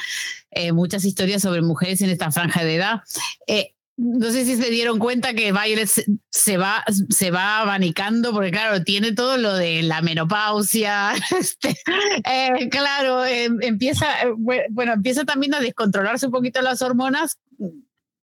[0.52, 3.02] eh, muchas historias sobre mujeres en esta franja de edad.
[3.46, 5.90] Eh, no sé si se dieron cuenta que Violet
[6.30, 11.14] se, va, se va abanicando, porque claro, tiene todo lo de la menopausia.
[11.44, 11.76] Este,
[12.26, 14.34] eh, claro, eh, empieza, eh,
[14.70, 17.38] bueno, empieza también a descontrolarse un poquito las hormonas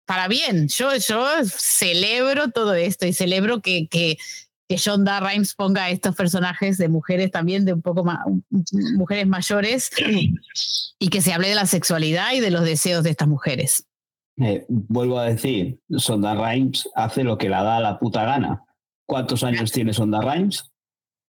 [0.07, 0.69] para bien.
[0.69, 4.17] Yo, yo celebro todo esto y celebro que, que,
[4.69, 8.19] que Shonda Rhimes ponga a estos personajes de mujeres también, de un poco más,
[8.95, 9.91] mujeres mayores,
[10.99, 13.85] y que se hable de la sexualidad y de los deseos de estas mujeres.
[14.43, 18.65] Eh, vuelvo a decir, Sonda Rhimes hace lo que la da la puta gana.
[19.07, 20.71] ¿Cuántos años tiene Sonda Rhimes?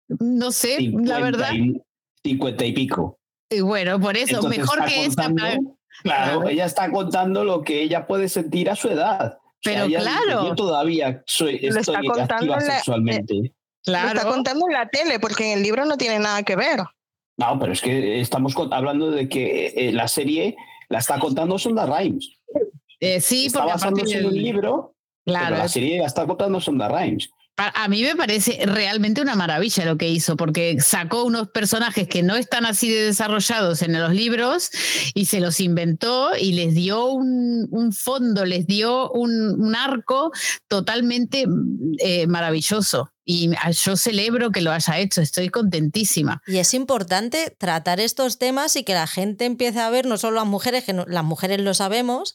[0.08, 1.50] No sé, la verdad.
[2.22, 3.18] Cincuenta y pico.
[3.48, 5.32] Y bueno, por eso, mejor que esta.
[6.02, 9.38] Claro, ella está contando lo que ella puede sentir a su edad.
[9.62, 10.48] Pero claro.
[10.48, 13.52] yo todavía soy, estoy activa sexualmente.
[13.84, 14.14] claro.
[14.14, 16.80] Lo está contando en la tele, porque en el libro no tiene nada que ver.
[17.36, 20.56] No, pero es que estamos hablando de que eh, la serie
[20.88, 22.38] la está contando Sonda Rhimes.
[23.00, 25.56] Eh, sí, está porque basándose en un libro, claro.
[25.56, 27.30] la serie está contando Sonda Rhimes.
[27.56, 32.22] A, mí me parece realmente una maravilla lo que hizo, porque sacó unos personajes que
[32.22, 34.70] no están así de desarrollados en los libros
[35.12, 40.32] y se los inventó y les dio un, fondo, les dio un, arco
[40.68, 41.46] totalmente
[41.98, 43.12] eh, maravilloso.
[43.26, 46.40] Y yo celebro que lo haya hecho, estoy contentísima.
[46.46, 50.36] Y es importante tratar estos temas y que la gente empiece a ver, no solo
[50.36, 52.34] las mujeres, que las mujeres lo sabemos,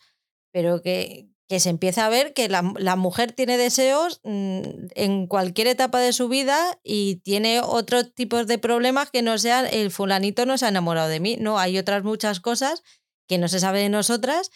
[0.56, 2.62] pero que, que se empieza a ver que la,
[2.96, 4.62] mujer tiene deseos mm,
[4.96, 9.68] en cualquier etapa de su vida y tiene otros tipos de problemas que no sean
[9.70, 11.36] el fulanito no se ha enamorado de mí.
[11.42, 12.84] No, hay otras muchas cosas
[13.28, 14.50] que no se sabe de nosotras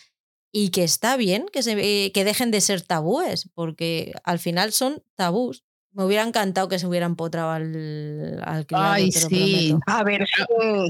[0.53, 4.71] y que está bien que, se, eh, que dejen de ser tabúes, porque al final
[4.71, 5.65] son tabús.
[5.91, 9.75] Me hubiera encantado que se hubieran potrado al, al criado, Ay, sí.
[9.85, 10.25] A ver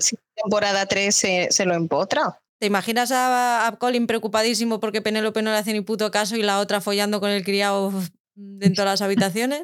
[0.02, 2.40] si temporada 3 se, se lo empotra.
[2.60, 6.60] ¿Te imaginas a, Colin preocupadísimo porque Penélope no le hace ni puto caso y la
[6.60, 7.94] otra follando con el criado
[8.36, 9.62] dentro de las habitaciones?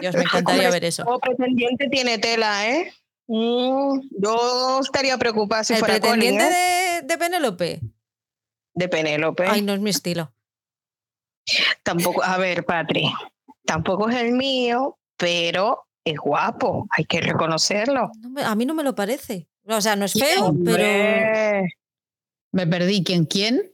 [0.00, 1.02] Dios, me encantaría ver eso.
[1.10, 2.92] El pretendiente tiene tela, ¿eh?
[3.26, 7.00] Mm, yo estaría preocupada si ¿El fuera pretendiente Colin, ¿eh?
[7.00, 7.80] de, de Penélope?
[8.74, 9.46] De Penélope.
[9.48, 10.30] Ay, no es mi estilo.
[11.82, 13.10] Tampoco, a ver, Patri,
[13.64, 18.10] tampoco es el mío, pero es guapo, hay que reconocerlo.
[18.44, 19.48] a mí no me lo parece.
[19.64, 21.66] O sea, no es feo, pero...
[22.56, 23.04] Me perdí.
[23.04, 23.26] ¿Quién?
[23.26, 23.70] ¿Quién?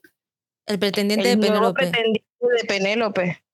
[0.66, 1.82] El pretendiente de Penélope.
[1.82, 3.44] pretendiente de Penélope.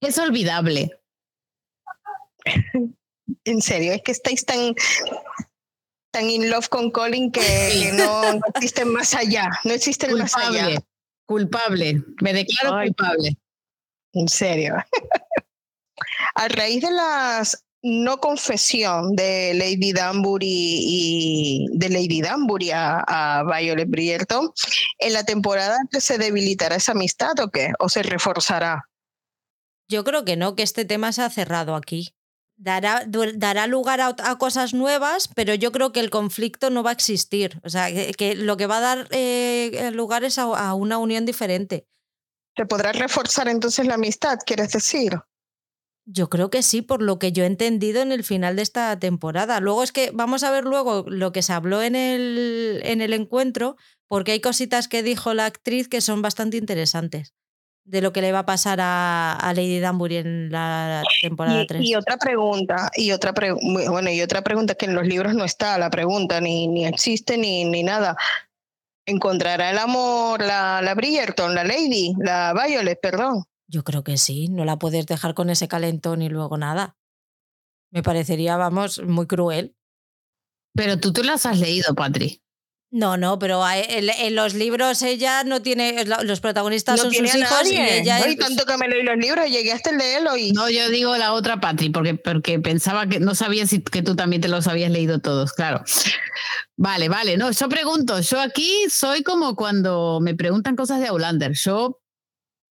[0.00, 0.98] es, olvidable.
[3.46, 4.74] En serio, es que estáis tan,
[6.10, 9.48] tan in love con Colin que, no, existe más allá.
[9.64, 10.78] No existe el más allá.
[11.26, 12.02] Culpable.
[12.22, 13.36] Me declaro culpable.
[14.12, 14.76] En serio.
[16.34, 23.88] A raíz de las no confesión de Lady Danbury y de Lady Danbury a, Violet
[23.88, 24.50] Brierton,
[24.98, 27.72] ¿en la temporada se debilitará esa amistad o qué?
[27.78, 28.88] ¿O se reforzará?
[29.86, 32.14] Yo creo que no, que este tema se ha cerrado aquí.
[32.56, 33.04] Dará,
[33.34, 37.60] dará lugar a, cosas nuevas, pero yo creo que el conflicto no va a existir.
[37.64, 41.86] O sea, que, lo que va a dar eh, lugar es a una unión diferente.
[42.56, 45.12] ¿Se podrá reforzar entonces la amistad, quieres decir?
[46.06, 48.98] Yo creo que sí, por lo que yo he entendido en el final de esta
[48.98, 49.60] temporada.
[49.60, 53.14] Luego es que vamos a ver luego lo que se habló en el, en el
[53.14, 53.76] encuentro,
[54.06, 57.34] porque hay cositas que dijo la actriz que son bastante interesantes
[57.84, 61.82] de lo que le va a pasar a, Lady Danbury en la temporada 3.
[61.82, 65.78] Y, otra pregunta, y otra bueno, y otra pregunta que en los libros no está
[65.78, 68.16] la pregunta, ni, ni existe ni, ni nada.
[69.06, 73.44] ¿Encontrará el amor la, la Bridgerton, la Lady, la Violet, perdón?
[73.66, 76.96] Yo creo que sí, no la puedes dejar con ese calentón y luego nada.
[77.90, 79.76] Me parecería, vamos, muy cruel.
[80.74, 82.40] Pero tú te las has leído, Patri.
[82.90, 87.10] No, no, pero a- en, en los libros ella no tiene, los protagonistas No son
[87.10, 89.90] tiene sus hijos y ella No, y tanto que me leí los libros, llegué hasta
[89.90, 90.52] el de Eloy.
[90.52, 94.14] No, yo digo la otra Patri, porque, porque pensaba que no sabía si que tú
[94.14, 95.82] también te los habías leído todos, claro.
[96.76, 101.52] Vale, vale, no, yo pregunto, yo aquí soy como cuando me preguntan cosas de Aulander,
[101.54, 102.00] yo,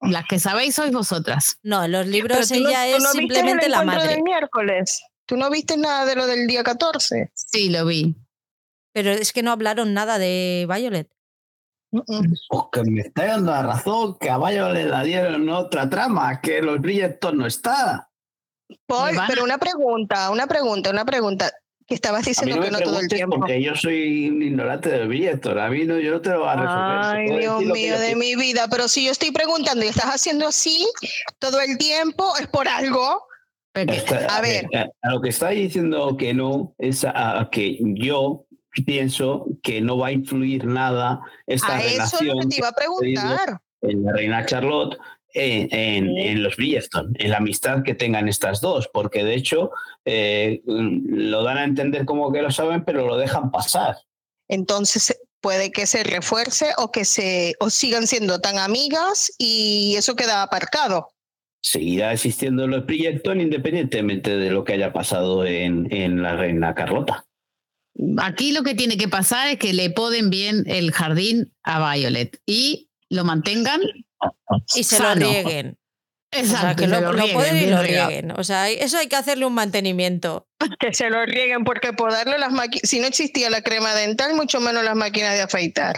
[0.10, 1.58] las que sabéis sois vosotras.
[1.64, 4.08] No, los libros tú no- ella tú es no viste simplemente la madre.
[4.08, 5.04] del miércoles.
[5.26, 7.32] ¿Tú no viste nada de lo del día 14?
[7.34, 8.16] Sí, lo vi.
[8.94, 11.10] Pero es que no hablaron nada de Violet.
[11.92, 12.40] Pues
[12.72, 16.80] que me está dando la razón, que a le la dieron otra trama, que los
[16.82, 18.10] Bridgerton no está.
[18.88, 21.52] Paul, pero una pregunta, una pregunta, una pregunta.
[21.94, 23.38] Estabas A mí diciendo no me que no todo el tiempo.
[23.38, 25.60] porque yo soy un ignorante del Bridgerton.
[25.60, 27.32] A mí no, yo no te lo voy a resolver.
[27.34, 28.68] Ay, Dios mío de mi vida.
[28.70, 30.88] Pero si yo estoy preguntando y estás haciendo así
[31.40, 33.24] todo el tiempo, es por algo.
[33.74, 34.68] Porque- A ver.
[34.76, 38.46] a, a lo que está diciendo que no es a, a que yo
[38.86, 42.56] pienso que no va a influir nada esta A eso es lo relación que te
[42.58, 43.60] iba a preguntar.
[43.82, 44.98] en la reina Charlotte
[45.34, 46.22] en, en- Sí.
[46.28, 49.72] en los Bridgerton, en la amistad que tengan estas dos, porque de hecho
[50.06, 53.98] eh, lo dan a entender como que lo saben, pero lo dejan pasar.
[54.48, 60.16] Entonces puede que se refuerce o que se o sigan siendo tan amigas y eso
[60.16, 61.10] queda aparcado.
[61.62, 67.26] Seguirá existiendo los Bridgerton independientemente de lo que haya pasado en, en la reina Carlota.
[68.18, 72.40] Aquí lo que tiene que pasar es que le poden bien el jardín a Violet
[72.46, 73.82] y lo mantengan
[74.76, 75.26] Y se sano.
[75.26, 75.78] lo rieguen.
[76.32, 78.32] O sea, Exacto, que se lo, lo rieguen, pueden y lo rieguen.
[78.32, 80.48] O sea, eso hay que hacerle un mantenimiento.
[80.80, 84.34] Que se lo rieguen porque por darle las máquinas, si no existía la crema dental,
[84.34, 85.96] mucho menos las máquinas de afeitar.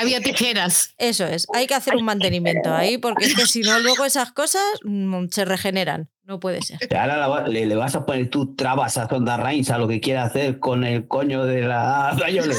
[0.00, 0.94] Había tijeras.
[0.98, 4.30] Eso es, hay que hacer un mantenimiento ahí porque es que si no, luego esas
[4.32, 6.10] cosas mm, se regeneran.
[6.24, 6.78] No puede ser.
[6.88, 10.00] Y Ahora le, le vas a poner tú trabas a Zonda Reigns a lo que
[10.00, 12.56] quiera hacer con el coño de la Violet.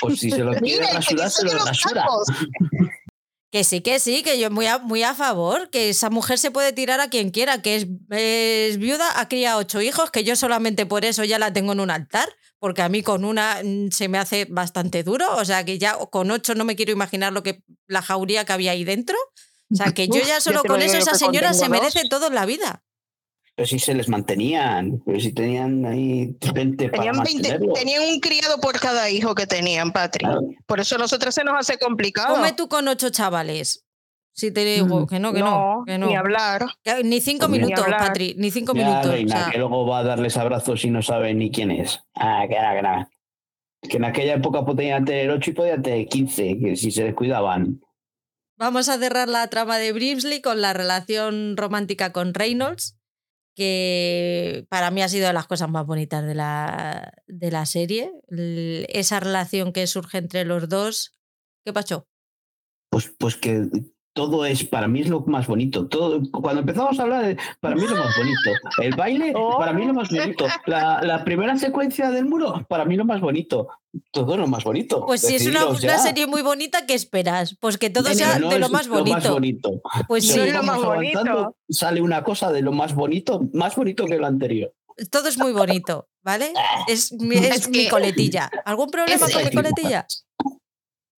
[0.00, 2.06] Pues si se lo quiere Mira, que rasurar, se lo que los rasura.
[3.52, 6.50] Que sí, que sí, que yo muy a, muy a favor, que esa mujer se
[6.50, 10.36] puede tirar a quien quiera, que es, es viuda, ha criado ocho hijos, que yo
[10.36, 13.90] solamente por eso ya la tengo en un altar, porque a mí con una mm,
[13.90, 17.34] se me hace bastante duro, o sea que ya con ocho no me quiero imaginar
[17.34, 19.18] lo que la jauría que había ahí dentro.
[19.70, 22.46] O sea que yo ya solo con eso esa señora se merece todo en la
[22.46, 22.82] vida.
[23.54, 27.72] Pero si se les mantenían, pero si tenían ahí gente para Tenían, 20 mantenerlo.
[27.74, 30.24] tenían un criado por cada hijo que tenían, Patri.
[30.24, 30.40] Claro.
[30.66, 32.34] Por eso a nosotros se nos hace complicado.
[32.34, 33.84] Come tú con ocho chavales.
[34.34, 35.06] Si te digo Mm.
[35.06, 36.06] que no, que no, que no.
[36.06, 36.64] ni hablar.
[37.04, 38.00] Ni cinco Pues ni minutos, hablar.
[38.08, 39.10] Patri, ni cinco Mira, minutos.
[39.10, 42.00] o reina, sea, que luego va a darles abrazos y no sabe ni quién es.
[42.14, 43.10] Ah, que nada, que nada.
[43.82, 47.82] Que en aquella época podían tener 8 y podían tener 15, que si se descuidaban.
[48.56, 52.96] Vamos a cerrar la trama de Brimsley con la relación romántica con Reynolds,
[53.54, 58.12] que para mí ha sido de las cosas más bonitas de la, de la serie.
[58.88, 61.18] Esa relación que surge entre los dos.
[61.64, 62.08] ¿Qué pasó?
[62.90, 63.68] Pues, pues que
[64.14, 65.86] todo es, para mí es lo más bonito.
[65.88, 68.50] Todo, cuando empezamos a hablar, de- para mí es lo más bonito.
[68.82, 69.56] El baile, Oh.
[69.58, 70.46] para mí lo más bonito.
[70.66, 73.68] La, la primera secuencia del muro, para mí lo más bonito.
[74.10, 75.04] Todo es lo más bonito.
[75.06, 77.56] Pues si es una, una serie muy bonita, ¿qué esperas?
[77.60, 79.32] Pues que todo sea no de lo es más bonito.
[79.32, 79.70] bonito.
[80.08, 81.56] Pues sí, es lo más bonito.
[81.68, 84.72] Sale una cosa de lo más bonito, más bonito que lo anterior.
[85.10, 86.52] todo es muy bonito, ¿vale?
[86.86, 88.50] Es, mi- es Es mi que- coletilla.
[88.64, 90.06] ¿Algún problema es- con mi coletilla?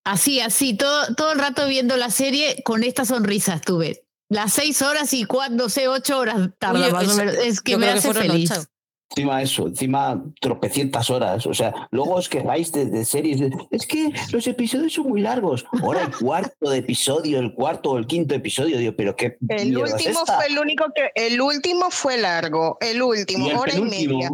[0.04, 4.04] Así, así, todo, todo el rato viendo la serie con esta sonrisa estuve.
[4.28, 7.34] Las seis horas y cuando sé, ocho horas tarda Uy, más o es- menos.
[7.36, 8.50] Es que me hace fueron feliz.
[8.50, 8.64] ocho.
[9.10, 11.46] Encima eso, encima tropecientas horas.
[11.46, 13.38] O sea, luego os quejáis de, de series.
[13.38, 15.64] de, es que los episodios son muy largos.
[15.82, 18.76] Hora y cuarto de episodio, el cuarto o el quinto episodio.
[18.76, 19.36] Digo, pero qué.
[19.48, 20.36] El es último esta?
[20.36, 21.10] fue el único que.
[21.14, 22.76] El último fue largo.
[22.80, 24.30] El último, Y el hora y media.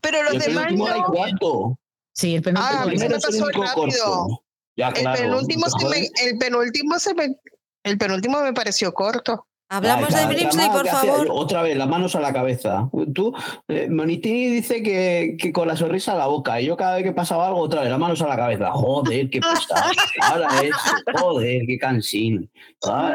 [0.00, 1.04] Pero los el demás no.
[1.04, 1.78] cuarto.
[2.12, 2.68] Sí, el penúltimo.
[2.80, 4.04] Ah, el primero me es el pasó único rápido.
[4.04, 4.44] corto.
[4.80, 5.20] Ya, El claro.
[5.22, 7.36] penúltimo se me, el penúltimo se me,
[7.84, 9.46] el penúltimo me pareció corto.
[9.72, 11.28] Hablamos Ay, de Brimsley, por hacía- favor.
[11.30, 12.88] Otra vez, las manos a la cabeza.
[13.14, 13.32] Tú,
[13.68, 16.60] eh, Monitini dice que, que con la sonrisa a la boca.
[16.60, 18.72] Y yo cada vez que pasaba algo, otra vez, las manos a la cabeza.
[18.72, 19.92] Joder, qué pesado.
[20.22, 20.72] Ahora es,
[21.20, 22.48] joder, qué cansino.
[22.84, 23.14] Ah,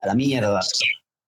[0.00, 0.60] a la mierda.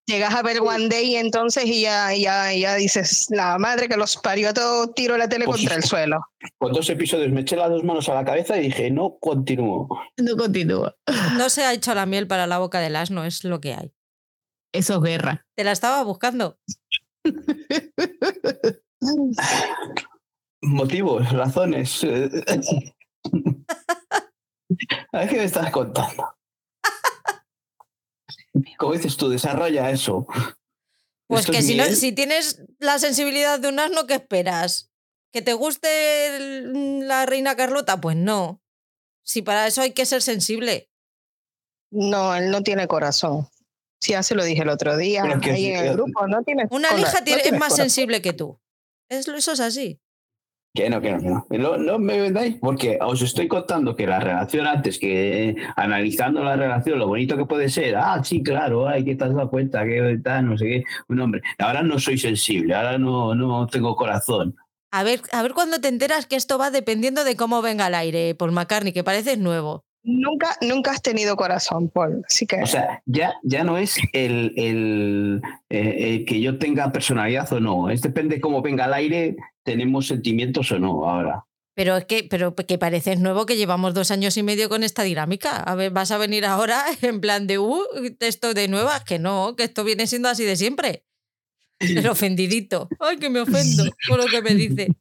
[0.09, 4.17] Llegas a ver One Day entonces y ya, ya, ya dices, la madre que los
[4.17, 6.21] parió a todo tiro la tele Pues contra el suelo.
[6.59, 9.89] Con dos episodios me eché las dos manos a la cabeza y dije, no continúo.
[10.17, 10.95] No continúa.
[11.37, 13.93] No se ha hecho la miel para la boca del asno, es lo que hay.
[14.73, 15.45] Eso es guerra.
[15.57, 16.59] Te la estaba buscando.
[20.63, 22.05] Motivos, razones.
[25.13, 26.36] A ver qué me estás contando.
[28.79, 30.27] Como dices tú, desarrolla eso.
[31.29, 34.91] Pues Esto que es si, no- si tienes la sensibilidad de un asno, ¿qué esperas?
[35.33, 38.01] ¿Que te guste el- la reina Carlota?
[38.01, 38.63] Pues no.
[39.25, 40.89] Si para eso hay que ser sensible.
[41.91, 43.49] No, él no tiene corazón.
[44.01, 46.43] Sí, ya se lo dije el otro día, ahí sí, en el eh, grupo, no
[46.43, 47.77] tiene Una lija no es más corazón.
[47.77, 48.61] sensible que tú.
[49.09, 50.01] Es, eso es así.
[50.77, 51.77] Que no, que no, que no.
[51.77, 56.45] No, no me vendáis porque os estoy contando que la relación antes, que eh, analizando
[56.45, 59.49] la relación, lo bonito que puede ser, ah, sí, claro, ay, que te has dado
[59.49, 61.41] cuenta, que tal, no sé qué, un hombre.
[61.59, 64.55] Ahora no soy sensible, ahora no, no tengo corazón.
[64.91, 67.95] A ver, a ver cuando te enteras que esto va dependiendo de cómo venga el
[67.95, 69.83] aire, Paul McCartney, que pareces nuevo.
[70.03, 72.23] Nunca, nunca has tenido corazón, Paul.
[72.29, 76.93] Así que O sea, ya, ya no es el, el, eh, eh, que yo tenga
[76.93, 79.37] personalidad o no, es depende cómo venga el aire,
[79.67, 81.45] tenemos sentimientos o no ahora.
[81.75, 85.03] Pero es que, pero que pareces nuevo que llevamos dos años y medio con esta
[85.03, 85.57] dinámica.
[85.57, 87.85] A ver, vas a venir ahora en plan de uh,
[88.21, 91.05] esto de nuevas, que no, que esto viene siendo así de siempre.
[91.79, 92.89] El ofendidito.
[93.01, 94.89] Ay, que me ofendo por lo que me dice.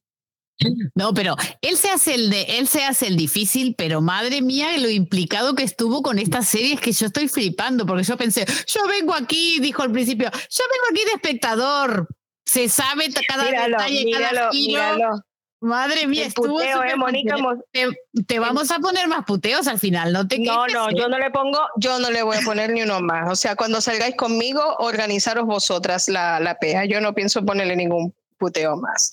[0.95, 4.77] No, pero él se hace el de, él se hace el difícil, pero madre mía,
[4.77, 8.45] lo implicado que estuvo con esta serie es que yo estoy flipando, porque yo pensé,
[8.65, 12.07] yo vengo aquí, dijo al principio, yo vengo aquí de espectador.
[12.45, 14.71] Se sabe cada míralo, detalle, cada giro.
[14.71, 15.21] míralo.
[15.61, 17.33] Madre mía, El estuvo puteo, eh, súper Mónica.
[17.35, 17.55] contenta.
[17.55, 20.89] Mo- te, te vamos a poner más puteos al final, no te No, quejes, no,
[20.89, 20.93] ¿eh?
[20.95, 23.31] yo no le pongo, yo no le voy a poner ni uno más.
[23.31, 26.85] O sea, cuando salgáis conmigo, organizaros vosotras la, la pea.
[26.85, 29.09] Yo no pienso ponerle ningún puteo más.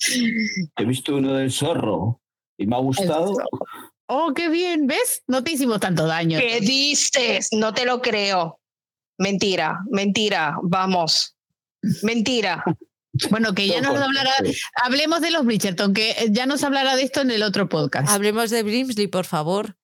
[0.77, 2.19] He visto uno del zorro
[2.57, 3.35] y me ha gustado.
[4.07, 5.23] Oh, qué bien, ¿ves?
[5.27, 6.37] No te hicimos tanto daño.
[6.37, 7.49] ¿Qué dices?
[7.53, 8.59] No te lo creo.
[9.17, 11.35] Mentira, mentira, vamos.
[12.03, 12.63] Mentira.
[13.29, 14.31] Bueno, que ya nos hablará,
[14.81, 18.09] hablemos de los Bridgerton, que eh, ya nos hablará de esto en el otro podcast.
[18.09, 19.75] Hablemos de Brimsley, por favor.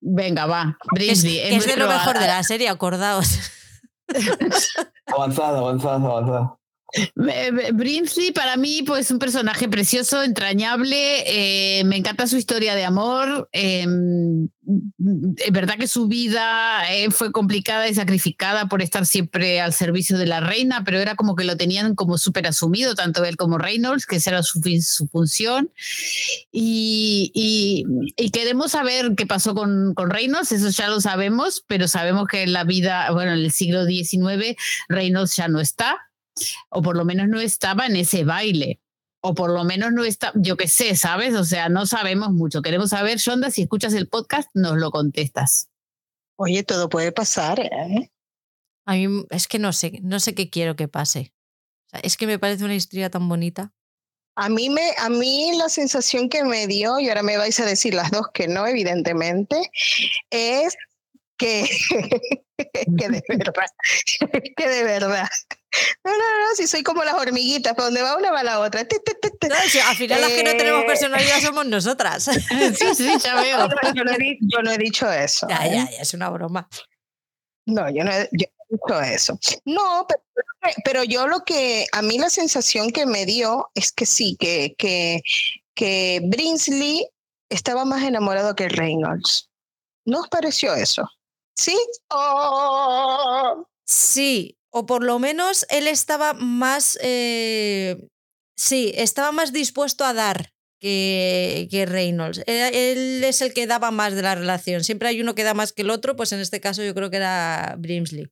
[0.00, 0.78] Venga, va.
[0.96, 3.40] Es, Brimsley, es de lo mejor de la serie, acordaos.
[5.06, 6.55] Avanzada, avanzada, avanzada.
[7.14, 13.48] Brimsley para mí pues un personaje precioso, entrañable, eh, me encanta su historia de amor,
[13.52, 13.86] es
[15.52, 20.26] verdad que su vida eh, fue complicada y sacrificada por estar siempre al servicio de
[20.26, 24.06] la reina, pero era como que lo tenían como súper asumido, tanto él como Reynolds,
[24.06, 24.60] que esa era su,
[25.10, 25.70] función.
[26.50, 27.84] Y
[28.32, 32.52] queremos saber qué pasó con, con Reynolds, eso ya lo sabemos, pero sabemos que en
[32.52, 34.56] la vida, bueno, en el siglo XIX,
[34.88, 36.06] Reynolds ya no está
[36.68, 38.80] o por lo menos no estaba en ese baile,
[39.20, 41.34] o por lo menos no está, yo qué sé, ¿sabes?
[41.34, 42.62] O sea, no sabemos mucho.
[42.62, 45.68] Queremos saber, Shonda, si escuchas el podcast, nos lo contestas.
[46.36, 48.10] Oye, todo puede pasar, ¿eh?
[48.86, 51.32] A mí es que no sé, no sé qué quiero que pase.
[51.86, 53.72] O sea, es que me parece una historia tan bonita.
[54.36, 57.64] A mí, me, a mí la sensación que me dio, y ahora me vais a
[57.64, 59.70] decir las dos que no, evidentemente,
[60.30, 60.76] es
[61.38, 61.66] que,
[62.98, 63.66] que de verdad,
[64.56, 65.28] que de verdad.
[66.04, 68.84] No, no, no, si soy como las hormiguitas, para donde va una va la otra.
[68.86, 69.48] Ti, ti, ti.
[69.48, 70.86] No, si al final las que no tenemos Eh.
[70.86, 72.24] personalidad somos nosotras.
[72.78, 73.68] sí, sí, ya veo.
[73.68, 75.46] No, Yo no, he, yo no he dicho eso.
[75.48, 75.70] ya, ¿eh?
[75.74, 76.68] ya, ya, es una broma.
[77.66, 79.38] No, yo no, he, yo he dicho eso.
[79.64, 80.22] No, pero,
[80.84, 84.74] pero yo lo que, a mí la sensación que me dio es que sí, que,
[84.78, 85.20] que,
[85.74, 87.06] que Brinsley
[87.48, 89.48] estaba más enamorado que Reynolds.
[90.04, 91.02] ¿No os pareció eso?
[91.56, 91.76] ¿Sí?
[92.10, 93.66] Oh.
[93.84, 96.98] Sí, o por lo menos él estaba más.
[97.02, 97.96] eh,
[98.58, 102.42] sí, estaba más dispuesto a dar que, que Reynolds.
[102.46, 104.84] Él es el que daba más de la relación.
[104.84, 107.10] Siempre hay uno que da más que el otro, pues en este caso yo creo
[107.10, 108.28] que era Brimsley.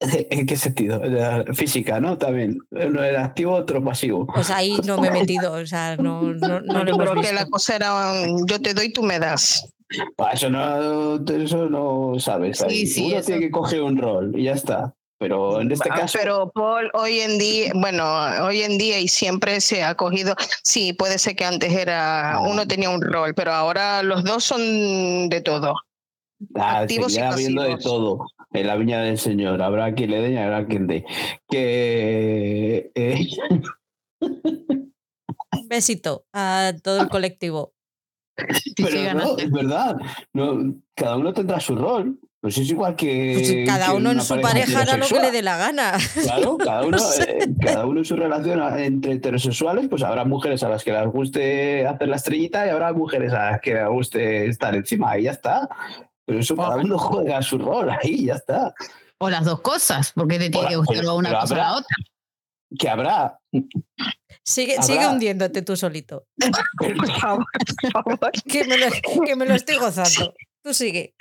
[0.00, 0.98] ¿En qué sentido?
[1.04, 2.18] La física, ¿no?
[2.18, 2.58] También.
[2.70, 4.26] Uno era activo, otro pasivo.
[4.26, 7.32] Pues ahí no me he metido, o sea, no, no, no lo yo creo que
[7.32, 9.68] la cosa era un, yo te doy, tú me das.
[10.32, 12.58] Eso no, eso no sabes.
[12.58, 12.86] Sí, ahí.
[12.86, 14.94] sí, Uno eso- tiene que coger un rol y ya está.
[15.24, 18.04] Pero en este Ah, caso, Pero Paul, hoy en día, bueno,
[18.44, 22.66] hoy en día y siempre se ha cogido, sí, puede ser que antes era, uno
[22.68, 25.74] tenía un rol, pero ahora los dos son de todo.
[26.56, 29.62] ah, activos y habiendo de todo en la viña del Señor.
[29.62, 31.06] Habrá quien le dé y habrá quien dé.
[31.48, 32.90] Que.
[32.94, 33.26] eh,
[35.52, 37.72] Un besito a todo el colectivo.
[38.62, 39.96] Sí, pero no, es verdad.
[40.32, 42.18] No, cada uno tendrá su rol.
[42.44, 43.32] Pues es igual que.
[43.38, 45.94] Pues cada que uno en su pareja hará lo que le dé la gana.
[46.24, 47.38] Claro, cada uno, No sé.
[47.38, 50.92] eh, cada uno en su relación a- entre heterosexuales, pues habrá mujeres a las que
[50.92, 55.16] les guste hacer la estrellita y habrá mujeres a las que les guste estar encima
[55.18, 55.70] y ya está.
[56.26, 58.74] Pero eso cada uno juega su rol ahí, ya está.
[59.16, 61.72] O las dos cosas, porque te tiene Hola, que gustar una cosa o la habrá-
[61.78, 61.96] otra.
[62.78, 63.38] Que habrá.
[64.44, 66.26] Sigue, Habrá- sigue hundiéndote tú solito.
[66.76, 67.46] Por favor,
[67.80, 68.32] por favor.
[68.46, 68.86] Que me, lo,
[69.24, 70.34] que me lo estoy gozando.
[70.62, 71.14] Tú sigue.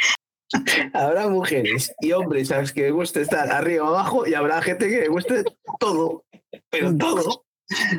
[0.93, 4.61] Habrá mujeres y hombres a los que les guste estar arriba o abajo y habrá
[4.61, 5.43] gente que le guste
[5.79, 6.23] todo,
[6.69, 7.45] pero todo.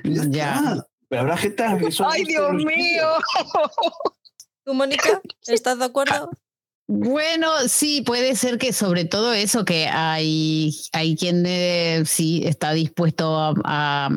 [0.05, 0.85] Ya.
[1.09, 3.09] Pero habrá gente a que ¡Ay, Dios mío!
[4.65, 5.21] ¿Tú, Mónica?
[5.47, 6.31] ¿Estás de acuerdo?
[6.87, 12.73] Bueno, sí, puede ser que sobre todo eso, que hay, hay quien eh, sí está
[12.73, 14.11] dispuesto a, a-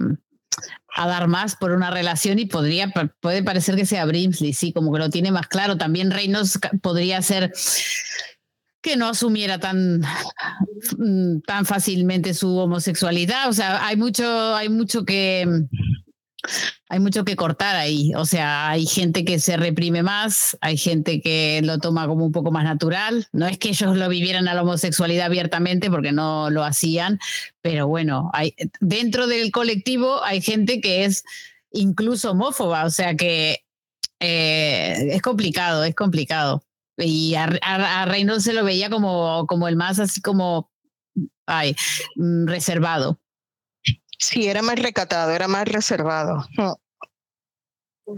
[0.97, 4.91] a dar más por una relación y podría, puede parecer que sea Brimsley, sí, como
[4.91, 5.77] que lo tiene más claro.
[5.77, 7.53] También Reynolds podría ser
[8.81, 10.01] que no asumiera tan,
[10.97, 13.47] mm, tan fácilmente su homosexualidad.
[13.47, 15.45] O sea, hay mucho, hay mucho que
[16.89, 18.13] hay mucho que cortar ahí.
[18.15, 22.31] O sea, hay gente que se reprime más, hay gente que lo toma como un
[22.31, 23.27] poco más natural.
[23.31, 27.19] No es que ellos lo vivieran a la homosexualidad abiertamente porque no lo hacían,
[27.61, 31.23] pero bueno, hay, dentro del colectivo hay gente que es
[31.71, 33.65] incluso homófoba, o sea que
[34.19, 36.63] eh, es complicado, es complicado.
[36.97, 40.71] Y a, a, Reynolds se lo veía como, como el más así como
[42.15, 43.19] mm, reservado.
[44.17, 46.45] Sí, era más recatado, era más reservado.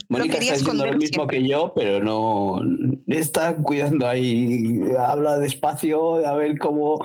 [0.08, 1.40] Mónica está diciendo lo mismo siempre.
[1.40, 2.62] que yo, pero no
[3.08, 4.82] está cuidando ahí.
[4.98, 7.04] Habla despacio, a ver cómo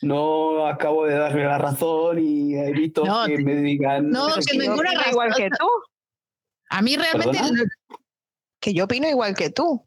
[0.00, 4.08] no acabo de darle la razón y evito No, que me digan.
[4.10, 5.10] no, que ninguna opino razón.
[5.12, 5.68] igual que tú,
[6.70, 7.64] A mí realmente ¿Perdona?
[8.60, 9.86] que yo opino igual que tú.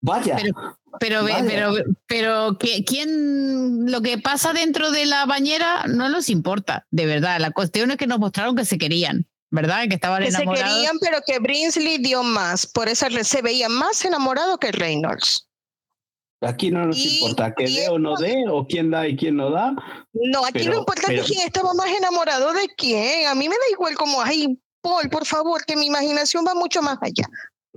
[0.00, 0.36] Vaya.
[0.40, 1.48] Pero, ve- Vale.
[1.48, 1.72] pero,
[2.06, 7.38] pero que, ¿quién lo que pasa dentro de la bañera no nos importa, de verdad.
[7.40, 9.88] La cuestión es que nos mostraron que se querían, ¿verdad?
[9.88, 10.72] Que estaban Que se enamorados.
[10.74, 12.66] querían, pero que Brinsley dio más.
[12.66, 15.48] Por eso se veía más enamorado que Reynolds.
[16.40, 19.36] Aquí no nos Y- importa que dé o no dé, o quién da y quién
[19.36, 19.72] no da.
[20.12, 23.26] No, aquí Pero- lo importante pero- es quién estaba más enamorado de quién.
[23.28, 26.82] A mí me da igual como, ay, Paul, por favor, que mi imaginación va mucho
[26.82, 27.24] más allá.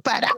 [0.04, 0.30] Para.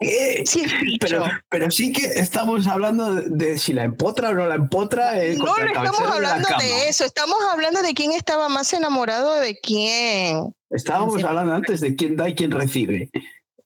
[0.00, 0.64] Eh, Sí.
[1.00, 5.22] Pero, pero sí que estamos hablando de, si la empotra o no la empotra.
[5.22, 9.36] eh, no, no estamos de hablando de eso, estamos hablando de quién estaba más enamorado
[9.36, 10.52] de quién.
[10.70, 11.26] Estábamos Sí.
[11.26, 13.08] hablando antes de quién da y quién recibe.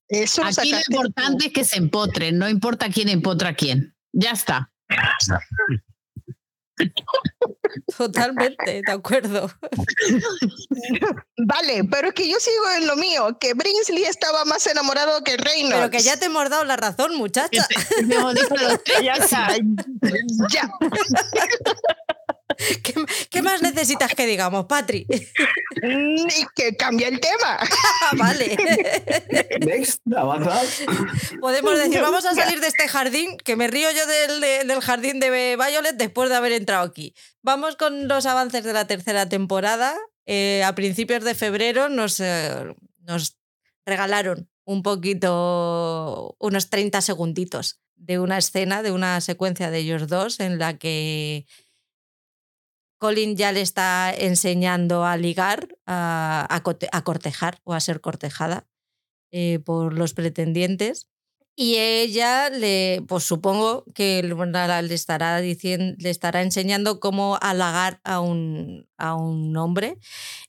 [0.09, 0.93] Eso Aquí lo tú.
[0.93, 3.95] importante es que se empotren, no importa quién empotra a quién.
[4.13, 4.71] Ya está.
[7.97, 9.51] Totalmente, de acuerdo.
[11.37, 15.37] Vale, pero es que yo sigo en lo mío, que Brinsley estaba más enamorado que
[15.37, 15.77] Reynolds.
[15.77, 17.67] Pero que ya te hemos dado la razón, muchacha.
[17.69, 19.49] Tres Ya está.
[20.51, 20.71] Ya.
[22.83, 22.95] ¿Qué,
[23.31, 25.07] qué más necesitas que digamos, Patri?
[25.81, 27.59] Y que cambia el tema.
[28.17, 28.57] Vale.
[29.65, 30.03] Next.
[31.41, 34.81] Podemos decir, vamos a salir de este jardín, que me río yo del, de- del
[34.81, 37.15] jardín de Violet después de haber entrado aquí.
[37.43, 39.95] Vamos con los avances de la tercera temporada.
[40.27, 43.37] Eh, a principios de febrero nos, eh, nos
[43.87, 50.41] regalaron un poquito, unos 30 segunditos de una escena, de una secuencia de ellos dos
[50.41, 51.47] en la que
[52.99, 56.61] Colin ya le está enseñando a ligar, a,
[57.05, 58.67] cortejar o a ser cortejada
[59.33, 61.09] eh, por los pretendientes.
[61.57, 68.21] Y ella le, pues supongo que le estará diciendo, le estará enseñando cómo halagar a
[68.21, 69.99] un, a un hombre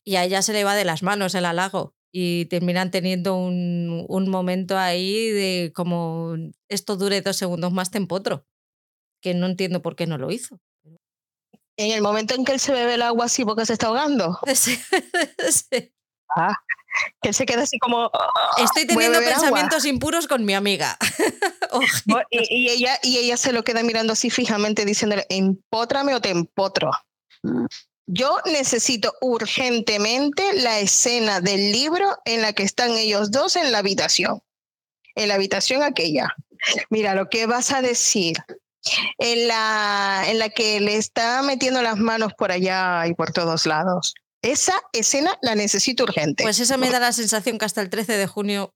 [0.04, 4.06] y a ella se le va de las manos el halago y terminan teniendo un,
[4.08, 6.36] un momento ahí de como
[6.68, 8.46] esto dure dos segundos más te empotro,
[9.22, 10.60] que no entiendo por qué no lo hizo.
[11.80, 14.38] En el momento en que él se bebe el agua así porque se está ahogando,
[14.54, 14.78] Sí,
[15.50, 15.94] sí.
[17.22, 18.12] que él se queda así como...
[18.58, 19.30] Estoy Voy a teniendo agua.
[19.32, 20.98] pensamientos impuros con mi amiga.
[22.32, 26.92] Y ella, y ella se lo queda mirando así fijamente diciéndole, empótrame o te empotro.
[28.08, 33.78] Yo necesito urgentemente la escena del libro en la que están ellos dos en la
[33.78, 34.42] habitación.
[35.14, 36.36] En la habitación aquella.
[36.90, 38.38] Mira, lo que vas a decir.
[39.18, 43.66] En la, en la que le está metiendo las manos por allá y por todos
[43.66, 44.14] lados.
[44.42, 46.44] Esa escena la necesito urgente.
[46.44, 48.74] Pues eso me da la sensación que hasta el 13 de junio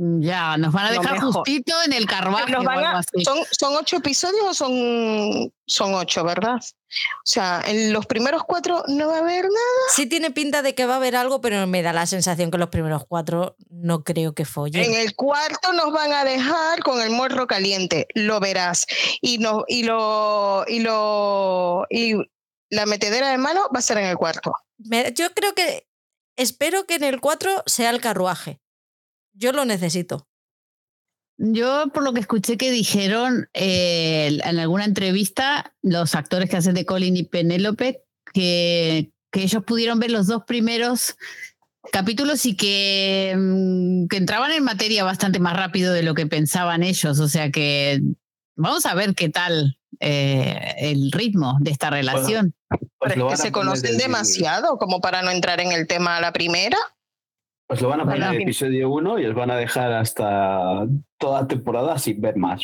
[0.00, 1.32] Ya, nos van a dejar mejor.
[1.32, 3.24] justito en el carruaje Nos o van algo a- así.
[3.24, 6.54] son, son ocho episodios o son, son ocho, ¿verdad?
[6.56, 9.82] O sea, en los primeros cuatro no va a haber nada.
[9.94, 12.58] sí tiene pinta de que va a haber algo, pero me da la sensación que
[12.58, 14.84] los primeros cuatro no creo que follen.
[14.84, 18.86] En el cuarto nos van a dejar con el morro caliente, lo verás.
[19.20, 22.14] Y no, y lo, y lo, y
[22.70, 24.52] la metedera de mano va a ser en el cuarto.
[24.78, 25.88] Me- yo creo que
[26.36, 28.60] espero que en el 4 sea el carruaje.
[29.38, 30.28] Yo lo necesito.
[31.38, 36.74] Yo, por lo que escuché que dijeron eh, en alguna entrevista, los actores que hacen
[36.74, 38.02] de Colin y Penélope,
[38.32, 41.16] que, que ellos pudieron ver los dos primeros
[41.92, 46.82] capítulos y que, mm, que entraban en materia bastante más rápido de lo que pensaban
[46.82, 47.20] ellos.
[47.20, 48.00] O sea que
[48.56, 52.54] vamos a ver qué tal eh, el ritmo de esta relación.
[52.68, 56.20] Pues Pero es que se conocen demasiado como para no entrar en el tema a
[56.20, 56.76] la primera.
[57.68, 60.86] Pues lo van a poner en el episodio 1 y os van a dejar hasta
[61.18, 62.62] toda temporada sin ver más.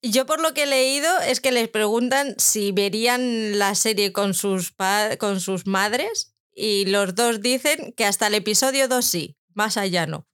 [0.00, 4.32] Yo por lo que he leído es que les preguntan si verían la serie con
[4.32, 4.74] sus,
[5.18, 10.06] con sus madres y los dos dicen que hasta el episodio 2 sí, más allá
[10.06, 10.26] no.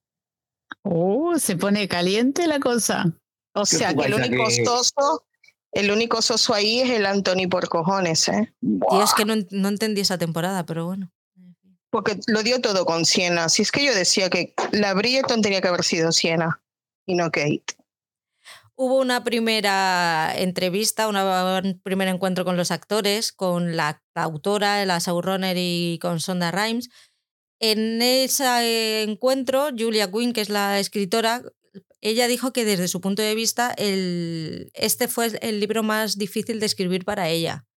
[0.83, 3.05] Oh, se pone caliente la cosa.
[3.53, 5.25] O sea que el único soso,
[5.73, 8.53] el único soso ahí es el Anthony por cojones, ¿eh?
[8.61, 11.11] Y es que no, no entendí esa temporada, pero bueno.
[11.93, 13.49] Porque lo dio todo con Siena.
[13.49, 16.59] Si es que yo decía que la Bridgerton tenía que haber sido Siena
[17.05, 17.77] y no Kate.
[18.75, 25.55] Hubo una primera entrevista, un primer encuentro con los actores, con la, autora, la showrunner
[25.59, 26.89] y con Sonda Rhimes.
[27.59, 31.43] En ese encuentro, Julia Quinn, que es la escritora,
[32.01, 36.65] ella dijo que desde su punto de vista este fue el libro más difícil de
[36.65, 37.67] escribir para ella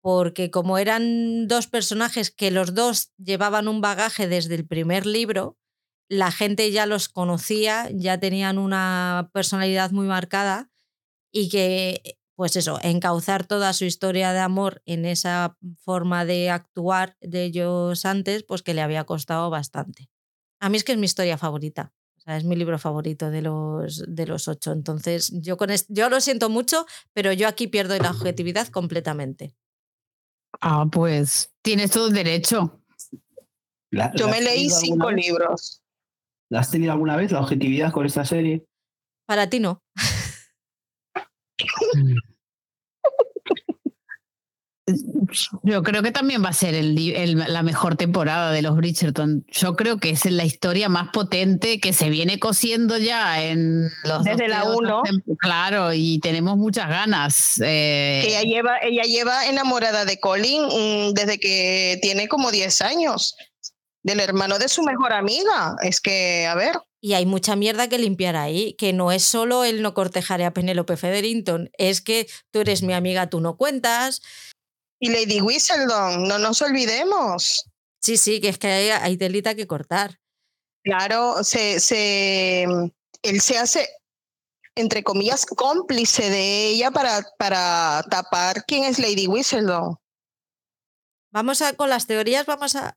[0.00, 5.56] porque como eran dos personajes que los dos llevaban un bagaje desde el primer libro,
[6.08, 10.70] la gente ya los conocía, ya tenían una personalidad muy marcada
[11.32, 17.16] y que, pues eso, encauzar toda su historia de amor en esa forma de actuar
[17.20, 20.08] de ellos antes, pues que le había costado bastante.
[20.60, 21.92] A mí es que es mi historia favorita.
[22.26, 24.72] Es mi libro favorito de los, de los ocho.
[24.72, 29.54] Entonces, yo, con yo lo siento mucho, pero yo aquí pierdo la objetividad completamente.
[30.60, 32.80] Ah, pues tienes todo el derecho.
[34.14, 35.82] Yo me leí cinco libros.
[36.50, 38.66] ¿La has tenido alguna vez la objetividad con esta serie?
[39.26, 39.82] Para ti no.
[45.62, 49.44] Yo creo que también va a ser la mejor temporada de los Bridgerton.
[49.50, 54.24] Yo creo que es la historia más potente que se viene cosiendo ya en los
[54.24, 55.02] desde la 1.
[55.38, 57.60] Claro, y tenemos muchas ganas.
[57.62, 58.24] Eh.
[58.26, 63.36] ella lleva, ella lleva enamorada de Colin mm, desde que tiene como 10 años,
[64.02, 65.76] del hermano de su mejor amiga.
[65.82, 66.76] Es que, a ver.
[67.00, 70.52] Y hay mucha mierda que limpiar ahí, que no es solo el no cortejar a
[70.52, 74.20] Penélope Federington, es que tú eres mi amiga, tú no cuentas,
[75.00, 77.64] y Lady Whistledown, no nos olvidemos.
[78.00, 80.18] Sí, sí, que es que hay, hay delita que cortar.
[80.82, 82.62] Claro, se, se,
[83.22, 83.88] él se hace,
[84.74, 89.96] entre comillas, cómplice de ella para, para tapar quién es Lady Whistledown.
[91.30, 92.96] Vamos a, con las teorías, vamos a,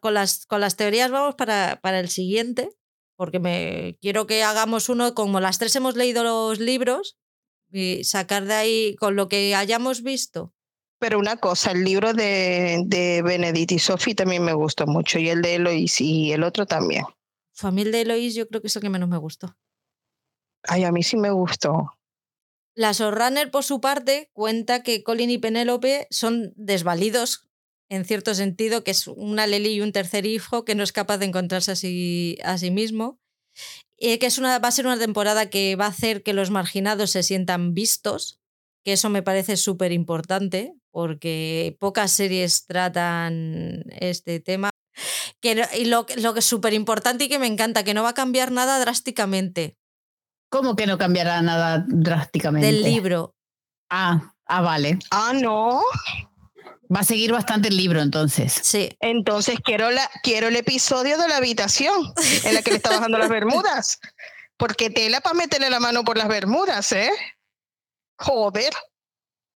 [0.00, 2.70] con las, con las teorías vamos para, para el siguiente,
[3.16, 7.16] porque me quiero que hagamos uno, como las tres hemos leído los libros,
[7.70, 10.52] y sacar de ahí, con lo que hayamos visto,
[11.00, 15.30] pero una cosa, el libro de, de Benedict y Sophie también me gustó mucho, y
[15.30, 17.04] el de Eloise y el otro también.
[17.54, 19.56] Familia de Eloise yo creo que es el que menos me gustó.
[20.62, 21.94] Ay, a mí sí me gustó.
[22.74, 27.48] La showrunner, por su parte, cuenta que Colin y Penélope son desvalidos,
[27.88, 31.16] en cierto sentido, que es una Lely y un tercer hijo que no es capaz
[31.18, 33.18] de encontrarse a sí, a sí mismo.
[33.96, 36.50] Y que es una, va a ser una temporada que va a hacer que los
[36.50, 38.38] marginados se sientan vistos,
[38.84, 44.70] que eso me parece súper importante, porque pocas series tratan este tema.
[45.40, 48.10] Que, y lo, lo que es súper importante y que me encanta, que no va
[48.10, 49.76] a cambiar nada drásticamente.
[50.50, 52.66] ¿Cómo que no cambiará nada drásticamente?
[52.66, 53.34] Del libro.
[53.88, 54.98] Ah, ah, vale.
[55.10, 55.80] Ah, no.
[56.94, 58.52] Va a seguir bastante el libro entonces.
[58.52, 58.90] Sí.
[58.98, 62.12] Entonces quiero, la, quiero el episodio de la habitación
[62.44, 64.00] en la que le está bajando las bermudas.
[64.56, 67.10] Porque tela para meterle la mano por las bermudas, ¿eh?
[68.18, 68.74] Joder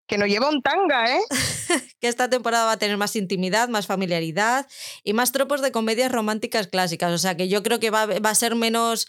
[0.06, 1.20] que no lleva un tanga, ¿eh?
[2.00, 4.66] que esta temporada va a tener más intimidad, más familiaridad
[5.02, 7.12] y más tropos de comedias románticas clásicas.
[7.12, 9.06] O sea que yo creo que va, va a ser menos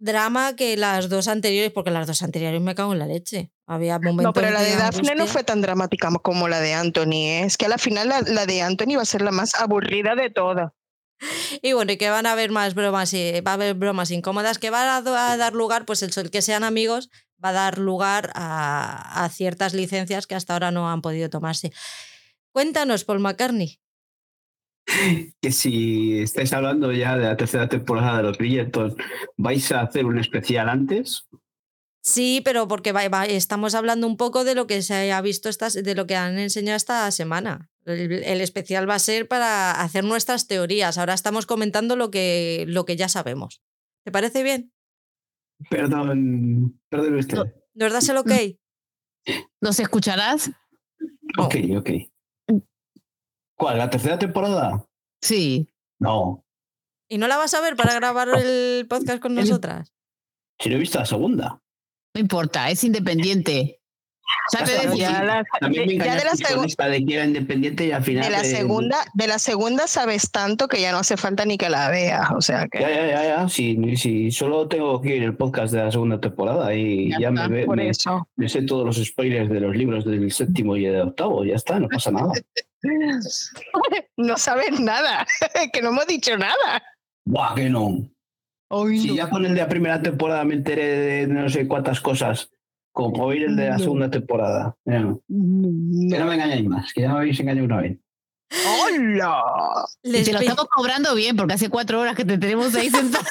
[0.00, 3.52] drama que las dos anteriores, porque las dos anteriores me cago en la leche.
[3.66, 4.24] Había momentos.
[4.24, 7.12] No, pero la de, Daphne no fue tan dramática como la de Anthony.
[7.12, 7.44] ¿eh?
[7.44, 10.16] Es que a la final la, la, de Anthony va a ser la más aburrida
[10.16, 10.72] de todas.
[11.62, 14.58] Y bueno, y que van a haber más bromas, y va a haber bromas incómodas
[14.58, 17.10] que van a, dar lugar, pues el, que sean amigos,
[17.42, 21.72] va a dar lugar a, ciertas licencias que hasta ahora no han podido tomarse.
[22.52, 23.80] Cuéntanos, Paul McCartney.
[25.40, 28.96] Que si estáis hablando ya de la tercera temporada de los Bridgerton,
[29.36, 31.28] ¿vais a hacer un especial antes?
[32.02, 32.94] Sí, pero porque
[33.28, 36.76] estamos hablando un poco de lo que se ha visto, de lo que han enseñado
[36.76, 37.68] esta semana.
[37.90, 40.98] El, especial va a ser para hacer nuestras teorías.
[40.98, 43.62] Ahora estamos comentando lo que, lo que ya sabemos.
[44.04, 44.72] ¿Te parece bien?
[45.68, 47.38] Perdón, perdón usted.
[47.74, 48.32] ¿Nos das el ok?
[49.60, 50.50] ¿Nos escucharás?
[51.38, 51.90] Ok, ok.
[53.56, 53.78] ¿Cuál?
[53.78, 54.86] ¿La tercera temporada?
[55.20, 55.68] Sí.
[55.98, 56.44] No.
[57.08, 59.92] ¿Y no la vas a ver para grabar el podcast con nosotras?
[60.58, 61.62] Si no he visto la segunda.
[62.14, 63.79] No importa, es independiente.
[64.52, 66.88] Ya te decía, Ya la- También me de- ya de la engañaste con segu- esta
[66.88, 68.24] de que era independiente y al final.
[68.24, 71.68] De la segunda, de la segunda sabes tanto que ya no hace falta ni que
[71.70, 73.48] la veas, o sea Ya, que ya, ya, ya.
[73.48, 77.30] Sí, sí, solo tengo que ir el podcast de la segunda temporada y Ya ya,
[77.30, 78.28] me, está, por me- eso.
[78.36, 81.44] me sé todos los spoilers de los libros del séptimo y del octavo.
[81.44, 82.32] Ya está, no pasa nada.
[84.16, 85.26] No sabes nada,
[85.72, 86.82] que no hemos dicho nada.
[87.26, 88.08] Buah, que no.
[88.88, 92.50] Si ya con el de la primera temporada me enteré de no sé cuántas cosas,
[93.02, 94.76] como oír el de la segunda temporada.
[94.84, 95.20] Ya no.
[95.28, 97.98] Que no me engañéis más, que ya me habéis engañado una vez.
[98.50, 99.86] ¡Hola!
[100.02, 103.24] y te lo estamos cobrando bien porque hace cuatro horas que te tenemos ahí sentado.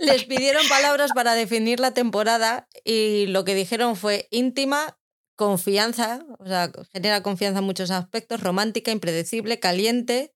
[0.00, 4.98] les pidieron palabras para definir la temporada y lo que dijeron fue íntima,
[5.36, 10.34] confianza, o sea, genera confianza en muchos aspectos, romántica, impredecible, caliente.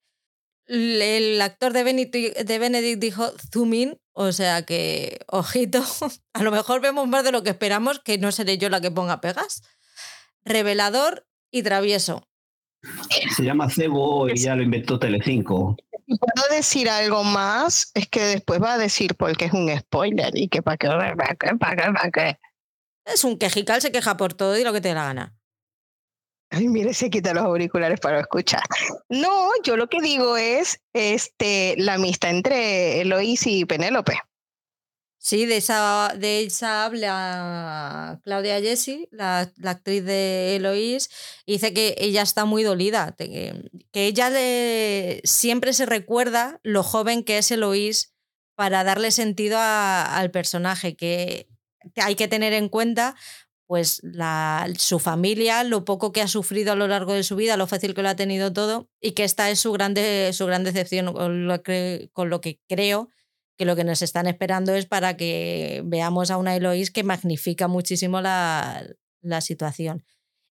[0.74, 5.82] El actor de Benedict, de Benedict dijo zoom in, o sea que, ojito,
[6.32, 8.90] a lo mejor vemos más de lo que esperamos, que no seré yo la que
[8.90, 9.60] ponga pegas.
[10.46, 12.26] Revelador y travieso.
[13.36, 15.76] Se llama Cebo y ya lo inventó Telecinco.
[16.06, 20.34] Si puedo decir algo más, es que después va a decir porque es un spoiler
[20.34, 22.38] y que para qué, para qué, para qué, para qué.
[23.04, 25.36] Es un quejical, se queja por todo y lo que te dé la gana.
[26.54, 28.62] Ay, mire, se quita los auriculares para escuchar.
[29.08, 34.18] No, yo lo que digo es este, la amistad entre Eloís y Penélope.
[35.16, 41.08] Sí, de esa, de esa habla Claudia Jessie, la, la actriz de Eloís,
[41.46, 44.30] dice que ella está muy dolida, que, que ella
[45.24, 48.12] siempre se recuerda lo joven que es Eloís
[48.56, 51.48] para darle sentido al personaje, que
[51.96, 53.16] hay que tener en cuenta
[53.66, 54.02] pues
[54.78, 57.94] su familia, lo poco que ha sufrido a lo largo de su vida, lo fácil
[57.94, 61.46] que lo ha tenido todo, y que esta es su grande, su gran decepción, con
[61.46, 63.08] lo que, con lo que creo
[63.56, 67.68] que lo que nos están esperando es para que veamos a una Eloís que magnifica
[67.68, 68.84] muchísimo la,
[69.22, 70.04] la situación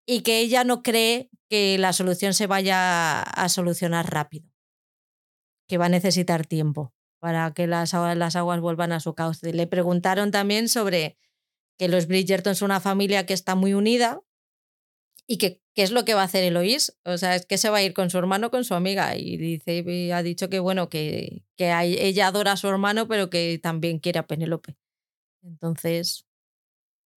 [0.07, 4.49] y que ella no cree que la solución se vaya a solucionar rápido,
[5.67, 9.53] que va a necesitar tiempo para que las, aguas- las aguas vuelvan a su cauce.
[9.53, 11.17] Le preguntaron también sobre
[11.77, 14.21] que los Bridgerton son una familia que está muy unida
[15.27, 16.97] y que qué es lo que va a hacer Eloís.
[17.03, 19.15] O sea, es que se va a ir con su hermano, con su amiga.
[19.17, 23.07] Y dice, y ha dicho que bueno, que, que a- ella adora a su hermano,
[23.07, 24.77] pero que también quiere a Penélope.
[25.43, 26.25] Entonces,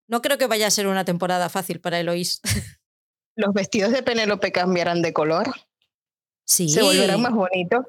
[0.08, 2.40] no creo que vaya a ser una temporada fácil para Eloís.
[3.36, 5.54] Los vestidos de Penélope cambiarán de color,
[6.44, 7.84] Sí, se volverán más bonitos.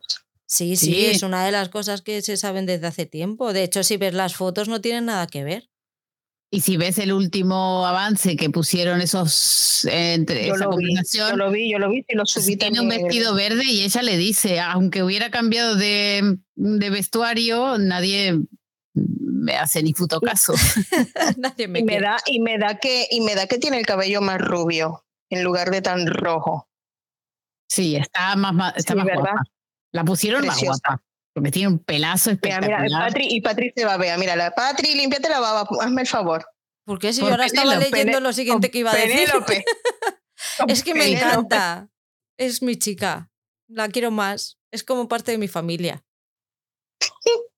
[0.46, 1.06] sí, sí, Sí.
[1.08, 3.54] es una de las cosas que se saben desde hace tiempo.
[3.54, 5.69] De hecho, si ves las fotos, no tienen nada que ver.
[6.52, 10.95] Y si ves el último avance que pusieron esos eh, entre Yo esa lo, vi,
[11.14, 14.02] yo lo vi, yo lo vi y lo subí tiene un vestido verde y ella
[14.02, 18.40] le dice, aunque hubiera cambiado de, de vestuario, nadie
[18.95, 20.53] me hace ni puto caso.
[21.38, 22.06] Nadie me Y me quiere.
[22.08, 25.44] da, y me da que, y me da que tiene el cabello más rubio en
[25.44, 26.68] lugar de tan rojo.
[27.69, 29.22] Sí, está más, más- está Sí, más ¿verdad?
[29.22, 29.44] guapa.
[29.92, 30.68] La pusieron Preciosa.
[30.72, 32.82] más guapa, porque tiene un pelazo Mira, espectacular.
[32.83, 34.17] mira, Patri, y Patri se babea.
[34.17, 36.45] Mira, la Patri, límpiate la baba, hazme el favor.
[36.85, 39.27] ¿Por qué si Por yo ahora estaba Penélope, leyendo lo siguiente que iba a decir?
[39.30, 39.64] Penélope.
[40.67, 41.25] Es que me Penélope.
[41.27, 41.90] encanta.
[42.38, 43.30] Es mi chica.
[43.67, 44.58] La quiero más.
[44.72, 46.03] Es como parte de mi familia.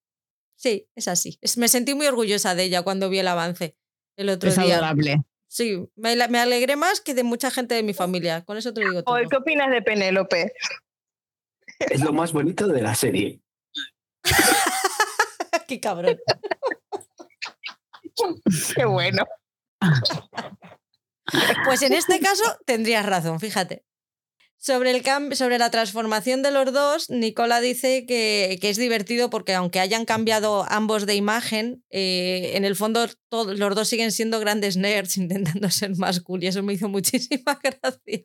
[0.56, 1.40] Sí, es así.
[1.42, 3.76] Es- me sentí muy orgullosa de ella cuando vi el avance
[4.16, 4.76] el otro Es día.
[4.76, 5.24] adorable.
[5.48, 8.44] Sí, me, me alegré más que de mucha gente de mi familia.
[8.46, 9.16] Con eso te lo digo todo.
[9.28, 10.54] ¿Qué opinas de Penélope?
[11.80, 13.42] Es lo más bonito de la serie.
[15.68, 16.18] Qué cabrón.
[18.76, 19.26] Qué bueno.
[21.66, 23.84] Pues en este caso tendrías razón, fíjate.
[24.64, 25.04] Sobre, el
[25.36, 30.06] sobre la transformación de los dos, Nicola dice que, que es divertido porque aunque hayan
[30.06, 35.18] cambiado ambos de imagen, eh, en el fondo todos, los dos siguen siendo grandes nerds
[35.18, 38.24] intentando ser más cool y eso me hizo muchísima gracia.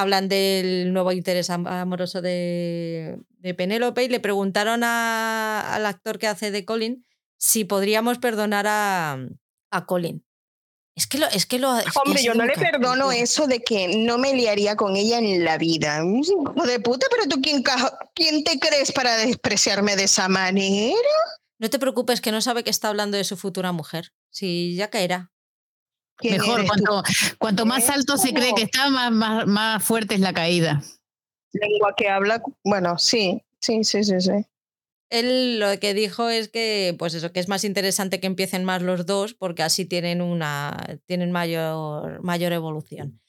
[0.00, 6.18] Hablan del nuevo interés am- amoroso de, de Penélope y le preguntaron a- al actor
[6.18, 7.04] que hace de Colin
[7.36, 9.18] si podríamos perdonar a,
[9.70, 10.24] a Colin.
[10.94, 13.46] Es que lo, es que lo, es que ha Hombre, yo no le perdono eso
[13.46, 16.00] de que no me liaría con ella en la vida.
[16.04, 17.62] Hijo de puta, pero tú quién,
[18.14, 20.96] quién te crees para despreciarme de esa manera?
[21.60, 24.12] No te preocupes, que no sabe que está hablando de su futura mujer.
[24.30, 25.30] Sí, ya caerá.
[26.18, 27.02] ¿Quién Mejor, cuanto,
[27.38, 30.82] cuanto más alto se cree que está, más, más, más fuerte es la caída.
[31.52, 32.42] lengua que habla.
[32.64, 34.46] Bueno, sí, sí, sí, sí, sí.
[35.10, 38.82] Él lo que dijo es que, pues eso, que es más interesante que empiecen más
[38.82, 43.20] los dos porque así tienen una tienen mayor, mayor evolución.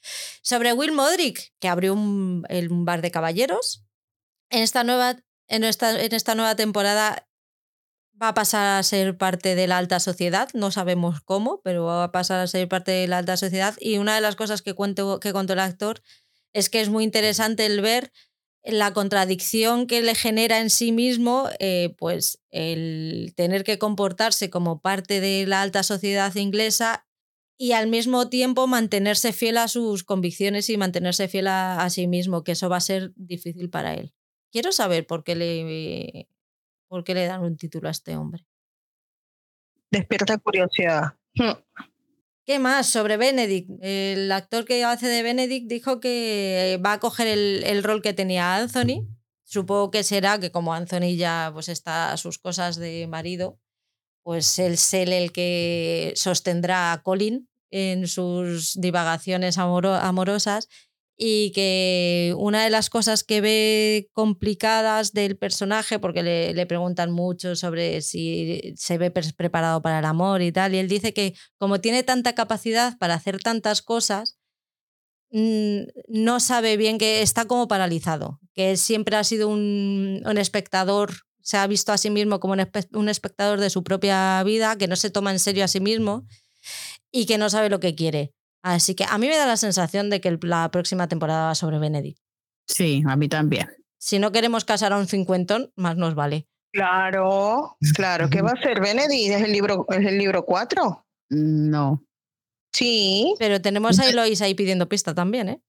[0.42, 3.86] Sobre Will Modric, que abrió un, un bar de caballeros,
[4.50, 5.16] en esta nueva,
[5.48, 7.28] en esta, en esta nueva temporada
[8.22, 12.04] va a pasar a ser parte de la alta sociedad, no sabemos cómo, pero va
[12.04, 13.74] a pasar a ser parte de la alta sociedad.
[13.80, 16.02] Y una de las cosas que, cuento, que contó el actor
[16.52, 18.12] es que es muy interesante el ver
[18.62, 24.80] la contradicción que le genera en sí mismo, eh, pues el tener que comportarse como
[24.80, 27.06] parte de la alta sociedad inglesa
[27.56, 32.44] y al mismo tiempo mantenerse fiel a sus convicciones y mantenerse fiel a, sí mismo,
[32.44, 34.12] que eso va a ser difícil para él.
[34.50, 36.28] Quiero saber por qué le,
[36.90, 38.44] por qué le dan un título a este hombre.
[39.92, 41.14] Despierta curiosidad.
[41.34, 41.52] Hmm.
[42.44, 43.70] ¿Qué más sobre Benedict?
[43.80, 48.56] El actor que hace de Benedict dijo que va a coger el, rol que tenía
[48.56, 49.06] Anthony.
[49.44, 53.60] Supongo que será que como Anthony ya pues está a sus cosas de marido,
[54.24, 60.68] pues él será el que sostendrá a Colin en sus divagaciones amorosas
[61.22, 67.56] y que una de las cosas que ve complicadas del personaje, porque le, preguntan mucho
[67.56, 71.78] sobre si se ve preparado para el amor y tal, y él dice que como
[71.82, 74.38] tiene tanta capacidad para hacer tantas cosas,
[75.30, 81.58] mm, no sabe bien que está como paralizado, que siempre ha sido un, espectador, se
[81.58, 85.10] ha visto a sí mismo como un espectador de su propia vida, que no se
[85.10, 86.26] toma en serio a sí mismo
[87.12, 88.32] y que no sabe lo que quiere.
[88.62, 91.78] Así que a mí me da la sensación de que la próxima temporada va sobre
[91.78, 92.18] Benedict.
[92.66, 93.68] Sí, a mí también.
[93.98, 96.46] Si no queremos casar a un cincuentón, más nos vale.
[96.72, 98.30] Claro, claro.
[98.30, 99.32] ¿Qué va a ser Benedict?
[99.34, 101.06] ¿Es el libro, es el libro 4?
[101.30, 102.04] No.
[102.72, 103.34] Sí.
[103.38, 105.60] Pero tenemos a Eloís ahí pidiendo pista también, ¿eh?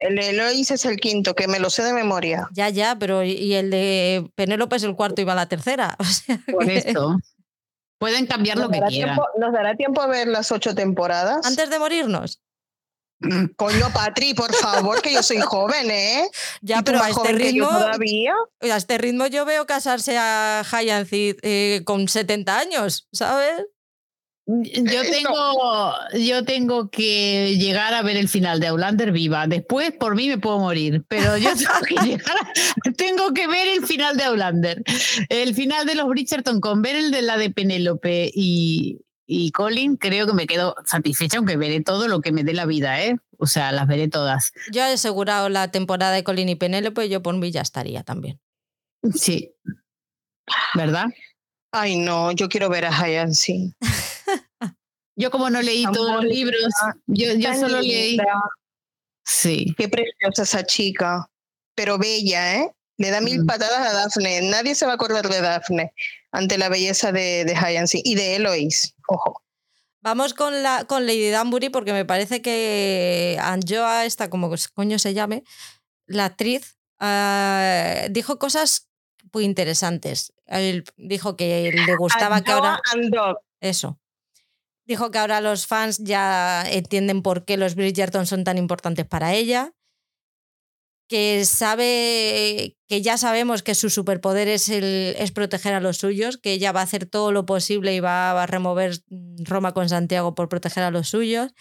[0.00, 2.48] El de Eloís es el quinto, que me lo sé de memoria.
[2.52, 5.96] Ya, ya, pero y el de Penélope es el cuarto y va la tercera.
[6.52, 7.18] Por eso.
[7.98, 9.18] Pueden cambiar lo que quieran.
[9.38, 11.46] ¿Nos dará tiempo a ver las ocho temporadas?
[11.46, 12.40] Antes de morirnos.
[13.56, 16.28] Coño, Patri, por favor, que yo soy joven, ¿eh?
[16.60, 17.68] Ya, pero a este ritmo.
[17.68, 18.34] Todavía?
[18.60, 23.64] A este ritmo yo veo casarse a Hyacinth eh, con 70 años, ¿sabes?
[24.46, 29.46] Yo tengo, yo tengo que llegar a ver el final de Outlander viva.
[29.46, 31.02] Después, por mí, me puedo morir.
[31.08, 32.36] Pero yo tengo que, llegar
[32.96, 34.82] tengo que ver el final de Outlander.
[35.30, 39.96] El final de los Bridgerton con ver el de la de Penélope y, y Colin,
[39.96, 43.16] creo que me quedo satisfecha, aunque veré todo lo que me dé la vida, ¿eh?
[43.38, 44.52] O sea, las veré todas.
[44.70, 48.38] Yo he asegurado la temporada de Colin y Penélope, yo por mí ya estaría también.
[49.14, 49.54] Sí.
[50.74, 51.06] ¿Verdad?
[51.72, 53.74] Ay, no, yo quiero ver a Hyacinth.
[55.16, 56.72] Yo como no leí todos los libros,
[57.06, 58.18] yo, yo solo leí...
[59.24, 59.74] Sí.
[59.78, 61.30] Qué preciosa esa chica,
[61.74, 62.70] pero bella, ¿eh?
[62.96, 63.46] Le da mil mm.
[63.46, 64.42] patadas a Daphne.
[64.50, 65.92] Nadie se va a acordar de Daphne
[66.30, 68.94] ante la belleza de, de Hyacinth y de Eloise.
[69.08, 69.42] Ojo.
[70.02, 75.14] Vamos con, la, con Lady Danbury porque me parece que Anjoa, esta como coño se
[75.14, 75.44] llame,
[76.06, 78.90] la actriz, ah, dijo cosas
[79.32, 80.34] muy interesantes.
[80.44, 82.80] Él dijo que le gustaba que ahora...
[83.60, 83.98] Eso.
[84.86, 89.34] Dijo que ahora los fans ya entienden por qué los Bridgerton son tan importantes para
[89.34, 89.72] ella.
[91.08, 96.38] Que sabe que ya sabemos que su superpoder es, el, es proteger a los suyos,
[96.38, 98.98] que ella va a hacer todo lo posible y va a remover
[99.38, 101.52] Roma con Santiago por proteger a los suyos.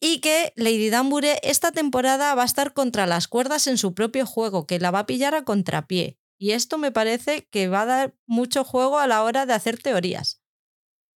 [0.00, 4.26] Y que Lady Danbury esta temporada va a estar contra las cuerdas en su propio
[4.26, 6.18] juego, que la va a pillar a contrapié.
[6.38, 9.78] Y esto me parece que va a dar mucho juego a la hora de hacer
[9.78, 10.43] teorías.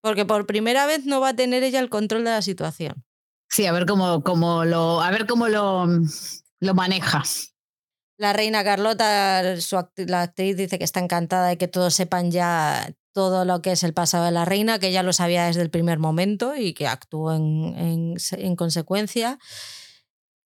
[0.08, 3.04] Porque por primera vez no va a tener ella el control de la situación.
[3.50, 5.86] Sí, a ver cómo, cómo lo, a ver cómo lo,
[6.62, 7.24] lo maneja.
[8.18, 9.44] La reina Carlota,
[9.98, 13.84] la actriz, dice que está encantada de que todos sepan ya todo lo que es
[13.84, 16.88] el pasado de la reina, que ya lo sabía desde el primer momento y que
[16.88, 19.40] actuó en, en, en consecuencia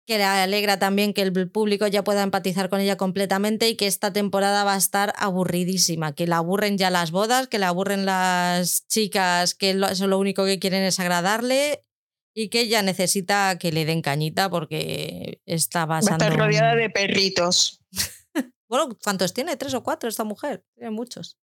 [0.05, 3.87] que le alegra también que el público ya pueda empatizar con ella completamente y que
[3.87, 8.05] esta temporada va a estar aburridísima, que la aburren ya las bodas, que la aburren
[8.05, 11.85] las chicas que eso lo único que quieren es agradarle
[12.33, 16.25] y que ella necesita que le den cañita porque está basando...
[16.25, 17.79] Va rodeada de perritos.
[18.67, 19.55] bueno, ¿cuántos tiene?
[19.55, 20.65] ¿Tres o cuatro esta mujer?
[20.75, 21.37] Tiene muchos.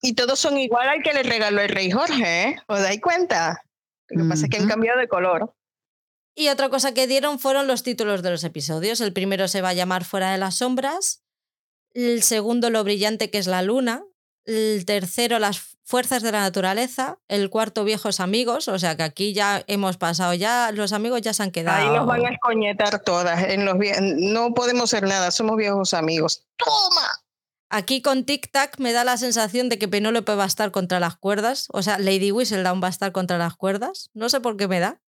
[0.00, 2.56] Y todos son igual al que le regaló el rey Jorge, ¿eh?
[2.68, 3.62] ¿Os dais cuenta?
[4.08, 5.54] Lo que pasa es que han cambiado de color.
[6.38, 9.00] Y otra cosa que dieron fueron los títulos de los episodios.
[9.00, 11.24] El primero se va a llamar Fuera de las Sombras,
[11.94, 14.04] el segundo Lo Brillante que es la Luna,
[14.44, 19.32] el tercero Las Fuerzas de la Naturaleza, el cuarto Viejos Amigos, o sea que aquí
[19.32, 21.90] ya hemos pasado, ya los amigos ya se han quedado.
[21.90, 26.44] Ahí nos van a escoñetar todas, en los no podemos ser nada, somos viejos amigos.
[26.58, 27.08] ¡Toma!
[27.70, 31.00] Aquí con Tic Tac me da la sensación de que Penélope va a estar contra
[31.00, 31.66] las cuerdas.
[31.72, 34.10] O sea, Lady Whistledown va a estar contra las cuerdas.
[34.14, 35.00] No sé por qué me da.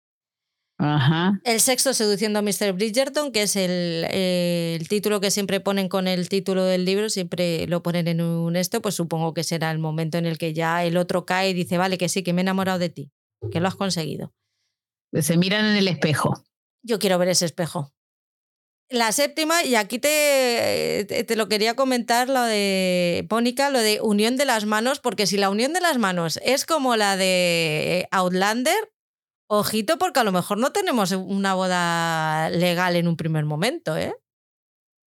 [0.79, 1.39] Ajá.
[1.43, 2.73] El sexto seduciendo a Mr.
[2.73, 7.65] Bridgerton, que es el, el, título que siempre ponen con el título del libro, siempre
[7.65, 10.83] lo ponen en un esto, pues supongo que será el momento en el que ya
[10.83, 13.11] el otro cae y dice, vale, que sí, que me he enamorado de ti,
[13.51, 14.33] que lo has conseguido.
[15.13, 16.43] Se miran en el espejo.
[16.83, 17.91] Yo quiero ver ese espejo.
[18.89, 24.37] La séptima, y aquí te, te, lo quería comentar, lo de Pónica, lo de unión
[24.37, 28.93] de las manos, porque si la unión de las manos es como la de Outlander,
[29.47, 34.15] ojito, porque a lo mejor no tenemos una boda legal en un primer momento, ¿eh?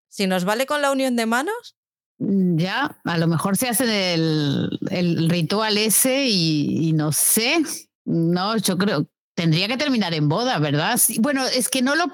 [0.09, 1.77] Si nos vale con la unión de manos.
[2.19, 7.63] Ya, a lo mejor se hace el, el ritual ese y, y no sé.
[8.05, 11.01] No, yo creo, tendría que terminar en boda, ¿verdad?
[11.21, 12.11] Bueno, es que no lo...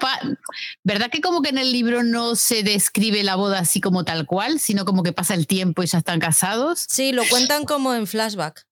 [0.83, 4.25] ¿Verdad que como que en el libro no se describe la boda así como tal
[4.25, 6.85] cual, sino como que pasa el tiempo y ya están casados?
[6.89, 8.66] Sí, lo cuentan como en flashback.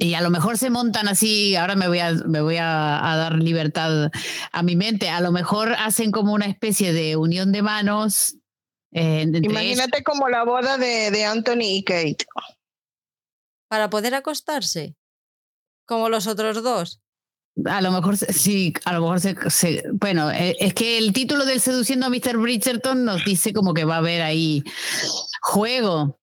[0.00, 3.16] Y a lo mejor se montan así, ahora me voy a, me voy a, a
[3.16, 4.12] dar libertad
[4.52, 8.36] a mi mente, a lo mejor hacen como una especie de unión de manos.
[8.92, 12.26] Eh, Imagínate como la boda de, de Anthony y Kate.
[13.68, 14.94] Para poder acostarse,
[15.84, 17.00] como los otros dos.
[17.64, 21.60] A lo mejor sí, a lo mejor se, se, Bueno, es que el título del
[21.60, 22.36] Seduciendo a Mr.
[22.36, 24.62] Bridgerton nos dice como que va a haber ahí
[25.42, 26.20] juego.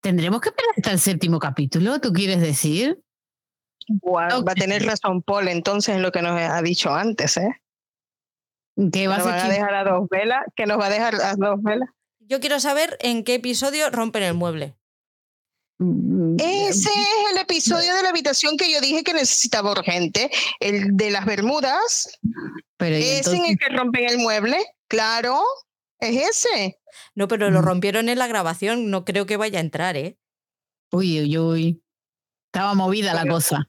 [0.00, 2.00] ¿Tendremos que esperar hasta el séptimo capítulo?
[2.00, 3.02] ¿Tú quieres decir?
[3.88, 7.60] Wow, Va a tener razón Paul entonces en lo que nos ha dicho antes, ¿eh?
[8.92, 11.62] Que va a, a dejar a dos velas, que nos va a dejar a dos
[11.62, 11.88] velas.
[12.20, 14.76] Yo quiero saber en qué episodio rompen el mueble.
[15.78, 21.10] Ese es el episodio de la habitación que yo dije que necesitaba urgente, el de
[21.10, 22.18] las Bermudas.
[22.78, 23.40] Pero es entonces...
[23.40, 24.58] en el que rompen el mueble,
[24.88, 25.42] claro,
[26.00, 26.78] es ese.
[27.14, 30.18] No, pero lo rompieron en la grabación, no creo que vaya a entrar, ¿eh?
[30.90, 31.82] Uy, uy, uy.
[32.46, 33.68] Estaba movida la cosa.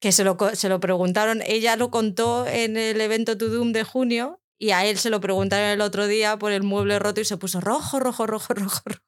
[0.00, 3.82] Que se lo, se lo preguntaron, ella lo contó en el evento To Doom de
[3.82, 7.24] junio y a él se lo preguntaron el otro día por el mueble roto y
[7.24, 9.02] se puso rojo, rojo, rojo, rojo, rojo.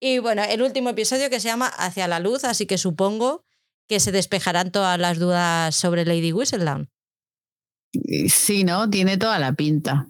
[0.00, 3.44] Y bueno, el último episodio que se llama Hacia la luz, así que supongo
[3.88, 6.90] que se despejarán todas las dudas sobre Lady Whistledown.
[8.28, 8.88] Sí, ¿no?
[8.88, 10.08] Tiene toda la pinta.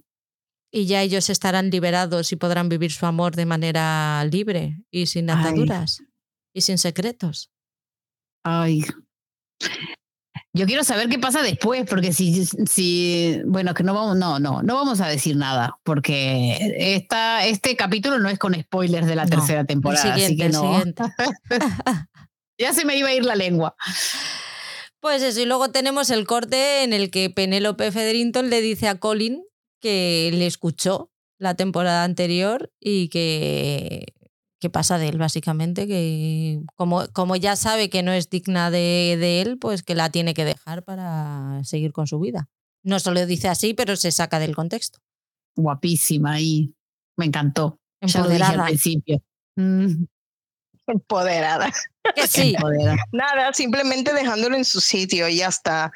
[0.70, 5.28] Y ya ellos estarán liberados y podrán vivir su amor de manera libre y sin
[5.28, 6.06] ataduras Ay.
[6.54, 7.50] y sin secretos.
[8.44, 8.84] Ay.
[10.54, 14.62] Yo quiero saber qué pasa después, porque si, si, bueno, que no vamos, no, no,
[14.62, 19.24] no vamos a decir nada, porque esta, este capítulo no es con spoilers de la
[19.24, 20.82] No, tercera temporada, así que no.
[22.58, 23.74] ya se me iba a ir la lengua.
[25.00, 28.98] Pues eso, y luego tenemos el corte en el que Penélope Federington le dice a
[28.98, 29.42] Colin
[29.80, 34.14] que le escuchó la temporada anterior y que,
[34.62, 39.16] que pasa de él, básicamente, que como, como ya sabe que no es digna de,
[39.18, 42.48] de, él, pues que la tiene que dejar para seguir con su vida.
[42.84, 45.00] No se lo dice así, pero se saca del contexto.
[45.56, 46.72] Guapísima y
[47.16, 47.80] me encantó.
[48.00, 48.62] Ya lo dije Empoderada.
[48.62, 49.22] al principio.
[49.56, 50.04] Mm,
[50.86, 51.72] Empoderada.
[52.14, 52.54] Que sí.
[52.54, 52.96] empoderada.
[53.10, 55.90] Nada, simplemente dejándolo en su sitio y ya está.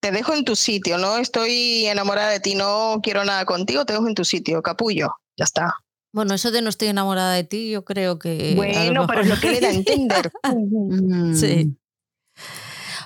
[0.00, 3.92] Te dejo en tu sitio, no estoy enamorada de ti, no quiero nada contigo, te
[3.92, 5.14] dejo en tu sitio, capullo.
[5.36, 5.72] Ya está.
[6.12, 8.52] Bueno, eso de no estoy enamorada de ti, yo creo que.
[8.52, 10.32] a Bueno, pero es lo que le da a entender.
[10.42, 11.76] Mm, Sí.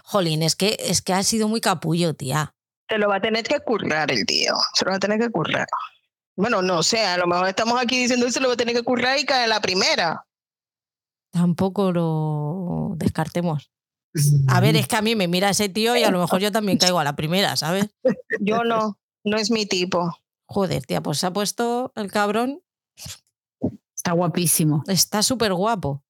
[0.05, 2.55] Jolín, es que, es que ha sido muy capullo, tía.
[2.89, 4.55] Se lo va a tener que currar el tío.
[4.75, 5.67] Se lo va a tener que currar.
[6.37, 8.75] Bueno, no sé, a lo mejor estamos aquí diciendo que se lo va a tener
[8.75, 10.27] que currar y cae la primera.
[11.33, 13.71] Tampoco lo descartemos.
[14.49, 16.53] A ver, es que a mí me mira ese tío y a lo mejor yo
[16.53, 17.87] también caigo a la primera, ¿sabes?
[18.41, 20.17] Yo no, no es mi tipo.
[20.47, 22.61] Joder, tía, pues se ha puesto el cabrón.
[24.05, 24.85] Está guapísimo.
[24.87, 26.05] Está súper guapo.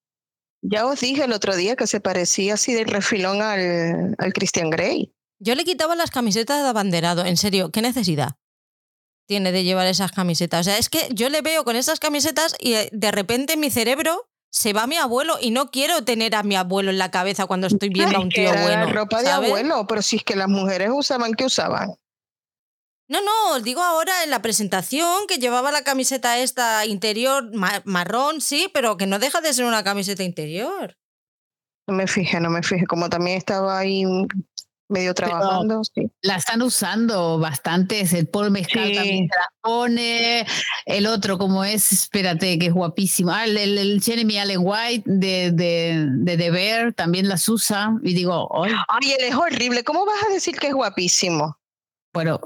[0.61, 4.69] Ya os dije el otro día que se parecía así de refilón al, al Christian
[4.69, 5.13] Grey.
[5.39, 7.25] Yo le quitaba las camisetas de abanderado.
[7.25, 8.35] En serio, ¿qué necesidad
[9.29, 10.59] tiene de llevar esas camisetas?
[10.59, 13.71] O sea, es que yo le veo con esas camisetas y eh, de repente mi
[13.71, 17.11] cerebro se va a mi abuelo y no quiero tener a mi abuelo en la
[17.11, 18.91] cabeza cuando estoy viendo a un que tío era bueno.
[18.91, 21.95] ropa de abuelo, pero si es que las mujeres usaban, ¿qué usaban?
[23.07, 27.81] No, no, os digo ahora en la presentación que llevaba la camiseta esta interior ma-
[27.85, 30.97] marrón, sí, pero que no deja de ser una camiseta interior.
[31.87, 32.87] No me fijé, no me fijé.
[32.87, 34.03] Como también estaba ahí
[34.89, 35.83] medio trabajando.
[35.83, 36.09] sí.
[36.23, 38.11] La están usando bastantes.
[38.13, 38.95] El Paul Mezcal Sí.
[38.95, 40.47] también se la pone.
[40.87, 43.29] El otro, como es, espérate, que es guapísimo.
[43.31, 47.91] Ah, el, el, el Jeremy Allen White de, de, de The Bear también las usa.
[48.01, 48.71] Y digo, ¡ay!
[48.87, 49.83] Ay, él es horrible.
[49.83, 51.59] ¿Cómo vas a decir que es guapísimo?
[52.15, 52.39] Bueno,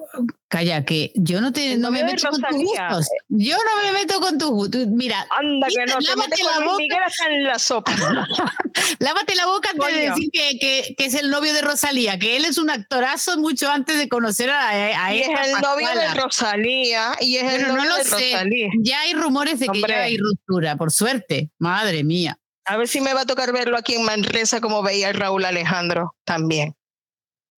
[0.48, 3.08] calla, que yo no te no me meto con tus gustos.
[3.28, 4.88] Yo no me meto con tus gustos.
[4.88, 6.84] Mira, anda que no lávate te la boca.
[7.30, 7.92] En la sopa.
[9.00, 12.36] lávate la boca antes de decir que, que, que, es el novio de Rosalía, que
[12.36, 16.16] él es un actorazo mucho antes de conocer a, a y es el novio de
[16.16, 18.32] Rosalía y es el novio no lo de sé.
[18.32, 18.70] Rosalía.
[18.82, 21.52] Ya hay rumores de que ya hay ruptura, por suerte.
[21.60, 22.40] Madre mía.
[22.66, 26.16] A ver si me va a tocar verlo aquí en Manresa como veía Raúl Alejandro
[26.24, 26.74] también.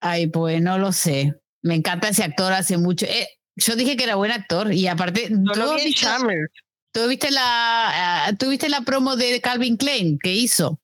[0.01, 1.40] Ay, pues no lo sé.
[1.63, 3.05] Me encanta ese actor hace mucho.
[3.05, 5.29] Eh, yo dije que era buen actor y aparte.
[5.29, 5.93] No lo vi
[6.93, 10.79] ¿tú viste, la, uh, ¿Tú viste la promo de Calvin Klein que hizo?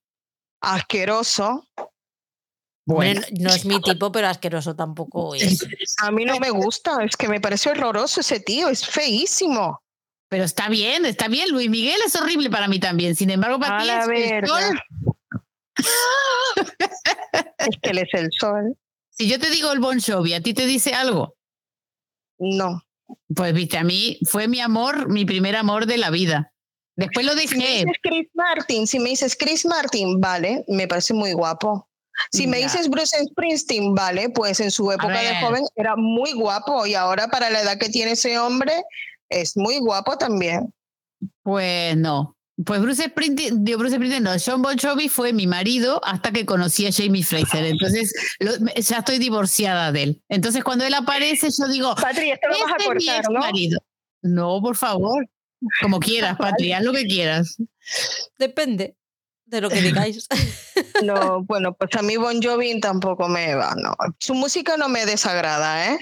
[0.62, 1.68] Asqueroso.
[2.86, 5.66] Bueno, no es mi tipo, pero asqueroso tampoco es.
[6.02, 9.82] A mí no me gusta, es que me parece horroroso ese tío, es feísimo.
[10.30, 11.50] Pero está bien, está bien.
[11.52, 13.16] Luis Miguel es horrible para mí también.
[13.16, 14.82] Sin embargo, para ti es el sol.
[17.60, 18.78] es que él es el sol.
[19.18, 21.36] Si yo te digo el Bon Jovi, ¿a ti te dice algo?
[22.38, 22.82] No.
[23.36, 26.54] Pues viste, a mí fue mi amor, mi primer amor de la vida.
[26.96, 27.48] Después lo dejé.
[27.48, 31.88] Si me dices Chris Martin, si me dices Chris Martin, vale, me parece muy guapo.
[32.32, 36.86] Si me dices Bruce Springsteen, vale, pues en su época de joven era muy guapo
[36.86, 38.84] y ahora para la edad que tiene ese hombre
[39.30, 40.74] es muy guapo también.
[41.44, 46.32] Pues no, pues Bruce Springsteen, Bruce Springsteen, no, John Bon Jovi fue mi marido hasta
[46.32, 47.66] que conocí a Jamie Fraser.
[47.66, 50.24] Entonces ya estoy divorciada de él.
[50.28, 53.40] Entonces cuando él aparece, yo digo, Patri, esto lo vas a este cortar, ¿no?
[53.42, 53.80] Marido.
[54.24, 55.28] No, por favor.
[55.82, 57.58] Como quieras, Patri, haz lo que quieras.
[58.40, 58.96] Depende
[59.46, 60.28] de lo que digáis.
[61.04, 63.96] No, bueno, pues a mí Bon Jovi tampoco me va, no.
[64.20, 66.00] Su música no me desagrada, ¿eh?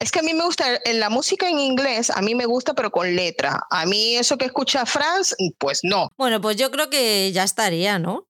[0.00, 2.74] Es que a mí me gusta, en la música en inglés, a mí me gusta,
[2.74, 3.60] pero con letra.
[3.70, 6.10] A mí eso que escucha Franz, pues no.
[6.16, 8.28] Bueno, pues yo creo que ya estaría, ¿no?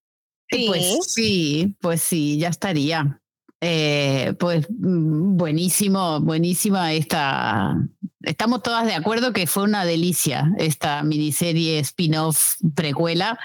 [0.51, 3.21] Sí, pues sí, pues sí, ya estaría.
[3.61, 7.75] Eh, pues mm, buenísimo, buenísima esta.
[8.23, 13.39] Estamos todas de acuerdo que fue una delicia esta miniserie spin-off precuela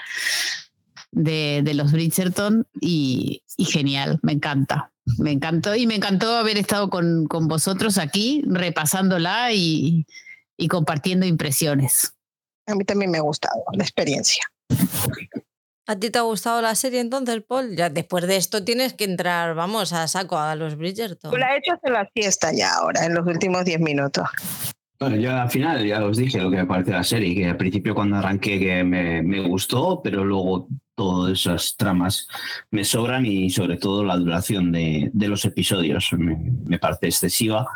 [1.10, 4.93] de, de los Bridgerton y, y genial, me encanta.
[5.18, 10.06] Me encantó y me encantó haber estado con, con vosotros aquí repasándola y,
[10.56, 12.14] y, compartiendo impresiones.
[12.66, 14.42] A mí también me ha gustado la experiencia.
[15.86, 17.76] ¿A ti te ha gustado la serie entonces, Paul?
[17.76, 21.30] Ya después de esto tienes que entrar, vamos, a saco a los Bridgerton.
[21.30, 24.26] Tú la he hecho en la fiesta ya ahora, en los últimos 10 minutos.
[24.98, 27.58] Bueno, yo al final ya os dije lo que me parece la serie, que al
[27.58, 32.28] principio cuando arranqué que me, me, gustó, pero luego todas esas tramas
[32.70, 37.66] me sobran y sobre todo la duración de, de los episodios me, parece excesiva.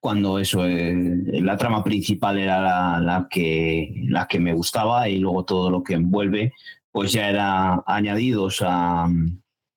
[0.00, 0.94] Cuando eso, eh,
[1.42, 5.82] la trama principal era la, la, que, la que me gustaba y luego todo lo
[5.82, 6.52] que envuelve,
[6.92, 9.08] pues ya era añadidos a,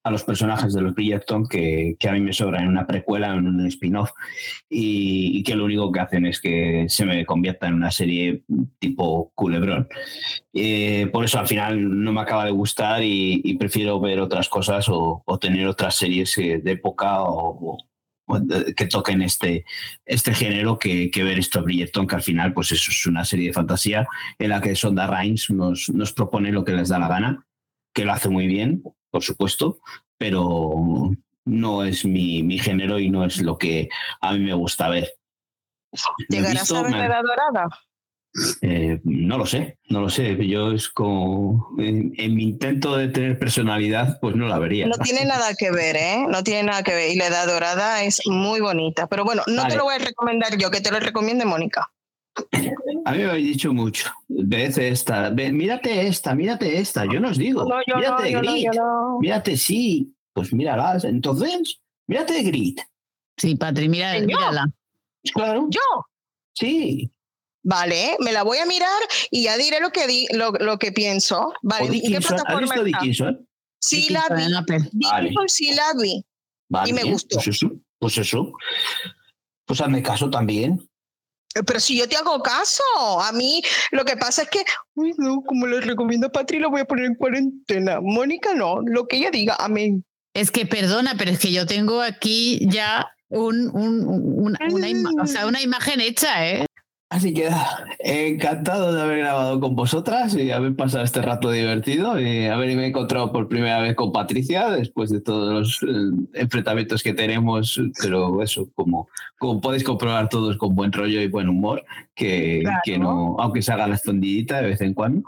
[0.08, 3.34] a los personajes de los Bridgerton que, que, a mí me sobran en una precuela,
[3.34, 4.12] en un spin-off,
[4.70, 8.44] y, y, que lo único que hacen es que se me convierta en una serie
[8.80, 9.88] tipo culebrón.
[10.54, 14.50] Eh, por eso al final no me acaba de gustar y, y prefiero ver otras
[14.50, 17.78] cosas o, o, tener otras series de época o, o
[18.76, 19.66] que toquen este,
[20.06, 23.48] este género que, que ver esto Bridgerton, que al final pues eso es una serie
[23.48, 27.08] de fantasía en la que Sonda Rhimes nos, nos propone lo que les da la
[27.08, 27.46] gana,
[27.94, 28.84] que lo hace muy bien,
[29.18, 29.80] por supuesto,
[30.20, 31.10] pero
[31.46, 33.90] no es mi, mi, género y no es lo que
[34.22, 35.12] a mí me gusta ver.
[36.30, 37.68] ¿Llegarás a ver la dorada?
[38.62, 40.38] Eh, no lo sé, no lo sé.
[40.48, 44.86] Yo es como en, en, mi intento de tener personalidad, pues no la vería.
[44.86, 46.26] No tiene nada que ver, ¿eh?
[46.30, 47.10] No tiene nada que ver.
[47.10, 49.08] Y la edad dorada es muy bonita.
[49.08, 49.72] Pero bueno, no vale.
[49.72, 51.90] te lo voy a recomendar yo, que te lo recomiende Mónica.
[53.06, 54.12] A mí me habéis dicho mucho.
[54.28, 57.06] Ves esta, ve, mírate esta, mírate esta.
[57.06, 57.64] Yo no os digo.
[57.64, 58.66] No, yo mírate no, Grit.
[58.66, 60.14] Yo no, mírate sí.
[60.34, 61.04] Pues míralas.
[61.04, 62.82] Entonces, mírate Grit.
[63.38, 64.68] Sí, Patri, mira, mírala.
[65.34, 65.68] Claro.
[65.70, 65.82] ¿Yo?
[66.54, 67.12] Sí.
[67.64, 70.92] Vale, me la voy a mirar y ya diré lo que, di, lo, lo que
[70.92, 71.54] pienso.
[71.62, 73.48] Vale, ¿Y qué plataforma ¿Has visto Dickinson?
[73.80, 74.78] Sí, la vi.
[74.94, 75.34] Vale.
[75.48, 76.24] sí la vi.
[76.70, 77.36] Vale, y me gustó.
[77.36, 78.54] Pues eso, pues eso.
[79.66, 80.90] Pues hazme caso también.
[81.66, 82.84] Pero si yo te hago caso,
[83.22, 83.62] a mí
[83.92, 84.64] lo que pasa es que,
[84.96, 88.00] uy, no, como les recomiendo a Patri, lo voy a poner en cuarentena.
[88.02, 90.06] Mónica no, lo que ella diga, amén.
[90.34, 95.10] Es que perdona, pero es que yo tengo aquí ya un, un, una, una, ima
[95.22, 96.67] o sea, una imagen hecha, ¿eh?
[97.10, 97.50] Así que
[98.00, 103.32] encantado de haber grabado con vosotras y haber pasado este rato divertido y haberme encontrado
[103.32, 108.68] por primera vez con Patricia después de todos los eh, enfrentamientos que tenemos, pero eso,
[108.76, 112.80] como, como podéis comprobar todos con buen rollo y buen humor, que, claro.
[112.84, 115.24] que no, aunque se haga la escondidita de vez en cuando,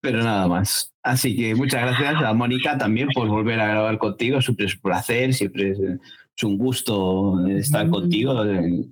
[0.00, 0.92] Pero nada más.
[1.02, 4.42] Así que muchas gracias a Mónica también por volver a grabar contigo.
[4.42, 5.78] Siempre es un placer, siempre es,
[6.42, 8.42] un gusto estar contigo,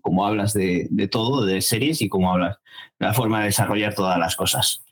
[0.00, 2.56] como hablas de, de, todo, de series y cómo hablas
[2.98, 4.84] de la forma de desarrollar todas las cosas.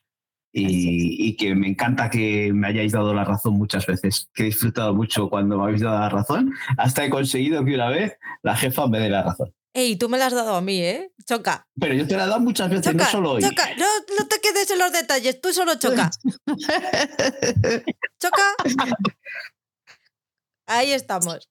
[0.52, 4.46] Y, y, que me encanta que me hayáis dado la razón muchas veces, que he
[4.46, 6.54] disfrutado mucho cuando me habéis dado la razón.
[6.78, 9.52] Hasta he conseguido que una vez la jefa me dé la razón.
[9.76, 11.12] Ey, tú me la has dado a mí, ¿eh?
[11.26, 11.66] Choca.
[11.78, 13.42] Pero yo te la he dado muchas veces, no solo hoy.
[13.42, 13.84] Choca, no,
[14.18, 16.10] no te quedes en los detalles, tú solo choca.
[18.18, 18.54] choca.
[20.66, 21.48] Ahí estamos.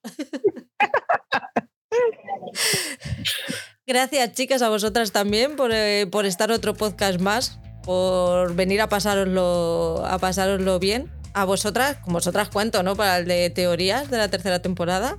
[3.87, 8.89] Gracias, chicas, a vosotras también por, eh, por, estar otro podcast más, por venir a
[8.89, 11.11] pasároslo, a pasároslo bien.
[11.33, 12.95] A vosotras, con vosotras cuento, ¿no?
[12.95, 15.17] Para el de teorías de la tercera temporada.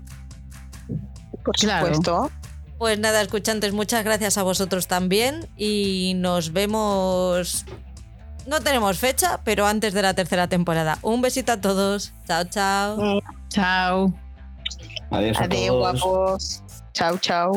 [1.44, 2.30] Por supuesto.
[2.78, 7.64] Pues nada, escuchantes, muchas gracias a vosotros también y nos vemos...
[8.46, 10.98] No tenemos fecha, pero antes de la tercera temporada.
[11.02, 12.12] Un besito a todos.
[12.26, 13.20] Chao, chao.
[13.48, 14.14] Chao.
[15.10, 15.36] Adiós.
[15.38, 16.62] A Adiós, guapos.
[16.92, 17.52] Chao, chao.